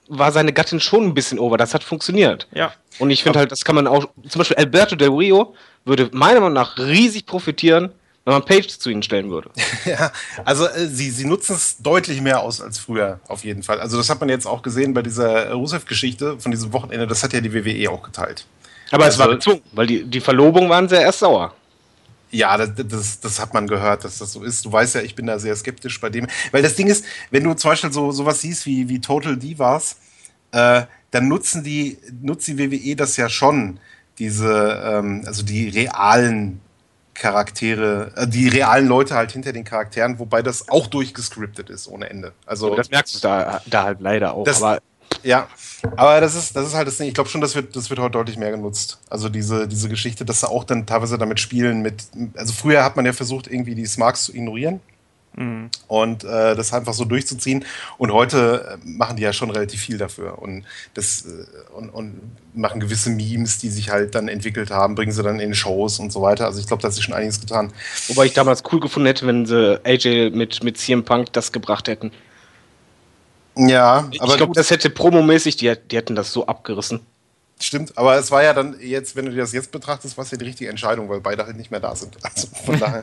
war 0.08 0.32
seine 0.32 0.52
Gattin 0.52 0.80
schon 0.80 1.04
ein 1.04 1.14
bisschen 1.14 1.38
over. 1.38 1.56
Das 1.56 1.74
hat 1.74 1.84
funktioniert. 1.84 2.48
Ja. 2.54 2.72
Und 2.98 3.10
ich 3.10 3.22
finde 3.22 3.38
halt, 3.40 3.52
das 3.52 3.64
kann 3.64 3.74
man 3.74 3.86
auch, 3.86 4.08
zum 4.28 4.38
Beispiel 4.40 4.56
Alberto 4.56 4.96
Del 4.96 5.10
Rio 5.10 5.54
würde 5.84 6.08
meiner 6.12 6.40
Meinung 6.40 6.54
nach 6.54 6.78
riesig 6.78 7.26
profitieren, 7.26 7.92
wenn 8.28 8.34
man 8.34 8.44
Page 8.44 8.68
zu 8.68 8.90
ihnen 8.90 9.02
stellen 9.02 9.30
würde. 9.30 9.50
Ja, 9.86 10.12
also 10.44 10.66
äh, 10.66 10.86
sie, 10.86 11.10
sie 11.10 11.24
nutzen 11.24 11.56
es 11.56 11.78
deutlich 11.78 12.20
mehr 12.20 12.40
aus 12.40 12.60
als 12.60 12.78
früher, 12.78 13.20
auf 13.26 13.42
jeden 13.42 13.62
Fall. 13.62 13.80
Also 13.80 13.96
das 13.96 14.10
hat 14.10 14.20
man 14.20 14.28
jetzt 14.28 14.46
auch 14.46 14.60
gesehen 14.62 14.92
bei 14.92 15.00
dieser 15.02 15.50
Rusev-Geschichte 15.52 16.38
von 16.38 16.50
diesem 16.52 16.72
Wochenende, 16.74 17.06
das 17.06 17.22
hat 17.22 17.32
ja 17.32 17.40
die 17.40 17.54
WWE 17.54 17.90
auch 17.90 18.02
geteilt. 18.02 18.46
Aber 18.90 19.06
es 19.06 19.18
war 19.18 19.26
Also- 19.26 19.36
gezwungen, 19.36 19.62
weil 19.72 19.86
die, 19.86 20.04
die 20.04 20.20
Verlobung 20.20 20.68
waren 20.68 20.88
sehr 20.88 21.00
erst 21.00 21.20
sauer. 21.20 21.54
Ja, 22.30 22.58
das, 22.58 22.70
das, 22.86 23.20
das 23.20 23.40
hat 23.40 23.54
man 23.54 23.66
gehört, 23.66 24.04
dass 24.04 24.18
das 24.18 24.32
so 24.32 24.44
ist. 24.44 24.62
Du 24.64 24.70
weißt 24.70 24.96
ja, 24.96 25.00
ich 25.00 25.14
bin 25.14 25.26
da 25.26 25.38
sehr 25.38 25.56
skeptisch 25.56 25.98
bei 25.98 26.10
dem. 26.10 26.26
Weil 26.50 26.62
das 26.62 26.74
Ding 26.74 26.86
ist, 26.88 27.06
wenn 27.30 27.42
du 27.44 27.54
zum 27.54 27.70
Beispiel 27.70 27.90
so 27.90 28.12
sowas 28.12 28.42
siehst 28.42 28.66
wie, 28.66 28.90
wie 28.90 29.00
Total 29.00 29.38
Divas, 29.38 29.96
äh, 30.52 30.82
dann 31.10 31.28
nutzen 31.28 31.64
die, 31.64 31.96
nutzt 32.20 32.46
die 32.46 32.58
WWE 32.58 32.96
das 32.96 33.16
ja 33.16 33.30
schon, 33.30 33.80
diese, 34.18 34.82
ähm, 34.84 35.22
also 35.24 35.42
die 35.42 35.68
realen 35.70 36.60
Charaktere, 37.18 38.12
äh, 38.16 38.26
die 38.26 38.48
realen 38.48 38.86
Leute 38.86 39.14
halt 39.14 39.32
hinter 39.32 39.52
den 39.52 39.64
Charakteren, 39.64 40.18
wobei 40.18 40.42
das 40.42 40.68
auch 40.68 40.86
durchgescriptet 40.86 41.70
ist 41.70 41.88
ohne 41.88 42.08
Ende. 42.10 42.32
Also 42.46 42.74
Das 42.74 42.90
merkst 42.90 43.16
du 43.16 43.18
da, 43.20 43.60
da 43.66 43.82
halt 43.84 44.00
leider 44.00 44.34
auch. 44.34 44.44
Das- 44.44 44.62
aber 44.62 44.80
ja, 45.24 45.48
aber 45.96 46.20
das 46.20 46.34
ist, 46.34 46.54
das 46.54 46.66
ist 46.68 46.74
halt 46.74 46.86
das 46.86 46.98
Ding. 46.98 47.08
Ich 47.08 47.14
glaube 47.14 47.28
schon, 47.30 47.40
das 47.40 47.54
wird, 47.54 47.74
das 47.74 47.88
wird 47.90 47.98
heute 47.98 48.12
deutlich 48.12 48.36
mehr 48.36 48.50
genutzt. 48.50 48.98
Also 49.08 49.28
diese, 49.28 49.66
diese 49.66 49.88
Geschichte, 49.88 50.24
dass 50.24 50.40
sie 50.40 50.48
auch 50.48 50.64
dann 50.64 50.86
teilweise 50.86 51.16
damit 51.18 51.40
spielen 51.40 51.80
mit. 51.80 52.04
Also 52.36 52.52
früher 52.52 52.84
hat 52.84 52.94
man 52.96 53.06
ja 53.06 53.12
versucht, 53.12 53.46
irgendwie 53.46 53.74
die 53.74 53.86
Smarks 53.86 54.24
zu 54.24 54.34
ignorieren 54.34 54.80
und 55.86 56.24
äh, 56.24 56.56
das 56.56 56.72
einfach 56.72 56.94
so 56.94 57.04
durchzuziehen. 57.04 57.64
Und 57.96 58.12
heute 58.12 58.78
äh, 58.84 58.88
machen 58.88 59.16
die 59.16 59.22
ja 59.22 59.32
schon 59.32 59.50
relativ 59.50 59.80
viel 59.80 59.98
dafür 59.98 60.40
und 60.40 60.64
das 60.94 61.26
äh, 61.26 61.74
und, 61.74 61.90
und 61.90 62.20
machen 62.54 62.80
gewisse 62.80 63.10
Memes, 63.10 63.58
die 63.58 63.68
sich 63.68 63.90
halt 63.90 64.14
dann 64.14 64.28
entwickelt 64.28 64.70
haben, 64.70 64.94
bringen 64.94 65.12
sie 65.12 65.22
dann 65.22 65.38
in 65.38 65.54
Shows 65.54 65.98
und 65.98 66.12
so 66.12 66.22
weiter. 66.22 66.46
Also 66.46 66.60
ich 66.60 66.66
glaube, 66.66 66.82
da 66.82 66.88
hat 66.88 66.94
sich 66.94 67.04
schon 67.04 67.14
einiges 67.14 67.40
getan. 67.40 67.72
wobei 68.08 68.26
ich 68.26 68.32
damals 68.32 68.62
cool 68.72 68.80
gefunden 68.80 69.06
hätte, 69.06 69.26
wenn 69.26 69.46
sie 69.46 69.80
AJ 69.84 70.30
mit, 70.30 70.62
mit 70.64 70.76
CM 70.78 71.04
Punk 71.04 71.32
das 71.32 71.52
gebracht 71.52 71.88
hätten. 71.88 72.10
Ja, 73.56 74.08
ich 74.10 74.20
aber 74.20 74.36
glaube, 74.36 74.48
gut. 74.48 74.56
das 74.56 74.70
hätte 74.70 74.90
promomäßig, 74.90 75.56
die, 75.56 75.74
die 75.90 75.96
hätten 75.96 76.14
das 76.14 76.32
so 76.32 76.46
abgerissen. 76.46 77.00
Stimmt, 77.60 77.98
aber 77.98 78.16
es 78.16 78.30
war 78.30 78.44
ja 78.44 78.54
dann 78.54 78.76
jetzt, 78.80 79.16
wenn 79.16 79.24
du 79.24 79.32
dir 79.32 79.38
das 79.38 79.52
jetzt 79.52 79.72
betrachtest, 79.72 80.16
war 80.16 80.24
es 80.24 80.30
ja 80.30 80.38
die 80.38 80.44
richtige 80.44 80.70
Entscheidung, 80.70 81.08
weil 81.08 81.20
beide 81.20 81.44
halt 81.44 81.56
nicht 81.56 81.72
mehr 81.72 81.80
da 81.80 81.96
sind. 81.96 82.16
Also 82.22 82.46
von 82.64 82.78
daher. 82.80 83.02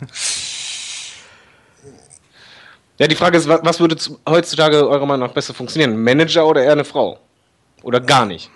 Ja, 2.97 3.07
die 3.07 3.15
Frage 3.15 3.37
ist, 3.37 3.47
was 3.47 3.79
würde 3.79 3.97
heutzutage 4.27 4.87
eurer 4.87 5.05
Meinung 5.05 5.27
nach 5.27 5.33
besser 5.33 5.53
funktionieren? 5.53 5.93
Ein 5.93 6.03
Manager 6.03 6.47
oder 6.47 6.63
eher 6.63 6.71
eine 6.71 6.85
Frau? 6.85 7.19
Oder 7.83 7.99
gar 7.99 8.25
nicht? 8.25 8.49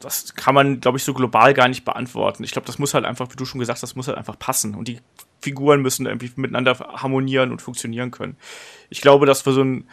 Das 0.00 0.34
kann 0.34 0.54
man, 0.54 0.80
glaube 0.80 0.98
ich, 0.98 1.04
so 1.04 1.14
global 1.14 1.54
gar 1.54 1.68
nicht 1.68 1.84
beantworten. 1.84 2.44
Ich 2.44 2.52
glaube, 2.52 2.66
das 2.66 2.78
muss 2.78 2.94
halt 2.94 3.04
einfach, 3.04 3.30
wie 3.30 3.36
du 3.36 3.44
schon 3.44 3.60
gesagt 3.60 3.76
hast, 3.76 3.82
das 3.82 3.96
muss 3.96 4.08
halt 4.08 4.18
einfach 4.18 4.38
passen. 4.38 4.74
Und 4.74 4.88
die 4.88 5.00
Figuren 5.40 5.82
müssen 5.82 6.06
irgendwie 6.06 6.30
miteinander 6.36 6.78
harmonieren 6.78 7.50
und 7.50 7.62
funktionieren 7.62 8.10
können. 8.10 8.36
Ich 8.88 9.00
glaube, 9.00 9.26
dass 9.26 9.42
für 9.42 9.52
so 9.52 9.62
ein 9.62 9.88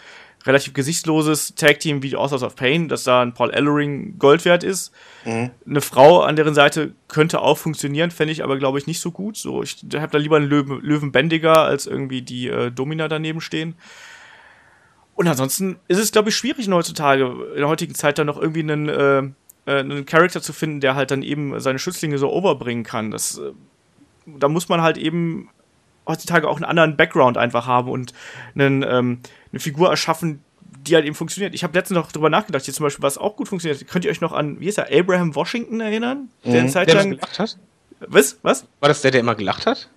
relativ 0.46 0.74
gesichtsloses 0.74 1.56
Tag-Team 1.56 2.02
wie 2.02 2.16
Authors 2.16 2.44
of 2.44 2.56
Pain, 2.56 2.88
dass 2.88 3.04
da 3.04 3.22
ein 3.22 3.34
Paul 3.34 3.52
Ellering 3.52 4.18
Gold 4.20 4.46
wert 4.46 4.64
ist. 4.64 4.92
Mhm. 5.26 5.52
Eine 5.68 5.82
Frau 5.82 6.22
an 6.22 6.36
deren 6.36 6.54
Seite 6.54 6.94
könnte 7.08 7.42
auch 7.42 7.58
funktionieren, 7.58 8.12
fände 8.12 8.32
ich 8.32 8.44
aber, 8.44 8.58
glaube 8.58 8.80
ich, 8.80 8.88
nicht 8.88 9.02
so 9.02 9.12
gut. 9.12 9.36
So, 9.36 9.62
ich 9.64 9.78
habe 9.96 10.12
da 10.12 10.18
lieber 10.18 10.38
einen 10.38 10.50
Löwen, 10.50 10.80
Löwenbändiger 10.82 11.64
als 11.64 11.88
irgendwie 11.88 12.22
die 12.22 12.48
äh, 12.48 12.72
Domina 12.72 13.08
daneben 13.08 13.42
stehen. 13.42 13.76
Und 15.16 15.28
ansonsten 15.28 15.78
ist 15.90 15.98
es, 15.98 16.14
glaube 16.14 16.30
ich, 16.30 16.38
schwierig 16.38 16.70
heutzutage, 16.70 17.26
in 17.52 17.58
der 17.58 17.68
heutigen 17.68 17.94
Zeit 17.94 18.18
dann 18.18 18.28
noch 18.28 18.42
irgendwie 18.42 18.62
einen, 18.62 18.88
äh, 18.88 19.18
äh, 19.66 19.80
einen 19.80 20.06
Charakter 20.06 20.42
zu 20.42 20.54
finden, 20.54 20.80
der 20.80 20.96
halt 20.96 21.12
dann 21.12 21.24
eben 21.24 21.60
seine 21.60 21.80
Schützlinge 21.80 22.18
so 22.18 22.32
overbringen 22.32 22.86
kann. 22.86 23.12
Das, 23.12 23.38
äh, 23.38 23.52
da 24.26 24.48
muss 24.48 24.70
man 24.70 24.82
halt 24.82 24.98
eben 24.98 25.50
heutzutage 26.08 26.48
auch 26.48 26.56
einen 26.56 26.66
anderen 26.66 26.96
Background 26.96 27.38
einfach 27.38 27.68
haben 27.68 27.90
und 27.90 28.14
einen, 28.56 28.84
ähm, 28.84 29.20
eine 29.52 29.60
Figur 29.60 29.90
erschaffen, 29.90 30.44
die 30.88 30.96
halt 30.96 31.06
eben 31.06 31.16
funktioniert. 31.16 31.54
Ich 31.54 31.64
habe 31.64 31.78
letztens 31.78 31.98
noch 31.98 32.12
drüber 32.12 32.30
nachgedacht, 32.30 32.66
hier 32.66 32.74
zum 32.74 32.84
Beispiel, 32.84 33.04
was 33.04 33.18
auch 33.18 33.36
gut 33.36 33.48
funktioniert. 33.48 33.88
Könnt 33.88 34.06
ihr 34.06 34.12
euch 34.12 34.22
noch 34.22 34.34
an, 34.34 34.60
wie 34.60 34.68
ist 34.68 34.78
er, 34.78 34.88
Abraham 34.92 35.36
Washington 35.36 35.80
erinnern? 35.82 36.30
Mhm. 36.44 36.52
Der 36.52 36.62
eine 36.62 36.70
Zeit 36.70 36.94
lang. 36.94 37.10
Der 37.10 37.18
gelacht 37.18 37.40
hat? 37.40 37.58
Was? 38.08 38.38
Was? 38.44 38.66
War 38.80 38.90
das 38.90 39.02
der, 39.02 39.12
der 39.12 39.20
immer 39.22 39.36
gelacht 39.36 39.66
hat? 39.66 39.90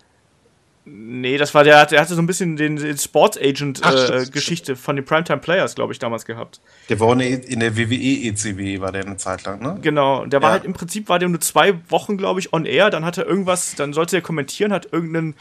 Nee, 0.84 1.38
das 1.38 1.54
war 1.54 1.62
der, 1.62 1.86
der 1.86 2.00
hatte 2.00 2.14
so 2.16 2.20
ein 2.20 2.26
bisschen 2.26 2.56
den, 2.56 2.74
den 2.74 2.98
Sports 2.98 3.38
Agent 3.38 3.80
äh, 3.84 4.26
Geschichte 4.26 4.74
von 4.74 4.96
den 4.96 5.04
Primetime 5.04 5.38
Players, 5.38 5.76
glaube 5.76 5.92
ich, 5.92 6.00
damals 6.00 6.24
gehabt. 6.24 6.60
Der 6.88 6.98
war 6.98 7.12
in 7.20 7.60
der 7.60 7.76
WWE 7.76 7.94
ECW, 7.94 8.80
war 8.80 8.90
der 8.90 9.06
eine 9.06 9.16
Zeit 9.16 9.44
lang, 9.44 9.62
ne? 9.62 9.78
Genau, 9.80 10.26
der 10.26 10.42
war 10.42 10.48
ja. 10.48 10.52
halt 10.54 10.64
im 10.64 10.72
Prinzip, 10.72 11.08
war 11.08 11.20
der 11.20 11.28
nur 11.28 11.40
zwei 11.40 11.74
Wochen, 11.88 12.16
glaube 12.16 12.40
ich, 12.40 12.52
on 12.52 12.66
air, 12.66 12.90
dann 12.90 13.04
hat 13.04 13.16
er 13.16 13.26
irgendwas, 13.26 13.76
dann 13.76 13.92
sollte 13.92 14.16
er 14.16 14.22
kommentieren, 14.22 14.72
hat 14.72 14.88
irgendeinen 14.90 15.36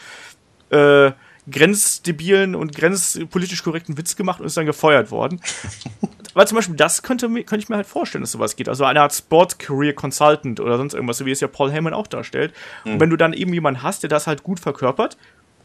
äh, 0.70 1.12
grenzdebilen 1.50 2.56
und 2.56 2.76
grenzpolitisch 2.76 3.64
korrekten 3.64 3.98
Witz 3.98 4.16
gemacht 4.16 4.40
und 4.40 4.46
ist 4.46 4.58
dann 4.58 4.66
gefeuert 4.66 5.12
worden. 5.12 5.42
Weil 6.34 6.48
zum 6.48 6.56
Beispiel 6.56 6.76
das 6.76 7.04
könnte, 7.04 7.28
könnte 7.28 7.58
ich 7.58 7.70
mir 7.70 7.76
halt 7.76 7.88
vorstellen, 7.88 8.22
dass 8.22 8.32
sowas 8.32 8.56
geht. 8.56 8.70
Also 8.70 8.86
eine 8.86 9.02
Art 9.02 9.14
Sport 9.14 9.60
Career 9.60 9.94
Consultant 9.94 10.60
oder 10.60 10.78
sonst 10.78 10.94
irgendwas, 10.94 11.18
so 11.18 11.26
wie 11.26 11.32
es 11.32 11.42
ja 11.42 11.48
Paul 11.48 11.72
Heyman 11.72 11.94
auch 11.94 12.08
darstellt. 12.08 12.54
Mhm. 12.86 12.94
Und 12.94 13.00
wenn 13.02 13.10
du 13.10 13.18
dann 13.18 13.34
eben 13.34 13.54
jemanden 13.54 13.84
hast, 13.84 14.04
der 14.04 14.10
das 14.10 14.28
halt 14.28 14.44
gut 14.44 14.60
verkörpert, 14.60 15.18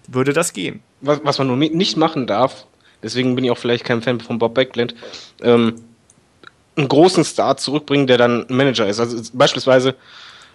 würde 0.08 0.32
das 0.32 0.52
gehen. 0.52 0.80
Was, 1.00 1.20
was 1.22 1.38
man 1.38 1.46
nur 1.48 1.56
nicht 1.56 1.96
machen 1.96 2.26
darf, 2.26 2.66
deswegen 3.02 3.34
bin 3.34 3.44
ich 3.44 3.50
auch 3.50 3.58
vielleicht 3.58 3.84
kein 3.84 4.02
Fan 4.02 4.20
von 4.20 4.38
Bob 4.38 4.54
Backlund, 4.54 4.94
ähm, 5.42 5.82
einen 6.76 6.88
großen 6.88 7.24
Star 7.24 7.56
zurückbringen, 7.56 8.06
der 8.06 8.18
dann 8.18 8.46
Manager 8.48 8.86
ist. 8.86 9.00
Also 9.00 9.18
beispielsweise 9.32 9.94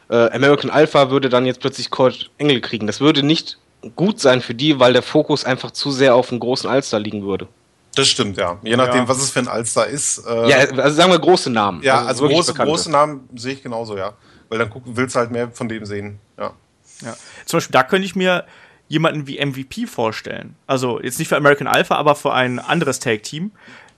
äh, 0.09 0.29
American 0.31 0.69
Alpha 0.69 1.09
würde 1.09 1.29
dann 1.29 1.45
jetzt 1.45 1.61
plötzlich 1.61 1.89
Kurt 1.89 2.29
Engel 2.37 2.61
kriegen. 2.61 2.85
Das 2.85 2.99
würde 2.99 3.23
nicht 3.23 3.57
gut 3.95 4.19
sein 4.19 4.41
für 4.41 4.53
die, 4.53 4.79
weil 4.79 4.93
der 4.93 5.01
Fokus 5.01 5.45
einfach 5.45 5.71
zu 5.71 5.91
sehr 5.91 6.15
auf 6.15 6.31
einen 6.31 6.39
großen 6.39 6.69
Alster 6.69 6.99
liegen 6.99 7.23
würde. 7.23 7.47
Das 7.95 8.07
stimmt, 8.07 8.37
ja. 8.37 8.57
Je 8.63 8.77
nachdem, 8.77 9.01
ja. 9.01 9.07
was 9.07 9.17
es 9.17 9.31
für 9.31 9.39
ein 9.39 9.47
Alster 9.47 9.85
ist. 9.87 10.19
Äh, 10.25 10.49
ja, 10.49 10.57
also 10.57 10.95
sagen 10.95 11.11
wir 11.11 11.19
große 11.19 11.49
Namen. 11.49 11.83
Ja, 11.83 12.05
also, 12.05 12.25
also 12.25 12.35
große, 12.35 12.53
große 12.53 12.91
Namen 12.91 13.27
sehe 13.35 13.53
ich 13.53 13.63
genauso, 13.63 13.97
ja. 13.97 14.13
Weil 14.49 14.59
dann 14.59 14.69
gucken, 14.69 14.95
willst 14.95 15.15
du 15.15 15.19
halt 15.19 15.31
mehr 15.31 15.51
von 15.51 15.67
dem 15.67 15.85
sehen, 15.85 16.19
ja. 16.37 16.53
ja. 17.01 17.15
Zum 17.45 17.57
Beispiel, 17.57 17.73
da 17.73 17.83
könnte 17.83 18.05
ich 18.05 18.15
mir 18.15 18.45
jemanden 18.87 19.27
wie 19.27 19.43
MVP 19.43 19.87
vorstellen. 19.87 20.55
Also 20.67 21.01
jetzt 21.01 21.19
nicht 21.19 21.27
für 21.27 21.37
American 21.37 21.67
Alpha, 21.67 21.95
aber 21.95 22.15
für 22.15 22.33
ein 22.33 22.59
anderes 22.59 22.99
Tag-Team. 22.99 23.51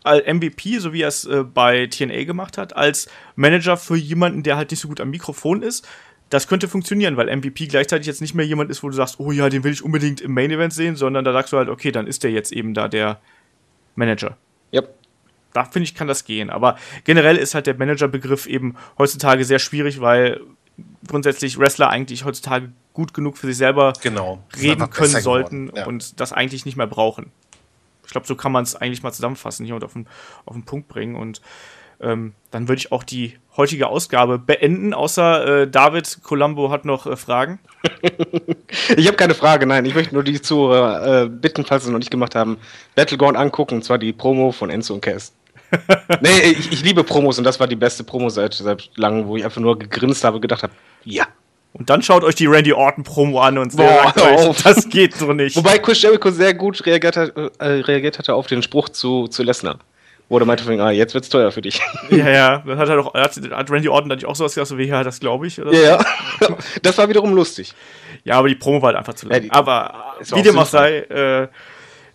MVP, 0.06 0.80
so 0.80 0.92
wie 0.92 1.02
er 1.02 1.08
es 1.08 1.24
äh, 1.26 1.44
bei 1.44 1.88
TNA 1.88 2.26
gemacht 2.26 2.58
hat, 2.58 2.76
als 2.76 3.08
Manager 3.36 3.78
für 3.78 3.96
jemanden, 3.96 4.44
der 4.44 4.58
halt 4.58 4.70
nicht 4.72 4.82
so 4.82 4.90
gut 4.90 5.00
am 5.00 5.10
Mikrofon 5.10 5.62
ist, 5.62 5.88
das 6.34 6.48
könnte 6.48 6.68
funktionieren, 6.68 7.16
weil 7.16 7.36
MVP 7.36 7.68
gleichzeitig 7.68 8.08
jetzt 8.08 8.20
nicht 8.20 8.34
mehr 8.34 8.46
jemand 8.46 8.72
ist, 8.72 8.82
wo 8.82 8.90
du 8.90 8.96
sagst, 8.96 9.20
oh 9.20 9.32
ja, 9.32 9.50
den 9.50 9.64
will 9.64 9.72
ich 9.72 9.84
unbedingt 9.84 10.20
im 10.20 10.34
Main 10.34 10.50
Event 10.50 10.74
sehen, 10.74 10.96
sondern 10.96 11.24
da 11.24 11.32
sagst 11.32 11.54
du 11.54 11.58
halt, 11.58 11.70
okay, 11.70 11.92
dann 11.92 12.08
ist 12.08 12.24
der 12.24 12.32
jetzt 12.32 12.52
eben 12.52 12.74
da 12.74 12.88
der 12.88 13.20
Manager. 13.94 14.36
Yep. 14.74 14.96
Da 15.54 15.66
finde 15.66 15.84
ich, 15.84 15.94
kann 15.94 16.08
das 16.08 16.26
gehen. 16.26 16.50
Aber 16.50 16.76
generell 17.04 17.38
ist 17.38 17.54
halt 17.54 17.68
der 17.68 17.78
Manager-Begriff 17.78 18.48
eben 18.48 18.76
heutzutage 18.98 19.46
sehr 19.46 19.60
schwierig, 19.60 20.02
weil 20.02 20.42
grundsätzlich 21.08 21.60
Wrestler 21.60 21.90
eigentlich 21.90 22.26
heutzutage 22.26 22.72
gut 22.94 23.14
genug 23.14 23.38
für 23.38 23.46
sich 23.46 23.58
selber 23.58 23.94
genau. 24.02 24.44
reden 24.60 24.90
können 24.90 25.22
sollten 25.22 25.72
ja. 25.76 25.86
und 25.86 26.20
das 26.20 26.34
eigentlich 26.34 26.66
nicht 26.66 26.78
mehr 26.78 26.88
brauchen. 26.88 27.32
Ich 28.06 28.12
glaube, 28.12 28.26
so 28.26 28.36
kann 28.36 28.52
man 28.52 28.64
es 28.64 28.76
eigentlich 28.76 29.04
mal 29.04 29.12
zusammenfassen 29.12 29.68
hier 29.68 29.76
und 29.76 29.84
auf 29.84 29.94
den, 29.94 30.08
auf 30.46 30.56
den 30.56 30.66
Punkt 30.66 30.88
bringen. 30.88 31.16
Und 31.16 31.42
ähm, 32.02 32.34
dann 32.50 32.68
würde 32.68 32.80
ich 32.80 32.92
auch 32.92 33.04
die 33.04 33.38
heutige 33.58 33.88
Ausgabe 33.88 34.40
beenden, 34.40 34.94
außer 34.94 35.62
äh, 35.62 35.68
David 35.68 36.20
Colombo 36.24 36.72
hat 36.72 36.86
noch 36.86 37.06
äh, 37.06 37.16
Fragen. 37.16 37.60
ich 38.98 39.08
habe 39.08 39.18
keine 39.18 39.36
Frage, 39.36 39.66
nein. 39.66 39.86
Ich 39.86 39.96
möchte 39.96 40.14
nur 40.14 40.24
die 40.24 40.42
Zuhörer 40.42 41.24
äh, 41.24 41.30
bitten, 41.30 41.66
falls 41.66 41.84
sie 41.84 41.90
es 41.90 41.92
noch 41.92 42.00
nicht 42.00 42.12
gemacht 42.12 42.36
haben, 42.36 42.58
Battleground 42.96 43.38
angucken, 43.38 43.76
und 43.76 43.84
zwar 43.84 43.98
die 43.98 44.14
Promo 44.14 44.52
von 44.52 44.70
Enzo 44.70 44.94
und 44.94 45.02
Cass. 45.02 45.34
nee, 46.22 46.52
ich, 46.52 46.72
ich, 46.72 46.84
liebe 46.84 47.04
Promos 47.04 47.38
und 47.38 47.44
das 47.44 47.60
war 47.60 47.68
die 47.68 47.76
beste 47.76 48.04
Promo 48.04 48.30
seit, 48.30 48.54
seit 48.54 48.92
langem, 48.96 49.28
wo 49.28 49.38
ich 49.38 49.44
einfach 49.44 49.62
nur 49.62 49.78
gegrinst 49.78 50.24
habe, 50.24 50.40
gedacht 50.40 50.64
habe, 50.64 50.74
ja. 51.04 51.26
Und 51.74 51.90
dann 51.90 52.04
schaut 52.04 52.24
euch 52.24 52.36
die 52.36 52.46
Randy 52.46 52.72
Orton 52.72 53.04
Promo 53.04 53.42
an 53.42 53.58
und 53.58 53.72
sagt 53.72 54.22
euch, 54.22 54.62
das 54.62 54.88
geht 54.90 55.16
so 55.16 55.34
nicht. 55.34 55.56
Wobei 55.56 55.80
Chris 55.80 56.00
Jericho 56.04 56.30
sehr 56.30 56.54
gut 56.54 56.86
reagiert, 56.86 57.18
hat, 57.18 57.36
äh, 57.36 57.66
reagiert 57.66 58.20
hatte 58.20 58.36
auf 58.36 58.46
den 58.46 58.62
Spruch 58.62 58.90
zu, 58.90 59.28
zu 59.28 59.42
Lesnar. 59.42 59.80
Wo 60.30 60.40
der 60.40 60.48
meinte, 60.48 60.64
ah, 60.82 60.92
jetzt 60.92 61.14
wird's 61.14 61.30
teuer 61.30 61.52
für 61.52 61.62
dich. 61.62 61.82
Ja, 62.10 62.30
ja. 62.30 62.64
Dann 62.66 62.78
hat 62.78 62.90
er 62.90 62.96
doch, 62.98 63.14
hat, 63.14 63.40
hat 63.52 63.72
Randy 63.72 63.90
Orton 63.90 64.10
dann 64.10 64.24
auch 64.26 64.36
sowas 64.36 64.54
gesagt, 64.54 64.68
so 64.68 64.78
wie, 64.78 64.86
ja, 64.86 65.04
das 65.04 65.20
glaube 65.20 65.48
ich. 65.48 65.62
Oder 65.62 65.74
ja, 65.74 65.98
ja. 66.42 66.58
Das 66.82 66.98
war 66.98 67.10
wiederum 67.10 67.34
lustig. 67.34 67.74
Ja, 68.24 68.40
aber 68.40 68.48
die 68.48 68.56
Promo 68.56 68.82
war 68.82 68.88
halt 68.88 68.98
einfach 68.98 69.14
zu 69.14 69.28
lang. 69.28 69.44
Ja, 69.44 69.54
aber 69.54 70.16
wie 70.34 70.42
dem 70.42 70.58
auch 70.58 70.66
sei, 70.66 71.00
äh, 71.00 71.48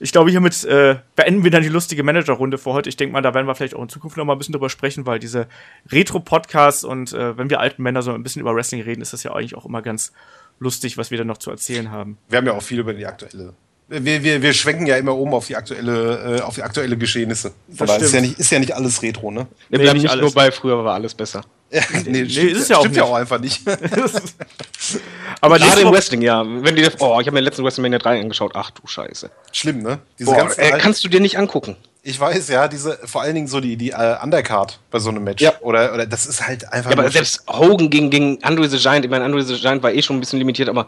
ich 0.00 0.12
glaube, 0.12 0.30
hiermit 0.30 0.64
äh, 0.64 0.96
beenden 1.16 1.44
wir 1.44 1.50
dann 1.50 1.62
die 1.62 1.68
lustige 1.68 2.02
Manager-Runde 2.02 2.58
für 2.58 2.72
heute. 2.72 2.88
Ich 2.88 2.96
denke 2.96 3.12
mal, 3.12 3.20
da 3.20 3.34
werden 3.34 3.46
wir 3.46 3.54
vielleicht 3.54 3.74
auch 3.74 3.82
in 3.82 3.88
Zukunft 3.88 4.16
noch 4.16 4.24
mal 4.24 4.34
ein 4.34 4.38
bisschen 4.38 4.52
drüber 4.52 4.70
sprechen, 4.70 5.06
weil 5.06 5.18
diese 5.18 5.48
Retro-Podcasts 5.90 6.84
und 6.84 7.12
äh, 7.12 7.36
wenn 7.36 7.50
wir 7.50 7.60
alten 7.60 7.82
Männer 7.82 8.02
so 8.02 8.12
ein 8.12 8.22
bisschen 8.22 8.40
über 8.40 8.54
Wrestling 8.54 8.82
reden, 8.82 9.02
ist 9.02 9.12
das 9.12 9.22
ja 9.22 9.32
eigentlich 9.32 9.56
auch 9.56 9.66
immer 9.66 9.82
ganz 9.82 10.12
lustig, 10.60 10.98
was 10.98 11.10
wir 11.10 11.18
dann 11.18 11.26
noch 11.26 11.38
zu 11.38 11.50
erzählen 11.50 11.90
haben. 11.90 12.18
Wir 12.28 12.38
haben 12.38 12.46
ja 12.46 12.52
auch 12.52 12.62
viel 12.62 12.78
über 12.78 12.94
die 12.94 13.06
aktuelle 13.06 13.54
wir, 13.88 14.22
wir, 14.22 14.42
wir 14.42 14.52
schwenken 14.52 14.86
ja 14.86 14.96
immer 14.96 15.16
um 15.16 15.32
auf 15.32 15.46
die 15.46 15.56
aktuelle, 15.56 16.38
äh, 16.38 16.40
auf 16.42 16.54
die 16.54 16.62
aktuelle 16.62 16.96
Geschehnisse. 16.96 17.52
Von 17.74 17.86
daher 17.86 18.02
ist 18.02 18.12
ja, 18.12 18.20
nicht, 18.20 18.38
ist 18.38 18.50
ja 18.50 18.58
nicht 18.58 18.74
alles 18.74 19.02
Retro, 19.02 19.30
ne? 19.30 19.46
Wir 19.68 19.78
nee, 19.78 19.84
bleiben 19.84 20.00
nicht 20.00 20.10
alles. 20.10 20.22
nur 20.22 20.32
bei 20.32 20.50
früher 20.50 20.84
war 20.84 20.94
alles 20.94 21.14
besser. 21.14 21.42
Ja, 21.70 21.82
nee, 21.92 22.22
nee, 22.22 22.28
stimmt, 22.30 22.52
ist 22.52 22.70
ja 22.70 22.78
auch, 22.78 22.80
stimmt 22.80 22.96
ja 22.96 23.04
auch 23.04 23.14
einfach 23.14 23.38
nicht. 23.38 23.60
Aber 25.42 25.58
gerade 25.58 25.82
im 25.82 25.92
Wrestling, 25.92 26.22
ja. 26.22 26.42
Wenn 26.42 26.74
die, 26.74 26.88
oh, 26.98 27.18
ich 27.20 27.26
habe 27.26 27.32
mir 27.32 27.40
letzten 27.40 27.62
WrestleMania 27.62 27.98
3 27.98 28.20
angeschaut. 28.20 28.52
Ach 28.54 28.70
du 28.70 28.86
Scheiße. 28.86 29.30
Schlimm, 29.52 29.82
ne? 29.82 29.98
Diese 30.18 30.30
Boah, 30.30 30.48
äh, 30.56 30.78
kannst 30.78 31.04
du 31.04 31.08
dir 31.08 31.20
nicht 31.20 31.36
angucken. 31.36 31.76
Ich 32.02 32.18
weiß, 32.18 32.48
ja, 32.48 32.68
diese, 32.68 32.98
vor 33.04 33.20
allen 33.20 33.34
Dingen 33.34 33.48
so 33.48 33.60
die, 33.60 33.76
die 33.76 33.92
uh, 33.92 34.22
Undercard 34.22 34.78
bei 34.90 34.98
so 34.98 35.10
einem 35.10 35.24
Match. 35.24 35.42
Ja. 35.42 35.52
Oder, 35.60 35.92
oder 35.92 36.06
das 36.06 36.24
ist 36.24 36.46
halt 36.46 36.72
einfach. 36.72 36.90
Ja, 36.90 36.96
aber 36.96 37.10
selbst 37.10 37.42
Hogan 37.46 37.90
gegen, 37.90 38.08
gegen 38.08 38.42
Andre 38.42 38.66
the 38.66 38.78
Giant, 38.78 39.04
ich 39.04 39.10
meine, 39.10 39.26
Andre 39.26 39.42
the 39.42 39.56
Giant 39.56 39.82
war 39.82 39.92
eh 39.92 40.00
schon 40.00 40.16
ein 40.16 40.20
bisschen 40.20 40.38
limitiert, 40.38 40.70
aber 40.70 40.86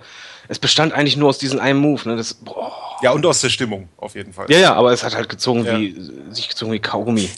es 0.51 0.59
bestand 0.59 0.93
eigentlich 0.93 1.17
nur 1.17 1.29
aus 1.29 1.39
diesem 1.39 1.61
einen 1.61 1.79
Move, 1.79 2.09
ne? 2.09 2.17
Das, 2.17 2.35
boah. 2.35 2.73
Ja, 3.03 3.13
und 3.13 3.25
aus 3.25 3.41
der 3.41 3.51
Stimmung, 3.51 3.89
auf 3.97 4.17
jeden 4.17 4.33
Fall. 4.33 4.47
Ja, 4.51 4.59
ja, 4.59 4.75
aber 4.75 4.93
es 4.93 5.05
hat 5.05 5.15
halt 5.15 5.29
gezogen 5.29 5.65
ja. 5.65 5.79
wie, 5.79 5.97
sich 6.31 6.49
gezogen 6.49 6.73
wie 6.73 6.81
Kaugummi. 6.81 7.31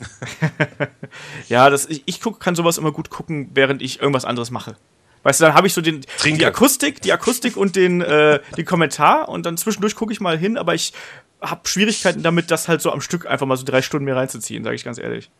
ja, 1.51 1.69
das, 1.69 1.85
ich, 1.85 2.03
ich 2.07 2.23
guck, 2.23 2.41
kann 2.41 2.55
sowas 2.55 2.79
immer 2.79 2.91
gut 2.91 3.11
gucken, 3.11 3.51
während 3.53 3.83
ich 3.83 4.01
irgendwas 4.01 4.25
anderes 4.25 4.51
mache. 4.51 4.77
Weißt 5.25 5.41
du, 5.41 5.45
dann 5.45 5.53
habe 5.53 5.67
ich 5.67 5.75
so 5.75 5.83
den, 5.83 6.01
die 6.25 6.47
Akustik, 6.47 7.03
die 7.03 7.13
Akustik 7.13 7.59
und 7.59 7.77
den, 7.77 8.01
äh, 8.01 8.41
den 8.57 8.65
Kommentar 8.65 9.29
und 9.29 9.45
dann 9.45 9.59
zwischendurch 9.59 9.95
gucke 9.95 10.15
ich 10.15 10.21
mal 10.21 10.39
hin, 10.39 10.57
aber 10.57 10.75
ich 10.75 10.95
habe 11.43 11.69
Schwierigkeiten 11.69 12.23
damit, 12.23 12.51
das 12.51 12.67
halt 12.67 12.81
so 12.81 12.91
am 12.91 13.03
Stück 13.03 13.27
einfach 13.27 13.47
mal 13.47 13.59
so 13.59 13.65
drei 13.67 13.83
Stunden 13.83 14.07
mir 14.07 14.17
reinzuziehen, 14.17 14.65
sage 14.65 14.75
ich 14.75 14.85
ganz 14.85 14.97
ehrlich. 14.97 15.31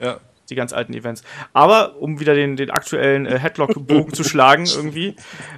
Ja. 0.00 0.18
Die 0.50 0.56
ganz 0.56 0.72
alten 0.72 0.94
Events. 0.94 1.22
Aber 1.52 2.00
um 2.00 2.20
wieder 2.20 2.34
den, 2.34 2.56
den 2.56 2.70
aktuellen 2.70 3.24
äh, 3.24 3.38
Headlock-Bogen 3.38 4.12
zu 4.12 4.24
schlagen, 4.24 4.66
irgendwie. 4.76 5.14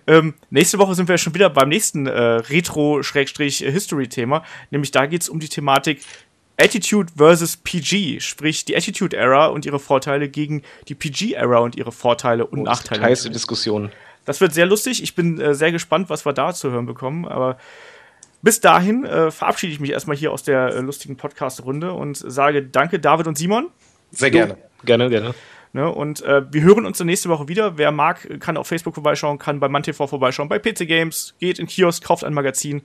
Ähm, 0.06 0.34
nächste 0.50 0.78
Woche 0.78 0.94
sind 0.94 1.08
wir 1.08 1.18
schon 1.18 1.34
wieder 1.34 1.50
beim 1.50 1.70
nächsten 1.70 2.06
äh, 2.06 2.12
Retro-History-Thema. 2.12 4.44
Nämlich 4.70 4.90
da 4.90 5.06
geht 5.06 5.22
es 5.22 5.28
um 5.28 5.38
die 5.40 5.48
Thematik 5.48 6.02
Attitude 6.60 7.12
versus 7.16 7.56
PG, 7.56 8.20
sprich 8.20 8.64
die 8.64 8.76
Attitude-Era 8.76 9.46
und 9.46 9.66
ihre 9.66 9.78
Vorteile 9.78 10.28
gegen 10.28 10.62
die 10.88 10.94
PG-Era 10.94 11.58
und 11.58 11.76
ihre 11.76 11.92
Vorteile 11.92 12.46
und 12.46 12.60
oh, 12.60 12.64
Nachteile. 12.64 13.02
Heiße 13.02 13.30
Diskussion. 13.30 13.90
Das 14.24 14.40
wird 14.40 14.52
sehr 14.52 14.66
lustig. 14.66 15.02
Ich 15.02 15.14
bin 15.14 15.40
äh, 15.40 15.54
sehr 15.54 15.72
gespannt, 15.72 16.10
was 16.10 16.24
wir 16.24 16.32
da 16.32 16.54
zu 16.54 16.70
hören 16.70 16.86
bekommen. 16.86 17.26
Aber 17.26 17.58
bis 18.42 18.60
dahin 18.60 19.04
äh, 19.04 19.30
verabschiede 19.30 19.72
ich 19.72 19.80
mich 19.80 19.90
erstmal 19.90 20.16
hier 20.16 20.32
aus 20.32 20.42
der 20.42 20.66
äh, 20.66 20.80
lustigen 20.80 21.16
Podcast-Runde 21.16 21.92
und 21.92 22.16
sage 22.16 22.62
Danke, 22.62 23.00
David 23.00 23.26
und 23.26 23.38
Simon. 23.38 23.68
Sehr 24.12 24.30
gerne. 24.30 24.56
Gerne, 24.84 25.10
gerne. 25.10 25.34
Ne, 25.74 25.90
und 25.90 26.22
äh, 26.22 26.42
wir 26.52 26.62
hören 26.62 26.84
uns 26.84 26.98
dann 26.98 27.06
nächste 27.06 27.30
Woche 27.30 27.48
wieder. 27.48 27.78
Wer 27.78 27.92
mag, 27.92 28.40
kann 28.40 28.58
auf 28.58 28.66
Facebook 28.66 28.94
vorbeischauen, 28.94 29.38
kann 29.38 29.58
bei 29.58 29.68
MannTV 29.68 30.06
vorbeischauen, 30.06 30.48
bei 30.48 30.58
PC 30.58 30.86
Games, 30.86 31.34
geht 31.38 31.58
in 31.58 31.66
Kiosk, 31.66 32.04
kauft 32.04 32.24
ein 32.24 32.34
Magazin. 32.34 32.82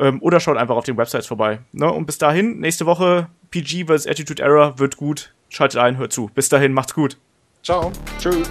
Ähm, 0.00 0.20
oder 0.20 0.40
schaut 0.40 0.56
einfach 0.56 0.74
auf 0.74 0.84
den 0.84 0.96
Websites 0.96 1.26
vorbei. 1.26 1.60
Ne? 1.70 1.90
Und 1.90 2.06
bis 2.06 2.18
dahin, 2.18 2.58
nächste 2.58 2.86
Woche 2.86 3.28
PG 3.50 3.86
vs 3.86 4.08
Attitude 4.08 4.42
Error 4.42 4.78
wird 4.80 4.96
gut. 4.96 5.32
Schaltet 5.48 5.80
ein, 5.80 5.96
hört 5.96 6.12
zu. 6.12 6.28
Bis 6.34 6.48
dahin, 6.48 6.72
macht's 6.72 6.94
gut. 6.94 7.18
Ciao. 7.62 7.92
Tschüss. 8.18 8.50